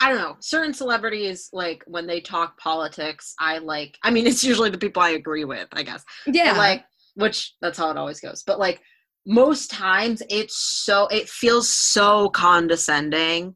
i 0.00 0.08
don't 0.08 0.18
know 0.18 0.36
certain 0.40 0.74
celebrities 0.74 1.48
like 1.52 1.82
when 1.86 2.06
they 2.06 2.20
talk 2.20 2.58
politics 2.58 3.34
i 3.38 3.58
like 3.58 3.96
i 4.02 4.10
mean 4.10 4.26
it's 4.28 4.44
usually 4.44 4.70
the 4.70 4.78
people 4.78 5.02
i 5.02 5.10
agree 5.10 5.44
with 5.44 5.68
i 5.72 5.82
guess. 5.82 6.04
Yeah. 6.26 6.52
But, 6.52 6.58
like 6.58 6.84
which 7.14 7.54
that's 7.60 7.78
how 7.78 7.90
it 7.90 7.96
always 7.96 8.20
goes. 8.20 8.42
But 8.46 8.58
like 8.58 8.80
most 9.26 9.70
times 9.70 10.22
it's 10.30 10.56
so 10.56 11.06
it 11.08 11.28
feels 11.28 11.70
so 11.70 12.30
condescending 12.30 13.54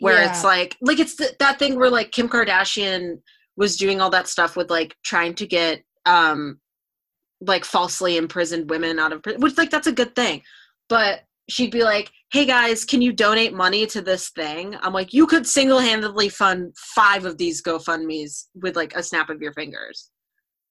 where 0.00 0.22
it's 0.22 0.44
like 0.44 0.76
like 0.80 0.98
it's 0.98 1.16
th- 1.16 1.36
that 1.38 1.58
thing 1.58 1.76
where 1.76 1.90
like 1.90 2.12
kim 2.12 2.28
kardashian 2.28 3.16
was 3.56 3.76
doing 3.76 4.00
all 4.00 4.10
that 4.10 4.28
stuff 4.28 4.56
with 4.56 4.70
like 4.70 4.94
trying 5.04 5.34
to 5.34 5.46
get 5.46 5.82
um 6.04 6.58
like 7.40 7.64
falsely 7.64 8.16
imprisoned 8.16 8.68
women 8.68 8.98
out 8.98 9.12
of 9.12 9.22
prison 9.22 9.40
which 9.40 9.56
like 9.58 9.70
that's 9.70 9.86
a 9.86 9.92
good 9.92 10.14
thing. 10.14 10.42
But 10.88 11.20
she'd 11.48 11.70
be 11.70 11.84
like 11.84 12.10
hey 12.32 12.44
guys 12.44 12.84
can 12.84 13.00
you 13.00 13.12
donate 13.12 13.54
money 13.54 13.86
to 13.86 14.02
this 14.02 14.30
thing? 14.30 14.76
I'm 14.82 14.92
like 14.92 15.12
you 15.12 15.26
could 15.26 15.46
single-handedly 15.46 16.28
fund 16.30 16.74
five 16.76 17.24
of 17.24 17.38
these 17.38 17.62
gofundme's 17.62 18.48
with 18.54 18.74
like 18.76 18.94
a 18.96 19.02
snap 19.02 19.30
of 19.30 19.40
your 19.40 19.52
fingers. 19.52 20.10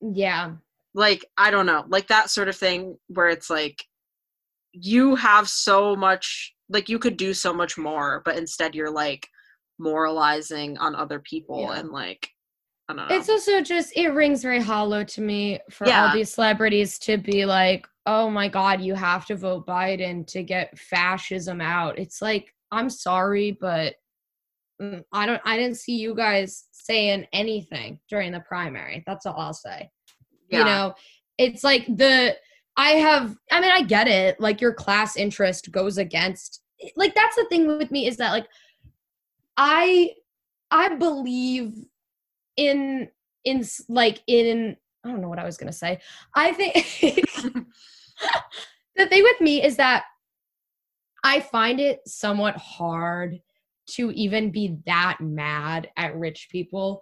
Yeah. 0.02 0.56
Like 0.94 1.26
i 1.38 1.52
don't 1.52 1.66
know 1.66 1.84
like 1.90 2.08
that 2.08 2.30
sort 2.30 2.48
of 2.50 2.56
thing 2.56 2.98
where 3.08 3.28
it's 3.30 3.50
like 3.50 3.84
you 4.72 5.16
have 5.16 5.48
so 5.50 5.96
much 5.96 6.54
like 6.70 6.90
you 6.90 7.00
could 7.00 7.18
do 7.18 7.34
so 7.34 7.54
much 7.54 7.78
more 7.78 8.22
but 8.26 8.38
instead 8.38 8.76
you're 8.76 8.92
like 8.92 9.28
moralizing 9.80 10.78
on 10.78 10.96
other 10.96 11.20
people 11.20 11.68
Yeah. 11.70 11.80
and 11.80 11.90
like 11.90 12.00
i 12.00 12.04
don't 12.04 12.24
know 12.24 12.35
it's 12.90 13.30
also 13.30 13.62
just 13.62 13.96
it 13.96 14.10
rings 14.10 14.42
very 14.42 14.62
hollow 14.62 15.04
to 15.04 15.22
me 15.22 15.60
for 15.70 15.88
Yeah. 15.88 16.08
all 16.08 16.14
these 16.14 16.34
celebrities 16.34 17.00
to 17.00 17.18
be 17.18 17.46
like 17.46 17.88
oh 18.06 18.30
my 18.30 18.48
god 18.48 18.82
you 18.82 18.94
have 18.94 19.26
to 19.28 19.36
vote 19.36 19.66
biden 19.66 20.26
to 20.28 20.44
get 20.44 20.78
fascism 20.78 21.62
out 21.62 21.98
it's 21.98 22.22
like 22.22 22.54
i'm 22.72 22.90
sorry 22.90 23.58
but 23.60 23.96
mm, 24.82 25.04
i 25.12 25.26
don't 25.26 25.42
i 25.46 25.58
didn't 25.58 25.78
see 25.78 25.96
you 25.96 26.14
guys 26.14 26.66
saying 26.72 27.26
anything 27.34 28.00
during 28.10 28.32
the 28.32 28.40
primary 28.42 29.04
that's 29.08 29.26
all 29.26 29.38
i'll 29.40 29.54
say 29.54 29.90
yeah. 30.50 30.60
you 30.60 30.66
know 30.66 30.94
it's 31.38 31.64
like 31.64 31.86
the 31.98 32.36
i 32.78 32.92
have 32.92 33.36
i 33.52 33.60
mean 33.60 33.72
i 33.72 33.82
get 33.82 34.08
it 34.08 34.40
like 34.40 34.62
your 34.62 34.74
class 34.74 35.16
interest 35.18 35.72
goes 35.72 35.98
against 35.98 36.62
like 36.96 37.16
that's 37.16 37.36
the 37.36 37.46
thing 37.50 37.66
with 37.66 37.90
me 37.90 38.06
is 38.06 38.18
that 38.18 38.32
like 38.32 38.46
i 39.58 40.12
i 40.70 40.94
believe 40.96 41.74
in 42.58 43.10
in 43.44 43.64
like 43.90 44.22
in 44.28 44.76
i 45.04 45.10
don't 45.10 45.22
know 45.22 45.30
what 45.30 45.40
i 45.40 45.46
was 45.46 45.58
gonna 45.58 45.72
say 45.72 46.00
i 46.36 46.52
think 46.52 46.74
the 48.96 49.08
thing 49.08 49.24
with 49.24 49.42
me 49.42 49.64
is 49.64 49.78
that 49.78 50.06
i 51.24 51.40
find 51.40 51.80
it 51.80 52.00
somewhat 52.08 52.56
hard 52.58 53.40
to 53.88 54.12
even 54.12 54.52
be 54.52 54.78
that 54.86 55.18
mad 55.22 55.90
at 55.98 56.16
rich 56.16 56.50
people 56.52 57.02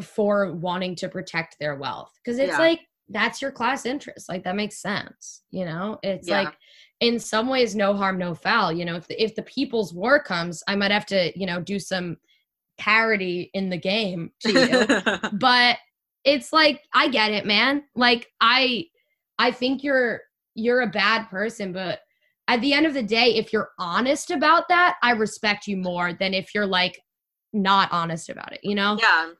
for 0.00 0.52
wanting 0.54 0.94
to 0.96 1.08
protect 1.08 1.56
their 1.58 1.76
wealth 1.76 2.12
because 2.22 2.38
it's 2.38 2.52
Yeah. 2.52 2.58
like 2.58 2.80
that's 3.08 3.42
your 3.42 3.50
class 3.50 3.84
interest 3.84 4.28
like 4.28 4.44
that 4.44 4.56
makes 4.56 4.80
sense 4.80 5.42
you 5.50 5.64
know 5.64 5.98
it's 6.02 6.28
Yeah. 6.28 6.42
like 6.44 6.56
in 7.00 7.18
some 7.18 7.48
ways 7.48 7.74
no 7.74 7.92
harm 7.94 8.16
no 8.16 8.34
foul 8.34 8.72
you 8.72 8.84
know 8.84 8.96
if 8.96 9.06
the, 9.08 9.22
if 9.22 9.34
the 9.34 9.42
people's 9.42 9.92
war 9.92 10.22
comes 10.22 10.62
i 10.68 10.76
might 10.76 10.92
have 10.92 11.04
to 11.06 11.36
you 11.38 11.46
know 11.46 11.60
do 11.60 11.78
some 11.78 12.16
parody 12.78 13.50
in 13.54 13.70
the 13.70 13.78
game 13.78 14.30
to 14.40 14.52
you. 14.52 15.28
But 15.38 15.78
it's 16.24 16.52
like 16.52 16.82
i 16.94 17.08
get 17.08 17.32
it 17.32 17.46
man. 17.46 17.84
Like 17.94 18.28
i 18.40 18.86
i 19.38 19.50
think 19.50 19.82
you're 19.82 20.20
you're 20.54 20.82
a 20.82 20.86
bad 20.86 21.28
person 21.28 21.72
but 21.72 22.00
at 22.48 22.60
the 22.60 22.72
end 22.72 22.86
of 22.86 22.94
the 22.94 23.02
day 23.02 23.34
if 23.36 23.52
you're 23.52 23.70
honest 23.78 24.30
about 24.30 24.68
that 24.68 24.96
i 25.02 25.12
respect 25.12 25.66
you 25.66 25.76
more 25.76 26.12
than 26.12 26.34
if 26.34 26.54
you're 26.54 26.66
like 26.66 27.00
not 27.52 27.90
honest 27.92 28.28
about 28.28 28.52
it 28.52 28.60
you 28.62 28.74
know? 28.74 28.98
Yeah. 29.00 29.30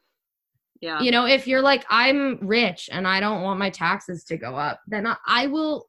Yeah. 0.81 1.01
You 1.01 1.13
know 1.13 1.27
if 1.27 1.47
you're 1.47 1.63
like 1.63 1.85
i'm 1.89 2.39
rich 2.43 2.89
and 2.91 3.07
i 3.07 3.21
don't 3.21 3.43
want 3.43 3.61
my 3.61 3.71
taxes 3.71 4.25
to 4.25 4.37
go 4.37 4.57
up 4.57 4.81
then 4.89 5.07
I, 5.07 5.17
I 5.27 5.47
will 5.47 5.87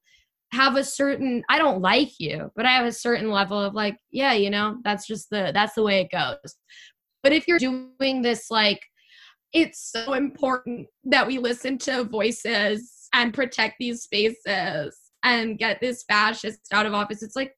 have 0.51 0.75
a 0.75 0.83
certain 0.83 1.43
i 1.49 1.57
don't 1.57 1.81
like 1.81 2.19
you 2.19 2.51
but 2.55 2.67
i 2.67 2.71
have 2.73 2.85
a 2.85 2.91
certain 2.91 3.31
level 3.31 3.59
of 3.59 3.73
like 3.73 3.97
yeah 4.11 4.33
you 4.33 4.51
know 4.51 4.77
that's 4.83 5.07
just 5.07 5.31
the 5.31 5.49
that's 5.51 5.73
the 5.73 5.81
way 5.81 6.01
it 6.01 6.11
goes 6.11 6.55
but 7.23 7.31
if 7.33 7.47
you're 7.47 7.59
doing 7.59 8.21
this 8.21 8.51
like 8.51 8.81
it's 9.53 9.91
so 9.91 10.13
important 10.13 10.87
that 11.05 11.25
we 11.25 11.37
listen 11.37 11.77
to 11.77 12.03
voices 12.03 13.07
and 13.13 13.33
protect 13.33 13.75
these 13.79 14.01
spaces 14.01 14.97
and 15.23 15.57
get 15.57 15.79
this 15.79 16.03
fascist 16.03 16.59
out 16.73 16.85
of 16.85 16.93
office. 16.93 17.21
It's 17.23 17.35
like 17.35 17.55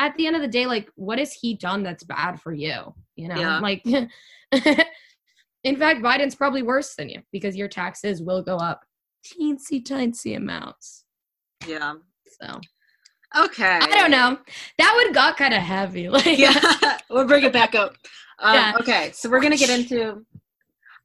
at 0.00 0.16
the 0.16 0.26
end 0.26 0.36
of 0.36 0.42
the 0.42 0.48
day 0.48 0.66
like 0.66 0.90
what 0.96 1.18
has 1.18 1.32
he 1.32 1.54
done 1.54 1.82
that's 1.82 2.04
bad 2.04 2.40
for 2.40 2.52
you? 2.52 2.94
You 3.16 3.28
know? 3.28 3.36
Yeah. 3.36 3.60
like 3.60 3.84
in 5.64 5.76
fact 5.76 6.02
biden's 6.02 6.34
probably 6.34 6.62
worse 6.62 6.94
than 6.96 7.08
you 7.08 7.22
because 7.32 7.56
your 7.56 7.68
taxes 7.68 8.22
will 8.22 8.42
go 8.42 8.56
up 8.56 8.84
teensy 9.26 9.84
tiny 9.84 10.34
amounts. 10.34 11.04
Yeah. 11.66 11.94
So 12.40 12.60
Okay. 13.36 13.78
I 13.80 13.86
don't 13.86 14.10
know. 14.10 14.38
That 14.78 14.94
one 14.94 15.12
got 15.12 15.36
kind 15.36 15.54
of 15.54 15.60
heavy. 15.60 16.08
Like, 16.08 16.38
Yeah, 16.38 16.98
we'll 17.10 17.26
bring 17.26 17.44
it 17.44 17.52
back 17.52 17.74
up. 17.74 17.96
Um, 18.38 18.54
Yeah. 18.54 18.72
Okay, 18.80 19.10
so 19.12 19.28
we're 19.28 19.40
gonna 19.40 19.56
get 19.56 19.70
into. 19.70 20.24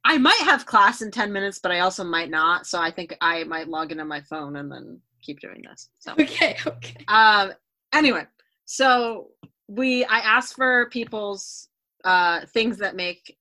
I 0.04 0.18
might 0.18 0.40
have 0.44 0.66
class 0.66 1.02
in 1.02 1.10
ten 1.10 1.32
minutes, 1.32 1.58
but 1.58 1.72
I 1.72 1.80
also 1.80 2.04
might 2.04 2.30
not. 2.30 2.66
So 2.66 2.80
I 2.80 2.90
think 2.90 3.16
I 3.20 3.44
might 3.44 3.68
log 3.68 3.92
into 3.92 4.04
my 4.04 4.20
phone 4.22 4.56
and 4.56 4.70
then 4.70 5.00
keep 5.22 5.40
doing 5.40 5.62
this. 5.68 5.88
So, 5.98 6.12
okay, 6.20 6.56
okay. 6.66 7.04
um, 7.08 7.52
anyway, 7.92 8.26
so 8.64 9.28
we 9.68 10.04
I 10.04 10.18
asked 10.18 10.56
for 10.56 10.88
people's 10.90 11.68
uh 12.04 12.44
things 12.46 12.78
that 12.78 12.96
make 12.96 13.36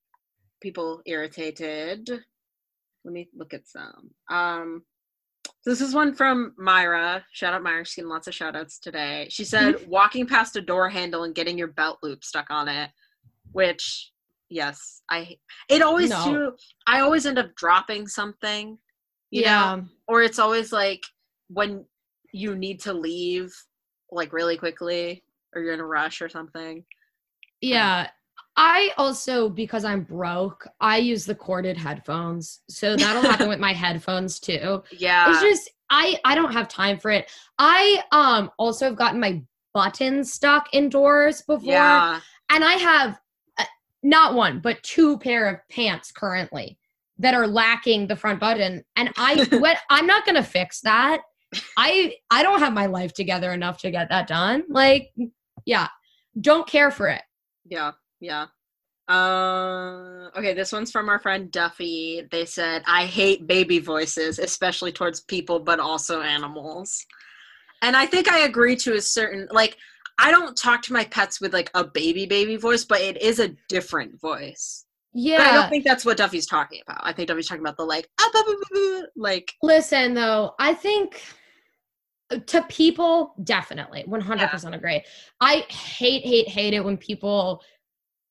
people 0.61 1.01
irritated. 1.05 2.09
Let 3.05 3.13
me 3.13 3.29
look 3.35 3.53
at 3.53 3.67
some. 3.67 4.11
Um, 4.29 4.83
this 5.65 5.81
is 5.81 5.93
one 5.93 6.13
from 6.13 6.53
Myra. 6.57 7.23
Shout 7.31 7.53
out 7.53 7.63
Myra. 7.63 7.85
She's 7.85 7.95
getting 7.95 8.09
lots 8.09 8.27
of 8.27 8.33
shout 8.33 8.55
outs 8.55 8.79
today. 8.79 9.27
She 9.29 9.45
said, 9.45 9.75
walking 9.87 10.27
past 10.27 10.55
a 10.55 10.61
door 10.61 10.89
handle 10.89 11.23
and 11.23 11.35
getting 11.35 11.57
your 11.57 11.69
belt 11.69 11.99
loop 12.03 12.23
stuck 12.23 12.47
on 12.49 12.67
it, 12.67 12.89
which, 13.51 14.11
yes, 14.49 15.01
I, 15.09 15.37
it 15.69 15.81
always 15.81 16.09
No. 16.09 16.25
do. 16.25 16.55
I 16.87 16.99
always 16.99 17.25
end 17.25 17.39
up 17.39 17.55
dropping 17.55 18.07
something, 18.07 18.77
you 19.31 19.41
yeah. 19.41 19.75
know, 19.75 19.85
or 20.07 20.21
it's 20.21 20.39
always 20.39 20.71
like 20.71 21.01
when 21.47 21.85
you 22.33 22.55
need 22.55 22.79
to 22.81 22.93
leave, 22.93 23.53
like 24.11 24.33
really 24.33 24.57
quickly, 24.57 25.23
or 25.55 25.61
you're 25.61 25.73
in 25.73 25.79
a 25.79 25.85
rush 25.85 26.21
or 26.21 26.29
something. 26.29 26.83
Yeah. 27.61 28.09
I 28.55 28.91
also, 28.97 29.49
because 29.49 29.83
I'm 29.83 30.03
broke, 30.03 30.67
I 30.79 30.97
use 30.97 31.25
the 31.25 31.35
corded 31.35 31.77
headphones. 31.77 32.61
So 32.69 32.95
that'll 32.95 33.23
happen 33.23 33.49
with 33.49 33.59
my 33.59 33.73
headphones 33.83 34.39
too. 34.39 34.83
Yeah. 34.91 35.31
It's 35.31 35.41
just 35.41 35.69
I 35.89 36.19
I 36.23 36.35
don't 36.35 36.53
have 36.53 36.67
time 36.67 36.99
for 36.99 37.11
it. 37.11 37.29
I 37.57 38.03
um 38.11 38.51
also 38.57 38.85
have 38.85 38.95
gotten 38.95 39.19
my 39.19 39.41
buttons 39.73 40.31
stuck 40.31 40.67
indoors 40.71 41.41
before. 41.41 41.73
yeah. 41.73 42.19
And 42.49 42.63
I 42.63 42.73
have 42.73 43.19
uh, 43.57 43.65
not 44.03 44.35
one, 44.35 44.59
but 44.59 44.81
two 44.83 45.17
pair 45.17 45.49
of 45.49 45.59
pants 45.69 46.11
currently 46.11 46.77
that 47.17 47.33
are 47.33 47.47
lacking 47.47 48.07
the 48.07 48.15
front 48.15 48.39
button. 48.39 48.83
And 48.95 49.09
I 49.17 49.45
what 49.57 49.77
I'm 49.89 50.05
not 50.05 50.25
gonna 50.25 50.43
fix 50.43 50.81
that. 50.81 51.21
I 51.77 52.15
I 52.29 52.43
don't 52.43 52.59
have 52.59 52.73
my 52.73 52.85
life 52.85 53.13
together 53.13 53.51
enough 53.51 53.79
to 53.79 53.91
get 53.91 54.09
that 54.09 54.27
done. 54.27 54.63
Like, 54.69 55.11
yeah. 55.65 55.87
Don't 56.39 56.67
care 56.67 56.89
for 56.89 57.07
it. 57.07 57.21
Yeah, 57.65 57.91
yeah. 58.23 58.47
Uh, 59.07 60.29
okay, 60.37 60.53
this 60.53 60.71
one's 60.71 60.91
from 60.91 61.09
our 61.09 61.19
friend 61.19 61.51
Duffy. 61.51 62.23
They 62.31 62.45
said, 62.45 62.83
I 62.87 63.05
hate 63.05 63.47
baby 63.47 63.79
voices, 63.79 64.39
especially 64.39 64.91
towards 64.93 65.21
people, 65.21 65.59
but 65.59 65.79
also 65.79 66.21
animals. 66.21 67.05
And 67.81 67.97
I 67.97 68.05
think 68.05 68.31
I 68.31 68.39
agree 68.39 68.77
to 68.77 68.93
a 68.93 69.01
certain, 69.01 69.47
like, 69.51 69.77
I 70.17 70.31
don't 70.31 70.55
talk 70.55 70.81
to 70.83 70.93
my 70.93 71.03
pets 71.05 71.41
with 71.41 71.53
like 71.53 71.69
a 71.73 71.83
baby 71.83 72.25
baby 72.25 72.55
voice, 72.55 72.85
but 72.85 73.01
it 73.01 73.21
is 73.21 73.39
a 73.39 73.49
different 73.67 74.21
voice. 74.21 74.85
But 75.37 75.47
I 75.47 75.53
don't 75.53 75.69
think 75.69 75.83
that's 75.83 76.05
what 76.05 76.17
Duffy's 76.17 76.47
talking 76.47 76.81
about. 76.87 77.01
I 77.03 77.13
think 77.13 77.27
Duffy's 77.27 77.47
talking 77.47 77.63
about 77.63 77.77
the 77.77 77.83
like, 77.83 78.07
ah, 78.19 78.29
blah, 78.31 78.43
blah, 78.43 78.55
blah, 78.71 79.01
like, 79.15 79.53
Listen, 79.61 80.13
though, 80.13 80.55
I 80.59 80.73
think 80.73 81.21
uh, 82.31 82.39
to 82.47 82.63
people, 82.63 83.35
definitely 83.43 84.05
100% 84.07 84.75
agree. 84.75 85.03
I 85.39 85.65
hate, 85.69 86.23
hate, 86.23 86.47
hate 86.47 86.73
it 86.73 86.83
when 86.83 86.97
people 86.97 87.61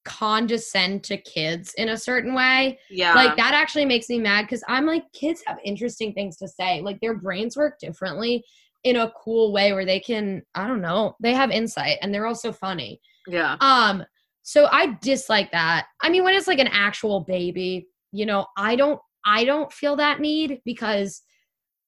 condescend 0.05 1.05
to 1.05 1.17
kids 1.17 1.75
in 1.75 1.91
a 1.91 1.97
certain 1.97 2.35
way. 2.35 2.79
yeah, 2.91 3.15
Like, 3.15 3.37
that 3.37 3.55
actually 3.55 3.85
makes 3.85 4.09
me 4.09 4.19
mad 4.19 4.43
because 4.43 4.65
I'm 4.69 4.87
like, 4.87 5.05
kids 5.13 5.43
have 5.47 5.59
interesting 5.65 6.13
things 6.13 6.37
to 6.39 6.49
say. 6.49 6.81
Like, 6.81 7.01
their 7.01 7.15
brains 7.17 7.57
work 7.57 7.79
differently 7.79 8.45
in 8.85 8.97
a 8.97 9.13
cool 9.23 9.53
way 9.53 9.73
where 9.73 9.85
they 9.85 10.01
can, 10.01 10.43
I 10.55 10.67
don't 10.67 10.81
know, 10.81 11.17
they 11.21 11.35
have 11.35 11.51
insight 11.51 11.99
and 12.03 12.13
they're 12.13 12.27
also 12.27 12.53
funny. 12.53 13.01
yeah, 13.29 13.57
Um, 13.61 14.05
so 14.43 14.67
I 14.71 14.99
dislike 15.01 15.53
that. 15.53 15.87
I 16.01 16.09
mean, 16.09 16.25
when 16.25 16.35
it's 16.35 16.49
like 16.49 16.59
an 16.59 16.69
actual 16.69 17.21
baby, 17.21 17.87
you 18.11 18.27
know, 18.27 18.47
I 18.57 18.77
don't 18.77 19.01
I 19.25 19.45
don't 19.45 19.73
feel 19.73 19.95
that 19.97 20.21
need 20.21 20.61
because 20.65 21.23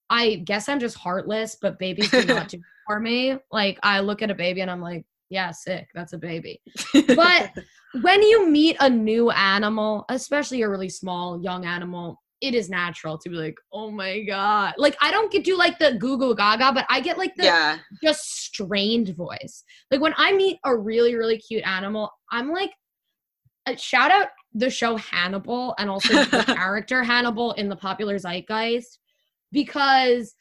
I 0.09 0.37
guess 0.37 0.69
I'm 0.69 0.79
just 0.79 0.97
heartless, 0.97 1.57
but 1.61 1.79
babies 1.81 2.11
do 2.11 2.25
not 2.27 2.49
do 2.49 2.61
for 2.87 3.01
me. 3.01 3.37
Like 3.51 3.79
I 3.83 4.01
look 4.01 4.23
at 4.23 4.31
a 4.31 4.35
baby 4.35 4.61
and 4.61 4.71
I'm 4.71 4.81
like, 4.81 5.05
yeah, 5.31 5.51
sick, 5.51 5.89
that's 5.95 6.13
a 6.13 6.19
baby. 6.19 6.61
But 7.17 7.51
when 8.03 8.23
you 8.23 8.49
meet 8.49 8.77
a 8.81 8.91
new 8.91 9.31
animal, 9.31 10.05
especially 10.09 10.63
a 10.63 10.69
really 10.69 10.89
small 10.89 11.41
young 11.43 11.65
animal, 11.65 12.21
it 12.41 12.55
is 12.55 12.69
natural 12.69 13.17
to 13.19 13.29
be 13.29 13.37
like, 13.37 13.55
oh 13.73 13.91
my 13.91 14.23
god. 14.25 14.75
Like 14.77 14.97
I 15.01 15.11
don't 15.11 15.33
get 15.33 15.45
do 15.45 15.57
like 15.57 15.79
the 15.79 15.95
goo 15.95 16.19
goo 16.19 16.35
gaga, 16.35 16.73
but 16.73 16.87
I 16.91 17.01
get 17.01 17.19
like 17.19 17.35
the 17.37 17.45
yeah, 17.45 17.79
just 18.03 18.45
strained 18.45 19.15
voice. 19.17 19.65
Like 19.91 20.01
when 20.01 20.15
I 20.17 20.33
meet 20.33 20.59
a 20.65 20.77
really, 20.77 21.15
really 21.15 21.39
cute 21.39 21.65
animal, 21.65 22.11
I'm 22.31 22.51
like, 22.51 22.71
uh, 23.67 23.77
shout 23.77 24.11
out 24.11 24.29
the 24.53 24.71
show 24.71 24.97
Hannibal 24.97 25.75
and 25.79 25.89
also 25.89 26.13
the 26.25 26.45
character 26.55 27.03
Hannibal 27.03 27.53
in 27.53 27.69
the 27.69 27.77
popular 27.77 28.19
zeitgeist 28.19 28.99
because 29.53 30.35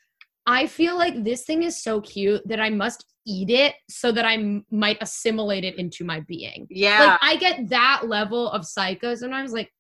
I 0.46 0.68
feel 0.68 0.98
like 0.98 1.24
this 1.24 1.44
thing 1.46 1.64
is 1.64 1.82
so 1.82 2.02
cute 2.02 2.42
that 2.48 2.60
I 2.60 2.70
must 2.70 3.06
eat 3.26 3.50
it 3.50 3.76
so 3.90 4.12
that 4.12 4.26
I 4.26 4.34
m- 4.34 4.66
might 4.70 4.98
assimilate 5.02 5.64
it 5.64 5.78
into 5.78 6.04
my 6.04 6.20
being. 6.28 6.68
yeah, 6.70 7.00
Like 7.12 7.20
I 7.22 7.36
get 7.38 7.70
that 7.70 8.04
level 8.08 8.50
of 8.52 8.66
psycho 8.66 9.16
sometimes. 9.16 9.54
Like 9.54 9.72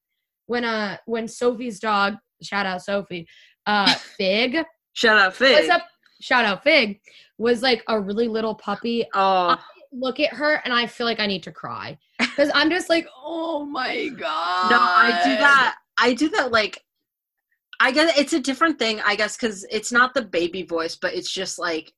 when 0.45 0.63
uh 0.63 0.97
when 1.05 1.27
Sophie's 1.27 1.79
dog, 1.79 2.15
shout 2.41 2.65
out 2.65 2.81
Sophie, 2.81 3.27
uh 3.65 3.93
Fig 4.17 4.63
shout 4.93 5.17
out 5.17 5.35
Fig. 5.35 5.53
What's 5.55 5.69
up? 5.69 5.83
Shout 6.21 6.45
out 6.45 6.63
Fig 6.63 7.01
was 7.37 7.61
like 7.61 7.83
a 7.89 7.99
really 7.99 8.27
little 8.29 8.55
puppy. 8.55 9.05
Oh, 9.13 9.57
Look 9.91 10.19
at 10.19 10.33
her 10.33 10.61
and 10.63 10.73
I 10.73 10.87
feel 10.87 11.05
like 11.05 11.19
I 11.19 11.27
need 11.27 11.43
to 11.43 11.51
cry 11.51 11.97
because 12.17 12.49
I'm 12.53 12.69
just 12.69 12.89
like, 12.89 13.05
oh 13.23 13.65
my 13.65 14.07
god. 14.07 14.71
No, 14.71 14.77
I 14.79 15.21
do 15.23 15.29
that. 15.37 15.75
I 15.97 16.13
do 16.13 16.29
that 16.29 16.51
like 16.51 16.81
I 17.83 17.91
guess 17.91 18.17
it's 18.17 18.31
a 18.33 18.39
different 18.39 18.79
thing, 18.79 19.01
I 19.05 19.15
guess, 19.15 19.35
because 19.35 19.65
it's 19.69 19.91
not 19.91 20.13
the 20.13 20.21
baby 20.21 20.63
voice, 20.63 20.95
but 20.95 21.13
it's 21.13 21.29
just 21.31 21.59
like 21.59 21.91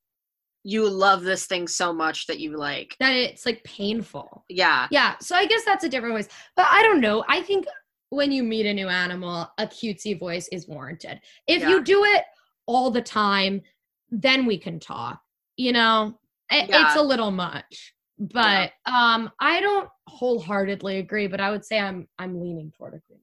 you 0.63 0.89
love 0.89 1.21
this 1.21 1.45
thing 1.45 1.67
so 1.67 1.93
much 1.93 2.25
that 2.25 2.39
you 2.39 2.57
like 2.57 2.95
That 2.99 3.13
it's 3.13 3.45
like 3.45 3.63
painful. 3.63 4.43
yeah. 4.49 4.87
Yeah. 4.89 5.15
So 5.21 5.35
I 5.35 5.45
guess 5.45 5.63
that's 5.63 5.83
a 5.83 5.89
different 5.89 6.15
voice. 6.15 6.27
But 6.55 6.65
I 6.71 6.81
don't 6.81 7.01
know. 7.01 7.23
I 7.29 7.41
think 7.43 7.65
when 8.09 8.31
you 8.31 8.41
meet 8.43 8.65
a 8.65 8.73
new 8.73 8.87
animal, 8.87 9.47
a 9.59 9.67
cutesy 9.67 10.17
voice 10.17 10.47
is 10.51 10.67
warranted. 10.67 11.19
If 11.47 11.61
Yeah. 11.61 11.69
you 11.69 11.83
do 11.83 12.03
it 12.03 12.23
all 12.65 12.89
the 12.89 13.01
time, 13.01 13.61
then 14.09 14.47
we 14.47 14.57
can 14.57 14.79
talk. 14.79 15.21
You 15.55 15.71
know, 15.73 16.19
I- 16.51 16.65
Yeah. 16.67 16.87
it's 16.87 16.95
a 16.95 17.03
little 17.03 17.29
much. 17.31 17.93
But 18.17 18.71
um, 18.87 19.29
I 19.39 19.61
don't 19.61 19.89
wholeheartedly 20.07 20.97
agree. 20.97 21.27
But 21.27 21.41
I 21.41 21.51
would 21.51 21.63
say 21.65 21.77
I'm 21.79 22.07
I'm 22.17 22.39
leaning 22.41 22.71
toward 22.71 22.93
agreement. 22.95 23.14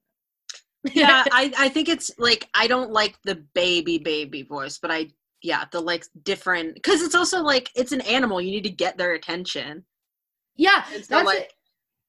Yeah, 0.93 1.25
I, 1.33 1.53
I 1.59 1.69
think 1.69 1.89
it's 1.89 2.11
like 2.19 2.49
I 2.55 2.67
don't 2.67 2.91
like 2.91 3.19
the 3.25 3.37
baby 3.55 3.99
baby 3.99 4.43
voice, 4.43 4.79
but 4.79 4.91
I 4.91 5.09
yeah, 5.43 5.65
the 5.71 5.81
like 5.81 6.05
different 6.23 6.75
because 6.75 7.03
it's 7.03 7.15
also 7.15 7.43
like 7.43 7.71
it's 7.75 7.93
an 7.93 8.01
animal, 8.03 8.41
you 8.41 8.51
need 8.51 8.65
to 8.65 8.71
get 8.71 8.97
their 8.97 9.15
attention. 9.15 9.85
yeah, 10.57 10.85
so 10.85 10.99
that's 11.09 11.27
like 11.27 11.39
it. 11.39 11.53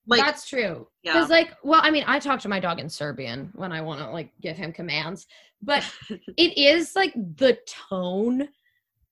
like 0.08 0.22
that's 0.22 0.48
true. 0.48 0.88
yeah. 1.04 1.14
Because 1.14 1.30
like, 1.30 1.56
well, 1.64 1.82
I 1.84 1.92
mean, 1.92 2.04
I 2.08 2.20
talk 2.20 2.40
to 2.42 2.50
my 2.50 2.60
dog 2.60 2.80
in 2.80 2.90
Serbian 2.90 3.52
when 3.56 3.72
I 3.72 3.82
want 3.82 4.00
to 4.02 4.10
like 4.10 4.32
give 4.42 4.58
him 4.58 4.72
commands, 4.72 5.28
but 5.62 5.84
it 6.10 6.58
is 6.58 6.96
like 6.96 7.14
the 7.14 7.58
tone. 7.90 8.50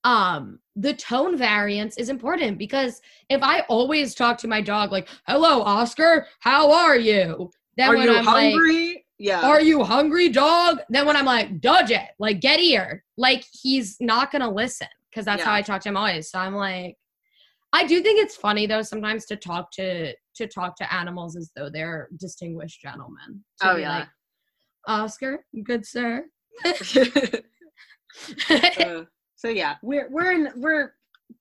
Um, 0.04 0.58
the 0.76 0.96
tone 0.96 1.38
variance 1.38 1.96
is 1.98 2.10
important 2.10 2.58
because 2.58 3.02
if 3.30 3.44
I 3.44 3.60
always 3.70 4.16
talk 4.16 4.40
to 4.40 4.48
my 4.48 4.60
dog 4.60 4.92
like, 4.92 5.08
"Hello, 5.28 5.62
Oscar, 5.62 6.26
how 6.40 6.72
are 6.72 6.98
you?" 6.98 7.52
Then 7.78 7.90
Are 7.90 7.98
when 7.98 8.08
you 8.08 8.16
I'm 8.16 8.26
like, 8.26 8.54
hungry? 8.54 9.06
Yeah. 9.22 9.48
are 9.48 9.62
you 9.62 9.84
hungry, 9.84 10.30
dog? 10.30 10.80
Then 10.90 11.06
when 11.06 11.16
I'm 11.16 11.26
like, 11.26 11.62
dodge 11.62 11.92
it, 11.92 12.10
like 12.20 12.40
get 12.42 12.60
here, 12.60 13.04
like 13.18 13.46
he's 13.52 13.98
not 14.00 14.32
gonna 14.32 14.52
listen 14.52 14.88
because 15.10 15.26
that's 15.26 15.44
how 15.44 15.54
I 15.54 15.62
talk 15.62 15.82
to 15.82 15.90
him 15.90 15.98
always. 15.98 16.30
So 16.32 16.40
I'm 16.40 16.56
like, 16.56 16.98
I 17.74 17.86
do 17.86 18.02
think 18.02 18.20
it's 18.20 18.36
funny 18.36 18.66
though 18.68 18.82
sometimes 18.82 19.26
to 19.28 19.36
talk 19.36 19.72
to 19.74 20.14
to 20.36 20.48
talk 20.48 20.76
to 20.78 20.94
animals 20.94 21.36
as 21.36 21.52
though 21.56 21.70
they're 21.70 22.10
distinguished 22.18 22.82
gentlemen. 22.82 23.44
To 23.62 23.72
Oh, 23.72 23.76
be 23.76 23.82
yeah. 23.82 24.00
like, 24.00 24.08
Oscar, 24.88 25.46
good 25.64 25.86
sir. 25.86 26.26
Uh, 28.50 29.04
so 29.36 29.48
yeah, 29.48 29.76
we're 29.82 30.10
we're 30.12 30.34
in 30.34 30.50
we're 30.58 30.94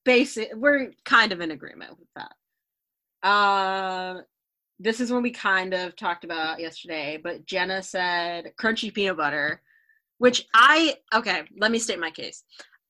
basic 0.04 0.50
we're 0.54 0.92
kind 1.04 1.32
of 1.32 1.40
in 1.40 1.50
agreement 1.50 1.96
with 1.98 2.08
that. 2.14 3.28
Um 3.28 4.22
this 4.80 4.98
is 4.98 5.12
one 5.12 5.22
we 5.22 5.30
kind 5.30 5.74
of 5.74 5.94
talked 5.94 6.24
about 6.24 6.58
yesterday, 6.58 7.20
but 7.22 7.44
Jenna 7.44 7.82
said 7.82 8.52
crunchy 8.58 8.92
peanut 8.92 9.18
butter, 9.18 9.60
which 10.18 10.46
I 10.54 10.96
okay, 11.14 11.42
let 11.58 11.70
me 11.70 11.78
state 11.78 12.00
my 12.00 12.10
case. 12.10 12.44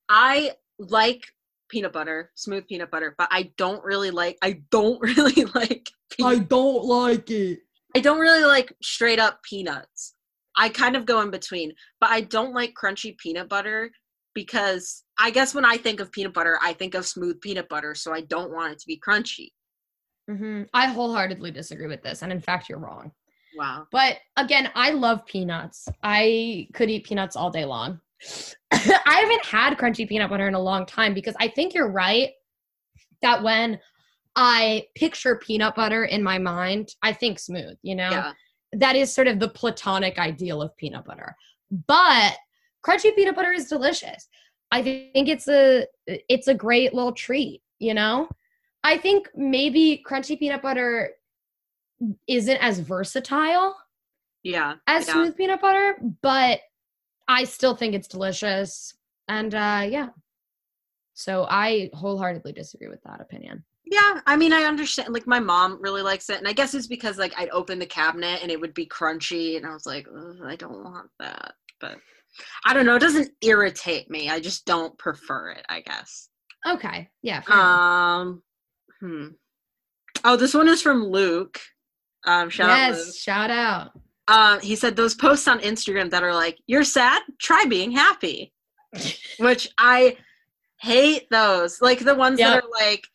I 0.08 0.52
like 0.78 1.26
peanut 1.68 1.92
butter, 1.92 2.30
smooth 2.36 2.66
peanut 2.68 2.92
butter, 2.92 3.14
but 3.18 3.28
I 3.32 3.50
don't 3.58 3.84
really 3.84 4.12
like 4.12 4.38
I 4.40 4.60
don't 4.70 5.00
really 5.16 5.44
like 5.54 5.90
peanut 6.10 6.48
don't 6.48 6.84
like 6.84 7.28
it. 7.30 7.58
I 7.96 7.98
don't 7.98 8.20
really 8.20 8.44
like 8.44 8.72
straight 8.80 9.18
up 9.18 9.42
peanuts. 9.42 10.14
I 10.56 10.68
kind 10.68 10.94
of 10.94 11.06
go 11.06 11.20
in 11.22 11.30
between, 11.30 11.72
but 12.00 12.10
I 12.10 12.20
don't 12.20 12.54
like 12.54 12.74
crunchy 12.80 13.18
peanut 13.18 13.48
butter 13.48 13.90
because 14.34 15.02
I 15.18 15.30
guess 15.30 15.54
when 15.56 15.64
I 15.64 15.76
think 15.76 15.98
of 15.98 16.12
peanut 16.12 16.34
butter, 16.34 16.56
I 16.62 16.72
think 16.72 16.94
of 16.94 17.04
smooth 17.04 17.40
peanut 17.40 17.68
butter, 17.68 17.96
so 17.96 18.12
I 18.12 18.20
don't 18.20 18.52
want 18.52 18.72
it 18.72 18.78
to 18.78 18.86
be 18.86 19.00
crunchy. 19.04 19.48
Hmm 20.28 20.62
I 20.72 20.86
wholeheartedly 20.86 21.50
disagree 21.50 21.86
with 21.86 22.02
this, 22.02 22.22
and 22.22 22.32
in 22.32 22.40
fact, 22.40 22.68
you're 22.68 22.78
wrong. 22.78 23.12
Wow. 23.56 23.86
But 23.90 24.18
again, 24.36 24.70
I 24.74 24.90
love 24.90 25.26
peanuts. 25.26 25.88
I 26.02 26.68
could 26.72 26.90
eat 26.90 27.04
peanuts 27.04 27.36
all 27.36 27.50
day 27.50 27.64
long. 27.64 28.00
I 28.70 29.20
haven't 29.20 29.44
had 29.44 29.76
crunchy 29.76 30.08
peanut 30.08 30.30
butter 30.30 30.46
in 30.46 30.54
a 30.54 30.60
long 30.60 30.86
time 30.86 31.14
because 31.14 31.34
I 31.40 31.48
think 31.48 31.74
you're 31.74 31.90
right 31.90 32.30
that 33.22 33.42
when 33.42 33.78
I 34.36 34.86
picture 34.94 35.36
peanut 35.36 35.74
butter 35.74 36.04
in 36.04 36.22
my 36.22 36.38
mind, 36.38 36.94
I 37.02 37.12
think 37.12 37.38
smooth, 37.38 37.76
you 37.82 37.94
know? 37.94 38.10
Yeah. 38.10 38.32
That 38.74 38.96
is 38.96 39.12
sort 39.12 39.26
of 39.26 39.40
the 39.40 39.48
platonic 39.48 40.18
ideal 40.18 40.62
of 40.62 40.76
peanut 40.76 41.04
butter. 41.04 41.34
But 41.86 42.36
crunchy 42.86 43.14
peanut 43.14 43.34
butter 43.34 43.52
is 43.52 43.68
delicious. 43.68 44.28
I 44.70 44.82
think 44.82 45.28
it's 45.28 45.48
a 45.48 45.86
it's 46.06 46.46
a 46.46 46.54
great 46.54 46.94
little 46.94 47.12
treat, 47.12 47.62
you 47.80 47.94
know? 47.94 48.28
I 48.82 48.96
think 48.98 49.28
maybe 49.34 50.02
crunchy 50.08 50.38
peanut 50.38 50.62
butter 50.62 51.10
isn't 52.26 52.56
as 52.56 52.78
versatile 52.78 53.76
Yeah. 54.42 54.74
as 54.86 55.06
yeah. 55.06 55.12
smooth 55.12 55.36
peanut 55.36 55.60
butter, 55.60 55.96
but 56.22 56.60
I 57.28 57.44
still 57.44 57.76
think 57.76 57.94
it's 57.94 58.08
delicious. 58.08 58.94
And 59.28 59.54
uh 59.54 59.86
yeah. 59.88 60.08
So 61.14 61.46
I 61.50 61.90
wholeheartedly 61.92 62.52
disagree 62.52 62.88
with 62.88 63.02
that 63.04 63.20
opinion. 63.20 63.64
Yeah, 63.84 64.20
I 64.26 64.36
mean, 64.36 64.52
I 64.52 64.62
understand. 64.62 65.12
Like, 65.12 65.26
my 65.26 65.40
mom 65.40 65.78
really 65.82 66.02
likes 66.02 66.30
it, 66.30 66.38
and 66.38 66.46
I 66.46 66.52
guess 66.52 66.74
it's 66.74 66.86
because 66.86 67.18
like 67.18 67.34
I'd 67.36 67.50
open 67.50 67.78
the 67.80 67.86
cabinet 67.86 68.40
and 68.40 68.50
it 68.50 68.60
would 68.60 68.72
be 68.72 68.86
crunchy, 68.86 69.56
and 69.56 69.66
I 69.66 69.72
was 69.72 69.84
like, 69.84 70.06
I 70.46 70.54
don't 70.54 70.84
want 70.84 71.10
that. 71.18 71.54
But 71.80 71.98
I 72.64 72.72
don't 72.72 72.86
know. 72.86 72.94
It 72.94 73.00
doesn't 73.00 73.32
irritate 73.42 74.08
me. 74.08 74.30
I 74.30 74.38
just 74.38 74.64
don't 74.64 74.96
prefer 74.96 75.50
it. 75.50 75.64
I 75.68 75.80
guess. 75.80 76.28
Okay. 76.68 77.08
Yeah. 77.22 77.42
Um. 77.48 78.42
Hmm. 79.00 79.28
Oh, 80.24 80.36
this 80.36 80.54
one 80.54 80.68
is 80.68 80.82
from 80.82 81.04
Luke. 81.04 81.58
Um. 82.26 82.50
Shout 82.50 82.70
out 82.70 82.90
Luke. 82.90 82.98
yes, 83.06 83.16
shout 83.16 83.50
out. 83.50 83.92
Um. 84.28 84.60
He 84.60 84.76
said 84.76 84.96
those 84.96 85.14
posts 85.14 85.48
on 85.48 85.60
Instagram 85.60 86.10
that 86.10 86.22
are 86.22 86.34
like, 86.34 86.58
"You're 86.66 86.84
sad. 86.84 87.22
Try 87.38 87.64
being 87.66 87.90
happy," 87.92 88.52
which 89.38 89.68
I 89.78 90.16
hate. 90.80 91.26
Those 91.30 91.80
like 91.80 92.00
the 92.00 92.14
ones 92.14 92.38
Yep. 92.38 92.48
that 92.48 92.64
are 92.64 92.70
like, 92.70 93.06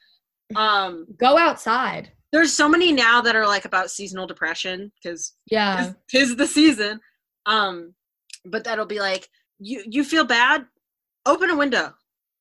um. 0.56 1.06
Go 1.18 1.38
outside. 1.38 2.12
there's 2.32 2.52
so 2.54 2.68
many 2.68 2.92
now 2.92 3.22
that 3.22 3.36
are 3.36 3.48
like 3.48 3.66
about 3.66 3.90
seasonal 3.92 4.28
depression 4.28 4.92
because 5.02 5.34
Yeah. 5.50 5.94
tis 6.10 6.36
the 6.36 6.48
season 6.48 7.00
um 7.46 7.94
but 8.44 8.64
that'll 8.66 8.86
be 8.88 9.00
like 9.00 9.30
you 9.60 9.84
you 9.88 10.04
feel 10.04 10.26
bad 10.26 10.66
open 11.26 11.50
a 11.50 11.56
window 11.56 11.94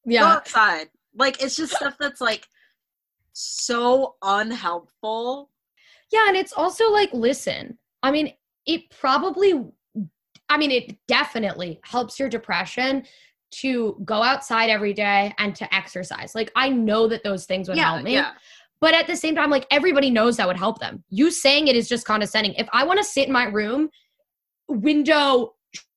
Yeah, 0.05 0.21
go 0.23 0.27
outside 0.27 0.89
like 1.15 1.41
it's 1.43 1.55
just 1.57 1.75
stuff 1.77 1.95
that's 2.01 2.21
like 2.21 2.45
so 3.35 4.15
unhelpful 4.23 5.51
Yeah, 6.11 6.27
and 6.29 6.37
it's 6.37 6.53
also 6.53 6.91
like 6.91 7.13
listen. 7.13 7.79
I 8.03 8.11
mean, 8.11 8.33
it 8.67 8.89
probably 8.91 9.63
I 10.49 10.57
mean, 10.57 10.71
it 10.71 10.97
definitely 11.09 11.81
helps 11.85 12.19
your 12.19 12.29
depression 12.29 13.05
to 13.61 14.01
go 14.05 14.23
outside 14.23 14.69
every 14.69 14.93
day 14.93 15.35
and 15.39 15.55
to 15.57 15.75
exercise. 15.75 16.35
Like 16.35 16.51
I 16.57 16.69
know 16.69 17.09
that 17.09 17.23
those 17.23 17.47
things 17.47 17.69
would 17.69 17.77
yeah 17.77 17.93
help 17.93 18.05
me. 18.05 18.13
yeah 18.13 18.33
But 18.81 18.95
at 18.95 19.07
the 19.07 19.17
same 19.17 19.35
time, 19.35 19.51
like 19.51 19.67
everybody 19.71 20.11
knows 20.11 20.37
that 20.37 20.47
would 20.47 20.57
help 20.57 20.79
them. 20.79 21.05
You 21.11 21.31
saying 21.31 21.69
it 21.69 21.77
is 21.77 21.89
just 21.89 22.07
condescending. 22.07 22.55
If 22.55 22.69
I 22.73 22.85
want 22.85 22.99
to 22.99 23.05
sit 23.05 23.27
in 23.27 23.33
my 23.33 23.45
room, 23.45 23.91
window 24.69 25.55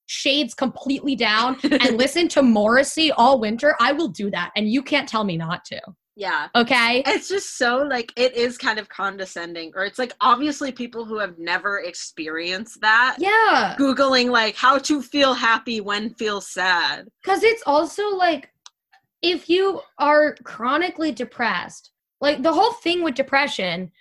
shades 0.07 0.53
completely 0.53 1.15
down 1.15 1.57
and 1.63 1.97
listen 1.97 2.27
to 2.29 2.41
Morrissey 2.41 3.11
all 3.11 3.39
winter, 3.39 3.75
I 3.79 3.91
will 3.91 4.07
do 4.07 4.31
that. 4.31 4.51
And 4.55 4.69
you 4.69 4.81
can't 4.81 5.07
tell 5.07 5.23
me 5.23 5.37
not 5.37 5.65
to. 5.65 5.81
Yeah 6.17 6.47
Okay. 6.55 7.03
it's 7.05 7.29
just 7.29 7.57
so 7.57 7.77
like 7.77 8.11
it 8.17 8.35
is 8.35 8.57
kind 8.57 8.79
of 8.79 8.89
condescending 8.89 9.71
or 9.75 9.85
it's 9.85 9.99
like 9.99 10.13
obviously 10.19 10.71
people 10.71 11.05
who 11.05 11.19
have 11.19 11.37
never 11.37 11.79
experienced 11.79 12.81
that 12.81 13.17
Yeah. 13.19 13.75
googling 13.79 14.31
like 14.31 14.55
how 14.55 14.79
to 14.79 15.01
feel 15.01 15.33
happy 15.33 15.79
when 15.79 16.13
feel 16.15 16.41
sad 16.41 17.07
Because 17.23 17.43
it's 17.43 17.63
also 17.65 18.09
like 18.09 18.51
if 19.21 19.49
you 19.49 19.81
are 19.97 20.35
chronically 20.43 21.11
depressed, 21.11 21.91
like 22.21 22.41
the 22.43 22.53
whole 22.53 22.73
thing 22.73 23.03
with 23.03 23.15
depression 23.15 23.91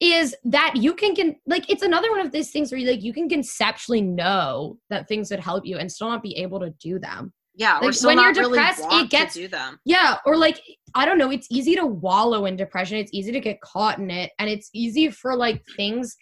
is 0.00 0.34
that 0.44 0.74
you 0.76 0.94
can, 0.94 1.14
can 1.14 1.36
like 1.46 1.68
it's 1.68 1.82
another 1.82 2.10
one 2.10 2.20
of 2.20 2.32
these 2.32 2.50
things 2.50 2.70
where 2.72 2.78
you 2.80 2.90
like 2.90 3.02
you 3.02 3.12
can 3.12 3.28
conceptually 3.28 4.00
know 4.00 4.78
that 4.88 5.06
things 5.08 5.30
would 5.30 5.40
help 5.40 5.66
you 5.66 5.76
and 5.76 5.90
still 5.90 6.08
not 6.08 6.22
be 6.22 6.36
able 6.36 6.58
to 6.60 6.70
do 6.80 6.98
them. 6.98 7.32
Yeah 7.54 7.78
Like, 7.78 7.94
when 8.02 8.16
not 8.16 8.34
you're 8.36 8.44
really 8.44 8.58
depressed, 8.58 8.84
it 8.90 9.10
gets- 9.10 9.34
to 9.34 9.40
do 9.40 9.48
them 9.48 9.78
Yeah, 9.84 10.16
or 10.24 10.36
like 10.36 10.60
I 10.94 11.04
don't 11.04 11.18
know, 11.18 11.30
it's 11.30 11.46
easy 11.50 11.76
to 11.76 11.86
wallow 11.86 12.46
in 12.46 12.56
depression. 12.56 12.96
It's 12.98 13.12
easy 13.14 13.30
to 13.32 13.40
get 13.40 13.60
caught 13.60 13.98
in 13.98 14.10
it 14.10 14.32
and 14.38 14.50
it's 14.50 14.70
easy 14.74 15.08
for 15.10 15.36
like 15.36 15.62
things 15.76 16.16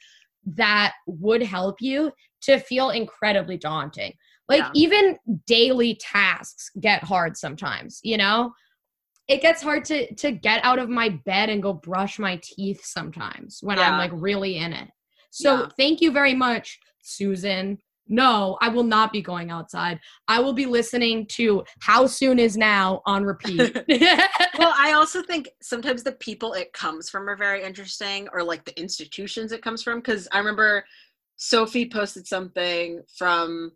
that 0.45 0.95
would 1.07 1.43
help 1.43 1.81
you 1.81 2.13
to 2.43 2.59
feel 2.59 2.91
incredibly 2.91 3.57
daunting. 3.57 4.13
Like 4.49 4.61
Yeah. 4.63 4.71
even 4.75 5.19
daily 5.47 5.95
tasks 6.01 6.71
get 6.81 7.03
hard 7.05 7.37
sometimes, 7.37 8.01
you 8.03 8.17
know? 8.17 8.53
It 9.27 9.43
gets 9.43 9.61
hard 9.63 9.85
to 9.87 10.15
to 10.17 10.31
get 10.33 10.65
out 10.65 10.79
of 10.79 10.89
my 10.89 11.09
bed 11.11 11.51
and 11.51 11.63
go 11.63 11.73
brush 11.75 12.19
my 12.19 12.41
teeth 12.43 12.83
sometimes 12.85 13.59
when 13.63 13.79
I'm 13.79 13.99
like 13.99 14.11
really 14.15 14.57
in 14.57 14.73
it. 14.73 14.89
So 15.31 15.51
Yeah. 15.63 15.69
thank 15.77 16.01
you 16.01 16.11
very 16.13 16.35
much, 16.35 16.79
Susan. 17.03 17.79
No, 18.09 18.57
I 18.61 18.69
will 18.69 18.85
not 18.85 19.13
be 19.13 19.21
going 19.21 19.51
outside. 19.51 20.01
I 20.27 20.41
will 20.41 20.53
be 20.53 20.67
listening 20.67 21.27
to 21.33 21.65
How 21.81 22.07
Soon 22.07 22.39
Is 22.39 22.57
Now 22.57 23.03
on 23.07 23.25
repeat. 23.25 23.75
well, 24.59 24.75
I 24.77 24.93
also 24.95 25.23
think 25.23 25.49
sometimes 25.61 26.03
the 26.03 26.13
people 26.13 26.55
it 26.55 26.73
comes 26.73 27.11
from 27.11 27.29
are 27.29 27.37
very 27.37 27.63
interesting, 27.63 28.29
or 28.33 28.43
like 28.43 28.65
the 28.65 28.79
institutions 28.79 29.53
it 29.53 29.63
comes 29.63 29.83
from. 29.83 29.99
Because 29.99 30.29
I 30.33 30.39
remember 30.39 30.85
Sophie 31.37 31.89
posted 31.89 32.27
something 32.27 33.03
from 33.17 33.73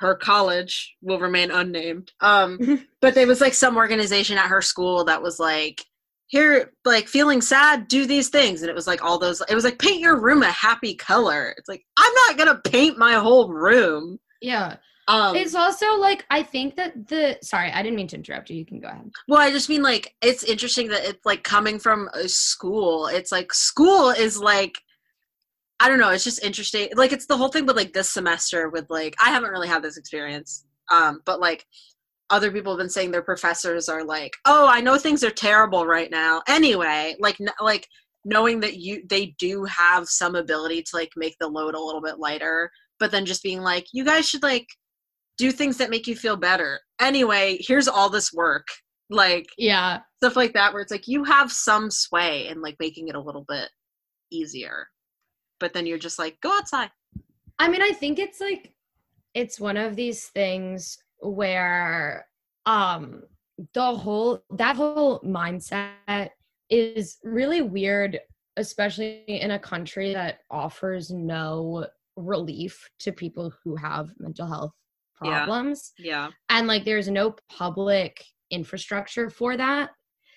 her 0.00 0.14
college, 0.14 0.96
will 1.02 1.20
remain 1.20 1.50
unnamed. 1.50 2.10
Um, 2.20 2.86
but 3.00 3.14
there 3.14 3.26
was 3.26 3.40
like 3.40 3.54
some 3.54 3.76
organization 3.76 4.38
at 4.38 4.48
her 4.48 4.62
school 4.62 5.04
that 5.04 5.22
was 5.22 5.38
like, 5.38 5.84
here, 6.30 6.72
like 6.84 7.08
feeling 7.08 7.40
sad, 7.42 7.88
do 7.88 8.06
these 8.06 8.28
things. 8.28 8.62
And 8.62 8.70
it 8.70 8.74
was 8.74 8.86
like 8.86 9.04
all 9.04 9.18
those, 9.18 9.42
it 9.48 9.54
was 9.54 9.64
like 9.64 9.78
paint 9.78 10.00
your 10.00 10.18
room 10.18 10.42
a 10.42 10.50
happy 10.50 10.94
color. 10.94 11.54
It's 11.58 11.68
like, 11.68 11.84
I'm 11.96 12.12
not 12.26 12.36
going 12.38 12.48
to 12.54 12.70
paint 12.70 12.96
my 12.96 13.14
whole 13.14 13.48
room. 13.52 14.18
yeah. 14.40 14.76
Um, 15.08 15.34
It's 15.34 15.56
also 15.56 15.96
like 15.96 16.24
I 16.30 16.44
think 16.44 16.76
that 16.76 17.08
the 17.08 17.36
sorry, 17.42 17.72
I 17.72 17.82
didn't 17.82 17.96
mean 17.96 18.06
to 18.08 18.16
interrupt 18.16 18.48
you. 18.48 18.56
You 18.56 18.64
can 18.64 18.78
go 18.78 18.86
ahead. 18.86 19.10
Well, 19.26 19.40
I 19.40 19.50
just 19.50 19.68
mean 19.68 19.82
like 19.82 20.14
it's 20.22 20.44
interesting 20.44 20.86
that 20.90 21.04
it's 21.04 21.26
like 21.26 21.42
coming 21.42 21.80
from 21.80 22.08
a 22.14 22.28
school. 22.28 23.08
It's 23.08 23.32
like 23.32 23.52
school 23.52 24.10
is 24.10 24.38
like 24.38 24.78
I 25.80 25.88
don't 25.88 25.98
know, 25.98 26.10
it's 26.10 26.22
just 26.22 26.44
interesting. 26.44 26.90
Like 26.94 27.10
it's 27.12 27.26
the 27.26 27.36
whole 27.36 27.48
thing 27.48 27.66
with 27.66 27.74
like 27.76 27.92
this 27.92 28.08
semester 28.08 28.68
with 28.68 28.86
like 28.88 29.16
I 29.20 29.30
haven't 29.30 29.50
really 29.50 29.66
had 29.66 29.82
this 29.82 29.96
experience. 29.96 30.64
Um 30.92 31.22
but 31.24 31.40
like 31.40 31.66
other 32.30 32.50
people 32.50 32.72
have 32.72 32.78
been 32.78 32.88
saying 32.90 33.10
their 33.10 33.22
professors 33.22 33.88
are 33.88 34.04
like, 34.04 34.32
"Oh, 34.46 34.66
I 34.68 34.80
know 34.80 34.96
things 34.98 35.22
are 35.24 35.30
terrible 35.30 35.86
right 35.86 36.10
now." 36.10 36.42
Anyway, 36.48 37.16
like 37.20 37.40
n- 37.40 37.48
like 37.60 37.86
knowing 38.24 38.60
that 38.60 38.76
you 38.78 39.02
they 39.08 39.34
do 39.38 39.64
have 39.64 40.08
some 40.08 40.34
ability 40.34 40.82
to 40.82 40.96
like 40.96 41.10
make 41.16 41.36
the 41.40 41.48
load 41.48 41.74
a 41.74 41.80
little 41.80 42.00
bit 42.02 42.18
lighter, 42.18 42.70
but 42.98 43.10
then 43.10 43.26
just 43.26 43.42
being 43.42 43.60
like, 43.60 43.86
"You 43.92 44.04
guys 44.04 44.28
should 44.28 44.42
like 44.42 44.66
do 45.38 45.50
things 45.52 45.76
that 45.78 45.90
make 45.90 46.06
you 46.06 46.16
feel 46.16 46.36
better." 46.36 46.80
Anyway, 47.00 47.58
here's 47.60 47.88
all 47.88 48.10
this 48.10 48.32
work. 48.32 48.66
Like 49.10 49.46
Yeah. 49.58 50.00
stuff 50.22 50.36
like 50.36 50.52
that 50.54 50.72
where 50.72 50.82
it's 50.82 50.92
like 50.92 51.08
you 51.08 51.24
have 51.24 51.50
some 51.50 51.90
sway 51.90 52.46
in 52.48 52.60
like 52.62 52.76
making 52.78 53.08
it 53.08 53.16
a 53.16 53.20
little 53.20 53.44
bit 53.48 53.68
easier 54.30 54.86
but 55.58 55.72
then 55.72 55.84
you're 55.84 55.98
just 55.98 56.16
like 56.18 56.40
go 56.40 56.56
outside 56.56 56.90
I 57.58 57.68
mean, 57.68 57.82
I 57.82 57.90
think 57.90 58.18
it's 58.18 58.40
like 58.40 58.72
it's 59.34 59.60
one 59.60 59.76
of 59.76 59.94
these 59.96 60.28
things 60.28 60.96
where 61.22 62.26
um 62.66 63.22
the 63.74 63.94
whole 63.94 64.42
that 64.50 64.76
whole 64.76 65.20
mindset 65.20 66.30
is 66.70 67.18
really 67.22 67.62
weird 67.62 68.18
especially 68.56 69.22
in 69.26 69.52
a 69.52 69.58
country 69.58 70.12
that 70.12 70.40
offers 70.50 71.10
no 71.10 71.86
relief 72.16 72.88
to 72.98 73.12
people 73.12 73.52
who 73.64 73.76
have 73.76 74.10
mental 74.18 74.46
health 74.46 74.72
Yeah. 75.22 75.44
problems. 75.44 75.92
Yeah. 75.98 76.30
And 76.48 76.66
like 76.66 76.84
there's 76.84 77.08
no 77.08 77.36
public 77.48 78.24
infrastructure 78.50 79.30
for 79.30 79.56
that 79.56 79.90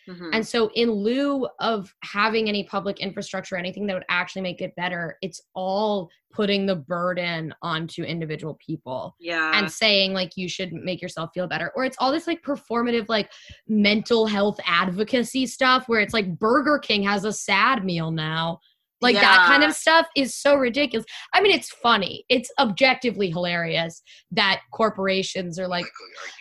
Mhm. 0.07 0.29
And 0.33 0.47
so, 0.47 0.69
in 0.73 0.91
lieu 0.91 1.47
of 1.59 1.93
having 2.03 2.49
any 2.49 2.63
public 2.63 2.99
infrastructure, 2.99 3.55
anything 3.55 3.85
that 3.87 3.93
would 3.93 4.05
actually 4.09 4.41
make 4.41 4.61
it 4.61 4.75
better, 4.75 5.17
it's 5.21 5.41
all 5.53 6.09
putting 6.31 6.65
the 6.65 6.75
burden 6.75 7.53
onto 7.61 8.03
individual 8.03 8.55
people 8.55 9.15
yeah 9.19 9.51
and 9.53 9.71
saying, 9.71 10.13
like, 10.13 10.35
you 10.35 10.49
should 10.49 10.73
make 10.73 11.01
yourself 11.01 11.29
feel 11.33 11.47
better. 11.47 11.71
Or 11.75 11.85
it's 11.85 11.97
all 11.99 12.11
this 12.11 12.27
like 12.27 12.41
performative, 12.41 13.07
like 13.07 13.31
mental 13.67 14.25
health 14.25 14.59
advocacy 14.65 15.45
stuff 15.45 15.87
where 15.87 16.01
it's 16.01 16.13
like 16.13 16.39
Burger 16.39 16.79
King 16.79 17.03
has 17.03 17.23
a 17.23 17.31
sad 17.33 17.85
meal 17.85 18.11
now. 18.11 18.59
Like 19.01 19.15
that 19.15 19.47
kind 19.47 19.65
of 19.65 19.73
stuff 19.73 20.07
is 20.15 20.33
so 20.33 20.55
ridiculous. 20.55 21.05
I 21.33 21.41
mean, 21.41 21.51
it's 21.51 21.69
funny. 21.69 22.23
It's 22.29 22.49
objectively 22.57 23.29
hilarious 23.29 24.01
that 24.31 24.61
corporations 24.71 25.59
are 25.59 25.67
like, 25.67 25.85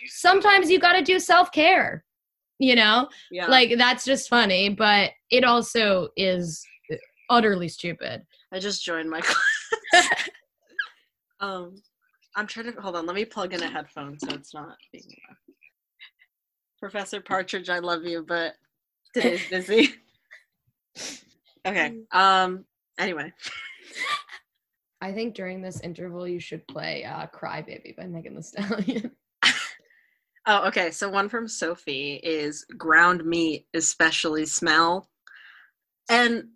sometimes 0.07 0.71
you 0.71 0.79
got 0.79 0.93
to 0.93 1.01
do 1.01 1.19
self 1.19 1.51
care, 1.51 2.05
you 2.63 2.75
know? 2.75 3.09
Yeah. 3.29 3.47
Like, 3.47 3.77
that's 3.77 4.05
just 4.05 4.29
funny, 4.29 4.69
but 4.69 5.11
it 5.29 5.43
also 5.43 6.09
is 6.15 6.65
utterly 7.29 7.67
stupid. 7.67 8.23
I 8.51 8.59
just 8.59 8.83
joined 8.83 9.09
my 9.09 9.21
class. 9.21 10.29
um, 11.39 11.75
I'm 12.35 12.47
trying 12.47 12.71
to 12.73 12.81
hold 12.81 12.95
on. 12.95 13.05
Let 13.05 13.15
me 13.15 13.25
plug 13.25 13.53
in 13.53 13.61
a 13.61 13.69
headphone 13.69 14.17
so 14.19 14.29
it's 14.33 14.53
not 14.53 14.77
being. 14.91 15.03
loud. 15.29 15.37
Professor 16.79 17.21
Partridge, 17.21 17.69
I 17.69 17.79
love 17.79 18.03
you, 18.03 18.25
but 18.27 18.53
today's 19.13 19.41
busy. 19.49 19.95
okay. 21.65 21.95
Um. 22.11 22.65
Anyway. 22.99 23.31
I 25.01 25.11
think 25.11 25.35
during 25.35 25.61
this 25.61 25.81
interval, 25.81 26.25
you 26.25 26.39
should 26.39 26.65
play 26.67 27.03
uh, 27.03 27.25
Cry 27.27 27.61
Baby 27.61 27.93
by 27.97 28.05
Megan 28.05 28.35
Thee 28.35 28.41
Stallion. 28.41 29.11
Oh, 30.45 30.67
okay. 30.67 30.91
So 30.91 31.09
one 31.09 31.29
from 31.29 31.47
Sophie 31.47 32.19
is 32.23 32.65
ground 32.77 33.25
meat, 33.25 33.65
especially 33.73 34.45
smell, 34.45 35.09
and 36.09 36.49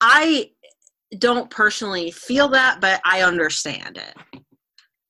I 0.00 0.50
don't 1.18 1.50
personally 1.50 2.10
feel 2.10 2.48
that, 2.48 2.80
but 2.80 3.00
I 3.04 3.22
understand 3.22 3.98
it. 3.98 4.42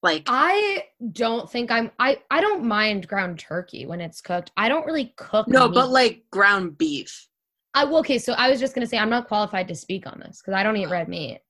Like, 0.02 0.24
I 0.26 0.84
don't 1.12 1.48
think 1.48 1.70
I'm, 1.70 1.92
I, 2.00 2.18
I 2.30 2.40
don't 2.40 2.64
mind 2.64 3.06
ground 3.06 3.38
turkey 3.38 3.86
when 3.86 4.00
it's 4.00 4.20
cooked. 4.20 4.50
I 4.56 4.68
don't 4.68 4.84
really 4.84 5.14
cook. 5.16 5.46
no, 5.46 5.68
meat. 5.68 5.74
but 5.74 5.90
like 5.90 6.24
ground 6.30 6.76
beef. 6.76 7.28
I, 7.74 7.84
well, 7.84 7.98
okay, 7.98 8.18
so 8.18 8.32
I 8.32 8.50
was 8.50 8.58
just 8.60 8.74
gonna 8.74 8.86
say 8.86 8.98
I'm 8.98 9.08
not 9.08 9.28
qualified 9.28 9.68
to 9.68 9.74
speak 9.74 10.06
on 10.06 10.20
this 10.20 10.42
because 10.42 10.58
I 10.58 10.62
don't 10.62 10.76
eat 10.76 10.90
red 10.90 11.08
meat. 11.08 11.40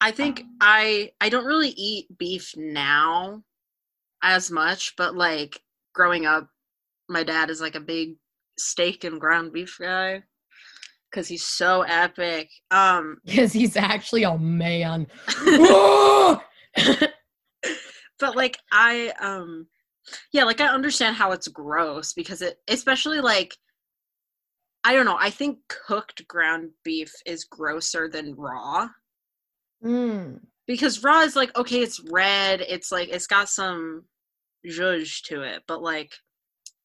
I 0.00 0.10
think 0.10 0.40
um, 0.40 0.56
I 0.60 1.10
I 1.20 1.28
don't 1.28 1.46
really 1.46 1.70
eat 1.70 2.06
beef 2.18 2.52
now 2.56 3.42
as 4.22 4.50
much, 4.50 4.94
but 4.96 5.16
like 5.16 5.60
growing 5.96 6.26
up, 6.26 6.48
my 7.08 7.24
dad 7.24 7.50
is 7.50 7.60
like 7.60 7.74
a 7.74 7.80
big 7.80 8.16
steak 8.58 9.02
and 9.02 9.20
ground 9.20 9.52
beef 9.52 9.76
guy 9.80 10.22
because 11.10 11.26
he's 11.26 11.44
so 11.44 11.82
epic. 11.82 12.48
Um, 12.70 13.16
Because 13.24 13.52
he's 13.52 13.76
actually 13.76 14.22
a 14.22 14.38
man. 14.38 15.08
but 18.20 18.36
like 18.36 18.58
I 18.70 19.12
um, 19.20 19.66
yeah, 20.32 20.44
like 20.44 20.60
I 20.60 20.68
understand 20.68 21.16
how 21.16 21.32
it's 21.32 21.48
gross 21.48 22.12
because 22.12 22.42
it, 22.42 22.58
especially 22.68 23.20
like. 23.20 23.56
I 24.84 24.92
don't 24.92 25.04
know. 25.04 25.16
I 25.18 25.30
think 25.30 25.58
cooked 25.68 26.28
ground 26.28 26.70
beef 26.84 27.12
is 27.26 27.42
grosser 27.42 28.08
than 28.08 28.36
raw. 28.36 28.88
Mm. 29.84 30.40
because 30.66 31.04
raw 31.04 31.20
is 31.20 31.36
like 31.36 31.54
okay 31.56 31.82
it's 31.82 32.00
red 32.10 32.62
it's 32.62 32.90
like 32.90 33.10
it's 33.10 33.26
got 33.26 33.46
some 33.48 34.04
zhuzh 34.66 35.22
to 35.22 35.42
it 35.42 35.62
but 35.66 35.82
like 35.82 36.12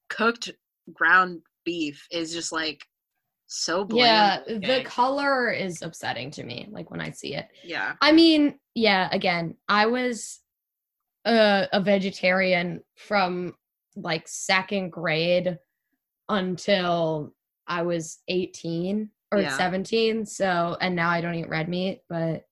cooked 0.09 0.51
ground 0.93 1.41
beef 1.65 2.07
is 2.11 2.33
just 2.33 2.51
like 2.51 2.85
so 3.47 3.83
bland 3.83 4.43
Yeah, 4.47 4.59
the 4.59 4.83
color 4.85 5.51
is 5.51 5.81
upsetting 5.81 6.31
to 6.31 6.43
me. 6.43 6.69
Like 6.71 6.89
when 6.89 7.01
I 7.01 7.11
see 7.11 7.35
it. 7.35 7.47
yeah 7.65 7.93
I 8.01 8.13
mean, 8.13 8.57
yeah, 8.75 9.09
again, 9.11 9.55
I 9.67 9.87
was 9.87 10.39
a, 11.25 11.67
a 11.73 11.81
vegetarian 11.81 12.81
from 12.95 13.53
like 13.97 14.27
second 14.29 14.91
grade 14.91 15.57
until 16.29 17.33
I 17.67 17.81
was 17.81 18.19
18 18.27 19.09
or 19.33 19.41
Yeah. 19.41 19.57
17. 19.57 20.25
So, 20.25 20.77
and 20.79 20.95
now 20.95 21.09
I 21.09 21.19
don't 21.19 21.35
eat 21.35 21.49
red 21.49 21.67
meat, 21.67 22.01
but 22.09 22.45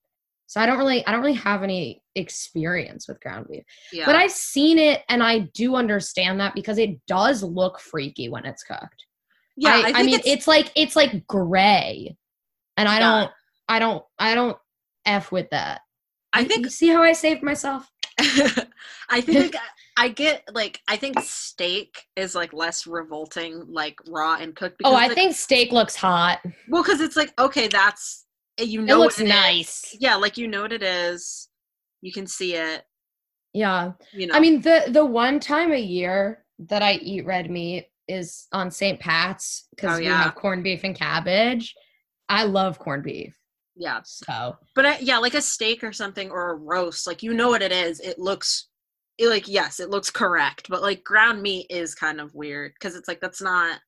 so 0.50 0.60
I 0.60 0.66
don't 0.66 0.78
really, 0.78 1.06
I 1.06 1.12
don't 1.12 1.20
really 1.20 1.34
have 1.34 1.62
any 1.62 2.02
experience 2.16 3.06
with 3.06 3.20
ground 3.20 3.46
beef, 3.48 3.62
yeah 3.92 4.04
but 4.04 4.16
I've 4.16 4.32
seen 4.32 4.78
it 4.80 5.02
and 5.08 5.22
I 5.22 5.40
do 5.54 5.76
understand 5.76 6.40
that 6.40 6.56
because 6.56 6.76
it 6.78 6.98
does 7.06 7.44
look 7.44 7.78
freaky 7.78 8.28
when 8.28 8.44
it's 8.44 8.64
cooked. 8.64 9.06
yeah 9.56 9.70
I, 9.70 9.90
i, 9.90 9.92
I, 10.00 10.02
mean, 10.02 10.16
it's, 10.16 10.26
it's, 10.26 10.48
like, 10.48 10.72
it's 10.74 10.96
like 10.96 11.24
gray 11.28 12.16
and 12.76 12.88
I 12.88 12.98
Yeah. 12.98 13.10
don't, 13.20 13.30
I 13.68 13.78
don't, 13.78 14.04
I 14.18 14.34
don't 14.34 14.58
F 15.06 15.30
with 15.30 15.48
that. 15.50 15.82
i 16.32 16.40
You- 16.40 16.46
think 16.48 16.64
you 16.64 16.70
see 16.70 16.88
how 16.88 17.02
I 17.02 17.12
saved 17.12 17.42
myself? 17.44 17.88
i 19.08 19.20
think 19.20 19.54
like, 19.54 19.62
i 19.96 20.08
get 20.08 20.42
like 20.52 20.80
i 20.88 20.96
think 20.96 21.18
steak 21.20 22.02
is 22.16 22.34
like 22.34 22.52
less 22.52 22.86
revolting 22.86 23.64
like 23.66 23.96
raw 24.08 24.34
and 24.36 24.54
cooked 24.54 24.76
Oh, 24.84 24.94
I 24.94 25.06
like, 25.06 25.14
think 25.14 25.34
steak 25.34 25.72
looks 25.72 25.96
hot. 25.96 26.40
well 26.68 26.82
because 26.82 27.00
it's 27.00 27.16
like 27.16 27.32
okay 27.38 27.66
that's 27.68 28.26
you 28.68 28.82
know 28.82 28.96
it 28.96 28.98
looks 28.98 29.20
is. 29.20 29.28
nice. 29.28 29.96
yeah 30.00 30.14
like 30.16 30.36
you 30.36 30.46
know 30.48 30.62
what 30.62 30.72
it 30.72 30.82
is 30.82 31.48
you 32.00 32.12
can 32.12 32.26
see 32.26 32.54
it 32.54 32.82
Yeah. 33.52 33.92
you 34.12 34.26
know 34.26 34.34
I 34.34 34.40
mean, 34.40 34.60
the 34.62 34.84
the 34.88 35.04
one 35.04 35.40
time 35.40 35.72
a 35.72 35.80
year 35.80 36.44
that 36.60 36.82
I 36.82 36.94
eat 36.94 37.26
red 37.26 37.50
meat 37.50 37.86
is 38.08 38.46
on 38.52 38.70
St. 38.70 38.98
Pat's 39.00 39.66
because 39.76 39.96
Oh, 39.96 40.00
we 40.00 40.06
have 40.06 40.34
corned 40.34 40.64
beef 40.64 40.82
and 40.84 40.94
cabbage. 40.96 41.74
I 42.28 42.44
love 42.44 42.78
corned 42.78 43.04
beef. 43.04 43.36
yeah 43.76 44.00
So 44.04 44.56
But 44.74 44.86
I, 44.86 44.98
yeah, 44.98 45.18
like 45.18 45.34
a 45.34 45.42
steak 45.42 45.82
or 45.84 45.92
something 45.92 46.30
or 46.30 46.50
a 46.50 46.54
roast, 46.56 47.06
like 47.06 47.22
you 47.22 47.32
know 47.34 47.48
what 47.48 47.62
it 47.62 47.72
is. 47.72 48.00
It 48.00 48.18
looks 48.18 48.68
it, 49.18 49.28
like 49.28 49.46
yes, 49.48 49.80
it 49.80 49.90
looks 49.90 50.10
correct, 50.10 50.68
but 50.68 50.82
like 50.82 51.04
ground 51.04 51.42
meat 51.42 51.66
is 51.70 51.94
kind 51.94 52.20
of 52.20 52.34
weird 52.34 52.72
because 52.74 52.96
it's 52.96 53.06
like 53.08 53.20
that's 53.20 53.42
not. 53.42 53.78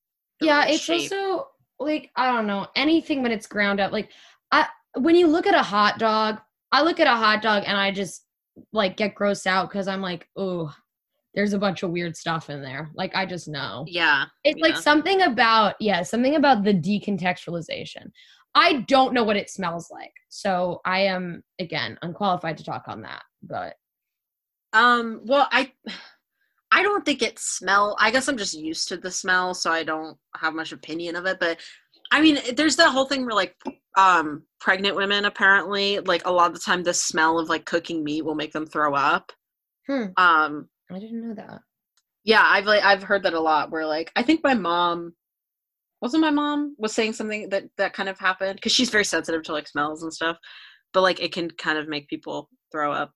yeah, 0.41 0.67
it's 0.67 0.83
shape. 0.83 1.11
also 1.13 1.49
like 1.81 2.11
I 2.17 2.31
don't 2.31 2.47
know 2.47 2.67
anything 2.77 3.23
when 3.23 3.33
it's 3.33 3.47
ground 3.47 3.81
up. 3.81 3.93
Like 3.93 4.11
I 4.53 4.69
when 4.95 5.17
you 5.17 5.27
look 5.27 5.47
at 5.47 5.55
a 5.55 5.63
hot 5.63 5.99
dog, 5.99 6.39
I 6.71 6.83
look 6.83 7.01
at 7.01 7.07
a 7.07 7.17
hot 7.17 7.43
dog 7.43 7.65
and 7.67 7.77
I 7.77 7.91
just 7.91 8.25
like 8.73 8.97
get 8.97 9.15
grossed 9.15 9.47
out 9.47 9.71
because 9.71 9.89
I'm 9.89 10.03
like, 10.03 10.29
oh, 10.37 10.73
there's 11.35 11.55
a 11.55 11.59
bunch 11.59 11.83
of 11.83 11.91
weird 11.91 12.17
stuff 12.17 12.51
in 12.51 12.63
there. 12.63 12.91
Like 12.95 13.15
I 13.15 13.27
just 13.27 13.49
know. 13.49 13.85
yeah. 13.89 14.27
It's 14.45 14.61
like 14.61 14.77
something 14.77 15.23
about 15.23 15.77
yeah, 15.81 16.03
something 16.03 16.37
about 16.37 16.63
the 16.63 16.75
decontextualization. 16.75 18.11
I 18.55 18.81
don't 18.83 19.15
know 19.15 19.25
what 19.25 19.39
it 19.39 19.49
smells 19.49 19.91
like. 19.91 20.13
So 20.29 20.83
I 20.85 21.01
am 21.01 21.43
again 21.59 21.99
unqualified 22.03 22.59
to 22.59 22.65
talk 22.65 22.85
on 22.87 23.03
that. 23.03 23.23
But 23.43 23.77
Um. 24.73 25.23
Well, 25.25 25.49
I. 25.51 25.73
I 26.75 26.83
don't 26.83 27.05
think 27.05 27.21
it 27.21 27.39
smell. 27.39 27.97
I 28.01 28.11
guess 28.11 28.29
I'm 28.29 28.39
just 28.39 28.55
used 28.55 28.89
to 28.89 28.97
the 28.97 29.11
smell, 29.11 29.53
so 29.53 29.71
I 29.71 29.85
don't 29.85 30.17
have 30.35 30.55
much 30.55 30.73
opinion 30.73 31.17
of 31.17 31.27
it. 31.27 31.39
But 31.39 31.61
I 32.11 32.23
mean, 32.23 32.39
there's 32.57 32.77
that 32.77 32.91
whole 32.91 33.05
thing 33.05 33.27
where 33.27 33.35
like 33.35 33.55
um 33.97 34.43
pregnant 34.61 34.97
women 34.97 35.25
apparently 35.27 35.99
like 36.01 36.25
a 36.27 36.31
lot 36.33 36.49
of 36.49 36.55
the 36.55 36.61
time 36.61 36.83
the 36.83 36.95
smell 36.95 37.39
of 37.39 37.49
like 37.49 37.65
cooking 37.67 38.03
meat 38.05 38.25
will 38.25 38.35
make 38.35 38.53
them 38.53 38.67
throw 38.67 38.95
up. 38.95 39.33
hmm, 39.87 40.07
Um 40.17 40.69
I 40.91 40.99
didn't 40.99 41.27
know 41.27 41.35
that. 41.35 41.61
yeah 42.25 42.43
i've 42.45 42.67
like 42.67 42.83
i've 42.83 43.03
heard 43.03 43.23
that 43.25 43.35
a 43.35 43.41
lot 43.41 43.71
where 43.71 43.87
like 43.87 44.11
i 44.17 44.23
think 44.23 44.43
my 44.45 44.55
mom 44.55 45.15
wasn't 46.01 46.21
my 46.21 46.31
mom 46.31 46.75
was 46.79 46.93
saying 46.93 47.13
something 47.13 47.49
that 47.51 47.65
that 47.77 47.93
kind 47.93 48.09
of 48.09 48.19
happened 48.19 48.57
because 48.57 48.73
she's 48.73 48.91
very 48.91 49.05
sensitive 49.05 49.43
to 49.43 49.53
like 49.53 49.69
smells 49.69 50.03
and 50.03 50.13
stuff 50.13 50.37
but 50.93 51.03
like 51.03 51.21
it 51.21 51.33
can 51.33 51.51
kind 51.53 51.79
of 51.79 51.89
make 51.89 52.09
people 52.09 52.49
throw 52.71 52.93
up 52.93 53.13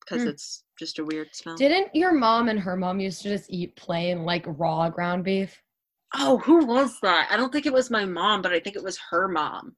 because 0.00 0.22
Hmm. 0.22 0.30
it's 0.30 0.64
just 0.78 0.98
a 0.98 1.04
weird 1.04 1.28
smell 1.34 1.56
Didn't 1.56 1.94
your 1.94 2.12
mom 2.12 2.48
and 2.48 2.58
her 2.60 2.76
mom 2.76 3.00
used 3.00 3.22
to 3.22 3.28
just 3.28 3.50
eat 3.50 3.76
plain 3.76 4.24
like 4.24 4.44
raw 4.46 4.90
ground 4.90 5.24
beef? 5.24 5.60
Oh 6.16 6.38
who 6.38 6.64
was 6.64 6.98
that 7.00 7.28
i 7.30 7.36
don't 7.36 7.52
think 7.52 7.66
it 7.66 7.72
was 7.72 7.90
my 7.90 8.04
mom 8.04 8.42
but 8.42 8.52
i 8.52 8.60
think 8.60 8.76
it 8.76 8.82
was 8.84 8.98
her 9.10 9.28
mom 9.28 9.74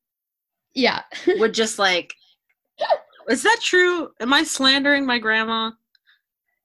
Yeah. 0.74 1.02
would 1.38 1.54
just 1.54 1.78
like 1.78 2.14
is 3.28 3.42
that 3.42 3.58
true 3.62 4.10
am 4.20 4.32
i 4.32 4.42
slandering 4.44 5.04
my 5.06 5.18
grandma 5.18 5.70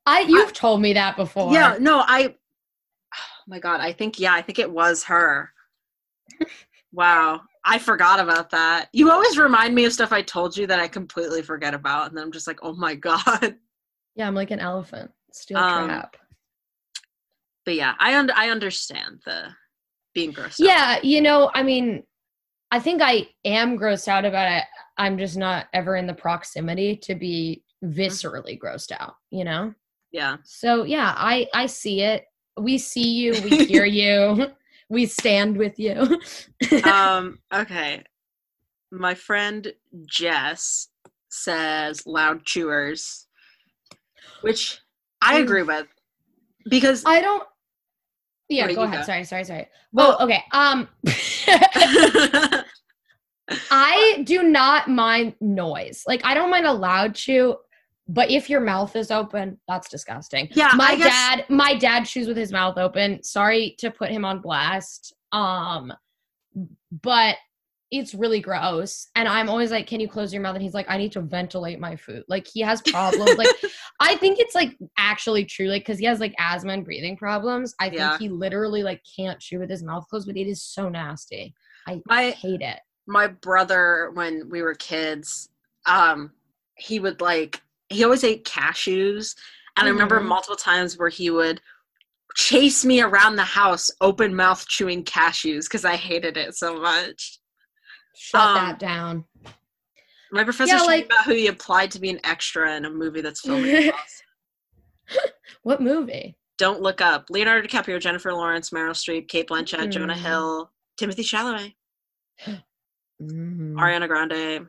I 0.06 0.22
you've 0.22 0.53
told 0.53 0.81
me 0.81 0.93
that 0.93 1.15
before. 1.15 1.53
yeah 1.53 1.77
no 1.80 2.03
i 2.07 2.34
oh 2.34 3.43
my 3.48 3.60
god 3.60 3.80
i 3.81 3.91
think 3.93 4.19
yeah 4.19 4.34
i 4.34 4.41
think 4.41 4.60
it 4.60 4.69
was 4.72 5.03
her 5.06 5.52
wow 6.91 7.41
i 7.64 7.77
forgot 7.77 8.19
about 8.19 8.49
that 8.49 8.89
you 8.93 9.10
always 9.11 9.38
remind 9.38 9.73
me 9.76 9.85
of 9.85 9.93
stuff 9.93 10.11
i 10.11 10.22
told 10.22 10.57
you 10.57 10.68
that 10.68 10.80
i 10.80 10.88
completely 10.88 11.41
forget 11.41 11.73
about 11.73 12.07
and 12.10 12.18
then 12.18 12.23
i'm 12.23 12.31
just 12.31 12.48
like 12.48 12.60
oh 12.64 12.73
my 12.73 12.95
god 13.10 13.56
Yeah, 14.15 14.27
I'm 14.27 14.35
like 14.35 14.52
an 14.52 14.60
elephant. 14.60 15.10
Steel 15.31 15.57
Um, 15.57 15.88
trap. 15.88 16.18
But 17.66 17.76
yeah 17.76 17.94
i 18.00 18.16
und- 18.18 18.32
i 18.32 18.50
understand 18.50 19.22
the 19.26 19.48
being 20.14 20.32
gross 20.32 20.60
out. 20.60 20.66
Yeah, 20.66 21.00
you 21.04 21.22
know, 21.22 21.50
I 21.54 21.64
mean, 21.64 22.04
I 22.70 22.82
think 22.82 23.02
I 23.02 23.30
am 23.46 23.78
grossed 23.80 24.10
out 24.10 24.26
about 24.26 24.52
it. 24.52 24.66
I'm 24.98 25.18
just 25.18 25.38
not 25.38 25.68
ever 25.74 25.96
in 25.96 26.06
the 26.06 26.14
proximity 26.14 26.98
to 27.04 27.16
be 27.16 27.64
viscerally 27.82 28.60
grossed 28.60 28.92
out, 29.00 29.16
you 29.30 29.46
know? 29.46 29.74
yeah 30.12 30.36
So 30.44 30.84
yeah, 30.84 31.14
I 31.16 31.48
I 31.54 31.68
see 31.68 32.02
it. 32.02 32.26
We 32.60 32.78
see 32.78 33.14
you, 33.14 33.40
we 33.40 33.52
hear 33.68 33.86
you, 33.86 34.48
we 34.90 35.06
stand 35.06 35.56
with 35.56 35.80
you. 35.80 36.20
um 36.84 37.40
okay 37.54 38.04
my 38.92 39.14
friend 39.16 39.72
jess 40.06 40.90
says 41.30 42.06
loud 42.06 42.44
chewers 42.46 43.28
which 44.42 44.80
i 45.22 45.36
Mm. 45.36 45.44
agree 45.44 45.64
with 45.64 45.88
because 46.70 47.04
I 47.06 47.22
don't 47.22 47.44
Yeah, 48.50 48.68
Wait, 48.68 48.76
go 48.76 48.84
ahead. 48.84 49.00
go. 49.00 49.06
Sorry, 49.06 49.24
sorry, 49.24 49.44
sorry. 49.46 49.68
Well- 49.92 50.18
Well, 50.20 50.22
okay. 50.28 50.44
Um 50.52 50.88
I 53.70 54.24
do 54.26 54.44
not 54.44 54.90
mind 54.90 55.36
noise. 55.42 56.04
Like 56.08 56.22
I 56.24 56.34
don't 56.34 56.50
mind 56.50 56.66
a 56.66 56.72
loud 56.74 57.16
chew, 57.16 57.58
but 58.08 58.32
if 58.32 58.50
your 58.50 58.62
mouth 58.62 58.96
is 58.96 59.12
open, 59.12 59.60
that's 59.68 59.90
disgusting. 59.90 60.48
Yeah, 60.52 60.72
my 60.76 60.96
guess- 60.96 61.08
dad, 61.08 61.46
my 61.50 61.76
dad 61.76 62.06
chews 62.06 62.28
with 62.28 62.38
his 62.38 62.52
mouth 62.52 62.78
open. 62.78 63.22
Sorry 63.24 63.76
to 63.80 63.92
put 63.92 64.10
him 64.10 64.24
on 64.26 64.40
blast. 64.40 65.14
Um, 65.34 65.94
but 67.02 67.36
it's 67.92 68.14
really 68.14 68.40
gross. 68.40 69.08
And 69.16 69.28
I'm 69.28 69.50
always 69.50 69.70
like, 69.72 69.86
"Can 69.88 70.00
you 70.00 70.08
close 70.08 70.34
your 70.34 70.42
mouth?" 70.42 70.56
And 70.56 70.64
he's 70.64 70.74
like, 70.74 70.90
"I 70.90 70.98
need 70.98 71.12
to 71.14 71.22
ventilate 71.22 71.80
my 71.80 71.96
food." 71.96 72.24
Like 72.30 72.48
he 72.48 72.62
has 72.62 72.82
problems. 72.82 73.38
like 73.38 73.50
I 74.00 74.16
think 74.16 74.40
it's 74.40 74.56
like 74.56 74.78
actually 74.98 75.46
true, 75.46 75.68
like 75.68 75.82
because 75.84 76.00
he 76.00 76.06
has 76.06 76.20
like 76.20 76.34
asthma 76.40 76.74
and 76.74 76.86
breathing 76.86 77.18
problems. 77.18 77.76
I 77.80 77.90
think 77.90 78.00
Yeah. 78.00 78.18
he 78.18 78.30
literally 78.30 78.82
like 78.84 79.02
can't 79.16 79.40
chew 79.40 79.60
with 79.60 79.70
his 79.70 79.84
mouth 79.84 80.08
closed, 80.10 80.28
but 80.28 80.38
it 80.38 80.48
is 80.48 80.64
so 80.64 80.90
nasty. 80.90 81.54
I 81.88 82.02
My 82.06 82.30
hate 82.32 82.62
it. 82.62 82.80
my 83.08 83.28
brother 83.28 84.12
when 84.14 84.48
we 84.50 84.62
were 84.62 84.76
kids 84.76 85.50
um 85.88 86.32
he 86.76 87.00
would 87.00 87.20
like 87.20 87.60
he 87.90 88.04
always 88.04 88.24
ate 88.24 88.46
cashews 88.46 89.36
and 89.76 89.88
i 89.88 89.90
remember 89.92 90.20
Mhm. 90.22 90.28
multiple 90.28 90.56
times 90.56 90.98
where 91.00 91.10
he 91.10 91.32
would 91.32 91.60
chase 92.36 92.86
me 92.86 93.02
around 93.02 93.36
the 93.36 93.44
house 93.44 93.90
open 94.00 94.34
mouth 94.36 94.66
chewing 94.68 95.04
cashews 95.04 95.64
because 95.64 95.84
i 95.84 95.96
hated 95.96 96.38
it 96.38 96.56
so 96.56 96.80
much 96.80 97.40
Shut 98.23 98.39
Um, 98.39 98.56
that 98.56 98.77
down. 98.80 99.26
my 100.31 100.43
professor 100.43 100.76
Yeah, 100.76 100.84
like- 100.84 101.06
about 101.06 101.26
who 101.26 101.34
he 101.34 101.48
applied 101.48 101.89
to 101.91 101.99
be 101.99 102.11
an 102.11 102.19
extra 102.23 102.76
in 102.76 102.85
a 102.85 102.89
movie 102.89 103.22
that's 103.22 103.41
filming. 103.41 103.91
What 105.64 105.81
movie? 105.81 106.38
don't 106.57 106.81
look 106.81 107.02
up 107.02 107.26
leonardo 107.31 107.68
dicaprio 107.68 107.99
jennifer 107.99 108.31
lawrence 108.31 108.69
meryl 108.69 108.91
streep 108.91 109.27
cate 109.27 109.49
blanchett 109.49 109.89
jonah 109.89 110.14
Mm. 110.14 110.18
hill 110.18 110.72
timothée 110.99 111.26
chalamet 111.31 111.73
Mm. 113.22 113.73
ariana 113.81 114.07
grande 114.07 114.68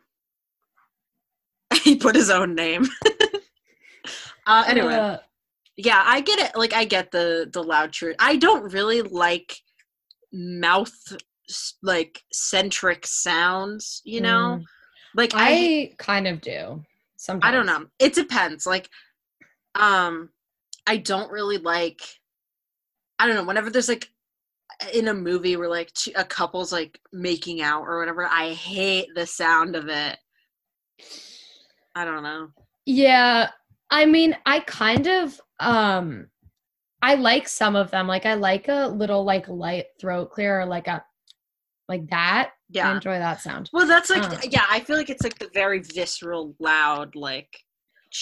he 1.84 1.96
put 1.96 2.14
his 2.16 2.30
own 2.30 2.54
name 2.54 2.86
uh 4.46 4.64
anyway 4.66 4.94
Uh, 4.94 5.18
yeah 5.76 6.02
i 6.06 6.22
get 6.22 6.38
it 6.38 6.52
like 6.56 6.72
i 6.72 6.84
get 6.86 7.10
the 7.10 7.48
the 7.52 7.62
loud 7.62 7.92
truth 7.92 8.16
i 8.18 8.36
don't 8.36 8.72
really 8.72 9.02
like 9.02 9.58
mouth 10.32 10.94
like 11.82 12.22
centric 12.32 13.06
sounds 13.06 14.00
you 14.04 14.20
know 14.20 14.58
mm. 14.60 14.64
like 15.14 15.32
i 15.34 15.50
I 15.50 15.92
kind 15.98 16.26
of 16.26 16.40
do. 16.40 16.82
Sometimes 17.16 17.48
i 17.48 17.50
don't 17.52 17.66
know 17.66 17.86
it 17.98 18.14
depends 18.14 18.66
like 18.66 18.88
um 19.74 20.30
i 20.86 20.96
don't 20.96 21.30
really 21.30 21.58
like 21.58 22.02
i 23.18 23.26
don't 23.26 23.36
know 23.36 23.44
whenever 23.44 23.70
there's 23.70 23.88
like 23.88 24.08
in 24.92 25.08
a 25.08 25.14
movie 25.14 25.56
where 25.56 25.68
like 25.68 25.92
two, 25.92 26.10
a 26.16 26.24
couple's 26.24 26.72
like 26.72 26.98
making 27.12 27.62
out 27.62 27.82
or 27.82 28.00
whatever 28.00 28.26
i 28.26 28.52
hate 28.52 29.06
the 29.14 29.26
sound 29.26 29.76
of 29.76 29.88
it 29.88 30.18
i 31.94 32.04
don't 32.04 32.24
know 32.24 32.48
Yeah, 32.86 33.50
I 33.90 34.06
mean, 34.06 34.36
I 34.46 34.60
kind 34.60 35.06
of 35.06 35.40
um 35.60 36.26
I 37.02 37.14
like 37.14 37.48
some 37.48 37.76
of 37.76 37.90
them. 37.90 38.06
Like 38.06 38.26
I 38.26 38.34
like 38.34 38.68
a 38.68 38.88
little 38.88 39.24
like 39.24 39.48
light 39.48 39.86
throat 40.00 40.30
clear 40.30 40.60
or 40.60 40.66
like 40.66 40.88
a 40.88 41.04
like 41.88 42.08
that. 42.10 42.50
yeah 42.70 42.90
I 42.90 42.94
enjoy 42.94 43.18
that 43.18 43.40
sound. 43.40 43.68
well 43.72 43.86
that's 43.86 44.08
like 44.10 44.22
Uh. 44.22 44.36
yeah 44.50 44.64
i 44.70 44.80
feel 44.80 44.96
like 44.96 45.10
it's 45.10 45.22
like 45.24 45.38
the 45.38 45.50
very 45.52 45.80
visceral 45.80 46.54
loud 46.60 47.14
like 47.16 47.48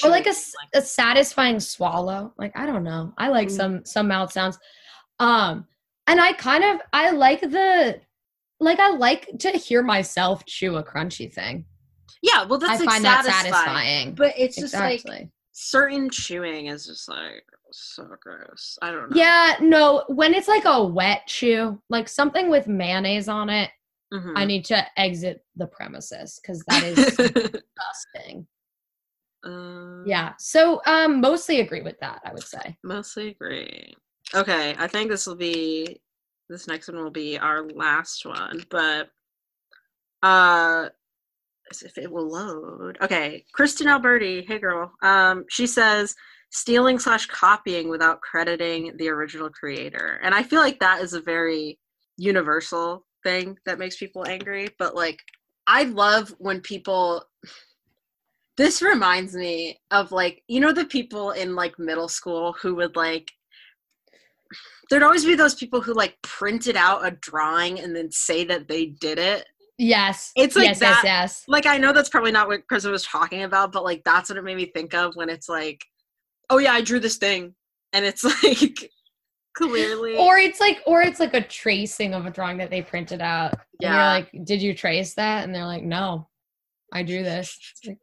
Or 0.04 0.10
like 0.10 0.26
a, 0.26 0.30
s- 0.30 0.52
a 0.74 0.80
satisfying 0.82 1.58
swallow. 1.60 2.32
Like 2.38 2.52
I 2.56 2.64
don't 2.66 2.84
know. 2.84 3.12
I 3.18 3.28
like 3.28 3.48
Mm. 3.48 3.56
some 3.56 3.84
some 3.84 4.06
mouth 4.08 4.30
sounds. 4.32 4.56
Um 5.18 5.66
and 6.06 6.20
I 6.20 6.32
kind 6.32 6.62
of 6.64 6.80
I 6.92 7.10
like 7.10 7.40
the 7.40 8.00
like 8.60 8.78
I 8.78 8.90
like 8.90 9.28
to 9.40 9.50
hear 9.50 9.82
myself 9.82 10.44
chew 10.46 10.76
a 10.76 10.84
crunchy 10.84 11.32
thing. 11.32 11.64
yeah 12.22 12.44
well 12.44 12.58
that's 12.58 12.80
I 12.80 12.84
like 12.84 12.88
find 12.90 13.04
that 13.04 13.24
satisfying. 13.24 13.52
satisfying. 13.54 14.14
but 14.14 14.32
it's 14.38 14.56
just 14.56 14.74
like 14.74 15.02
certain 15.52 16.08
chewing 16.10 16.66
is 16.66 16.86
just 16.86 17.08
like 17.08 17.44
so 17.72 18.08
gross 18.20 18.78
i 18.82 18.90
don't 18.90 19.10
know 19.10 19.16
Yeah, 19.16 19.56
no, 19.60 20.04
when 20.08 20.34
it's 20.34 20.48
like 20.48 20.64
a 20.64 20.84
wet 20.84 21.22
chew, 21.26 21.80
like 21.88 22.08
something 22.08 22.48
with 22.50 22.66
mayonnaise 22.66 23.28
on 23.28 23.48
it, 23.50 23.70
Mhm. 24.12 24.32
I 24.36 24.44
need 24.44 24.64
to 24.66 24.84
exit 25.00 25.44
the 25.56 25.66
premises 25.66 26.38
because 26.40 26.60
that 26.64 26.82
is 26.82 26.96
disgusting. 27.16 28.46
Um, 29.44 30.04
Yeah. 30.06 30.34
So 30.38 30.80
um 30.86 31.20
mostly 31.20 31.60
agree 31.60 31.82
with 31.82 31.98
that, 32.00 32.20
I 32.24 32.32
would 32.32 32.42
say. 32.44 32.76
mostly 32.82 33.28
agree 33.28 33.94
okay 34.34 34.76
i 34.78 34.86
think 34.86 35.10
this 35.10 35.26
will 35.26 35.34
be 35.36 36.00
this 36.48 36.68
next 36.68 36.86
one 36.88 37.02
will 37.02 37.10
be 37.10 37.36
our 37.38 37.64
last 37.70 38.24
one 38.24 38.64
but 38.70 39.10
uh 40.22 40.88
if 41.84 41.96
it 41.98 42.10
will 42.10 42.28
load 42.28 42.98
okay 43.00 43.44
kristen 43.52 43.88
alberti 43.88 44.44
hey 44.46 44.58
girl 44.58 44.92
um 45.02 45.44
she 45.48 45.66
says 45.66 46.14
stealing 46.50 46.98
slash 46.98 47.26
copying 47.26 47.88
without 47.88 48.20
crediting 48.20 48.96
the 48.96 49.08
original 49.08 49.48
creator 49.48 50.20
and 50.22 50.34
i 50.34 50.42
feel 50.42 50.60
like 50.60 50.78
that 50.80 51.00
is 51.00 51.12
a 51.14 51.20
very 51.20 51.78
universal 52.16 53.06
thing 53.22 53.56
that 53.64 53.78
makes 53.78 53.96
people 53.96 54.26
angry 54.26 54.68
but 54.78 54.94
like 54.94 55.20
i 55.66 55.84
love 55.84 56.34
when 56.38 56.60
people 56.60 57.24
this 58.56 58.82
reminds 58.82 59.34
me 59.34 59.78
of 59.90 60.12
like 60.12 60.42
you 60.48 60.60
know 60.60 60.72
the 60.72 60.84
people 60.84 61.30
in 61.30 61.54
like 61.54 61.78
middle 61.78 62.08
school 62.08 62.54
who 62.60 62.74
would 62.74 62.96
like 62.96 63.30
there'd 64.90 65.02
always 65.04 65.24
be 65.24 65.36
those 65.36 65.54
people 65.54 65.80
who 65.80 65.94
like 65.94 66.16
printed 66.22 66.76
out 66.76 67.06
a 67.06 67.12
drawing 67.12 67.78
and 67.78 67.94
then 67.94 68.10
say 68.10 68.44
that 68.44 68.68
they 68.68 68.86
did 68.86 69.18
it 69.18 69.46
Yes. 69.82 70.30
It's 70.36 70.56
like 70.56 70.66
yes, 70.66 70.78
that- 70.80 71.00
yes, 71.02 71.04
yes. 71.04 71.44
like 71.48 71.64
i 71.64 71.78
know 71.78 71.92
that's 71.94 72.10
probably 72.10 72.32
not 72.32 72.48
what 72.48 72.66
kristen 72.66 72.92
was 72.92 73.04
talking 73.04 73.44
about 73.44 73.72
but 73.72 73.82
like 73.82 74.02
that's 74.04 74.28
what 74.28 74.36
it 74.36 74.44
made 74.44 74.58
me 74.58 74.66
think 74.66 74.92
of 74.92 75.16
when 75.16 75.30
it's 75.30 75.48
like 75.48 75.86
oh 76.50 76.58
yeah 76.58 76.72
i 76.72 76.80
drew 76.80 77.00
this 77.00 77.16
thing 77.16 77.54
and 77.92 78.04
it's 78.04 78.24
like 78.44 78.90
clearly 79.54 80.16
Or 80.16 80.36
it's 80.38 80.60
like 80.60 80.82
or 80.86 81.00
it's 81.02 81.18
like 81.20 81.34
a 81.34 81.40
tracing 81.42 82.14
of 82.14 82.26
a 82.26 82.30
drawing 82.30 82.58
that 82.58 82.70
they 82.70 82.82
printed 82.82 83.20
out. 83.20 83.52
And 83.52 83.60
Yeah. 83.80 83.94
you're 83.94 84.04
like, 84.20 84.44
did 84.44 84.62
you 84.62 84.74
trace 84.74 85.14
that? 85.14 85.44
And 85.44 85.52
they're 85.54 85.66
like, 85.66 85.82
no, 85.82 86.28
I 86.92 87.02
drew 87.02 87.22
this. 87.22 87.58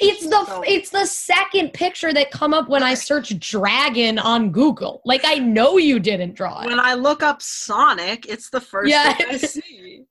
It's 0.00 0.26
the 0.28 0.62
it's 0.66 0.90
the 0.90 1.06
second 1.06 1.72
picture 1.72 2.12
that 2.12 2.32
come 2.32 2.52
up 2.52 2.68
when 2.68 2.82
I 2.82 2.94
search 2.94 3.38
dragon 3.38 4.18
on 4.18 4.50
Google. 4.50 5.00
Like 5.04 5.20
I 5.24 5.34
know 5.38 5.78
you 5.78 6.00
didn't 6.00 6.34
draw 6.34 6.62
it. 6.62 6.66
when 6.66 6.80
i 6.80 6.94
look 6.94 7.22
up 7.22 7.40
sonic 7.40 8.26
it's 8.26 8.50
the 8.50 8.60
first 8.60 8.90
Yeah. 8.90 9.12
thing 9.12 9.26
i 9.30 9.36
see 9.36 10.04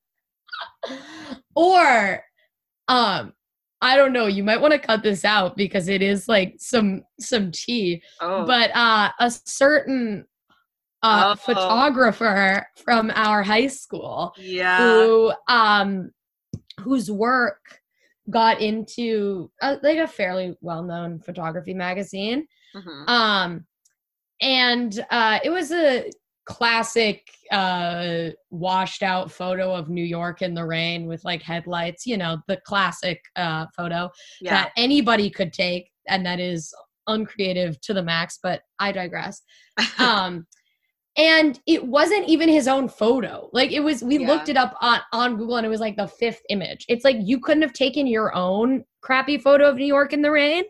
or 1.56 2.24
um 2.88 3.34
I 3.84 3.98
don't 3.98 4.14
know, 4.14 4.28
you 4.28 4.44
might 4.44 4.62
want 4.62 4.72
to 4.74 4.80
cut 4.80 5.04
this 5.04 5.26
out 5.26 5.58
because 5.58 5.88
it 5.90 6.02
is 6.02 6.28
like 6.30 6.56
some 6.58 7.04
some 7.20 7.52
tea. 7.52 8.02
oh 8.22 8.46
But 8.46 8.72
uh 8.76 9.12
a 9.20 9.30
certain 9.46 10.26
uh 11.04 11.34
Oh. 11.34 11.36
photographer 11.36 12.66
from 12.86 13.12
our 13.14 13.44
high 13.44 13.68
school 13.68 14.34
yeah 14.40 14.78
who 14.78 15.34
um 15.48 16.12
whose 16.80 17.12
work 17.12 17.80
got 18.30 18.62
into 18.62 19.52
uh, 19.62 19.76
like 19.84 19.98
a 19.98 20.08
fairly 20.08 20.56
well-known 20.62 21.20
photography 21.20 21.74
magazine 21.74 22.48
Mhm. 22.74 23.10
um 23.10 23.66
and 24.42 25.06
uh 25.12 25.40
it 25.44 25.50
was 25.50 25.72
a 25.74 26.10
classic 26.46 27.30
uh 27.52 28.30
washed 28.50 29.02
out 29.02 29.32
photo 29.32 29.74
of 29.74 29.90
new 29.90 30.04
york 30.04 30.42
in 30.42 30.54
the 30.54 30.66
rain 30.66 31.08
with 31.08 31.24
like 31.24 31.42
headlights 31.42 32.06
you 32.06 32.18
know 32.18 32.38
the 32.48 32.58
classic 32.66 33.22
uh 33.38 33.66
photo 33.76 34.10
yeah. 34.42 34.52
that 34.52 34.72
anybody 34.76 35.30
could 35.30 35.54
take 35.54 35.90
and 36.10 36.26
that 36.26 36.40
is 36.40 36.74
uncreative 37.08 37.80
to 37.82 37.94
the 37.94 38.04
max 38.04 38.40
but 38.42 38.62
i 38.80 38.92
digress. 38.92 39.42
Um 40.00 40.46
and 41.16 41.60
it 41.68 41.86
wasn't 41.86 42.28
even 42.28 42.50
his 42.50 42.68
own 42.68 42.90
photo. 42.90 43.50
Like 43.54 43.72
it 43.72 43.82
was 43.82 44.04
we 44.04 44.18
Yeah. 44.18 44.28
looked 44.28 44.50
it 44.50 44.58
up 44.58 44.76
on 44.82 45.00
on 45.12 45.38
google 45.38 45.58
and 45.58 45.66
it 45.66 45.70
was 45.70 45.80
like 45.80 45.96
the 45.96 46.08
fifth 46.08 46.42
image. 46.50 46.86
It's 46.90 47.06
like 47.06 47.18
you 47.20 47.40
couldn't 47.40 47.62
have 47.62 47.74
taken 47.74 48.08
your 48.08 48.36
own 48.36 48.84
crappy 49.02 49.38
photo 49.38 49.70
of 49.70 49.76
new 49.76 49.86
york 49.86 50.14
in 50.14 50.22
the 50.22 50.32
rain? 50.32 50.64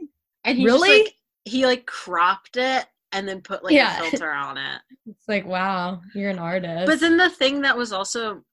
And 0.44 0.58
he 0.58 0.66
just, 0.66 0.74
really? 0.74 1.04
like, 1.04 1.16
he 1.46 1.66
like 1.66 1.86
cropped 1.86 2.58
it 2.58 2.86
and 3.14 3.28
then 3.28 3.42
put 3.42 3.64
like 3.64 3.74
Yeah. 3.74 3.98
a 3.98 4.02
filter 4.02 4.32
on 4.32 4.58
it 4.58 4.82
it's 5.08 5.28
like 5.28 5.46
wow 5.46 6.02
you're 6.14 6.32
an 6.32 6.40
artist 6.40 6.88
But 6.88 7.00
then 7.00 7.18
the 7.18 7.30
thing 7.30 7.62
that 7.62 7.78
was 7.78 7.92
also 7.92 8.44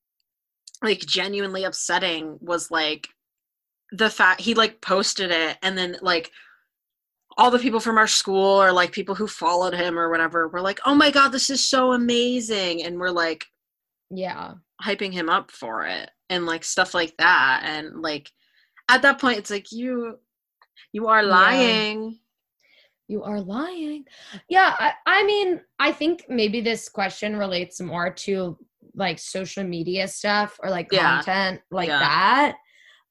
like 0.82 1.00
genuinely 1.00 1.64
upsetting 1.64 2.38
was 2.40 2.70
like 2.70 3.08
the 3.92 4.10
fact 4.10 4.40
he 4.40 4.54
like 4.54 4.80
posted 4.80 5.30
it 5.30 5.58
and 5.62 5.76
then 5.76 5.96
like 6.00 6.30
all 7.36 7.50
the 7.50 7.58
people 7.58 7.80
from 7.80 7.96
our 7.98 8.06
school 8.06 8.60
or 8.62 8.72
like 8.72 8.92
people 8.92 9.14
who 9.14 9.26
followed 9.26 9.74
him 9.74 9.98
or 9.98 10.10
whatever 10.10 10.48
were 10.48 10.60
like, 10.60 10.80
"Oh 10.84 10.94
my 10.94 11.10
god, 11.10 11.28
this 11.28 11.48
is 11.48 11.64
so 11.64 11.92
amazing." 11.92 12.82
And 12.84 12.98
we're 12.98 13.10
like 13.10 13.44
yeah 14.10 14.54
hyping 14.82 15.12
him 15.12 15.28
up 15.30 15.50
for 15.52 15.84
it 15.86 16.10
and 16.28 16.44
like 16.46 16.64
stuff 16.64 16.94
like 16.94 17.16
that 17.18 17.62
and 17.64 18.02
like 18.02 18.30
at 18.88 19.02
that 19.02 19.20
point 19.20 19.38
it's 19.38 19.50
like 19.50 19.70
you 19.70 20.18
you 20.92 21.06
are 21.06 21.22
Yeah. 21.22 21.28
You 23.10 23.22
are 23.24 23.40
lying 23.40 24.04
yeah 24.48 24.74
I, 24.78 24.92
I 25.06 25.24
mean 25.24 25.60
i 25.78 25.90
think 25.92 26.24
maybe 26.28 26.60
this 26.60 26.88
question 26.88 27.36
relates 27.36 27.80
more 27.80 28.10
to 28.26 28.56
like 28.94 29.18
social 29.18 29.64
media 29.64 30.06
stuff 30.08 30.58
or 30.62 30.70
like 30.70 30.88
Yeah. 30.90 31.16
content 31.22 31.60
like 31.70 31.88
Yeah. 31.88 32.00
that. 32.00 32.56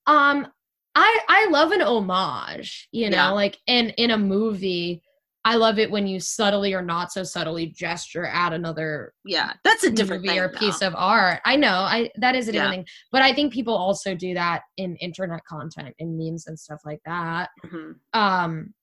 Um 0.07 0.47
I 0.95 1.19
I 1.29 1.47
love 1.51 1.71
an 1.71 1.81
homage, 1.81 2.89
you 2.91 3.09
know, 3.09 3.15
Yeah. 3.17 3.29
like 3.29 3.57
in 3.67 3.89
in 3.91 4.11
a 4.11 4.17
movie, 4.17 5.01
I 5.45 5.55
love 5.55 5.79
it 5.79 5.89
when 5.91 6.05
you 6.07 6.19
subtly 6.19 6.73
or 6.73 6.81
not 6.81 7.11
so 7.13 7.23
subtly 7.23 7.67
gesture 7.67 8.25
at 8.25 8.51
another 8.51 9.13
Yeah, 9.23 9.53
that's 9.63 9.83
a 9.85 9.91
different 9.91 10.23
movie 10.23 10.35
thing. 10.35 10.39
or 10.39 10.49
piece 10.49 10.81
of 10.81 10.93
art. 10.97 11.39
I 11.45 11.55
know, 11.55 11.77
I 11.95 12.09
that 12.17 12.35
is 12.35 12.47
a 12.49 12.51
different 12.51 12.73
Yeah. 12.73 12.77
thing. 12.79 12.87
But 13.11 13.21
I 13.21 13.31
think 13.33 13.53
people 13.53 13.75
also 13.77 14.15
do 14.15 14.33
that 14.33 14.63
in 14.77 14.95
internet 14.97 15.45
content 15.45 15.95
and 15.99 16.17
memes 16.17 16.47
and 16.47 16.59
stuff 16.59 16.81
like 16.83 17.01
that. 17.05 17.49
Mhm. 17.65 17.95
Um 18.13 18.73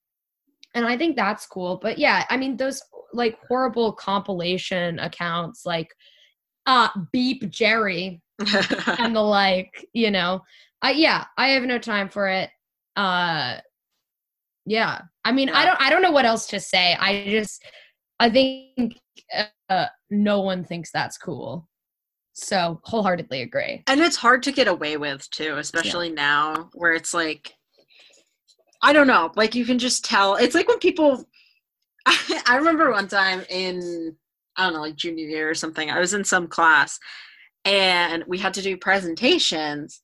and 0.77 0.86
I 0.86 0.97
think 0.97 1.16
that's 1.16 1.47
cool. 1.47 1.78
But 1.81 1.98
yeah, 1.98 2.24
I 2.31 2.36
mean 2.36 2.57
those 2.57 2.82
like 3.12 3.39
horrible 3.48 3.93
compilation 3.93 4.98
accounts 4.98 5.65
like 5.65 5.89
uh 6.66 6.89
beep 7.12 7.48
Jerry 7.51 8.20
and 8.98 9.16
the 9.16 9.20
like, 9.20 9.86
you 9.93 10.11
know. 10.11 10.43
I 10.82 10.93
yeah, 10.93 11.24
I 11.39 11.48
have 11.48 11.65
no 11.65 11.78
time 11.78 12.09
for 12.09 12.28
it. 12.28 12.51
Uh 12.94 13.57
yeah. 14.66 15.01
I 15.24 15.32
mean, 15.32 15.48
I 15.48 15.65
don't 15.65 15.81
I 15.81 15.90
don't 15.90 16.03
know 16.03 16.12
what 16.12 16.27
else 16.27 16.47
to 16.48 16.61
say. 16.61 16.94
I 16.94 17.27
just 17.28 17.65
I 18.20 18.31
think 18.31 18.98
uh, 19.69 19.86
no 20.11 20.40
one 20.40 20.65
thinks 20.65 20.90
that's 20.93 21.19
cool. 21.19 21.69
So, 22.39 22.81
wholeheartedly 22.85 23.40
agree. 23.40 23.82
and 23.86 24.01
it's 24.01 24.16
hard 24.16 24.43
to 24.43 24.53
get 24.53 24.69
away 24.69 24.98
with 24.98 25.28
too, 25.31 25.57
especially 25.57 26.11
now 26.11 26.69
where 26.74 26.93
it's 26.93 27.15
like 27.15 27.55
I 28.86 28.92
don't 28.92 29.08
know, 29.08 29.32
like 29.34 29.56
you 29.56 29.64
can 29.64 29.80
just 29.80 30.04
tell. 30.04 30.36
It's 30.36 30.54
like 30.54 30.68
when 30.68 30.78
people 30.78 31.24
I 32.06 32.54
remember 32.56 32.92
one 32.92 33.08
time 33.08 33.42
in 33.50 34.16
I 34.56 34.64
don't 34.64 34.74
know, 34.74 34.80
like 34.80 34.94
junior 34.94 35.26
year 35.26 35.50
or 35.50 35.54
something. 35.54 35.90
I 35.90 35.98
was 35.98 36.14
in 36.14 36.22
some 36.22 36.46
class 36.46 37.00
and 37.64 38.22
we 38.28 38.38
had 38.38 38.54
to 38.54 38.62
do 38.62 38.76
presentations. 38.76 40.00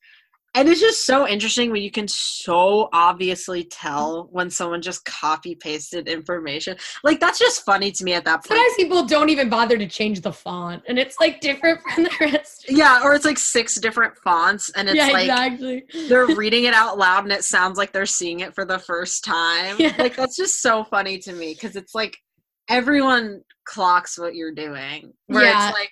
And 0.55 0.69
it's 0.69 0.79
just 0.79 1.05
so 1.05 1.27
interesting 1.27 1.71
when 1.71 1.81
you 1.81 1.89
can 1.89 2.07
so 2.07 2.87
obviously 2.93 3.63
tell 3.63 4.27
when 4.31 4.51
someone 4.51 4.83
just 4.83 5.03
copy 5.03 5.55
pasted 5.55 6.07
information. 6.07 6.77
Like 7.03 7.19
that's 7.19 7.39
just 7.39 7.65
funny 7.65 7.91
to 7.91 8.03
me 8.03 8.13
at 8.13 8.23
that 8.25 8.45
point. 8.45 8.47
Sometimes 8.49 8.75
people 8.75 9.05
don't 9.05 9.29
even 9.29 9.49
bother 9.49 9.77
to 9.79 9.87
change 9.87 10.21
the 10.21 10.31
font 10.31 10.83
and 10.87 10.99
it's 10.99 11.19
like 11.19 11.41
different 11.41 11.81
from 11.81 12.03
the 12.03 12.11
rest. 12.21 12.65
Yeah, 12.69 13.01
or 13.03 13.15
it's 13.15 13.25
like 13.25 13.39
six 13.39 13.79
different 13.79 14.15
fonts 14.17 14.69
and 14.75 14.87
it's 14.87 14.97
yeah, 14.97 15.07
like 15.07 15.23
exactly. 15.23 15.83
they're 16.07 16.27
reading 16.35 16.65
it 16.65 16.75
out 16.75 16.99
loud 16.99 17.23
and 17.23 17.31
it 17.31 17.43
sounds 17.43 17.77
like 17.79 17.91
they're 17.91 18.05
seeing 18.05 18.41
it 18.41 18.53
for 18.53 18.63
the 18.63 18.77
first 18.79 19.23
time. 19.23 19.75
Yeah. 19.79 19.95
Like 19.97 20.15
that's 20.15 20.37
just 20.37 20.61
so 20.61 20.83
funny 20.83 21.17
to 21.19 21.33
me 21.33 21.53
because 21.53 21.75
it's 21.75 21.95
like 21.95 22.15
everyone 22.69 23.41
clocks 23.65 24.19
what 24.19 24.35
you're 24.35 24.53
doing. 24.53 25.13
Where 25.27 25.45
Yeah. 25.45 25.69
it's 25.69 25.77
like 25.77 25.91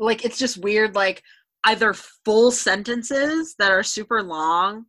like 0.00 0.24
it's 0.24 0.38
just 0.38 0.58
weird 0.58 0.94
like 0.94 1.22
either 1.64 1.94
full 1.94 2.50
sentences 2.50 3.54
that 3.58 3.70
are 3.70 3.82
super 3.82 4.22
long. 4.22 4.86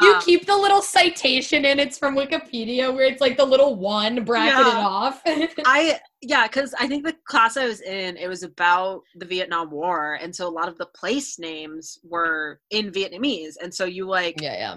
You 0.00 0.14
um, 0.14 0.22
keep 0.22 0.46
the 0.46 0.56
little 0.56 0.80
citation 0.80 1.66
in 1.66 1.78
it's 1.78 1.98
from 1.98 2.16
Wikipedia 2.16 2.92
where 2.92 3.04
it's 3.04 3.20
like 3.20 3.36
the 3.36 3.44
little 3.44 3.76
one 3.76 4.24
bracketed 4.24 4.72
Yeah. 4.72 4.78
off. 4.78 5.20
I 5.26 6.00
yeah, 6.22 6.46
because 6.46 6.74
I 6.80 6.88
think 6.88 7.04
the 7.04 7.14
class 7.26 7.56
I 7.58 7.66
was 7.66 7.82
in, 7.82 8.16
it 8.16 8.28
was 8.28 8.42
about 8.42 9.02
the 9.16 9.26
Vietnam 9.26 9.70
War, 9.70 10.14
and 10.22 10.34
so 10.34 10.48
a 10.48 10.50
lot 10.50 10.68
of 10.68 10.78
the 10.78 10.86
place 10.86 11.38
names 11.38 11.98
were 12.02 12.60
in 12.70 12.90
Vietnamese, 12.90 13.54
and 13.62 13.72
so 13.72 13.84
you 13.84 14.06
like 14.06 14.40
yeah, 14.40 14.54
yeah. 14.54 14.76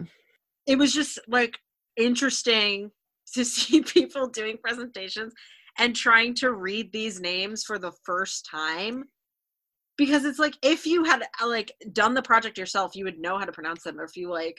it 0.67 0.77
was 0.77 0.93
just 0.93 1.19
like 1.27 1.57
interesting 1.95 2.91
to 3.33 3.45
see 3.45 3.81
people 3.81 4.27
doing 4.27 4.57
presentations 4.57 5.33
and 5.79 5.95
trying 5.95 6.33
to 6.35 6.51
read 6.51 6.91
these 6.91 7.21
names 7.21 7.63
for 7.63 7.79
the 7.79 7.93
first 8.03 8.45
time 8.45 9.05
because 10.03 10.25
it's 10.25 10.39
like 10.45 10.55
if 10.63 10.85
you 10.91 11.03
had 11.03 11.21
uh, 11.41 11.47
like 11.47 11.71
done 11.93 12.13
the 12.15 12.21
project 12.31 12.57
yourself 12.57 12.95
you 12.95 13.03
would 13.05 13.19
know 13.19 13.37
how 13.39 13.45
to 13.45 13.51
pronounce 13.51 13.83
them 13.83 13.99
or 13.99 14.03
if 14.03 14.15
you 14.15 14.29
like 14.29 14.57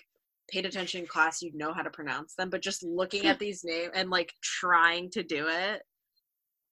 paid 0.52 0.64
attention 0.66 1.00
in 1.00 1.06
class 1.06 1.42
you'd 1.42 1.54
know 1.62 1.72
how 1.72 1.82
to 1.82 1.90
pronounce 1.90 2.34
them 2.36 2.48
but 2.50 2.62
just 2.62 2.82
looking 2.82 3.26
at 3.26 3.38
these 3.38 3.64
names 3.64 3.90
and 3.94 4.08
like 4.10 4.32
trying 4.60 5.10
to 5.10 5.22
do 5.36 5.46
it 5.48 5.82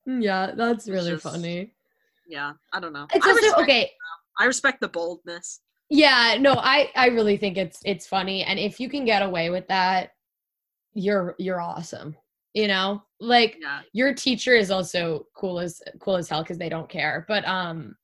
Yeah, 0.06 0.52
that's 0.56 0.88
really 0.88 1.12
just- 1.12 1.24
funny. 1.24 1.72
yeah 2.28 2.52
i 2.72 2.78
don't 2.80 2.92
know 2.92 3.06
It's 3.12 3.26
I 3.26 3.30
also 3.30 3.42
respect, 3.42 3.62
okay. 3.62 3.90
i 4.38 4.44
respect 4.44 4.80
the 4.80 4.88
boldness 4.88 5.60
Yeah, 5.90 6.36
no, 6.46 6.52
I 6.74 6.76
I 6.94 7.06
really 7.08 7.36
think 7.36 7.56
it's 7.64 7.80
it's 7.84 8.06
funny 8.06 8.44
and 8.44 8.56
if 8.68 8.78
you 8.80 8.88
can 8.88 9.04
get 9.04 9.22
away 9.22 9.50
with 9.50 9.66
that, 9.68 10.12
you're 10.94 11.34
you're 11.38 11.60
awesome. 11.60 12.14
You 12.54 12.68
know? 12.72 12.88
Like 13.18 13.52
yeah 13.60 13.80
your 13.92 14.14
teacher 14.14 14.54
is 14.62 14.70
also 14.70 15.26
cool 15.40 15.58
as 15.58 15.72
cool 16.04 16.16
as 16.20 16.28
hell 16.30 16.44
cuz 16.44 16.58
they 16.58 16.68
don't 16.68 16.88
care. 16.88 17.24
But 17.32 17.42
um 17.58 17.96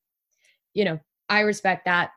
you 0.76 0.84
know, 0.84 0.98
I 1.28 1.40
respect 1.40 1.86
that. 1.86 2.10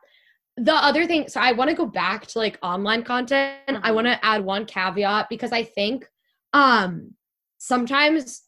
The 0.58 0.74
other 0.74 1.06
thing, 1.06 1.28
so 1.28 1.40
I 1.40 1.52
want 1.52 1.70
to 1.70 1.76
go 1.76 1.86
back 1.86 2.26
to 2.26 2.38
like 2.38 2.58
online 2.62 3.02
content. 3.02 3.58
I 3.68 3.90
Mhm. 3.90 3.94
want 3.94 4.06
to 4.06 4.24
add 4.24 4.44
one 4.44 4.66
caveat 4.66 5.28
because 5.30 5.50
I 5.52 5.64
think 5.64 6.06
um 6.52 7.14
sometimes 7.58 8.42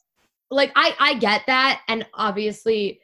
like 0.50 0.70
I 0.76 0.94
I 1.00 1.14
get 1.14 1.42
that 1.46 1.80
and 1.88 2.04
obviously 2.14 3.00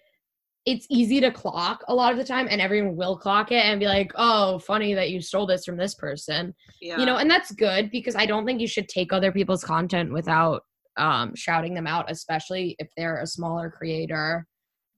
it's 0.66 0.86
easy 0.90 1.20
to 1.20 1.30
clock 1.30 1.82
a 1.88 1.94
lot 1.94 2.12
of 2.12 2.18
the 2.18 2.24
time 2.24 2.46
and 2.50 2.60
everyone 2.60 2.96
will 2.96 3.16
clock 3.16 3.52
it 3.52 3.64
and 3.64 3.80
be 3.80 3.86
like, 3.86 4.12
"Oh, 4.16 4.58
funny 4.58 4.92
that 4.94 5.10
you 5.10 5.20
stole 5.22 5.46
this 5.46 5.64
from 5.64 5.78
this 5.78 5.94
person." 5.94 6.54
yeah 6.82 6.98
You 6.98 7.06
know, 7.06 7.16
and 7.16 7.30
that's 7.30 7.52
good 7.52 7.90
because 7.90 8.16
I 8.16 8.26
don't 8.26 8.44
think 8.44 8.60
you 8.60 8.68
should 8.68 8.88
take 8.88 9.12
other 9.12 9.32
people's 9.32 9.64
content 9.64 10.12
without 10.12 10.62
um 10.98 11.34
shouting 11.34 11.72
them 11.74 11.86
out, 11.86 12.10
especially 12.10 12.76
if 12.78 12.88
they're 12.96 13.18
a 13.22 13.26
smaller 13.26 13.70
creator 13.70 14.46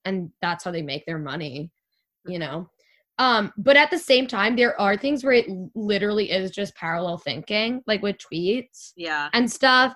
and 0.05 0.31
that's 0.41 0.65
how 0.65 0.70
they 0.73 0.82
make 0.82 1.05
their 1.07 1.19
money, 1.19 1.70
you 2.27 2.39
know. 2.39 2.69
Um 3.19 3.53
but 3.57 3.77
at 3.77 3.91
the 3.91 3.99
same 3.99 4.27
time 4.27 4.57
there 4.57 4.81
are 4.81 4.97
things 4.97 5.23
where 5.23 5.35
it 5.35 5.47
literally 5.75 6.31
is 6.31 6.51
just 6.51 6.75
parallel 6.77 7.19
thinking, 7.19 7.83
like 7.87 8.03
with 8.03 8.17
tweets 8.19 8.93
yeah 8.97 9.29
and 9.33 9.51
stuff. 9.51 9.95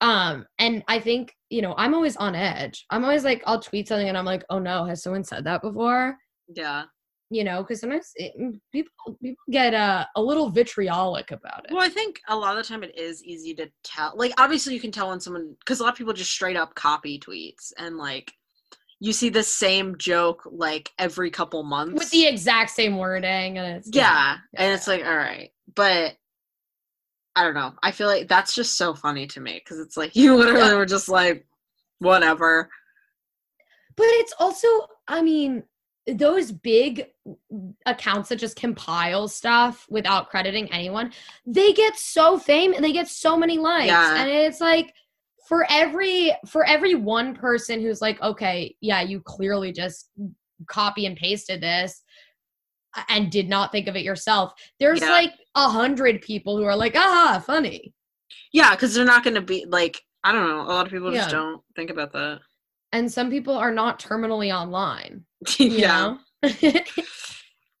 Um, 0.00 0.44
and 0.58 0.82
I 0.86 0.98
think, 0.98 1.34
you 1.48 1.62
know, 1.62 1.74
I'm 1.78 1.94
always 1.94 2.16
on 2.16 2.34
edge. 2.34 2.84
I'm 2.90 3.04
always 3.04 3.24
like, 3.24 3.42
I'll 3.46 3.60
tweet 3.60 3.88
something 3.88 4.08
and 4.08 4.18
I'm 4.18 4.26
like, 4.26 4.44
oh 4.50 4.58
no, 4.58 4.84
has 4.84 5.02
someone 5.02 5.24
said 5.24 5.44
that 5.44 5.62
before? 5.62 6.18
yeah 6.54 6.84
You 7.30 7.42
know, 7.44 7.62
because 7.62 7.80
sometimes 7.80 8.10
it, 8.16 8.32
mm, 8.38 8.60
people 8.70 8.92
people 9.22 9.44
get 9.50 9.72
uh, 9.72 10.04
a 10.14 10.22
little 10.22 10.50
vitriolic 10.50 11.30
about 11.30 11.64
it. 11.64 11.72
Well, 11.72 11.82
I 11.82 11.88
think 11.88 12.20
a 12.28 12.36
lot 12.36 12.56
of 12.56 12.62
the 12.62 12.68
time 12.68 12.82
it 12.82 12.98
is 12.98 13.24
easy 13.24 13.54
to 13.54 13.70
tell. 13.82 14.12
Like, 14.14 14.32
obviously, 14.36 14.74
you 14.74 14.80
can 14.80 14.92
tell 14.92 15.08
when 15.08 15.20
someone, 15.20 15.56
because 15.60 15.80
a 15.80 15.84
lot 15.84 15.92
of 15.92 15.98
people 15.98 16.12
just 16.12 16.32
straight 16.32 16.56
up 16.56 16.74
copy 16.74 17.18
tweets 17.18 17.72
and 17.78 17.96
like 17.96 18.30
you 19.00 19.12
see 19.12 19.28
the 19.28 19.42
same 19.42 19.96
joke 19.98 20.42
like 20.50 20.90
every 20.98 21.30
couple 21.30 21.62
months. 21.62 21.94
With 21.98 22.10
the 22.10 22.26
exact 22.26 22.70
same 22.70 22.96
wording, 22.96 23.58
and 23.58 23.76
it's 23.76 23.90
yeah, 23.92 24.36
yeah, 24.52 24.62
and 24.62 24.72
it's 24.74 24.86
like, 24.88 25.04
all 25.04 25.16
right, 25.16 25.50
but 25.74 26.16
I 27.36 27.42
don't 27.42 27.54
know. 27.54 27.72
I 27.82 27.90
feel 27.90 28.06
like 28.06 28.28
that's 28.28 28.54
just 28.54 28.78
so 28.78 28.94
funny 28.94 29.26
to 29.28 29.40
me 29.40 29.54
because 29.62 29.80
it's 29.80 29.96
like 29.96 30.14
you 30.16 30.36
literally 30.36 30.68
Yeah. 30.68 30.76
were 30.76 30.86
just 30.86 31.08
like, 31.08 31.46
whatever. 31.98 32.70
But 33.96 34.06
it's 34.08 34.34
also, 34.38 34.68
I 35.08 35.22
mean, 35.22 35.62
those 36.06 36.52
big 36.52 37.06
accounts 37.86 38.28
that 38.28 38.36
just 38.36 38.56
compile 38.56 39.26
stuff 39.28 39.86
without 39.88 40.28
crediting 40.28 40.70
anyone, 40.72 41.12
they 41.46 41.72
get 41.72 41.96
so 41.96 42.38
fame 42.38 42.72
And 42.74 42.84
they 42.84 42.92
get 42.92 43.08
so 43.08 43.36
many 43.36 43.56
likes, 43.58 43.86
Yeah. 43.88 44.16
and 44.16 44.28
it's 44.30 44.60
like 44.60 44.94
for 45.48 45.66
every 45.70 46.32
for 46.46 46.64
every 46.64 46.94
one 46.94 47.34
person 47.34 47.80
who's 47.80 48.00
like, 48.00 48.20
okay, 48.22 48.74
yeah, 48.80 49.02
you 49.02 49.20
clearly 49.20 49.72
just 49.72 50.10
copy 50.68 51.06
and 51.06 51.16
pasted 51.16 51.60
this 51.60 52.02
and 53.08 53.30
did 53.30 53.48
not 53.48 53.72
think 53.72 53.88
of 53.88 53.96
it 53.96 54.04
yourself. 54.04 54.52
There's 54.80 55.00
Yeah. 55.00 55.10
like 55.10 55.32
a 55.54 55.68
hundred 55.68 56.22
people 56.22 56.56
who 56.56 56.64
are 56.64 56.76
like, 56.76 56.94
ah, 56.96 57.42
funny. 57.44 57.92
Yeah, 58.52 58.70
because 58.70 58.94
they're 58.94 59.04
not 59.04 59.24
going 59.24 59.34
to 59.34 59.40
be 59.42 59.66
like, 59.68 60.00
I 60.22 60.32
don't 60.32 60.48
know. 60.48 60.62
A 60.62 60.72
lot 60.72 60.86
of 60.86 60.92
people 60.92 61.12
just 61.12 61.30
don't 61.30 61.60
think 61.76 61.90
about 61.90 62.12
that. 62.12 62.40
And 62.92 63.10
some 63.12 63.30
people 63.30 63.54
are 63.54 63.72
not 63.72 63.98
terminally 64.00 64.54
online. 64.54 65.24
You 65.58 65.68
yeah. 65.70 66.16
know? 66.42 66.50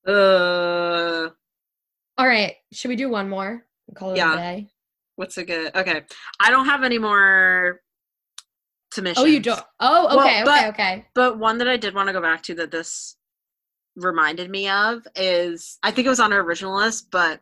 Uh, 0.06 1.30
All 2.18 2.26
right. 2.26 2.56
Should 2.72 2.88
we 2.88 2.96
do 2.96 3.08
one 3.08 3.30
more? 3.30 3.64
and 3.88 3.96
Call 3.96 4.12
it 4.12 4.18
Yeah. 4.18 4.34
a 4.34 4.36
day. 4.36 4.68
What's 5.16 5.36
a 5.38 5.44
good? 5.44 5.74
Okay, 5.74 6.02
I 6.40 6.50
don't 6.50 6.66
have 6.66 6.82
any 6.82 6.98
more 6.98 7.80
submissions. 8.92 9.22
Oh, 9.24 9.26
you 9.26 9.40
don't. 9.40 9.62
Oh, 9.80 10.06
Well, 10.16 10.26
okay, 10.26 10.42
but- 10.44 10.58
okay, 10.60 10.68
okay. 10.68 11.06
But 11.14 11.38
one 11.38 11.58
that 11.58 11.68
I 11.68 11.76
did 11.76 11.94
want 11.94 12.08
to 12.08 12.12
go 12.12 12.20
back 12.22 12.42
to 12.44 12.54
that 12.56 12.70
this 12.70 13.16
reminded 13.96 14.50
me 14.50 14.68
of 14.68 15.06
is 15.14 15.78
I 15.82 15.90
think 15.92 16.06
it 16.06 16.10
was 16.10 16.20
on 16.20 16.32
our 16.32 16.40
original 16.40 16.76
list, 16.76 17.10
but 17.10 17.40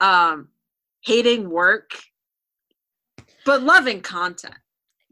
um 0.00 0.48
hating 1.02 1.48
work 1.50 1.90
but 3.44 3.62
loving 3.62 4.00
content. 4.00 4.54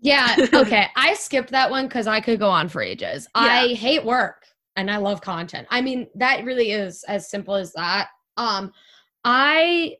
Yeah, 0.00 0.34
okay. 0.54 0.86
I 0.96 1.14
skipped 1.14 1.50
that 1.50 1.70
one 1.70 1.86
because 1.88 2.06
I 2.06 2.20
could 2.20 2.38
go 2.38 2.48
on 2.48 2.68
for 2.68 2.80
ages. 2.80 3.28
I 3.34 3.68
hate 3.74 4.04
work 4.04 4.46
and 4.76 4.90
I 4.90 4.96
love 4.96 5.20
content. 5.20 5.66
I 5.70 5.80
mean, 5.82 6.06
that 6.14 6.44
really 6.44 6.70
is 6.70 7.04
as 7.04 7.28
simple 7.28 7.54
as 7.54 7.72
that. 7.74 8.08
Um, 8.36 8.72
I 9.24 9.96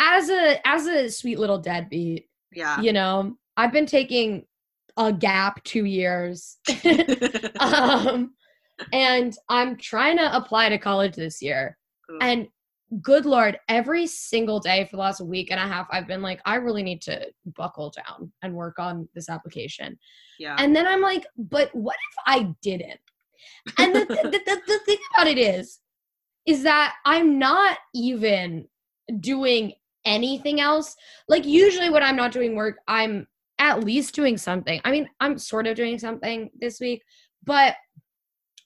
as 0.00 0.30
a 0.30 0.66
as 0.66 0.86
a 0.86 1.08
sweet 1.10 1.38
little 1.38 1.58
deadbeat, 1.58 2.28
Yeah. 2.52 2.80
you 2.80 2.92
know, 2.92 3.36
I've 3.56 3.72
been 3.72 3.86
taking 3.86 4.46
a 4.96 5.12
gap 5.12 5.62
two 5.62 5.84
years. 5.84 6.58
um 7.60 8.32
and 8.92 9.36
I'm 9.48 9.76
trying 9.76 10.16
to 10.16 10.34
apply 10.34 10.70
to 10.70 10.78
college 10.78 11.14
this 11.14 11.40
year. 11.42 11.76
Ugh. 12.10 12.18
And 12.22 12.48
good 13.02 13.26
lord, 13.26 13.58
every 13.68 14.06
single 14.06 14.58
day 14.58 14.84
for 14.86 14.96
the 14.96 15.02
last 15.02 15.20
week 15.20 15.50
and 15.50 15.60
a 15.60 15.66
half, 15.66 15.86
I've 15.92 16.08
been 16.08 16.22
like, 16.22 16.40
I 16.44 16.56
really 16.56 16.82
need 16.82 17.02
to 17.02 17.26
buckle 17.56 17.92
down 17.94 18.32
and 18.42 18.54
work 18.54 18.78
on 18.78 19.08
this 19.14 19.28
application. 19.28 19.98
yeah. 20.38 20.56
And 20.58 20.74
then 20.74 20.86
I'm 20.86 21.02
like, 21.02 21.26
but 21.36 21.72
what 21.74 21.94
if 21.96 22.16
I 22.26 22.54
didn't? 22.62 23.00
And 23.78 23.94
the, 23.94 24.04
the, 24.06 24.40
the, 24.44 24.60
the 24.66 24.78
thing 24.86 24.98
about 25.14 25.28
it 25.28 25.38
is, 25.38 25.78
is 26.46 26.62
that 26.64 26.94
I'm 27.04 27.38
not 27.38 27.78
even 27.94 28.66
doing 29.20 29.74
anything 30.04 30.60
else. 30.60 30.96
Like, 31.28 31.44
usually 31.44 31.90
when 31.90 32.02
I'm 32.02 32.16
not 32.16 32.32
doing 32.32 32.54
work, 32.54 32.78
I'm 32.88 33.26
at 33.58 33.84
least 33.84 34.14
doing 34.14 34.38
something. 34.38 34.80
I 34.84 34.90
mean, 34.90 35.08
I'm 35.20 35.38
sort 35.38 35.66
of 35.66 35.76
doing 35.76 35.98
something 35.98 36.50
this 36.58 36.80
week, 36.80 37.02
but 37.44 37.76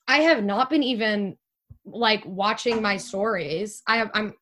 I 0.07 0.19
have 0.19 0.43
not 0.43 0.69
been 0.69 0.83
even 0.83 1.37
like 1.85 2.23
watching 2.25 2.81
my 2.81 2.97
stories. 2.97 3.83
I 3.87 3.97
have, 3.97 4.09
I'm, 4.13 4.33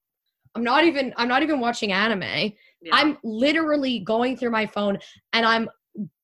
I'm 0.56 0.64
not 0.64 0.86
even, 0.86 1.14
I'm 1.18 1.28
not 1.28 1.42
even 1.42 1.60
watching 1.60 1.92
anime. 1.92 2.22
yeah. 2.22 2.52
I'm 2.92 3.18
literally 3.24 4.00
going 4.00 4.38
through 4.38 4.52
my 4.52 4.68
phone 4.68 5.00
and 5.34 5.46
I'm 5.46 5.68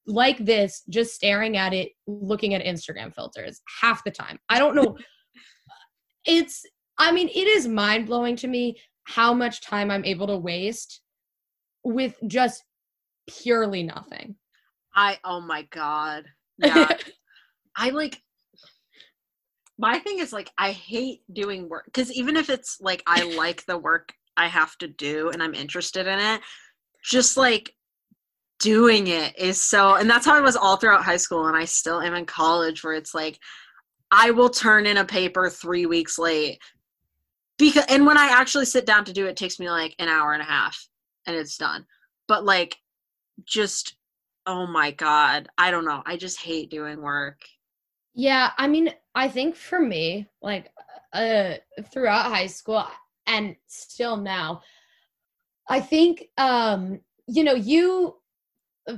like 0.05 0.37
this, 0.37 0.83
just 0.89 1.15
staring 1.15 1.57
at 1.57 1.73
it, 1.73 1.91
looking 2.05 2.53
at 2.53 2.63
Instagram 2.63 3.13
filters 3.13 3.61
half 3.81 4.03
the 4.03 4.11
time. 4.11 4.39
I 4.49 4.59
don't 4.59 4.75
know. 4.75 4.95
it's, 6.25 6.63
I 6.99 7.11
mean, 7.11 7.29
it 7.29 7.47
is 7.47 7.67
mind 7.67 8.05
blowing 8.05 8.35
to 8.37 8.47
me 8.47 8.79
how 9.09 9.33
much 9.33 9.61
time 9.61 9.89
I'm 9.89 10.05
able 10.05 10.27
to 10.27 10.37
waste 10.37 11.01
with 11.83 12.15
just 12.27 12.63
purely 13.27 13.81
nothing. 13.81 14.35
I 14.95 15.17
oh 15.23 15.41
my 15.41 15.63
god. 15.71 16.25
Yeah. 16.61 16.91
I 17.77 17.91
like 17.91 18.21
my 19.77 19.97
thing 19.99 20.19
is 20.19 20.33
like 20.33 20.51
I 20.57 20.71
hate 20.73 21.21
doing 21.31 21.69
work 21.69 21.85
because 21.85 22.11
even 22.11 22.35
if 22.35 22.49
it's 22.49 22.79
like 22.81 23.01
I 23.07 23.23
like 23.37 23.65
the 23.65 23.77
work 23.77 24.11
I 24.35 24.47
have 24.47 24.77
to 24.79 24.87
do 24.89 25.29
and 25.29 25.41
I'm 25.41 25.53
interested 25.53 26.05
in 26.05 26.19
it, 26.19 26.41
just 27.01 27.37
like 27.37 27.73
doing 28.59 29.07
it 29.07 29.39
is 29.39 29.63
so 29.63 29.95
and 29.95 30.09
that's 30.09 30.25
how 30.25 30.35
I 30.35 30.41
was 30.41 30.57
all 30.57 30.75
throughout 30.75 31.05
high 31.05 31.17
school 31.17 31.47
and 31.47 31.55
I 31.55 31.63
still 31.63 32.01
am 32.01 32.13
in 32.13 32.25
college 32.25 32.83
where 32.83 32.93
it's 32.93 33.15
like 33.15 33.39
I 34.11 34.31
will 34.31 34.49
turn 34.49 34.85
in 34.85 34.97
a 34.97 35.05
paper 35.05 35.49
3 35.49 35.85
weeks 35.85 36.19
late 36.19 36.59
because 37.59 37.85
and 37.89 38.05
when 38.07 38.17
I 38.17 38.29
actually 38.31 38.65
sit 38.65 38.85
down 38.87 39.05
to 39.05 39.13
do 39.13 39.27
it, 39.27 39.31
it 39.31 39.37
takes 39.37 39.59
me 39.59 39.69
like 39.69 39.93
an 39.99 40.07
hour 40.07 40.33
and 40.33 40.41
a 40.41 40.45
half 40.45 40.87
and 41.27 41.35
it's 41.35 41.57
done. 41.57 41.85
But 42.27 42.45
like 42.45 42.77
just 43.45 43.95
oh 44.47 44.65
my 44.65 44.91
god, 44.91 45.47
I 45.57 45.69
don't 45.69 45.85
know. 45.85 46.01
I 46.05 46.17
just 46.17 46.41
hate 46.41 46.71
doing 46.71 47.01
work. 47.01 47.41
Yeah, 48.15 48.51
I 48.57 48.67
mean, 48.67 48.91
I 49.13 49.27
think 49.27 49.55
for 49.55 49.79
me, 49.79 50.27
like 50.41 50.71
uh 51.13 51.55
throughout 51.91 52.25
high 52.31 52.47
school 52.47 52.85
and 53.27 53.55
still 53.67 54.17
now, 54.17 54.61
I 55.69 55.81
think 55.81 56.29
um 56.37 57.01
you 57.27 57.43
know, 57.43 57.53
you 57.53 58.15
uh, 58.87 58.97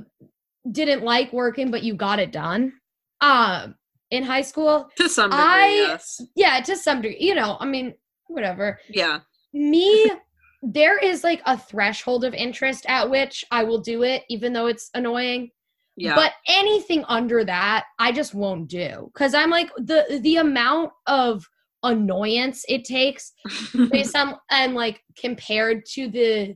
didn't 0.70 1.02
like 1.02 1.32
working 1.32 1.70
but 1.70 1.82
you 1.82 1.94
got 1.94 2.18
it 2.20 2.32
done. 2.32 2.72
Um 3.20 3.74
in 4.10 4.22
high 4.22 4.42
school. 4.42 4.90
To 4.96 5.08
some 5.08 5.30
degree, 5.30 5.42
I- 5.44 5.88
yes. 5.88 6.20
Yeah, 6.36 6.60
to 6.60 6.76
some 6.76 7.00
degree, 7.00 7.18
you 7.18 7.34
know, 7.34 7.56
I 7.58 7.64
mean, 7.64 7.94
whatever. 8.32 8.78
Yeah. 8.88 9.20
Me 9.52 10.10
there 10.62 10.98
is 10.98 11.24
like 11.24 11.42
a 11.46 11.58
threshold 11.58 12.24
of 12.24 12.34
interest 12.34 12.86
at 12.88 13.10
which 13.10 13.44
I 13.50 13.64
will 13.64 13.80
do 13.80 14.02
it 14.04 14.22
even 14.28 14.52
though 14.52 14.66
it's 14.66 14.90
annoying. 14.94 15.50
Yeah. 15.96 16.14
But 16.14 16.32
anything 16.48 17.04
under 17.08 17.44
that, 17.44 17.84
I 17.98 18.12
just 18.12 18.32
won't 18.34 18.68
do 18.68 19.10
because 19.12 19.34
I'm 19.34 19.50
like 19.50 19.70
the 19.76 20.20
the 20.22 20.36
amount 20.36 20.92
of 21.06 21.44
annoyance 21.82 22.64
it 22.68 22.84
takes 22.84 23.32
based 23.90 24.14
on 24.16 24.36
and 24.50 24.74
like 24.74 25.02
compared 25.18 25.84
to 25.94 26.08
the 26.08 26.54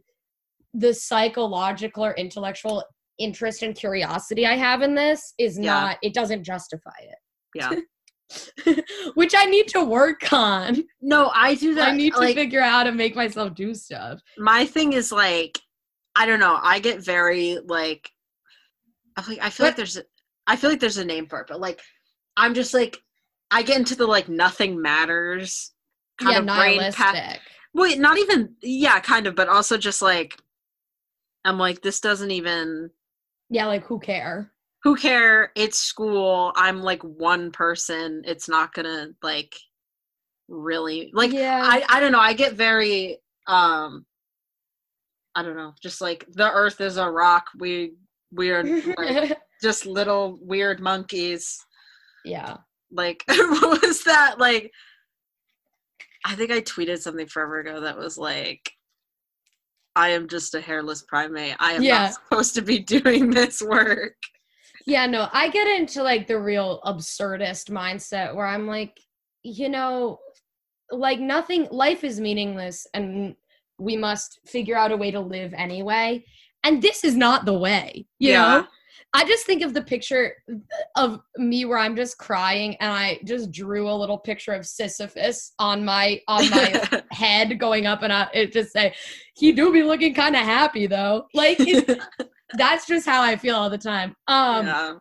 the 0.72 0.94
psychological 0.94 2.04
or 2.04 2.14
intellectual 2.14 2.84
interest 3.18 3.62
and 3.62 3.74
curiosity 3.74 4.46
I 4.46 4.54
have 4.56 4.82
in 4.82 4.94
this 4.94 5.34
is 5.38 5.58
Yeah. 5.58 5.72
not 5.72 5.98
it 6.02 6.14
doesn't 6.14 6.44
justify 6.44 6.90
it. 7.00 7.18
yeah. 7.54 7.72
Which 9.14 9.34
I 9.36 9.44
need 9.46 9.68
to 9.68 9.84
work 9.84 10.32
on. 10.32 10.84
No, 11.00 11.30
I 11.34 11.54
do 11.54 11.74
that. 11.74 11.88
I 11.90 11.96
need 11.96 12.12
to 12.14 12.20
like, 12.20 12.34
figure 12.34 12.60
out 12.60 12.70
how 12.72 12.84
to 12.84 12.92
make 12.92 13.14
myself 13.14 13.54
do 13.54 13.74
stuff. 13.74 14.20
my 14.38 14.64
thing 14.66 14.92
is 14.92 15.12
like, 15.12 15.58
I 16.14 16.26
don't 16.26 16.40
know. 16.40 16.58
I 16.60 16.78
get 16.80 17.04
very 17.04 17.58
like, 17.64 18.10
I 19.16 19.22
feel 19.22 19.36
like, 19.36 19.44
I 19.44 19.50
feel 19.50 19.66
like 19.66 19.72
But- 19.74 19.76
there's, 19.76 19.96
a, 19.96 20.02
I 20.46 20.56
feel 20.56 20.70
like 20.70 20.80
there's 20.80 20.98
a 20.98 21.04
name 21.04 21.26
for 21.26 21.40
it, 21.40 21.46
but 21.48 21.60
like, 21.60 21.80
I'm 22.36 22.54
just 22.54 22.72
like, 22.74 22.98
I 23.50 23.62
get 23.62 23.78
into 23.78 23.94
the 23.96 24.06
like 24.06 24.28
nothing 24.28 24.80
matters 24.80 25.72
kind 26.20 26.32
yeah, 26.32 26.38
of 26.40 26.44
brain 26.58 26.76
nihilistic. 26.78 26.94
path. 27.04 27.38
Wait, 27.74 27.98
not 27.98 28.18
even. 28.18 28.54
Yeah, 28.62 28.98
kind 29.00 29.26
of, 29.26 29.34
but 29.34 29.48
also 29.48 29.76
just 29.76 30.02
like, 30.02 30.34
I'm 31.44 31.58
like, 31.58 31.80
this 31.82 32.00
doesn't 32.00 32.30
even. 32.30 32.90
yeah, 33.50 33.66
like 33.66 33.84
who 33.84 33.98
care? 34.00 34.50
Who 34.86 34.94
care? 34.94 35.50
It's 35.56 35.80
school. 35.80 36.52
I'm 36.54 36.80
like 36.80 37.02
one 37.02 37.50
person. 37.50 38.22
It's 38.24 38.48
not 38.48 38.72
gonna 38.72 39.08
like 39.20 39.52
really 40.46 41.10
like 41.12 41.32
yeah. 41.32 41.60
I 41.64 41.84
I 41.88 41.98
don't 41.98 42.12
know. 42.12 42.20
I 42.20 42.34
get 42.34 42.52
very 42.52 43.18
um 43.48 44.06
I 45.34 45.42
don't 45.42 45.56
know, 45.56 45.72
just 45.82 46.00
like 46.00 46.24
the 46.30 46.48
earth 46.48 46.80
is 46.80 46.98
a 46.98 47.10
rock. 47.10 47.46
We 47.58 47.94
we're 48.30 48.62
like 48.96 49.36
just 49.60 49.86
little 49.86 50.38
weird 50.40 50.78
monkeys. 50.78 51.58
yeah. 52.24 52.58
Like 52.92 53.24
what 53.28 53.82
was 53.82 54.04
that? 54.04 54.38
Like 54.38 54.70
I 56.24 56.36
think 56.36 56.52
I 56.52 56.60
tweeted 56.60 56.98
something 57.00 57.26
forever 57.26 57.58
ago 57.58 57.80
that 57.80 57.98
was 57.98 58.16
like 58.16 58.70
I 59.96 60.10
am 60.10 60.28
just 60.28 60.54
a 60.54 60.60
hairless 60.60 61.02
primate. 61.02 61.56
I 61.58 61.72
am 61.72 61.82
Yeah. 61.82 62.02
not 62.02 62.14
supposed 62.14 62.54
to 62.54 62.62
be 62.62 62.78
doing 63.00 63.30
this 63.30 63.60
work. 63.60 64.14
Yeah, 64.86 65.06
no, 65.06 65.28
I 65.32 65.48
get 65.50 65.66
into 65.66 66.02
like 66.02 66.28
the 66.28 66.38
real 66.38 66.80
absurdist 66.84 67.70
mindset 67.70 68.34
where 68.34 68.46
I'm 68.46 68.66
like, 68.68 68.98
you 69.42 69.68
know, 69.68 70.18
like 70.92 71.18
nothing, 71.18 71.66
life 71.72 72.04
is 72.04 72.20
meaningless 72.20 72.86
and 72.94 73.34
we 73.78 73.96
must 73.96 74.38
figure 74.46 74.76
out 74.76 74.92
a 74.92 74.96
way 74.96 75.10
to 75.10 75.20
live 75.20 75.52
anyway. 75.54 76.24
And 76.62 76.80
this 76.80 77.04
is 77.04 77.16
not 77.16 77.44
the 77.44 77.58
way, 77.58 78.06
you 78.20 78.30
Yeah. 78.32 78.38
know? 78.60 78.66
I 79.12 79.24
just 79.24 79.46
think 79.46 79.62
of 79.62 79.72
the 79.72 79.82
picture 79.82 80.34
of 80.94 81.20
me 81.36 81.64
where 81.64 81.78
I'm 81.78 81.96
just 81.96 82.18
crying 82.18 82.76
and 82.80 82.92
I 82.92 83.18
just 83.24 83.50
drew 83.50 83.88
a 83.90 83.94
little 83.94 84.18
picture 84.18 84.52
of 84.52 84.66
Sisyphus 84.66 85.52
on 85.58 85.84
my 85.84 86.20
on 86.28 86.50
my 86.50 87.02
head 87.12 87.58
going 87.58 87.86
up 87.86 88.02
and 88.02 88.12
I, 88.12 88.28
it 88.34 88.52
just 88.52 88.72
say 88.72 88.94
he 89.34 89.52
do 89.52 89.72
be 89.72 89.82
looking 89.82 90.12
kind 90.12 90.36
of 90.36 90.42
happy 90.42 90.86
though. 90.86 91.26
Like 91.34 91.56
it, 91.60 91.98
that's 92.54 92.86
just 92.86 93.06
how 93.06 93.22
I 93.22 93.36
feel 93.36 93.56
all 93.56 93.70
the 93.70 93.78
time. 93.78 94.14
Um 94.28 94.66
yeah. 94.66 94.94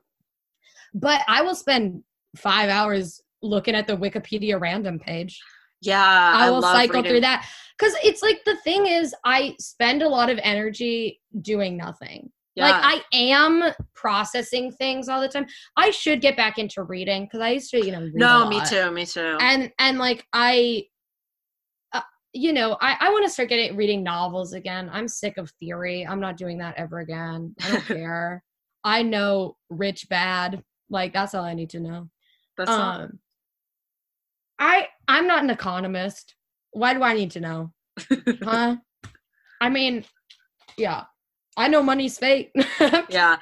but 0.94 1.22
I 1.28 1.42
will 1.42 1.56
spend 1.56 2.04
five 2.36 2.70
hours 2.70 3.22
looking 3.42 3.76
at 3.76 3.88
the 3.88 3.98
Wikipedia 3.98 4.60
random 4.60 5.00
page. 5.00 5.40
Yeah. 5.82 6.32
I, 6.36 6.50
will 6.50 6.62
love 6.62 6.76
cycle 6.76 6.96
reading- 6.96 7.12
through 7.12 7.22
that 7.22 7.48
because 7.78 7.96
it's 8.04 8.22
like 8.22 8.42
the 8.46 8.56
thing 8.58 8.88
is, 8.88 9.14
I 9.24 9.56
spend 9.60 10.02
a 10.02 10.10
lot 10.10 10.30
of 10.30 10.40
energy 10.42 11.22
doing 11.42 11.78
nothing. 11.78 12.32
Yeah. 12.56 12.72
Like 12.72 13.04
I 13.14 13.18
am 13.18 13.74
processing 13.94 14.72
things 14.72 15.10
all 15.10 15.20
the 15.20 15.28
time. 15.28 15.46
I 15.76 15.92
should 15.92 16.22
get 16.22 16.38
back 16.38 16.58
into 16.58 16.84
reading 16.84 17.26
because 17.26 17.42
I 17.42 17.50
used 17.50 17.70
to, 17.72 17.86
you 17.86 17.92
know. 17.92 18.00
Read 18.00 18.16
a 18.16 18.18
no, 18.18 18.48
me 18.48 18.62
too, 18.66 18.92
me 18.92 19.06
too. 19.06 19.38
And 19.42 19.72
and 19.78 19.98
like 19.98 20.26
I, 20.32 20.86
you 22.36 22.52
know, 22.52 22.78
I 22.82 22.98
I 23.00 23.10
want 23.10 23.26
to 23.26 23.32
start 23.32 23.50
getting 23.50 23.78
reading 23.78 24.04
novels 24.04 24.54
again. 24.54 24.90
I'm 24.92 25.08
sick 25.08 25.38
of 25.38 25.50
theory. 25.52 26.06
I'm 26.06 26.20
not 26.20 26.36
doing 26.36 26.58
that 26.58 26.76
ever 26.78 27.00
again. 27.00 27.56
I 27.64 27.72
don't 27.72 27.86
care. 27.88 28.44
I 28.84 29.02
know 29.04 29.56
rich 29.70 30.08
bad. 30.10 30.62
Like 30.90 31.14
that's 31.14 31.34
all 31.34 31.46
I 31.46 31.54
need 31.54 31.70
to 31.72 31.80
know. 31.80 32.10
That's 32.58 32.70
not 32.70 33.02
Um, 33.02 33.20
I 34.60 34.90
I'm 35.08 35.28
not 35.28 35.44
an 35.44 35.50
economist. 35.50 36.36
Why 36.72 36.94
do 36.94 37.04
I 37.04 37.14
need 37.14 37.32
to 37.32 37.40
know? 37.40 37.72
Huh? 38.44 38.76
I 39.62 39.70
mean, 39.70 40.04
yeah, 40.78 41.06
I 41.56 41.70
know 41.70 41.82
money's 41.82 42.18
fake. 42.18 42.52
Yeah. 43.10 43.38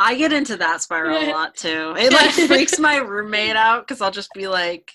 I 0.00 0.14
get 0.14 0.32
into 0.32 0.56
that 0.58 0.80
spiral 0.80 1.18
a 1.18 1.26
lot 1.32 1.56
too. 1.56 1.92
It 1.98 2.12
like 2.12 2.30
freaks 2.30 2.78
my 2.78 2.98
roommate 2.98 3.56
out 3.56 3.80
because 3.84 4.00
I'll 4.00 4.12
just 4.12 4.30
be 4.32 4.46
like, 4.46 4.92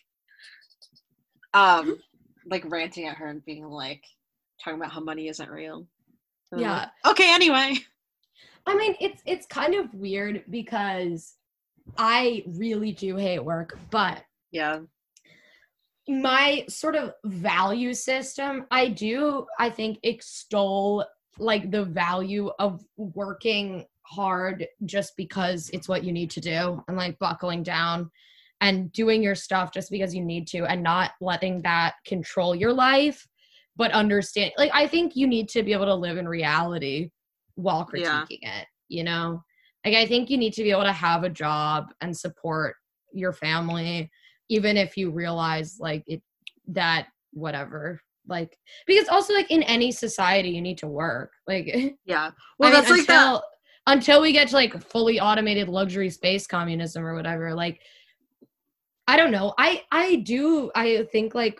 um, 1.53 1.97
like 2.45 2.63
ranting 2.69 3.07
at 3.07 3.17
her 3.17 3.27
and 3.27 3.43
being 3.45 3.65
like, 3.65 4.03
talking 4.63 4.79
about 4.79 4.91
how 4.91 5.01
money 5.01 5.27
isn't 5.27 5.49
real. 5.49 5.85
I'm 6.51 6.59
yeah, 6.59 6.73
like, 7.05 7.11
okay. 7.11 7.33
Anyway. 7.33 7.75
I 8.65 8.75
mean, 8.75 8.95
it's 9.01 9.21
it's 9.25 9.45
kind 9.47 9.75
of 9.75 9.93
weird 9.93 10.43
because 10.49 11.35
I 11.97 12.43
really 12.47 12.91
do 12.91 13.17
hate 13.17 13.43
work, 13.43 13.77
but 13.89 14.23
Yeah. 14.51 14.79
my 16.07 16.63
sort 16.69 16.95
of 16.95 17.13
value 17.25 17.93
system, 17.93 18.65
I 18.71 18.87
do, 18.87 19.45
I 19.59 19.69
think, 19.69 19.99
extol 20.03 21.05
like 21.39 21.71
the 21.71 21.83
value 21.83 22.51
of 22.59 22.85
working 22.95 23.85
hard 24.03 24.67
just 24.85 25.17
because 25.17 25.69
it's 25.71 25.89
what 25.89 26.03
you 26.03 26.11
need 26.11 26.29
to 26.31 26.41
do 26.41 26.83
and 26.87 26.95
like 26.95 27.17
buckling 27.19 27.63
down 27.63 28.11
and 28.63 28.91
doing 28.93 29.21
your 29.21 29.35
stuff 29.35 29.71
just 29.73 29.89
because 29.91 30.15
you 30.15 30.23
need 30.23 30.47
to 30.47 30.59
and 30.71 30.81
not 30.81 31.11
letting 31.21 31.61
that 31.61 31.93
control 32.05 32.55
your 32.55 32.73
life 32.73 33.27
but 33.75 33.91
understand 33.91 34.51
like 34.57 34.71
i 34.73 34.87
think 34.87 35.15
you 35.15 35.27
need 35.27 35.47
to 35.49 35.63
be 35.63 35.73
able 35.73 35.85
to 35.85 35.93
live 36.05 36.17
in 36.17 36.27
reality 36.27 37.09
while 37.55 37.85
critiquing 37.85 38.39
Yeah. 38.41 38.59
it 38.61 38.67
you 38.87 39.03
know 39.03 39.43
like 39.85 39.95
i 39.95 40.05
think 40.05 40.29
you 40.29 40.37
need 40.37 40.53
to 40.53 40.63
be 40.63 40.71
able 40.71 40.83
to 40.83 40.91
have 41.07 41.23
a 41.23 41.29
job 41.29 41.87
and 42.01 42.15
support 42.15 42.75
your 43.13 43.33
family 43.33 44.09
even 44.49 44.77
if 44.77 44.95
you 44.97 45.11
realize 45.11 45.77
like 45.79 46.03
it 46.07 46.21
that 46.67 47.07
whatever 47.33 47.99
like 48.27 48.57
because 48.87 49.07
also 49.09 49.33
like 49.33 49.51
in 49.51 49.63
any 49.63 49.91
society 49.91 50.49
you 50.49 50.61
need 50.61 50.77
to 50.77 50.87
work 50.87 51.31
like 51.47 51.65
Yeah. 52.05 52.31
Well, 52.57 52.69
I 52.69 52.73
mean, 52.73 52.81
that's 52.81 52.89
like 52.97 53.07
that. 53.07 53.25
until, 53.25 53.43
until 53.87 54.21
we 54.21 54.31
get 54.31 54.47
to 54.49 54.55
like 54.55 54.73
fully 54.91 55.19
automated 55.19 55.67
luxury 55.67 56.09
space 56.09 56.47
communism 56.47 57.03
or 57.05 57.15
whatever. 57.15 57.53
Like, 57.53 57.81
I 59.07 59.17
don't 59.17 59.31
know. 59.31 59.53
I 59.57 59.83
I 59.91 60.15
do. 60.17 60.71
I 60.75 61.07
think 61.11 61.35
like 61.35 61.59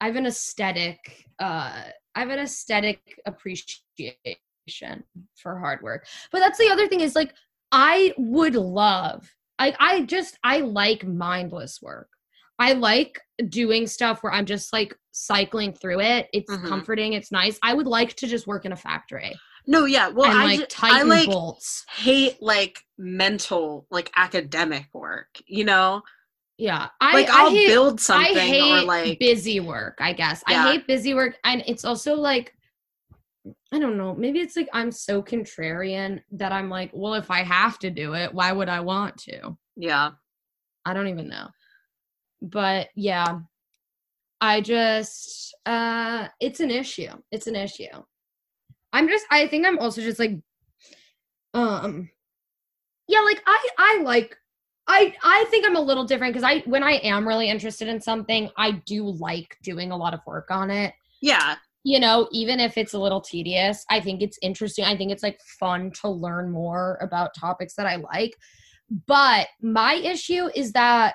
I 0.00 0.06
have 0.06 0.16
an 0.16 0.26
aesthetic. 0.26 1.26
Uh, 1.38 1.82
I 2.14 2.20
have 2.20 2.30
an 2.30 2.38
aesthetic 2.38 3.20
appreciation 3.26 5.04
for 5.36 5.58
hard 5.58 5.82
work. 5.82 6.06
But 6.30 6.40
that's 6.40 6.58
the 6.58 6.70
other 6.70 6.88
thing 6.88 7.00
is 7.00 7.14
like 7.14 7.34
I 7.72 8.14
would 8.16 8.54
love. 8.54 9.30
I 9.58 9.74
I 9.78 10.02
just 10.02 10.38
I 10.44 10.60
like 10.60 11.06
mindless 11.06 11.80
work. 11.82 12.08
I 12.58 12.72
like 12.74 13.20
doing 13.48 13.86
stuff 13.86 14.22
where 14.22 14.32
I'm 14.32 14.46
just 14.46 14.72
like 14.72 14.94
cycling 15.10 15.72
through 15.72 16.00
it. 16.00 16.28
It's 16.32 16.50
Mhm. 16.52 16.68
comforting. 16.68 17.12
It's 17.14 17.32
nice. 17.32 17.58
I 17.62 17.74
would 17.74 17.86
like 17.86 18.14
to 18.16 18.26
just 18.26 18.46
work 18.46 18.64
in 18.64 18.72
a 18.72 18.76
factory 18.76 19.34
No, 19.66 19.84
yeah. 19.84 20.08
Well, 20.08 20.30
and 20.30 20.38
I, 20.38 20.44
like 20.56 20.72
I 20.82 21.02
like 21.02 21.26
bolts. 21.28 21.84
hate 21.96 22.40
like 22.42 22.80
mental, 22.98 23.86
like 23.90 24.10
academic 24.16 24.86
work. 24.92 25.28
You 25.46 25.64
know, 25.64 26.02
Yeah, 26.62 26.90
I 27.00 27.12
like 27.14 27.28
I 27.28 27.40
I'll 27.40 27.50
hate, 27.50 27.66
build 27.66 27.94
I 27.94 28.02
something 28.02 28.36
hate 28.36 28.82
or 28.82 28.84
like 28.84 29.18
busy 29.18 29.58
work. 29.58 29.98
I 30.00 30.12
guess 30.12 30.44
Yeah. 30.48 30.64
I 30.64 30.70
hate 30.70 30.86
busy 30.86 31.12
work, 31.12 31.36
and 31.42 31.64
it's 31.66 31.84
also 31.84 32.14
like 32.14 32.54
I 33.72 33.80
don't 33.80 33.96
know. 33.98 34.14
Maybe 34.14 34.38
it's 34.38 34.54
like 34.54 34.68
I'm 34.72 34.92
so 34.92 35.24
contrarian 35.24 36.22
that 36.30 36.52
I'm 36.52 36.70
like, 36.70 36.90
well, 36.94 37.14
if 37.14 37.32
I 37.32 37.42
have 37.42 37.80
to 37.80 37.90
do 37.90 38.14
it, 38.14 38.32
why 38.32 38.52
would 38.52 38.68
I 38.68 38.78
want 38.78 39.16
to? 39.22 39.58
yeah, 39.74 40.12
I 40.84 40.94
don't 40.94 41.08
even 41.08 41.28
know. 41.28 41.48
But 42.40 42.90
yeah, 42.94 43.40
I 44.40 44.60
just 44.60 45.56
uh 45.66 46.28
it's 46.38 46.60
an 46.60 46.70
issue. 46.70 47.10
It's 47.32 47.48
an 47.48 47.56
issue. 47.56 48.04
I'm 48.92 49.08
just 49.08 49.26
I 49.32 49.48
think 49.48 49.66
I'm 49.66 49.80
also 49.80 50.00
just 50.00 50.20
like 50.20 50.38
um 51.54 52.08
yeah, 53.08 53.22
like 53.22 53.42
I 53.48 53.68
I 53.78 54.02
like 54.04 54.36
I 54.86 55.14
I 55.22 55.44
think 55.50 55.66
I'm 55.66 55.76
a 55.76 55.80
little 55.80 56.04
different 56.04 56.34
cuz 56.34 56.42
I 56.42 56.60
when 56.60 56.82
I 56.82 56.92
am 56.94 57.26
really 57.26 57.48
interested 57.48 57.88
in 57.88 58.00
something, 58.00 58.50
I 58.56 58.72
do 58.72 59.04
like 59.10 59.56
doing 59.62 59.92
a 59.92 59.96
lot 59.96 60.14
of 60.14 60.20
work 60.26 60.50
on 60.50 60.70
it. 60.70 60.94
yeah, 61.20 61.56
You 61.84 61.98
know, 61.98 62.28
even 62.32 62.60
if 62.60 62.78
it's 62.78 62.94
a 62.94 62.98
little 62.98 63.20
tedious, 63.20 63.84
I 63.90 64.00
think 64.00 64.22
it's 64.22 64.38
interesting. 64.42 64.84
I 64.84 64.96
think 64.96 65.10
it's 65.10 65.22
like 65.22 65.40
fun 65.40 65.90
to 66.02 66.08
learn 66.08 66.50
more 66.50 66.98
about 67.00 67.34
topics 67.34 67.74
that 67.74 67.86
I 67.86 67.96
like. 67.96 68.36
But 69.06 69.48
my 69.60 69.94
issue 69.94 70.48
is 70.54 70.72
that 70.72 71.14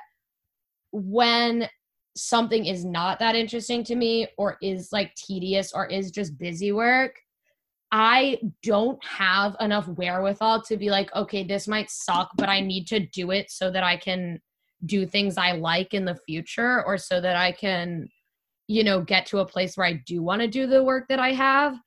when 0.91 1.69
something 2.15 2.65
is 2.65 2.84
not 2.84 3.19
that 3.19 3.35
interesting 3.35 3.84
to 3.85 3.95
me 3.95 4.27
or 4.38 4.57
is 4.61 4.89
like 4.91 5.14
tedious 5.15 5.72
or 5.73 5.85
is 5.88 6.11
just 6.11 6.38
busy 6.38 6.72
work, 6.72 7.15
I 7.91 8.39
don't 8.64 9.03
have 9.05 9.55
enough 9.61 9.88
wherewithal 9.88 10.61
to 10.64 10.77
be 10.77 10.89
like, 10.89 11.14
okay, 11.15 11.43
this 11.43 11.68
might 11.68 11.89
suck, 11.89 12.31
but 12.38 12.49
I 12.49 12.59
need 12.59 12.85
to 12.88 12.99
do 12.99 13.31
it 13.31 13.49
so 13.49 13.72
that 13.72 13.84
I 13.84 13.95
can 13.95 14.41
do 14.85 15.05
things 15.05 15.38
I 15.38 15.53
like 15.53 15.93
in 15.93 16.05
the 16.05 16.19
future 16.27 16.84
or 16.85 16.97
so 16.97 17.22
that 17.22 17.35
I 17.35 17.51
can, 17.51 18.09
you 18.68 18.84
know, 18.84 19.01
get 19.01 19.26
to 19.27 19.39
a 19.39 19.45
place 19.45 19.77
where 19.77 19.88
I 19.88 20.01
do 20.05 20.22
want 20.22 20.41
to 20.41 20.47
do 20.47 20.68
the 20.68 20.84
work 20.84 21.05
that 21.07 21.19
I 21.19 21.31
have. 21.31 21.77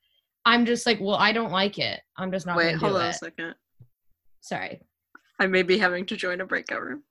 I'm 0.43 0.65
just 0.65 0.87
like, 0.87 0.99
well, 0.99 1.17
I 1.17 1.31
don't 1.31 1.51
like 1.51 1.77
it. 1.77 1.99
I'm 2.17 2.31
just 2.31 2.47
not 2.47 2.57
Wait, 2.57 2.63
going 2.63 2.79
to 2.79 2.85
hold 2.85 2.97
on 2.97 3.05
a 3.05 3.13
second. 3.13 3.55
Sorry. 4.39 4.81
I 5.39 5.45
may 5.45 5.61
be 5.61 5.77
having 5.77 6.05
to 6.07 6.15
join 6.15 6.41
a 6.41 6.45
breakout 6.45 6.81
room. 6.81 7.03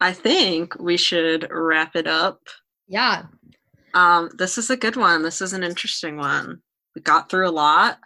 I 0.00 0.12
think 0.12 0.78
we 0.80 0.96
should 0.96 1.46
wrap 1.50 1.94
it 1.94 2.06
up. 2.06 2.40
Yeah. 2.88 3.24
Um, 3.92 4.30
this 4.36 4.58
is 4.58 4.70
a 4.70 4.76
good 4.76 4.96
one. 4.96 5.22
This 5.22 5.40
is 5.40 5.52
an 5.52 5.62
interesting 5.62 6.16
one. 6.16 6.62
We 6.94 7.00
got 7.00 7.28
through 7.28 7.48
a 7.48 7.50
lot. 7.50 7.98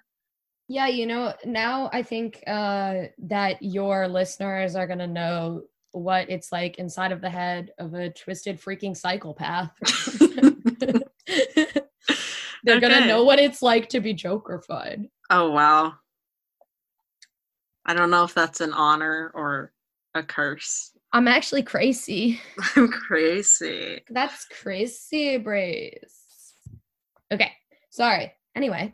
Yeah, 0.68 0.86
you 0.86 1.06
know, 1.06 1.34
now 1.44 1.88
I 1.92 2.02
think 2.02 2.42
uh, 2.46 3.04
that 3.18 3.62
your 3.62 4.06
listeners 4.06 4.76
are 4.76 4.86
going 4.86 4.98
to 4.98 5.06
know 5.06 5.62
what 5.92 6.28
it's 6.28 6.52
like 6.52 6.78
inside 6.78 7.12
of 7.12 7.20
the 7.20 7.30
head 7.30 7.72
of 7.78 7.94
a 7.94 8.10
twisted 8.10 8.60
freaking 8.60 8.96
psychopath. 8.96 9.70
They're 12.64 12.80
going 12.80 13.00
to 13.00 13.06
know 13.06 13.24
what 13.24 13.38
it's 13.38 13.62
like 13.62 13.88
to 13.90 14.00
be 14.00 14.14
Jokerfied. 14.14 15.08
Oh 15.30 15.50
wow. 15.50 15.94
I 17.86 17.94
don't 17.94 18.10
know 18.10 18.24
if 18.24 18.34
that's 18.34 18.60
an 18.60 18.74
honor 18.74 19.30
or 19.34 19.72
a 20.14 20.22
curse. 20.22 20.92
I'm 21.12 21.28
actually 21.28 21.62
crazy. 21.62 22.40
I'm 22.76 22.88
crazy. 22.88 24.02
That's 24.10 24.44
crazy, 24.44 25.38
Brace. 25.38 26.54
Okay, 27.32 27.52
sorry. 27.88 28.34
Anyway, 28.58 28.92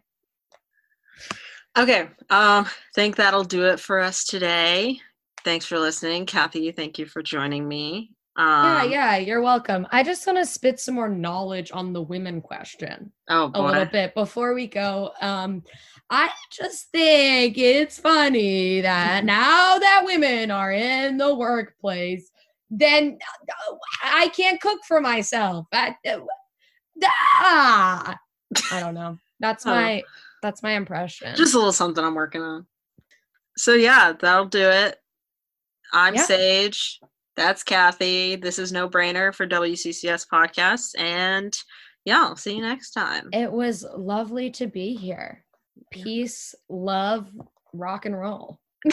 Okay. 1.77 2.09
Um, 2.28 2.66
think 2.95 3.16
that'll 3.16 3.45
do 3.45 3.65
it 3.65 3.81
for 3.81 3.99
us 3.99 4.24
today. 4.24 5.01
Thanks 5.43 5.65
for 5.65 5.78
listening. 5.78 6.27
Cathy, 6.27 6.70
thank 6.70 6.99
you 6.99 7.07
for 7.07 7.23
joining 7.23 7.66
me. 7.66 8.11
Um, 8.36 8.47
yeah, 8.66 8.85
yeah, 8.85 9.16
you're 9.16 9.41
welcome. 9.41 9.86
I 9.91 10.03
just 10.03 10.27
want 10.27 10.39
to 10.39 10.45
spit 10.45 10.78
some 10.78 10.97
more 10.97 11.09
knowledge 11.09 11.70
on 11.73 11.95
the 11.95 12.03
women 12.03 12.43
question. 12.43 13.11
Oh 13.31 13.51
a 13.55 13.62
little 13.62 13.86
bit 13.86 14.15
before 14.15 14.53
we 14.53 14.66
go. 14.66 15.12
Um, 15.23 15.62
I 16.11 16.28
just 16.53 16.91
think 16.91 17.57
it's 17.57 17.99
funny 17.99 18.82
that 18.82 19.24
now 19.24 19.78
that 19.78 20.03
women 20.05 20.51
are 20.51 20.73
in 20.73 21.16
the 21.16 21.35
workplace, 21.35 22.31
then 22.70 23.19
I 24.03 24.28
can't 24.28 24.61
cook 24.61 24.81
for 24.86 25.01
myself. 25.01 25.66
I, 25.73 25.97
ah, 27.03 28.16
I 28.73 28.81
don't 28.81 28.95
know. 28.95 29.16
That's 29.45 29.66
Oh. 29.66 29.71
my 29.71 30.03
that's 30.43 30.62
my 30.62 30.73
impression. 30.73 31.35
Just 31.37 31.55
a 31.55 31.59
little 31.59 31.73
something 31.73 32.03
I'm 32.05 32.15
working 32.15 32.41
on. 32.43 32.66
So 33.59 33.75
yeah, 33.75 34.12
that'll 34.19 34.47
do 34.47 34.69
it. 34.69 34.97
I'm 35.93 36.15
Yeah. 36.15 36.25
Sage. 36.25 36.99
That's 37.37 37.62
Cathy. 37.62 38.37
This 38.37 38.59
is 38.59 38.73
No 38.73 38.89
Brainer 38.89 39.35
for 39.35 39.47
WCCS 39.47 40.27
Podcast. 40.33 40.99
And 40.99 41.55
yeah, 42.05 42.21
I'll 42.23 42.37
see 42.37 42.57
you 42.57 42.62
next 42.62 42.93
time. 42.93 43.29
it 43.33 43.51
was 43.51 43.85
lovely 43.97 44.51
to 44.53 44.66
be 44.66 44.95
here. 44.95 45.45
Peace, 45.91 46.55
love, 46.69 47.29
rock 47.73 48.07
and 48.07 48.19
roll. 48.19 48.61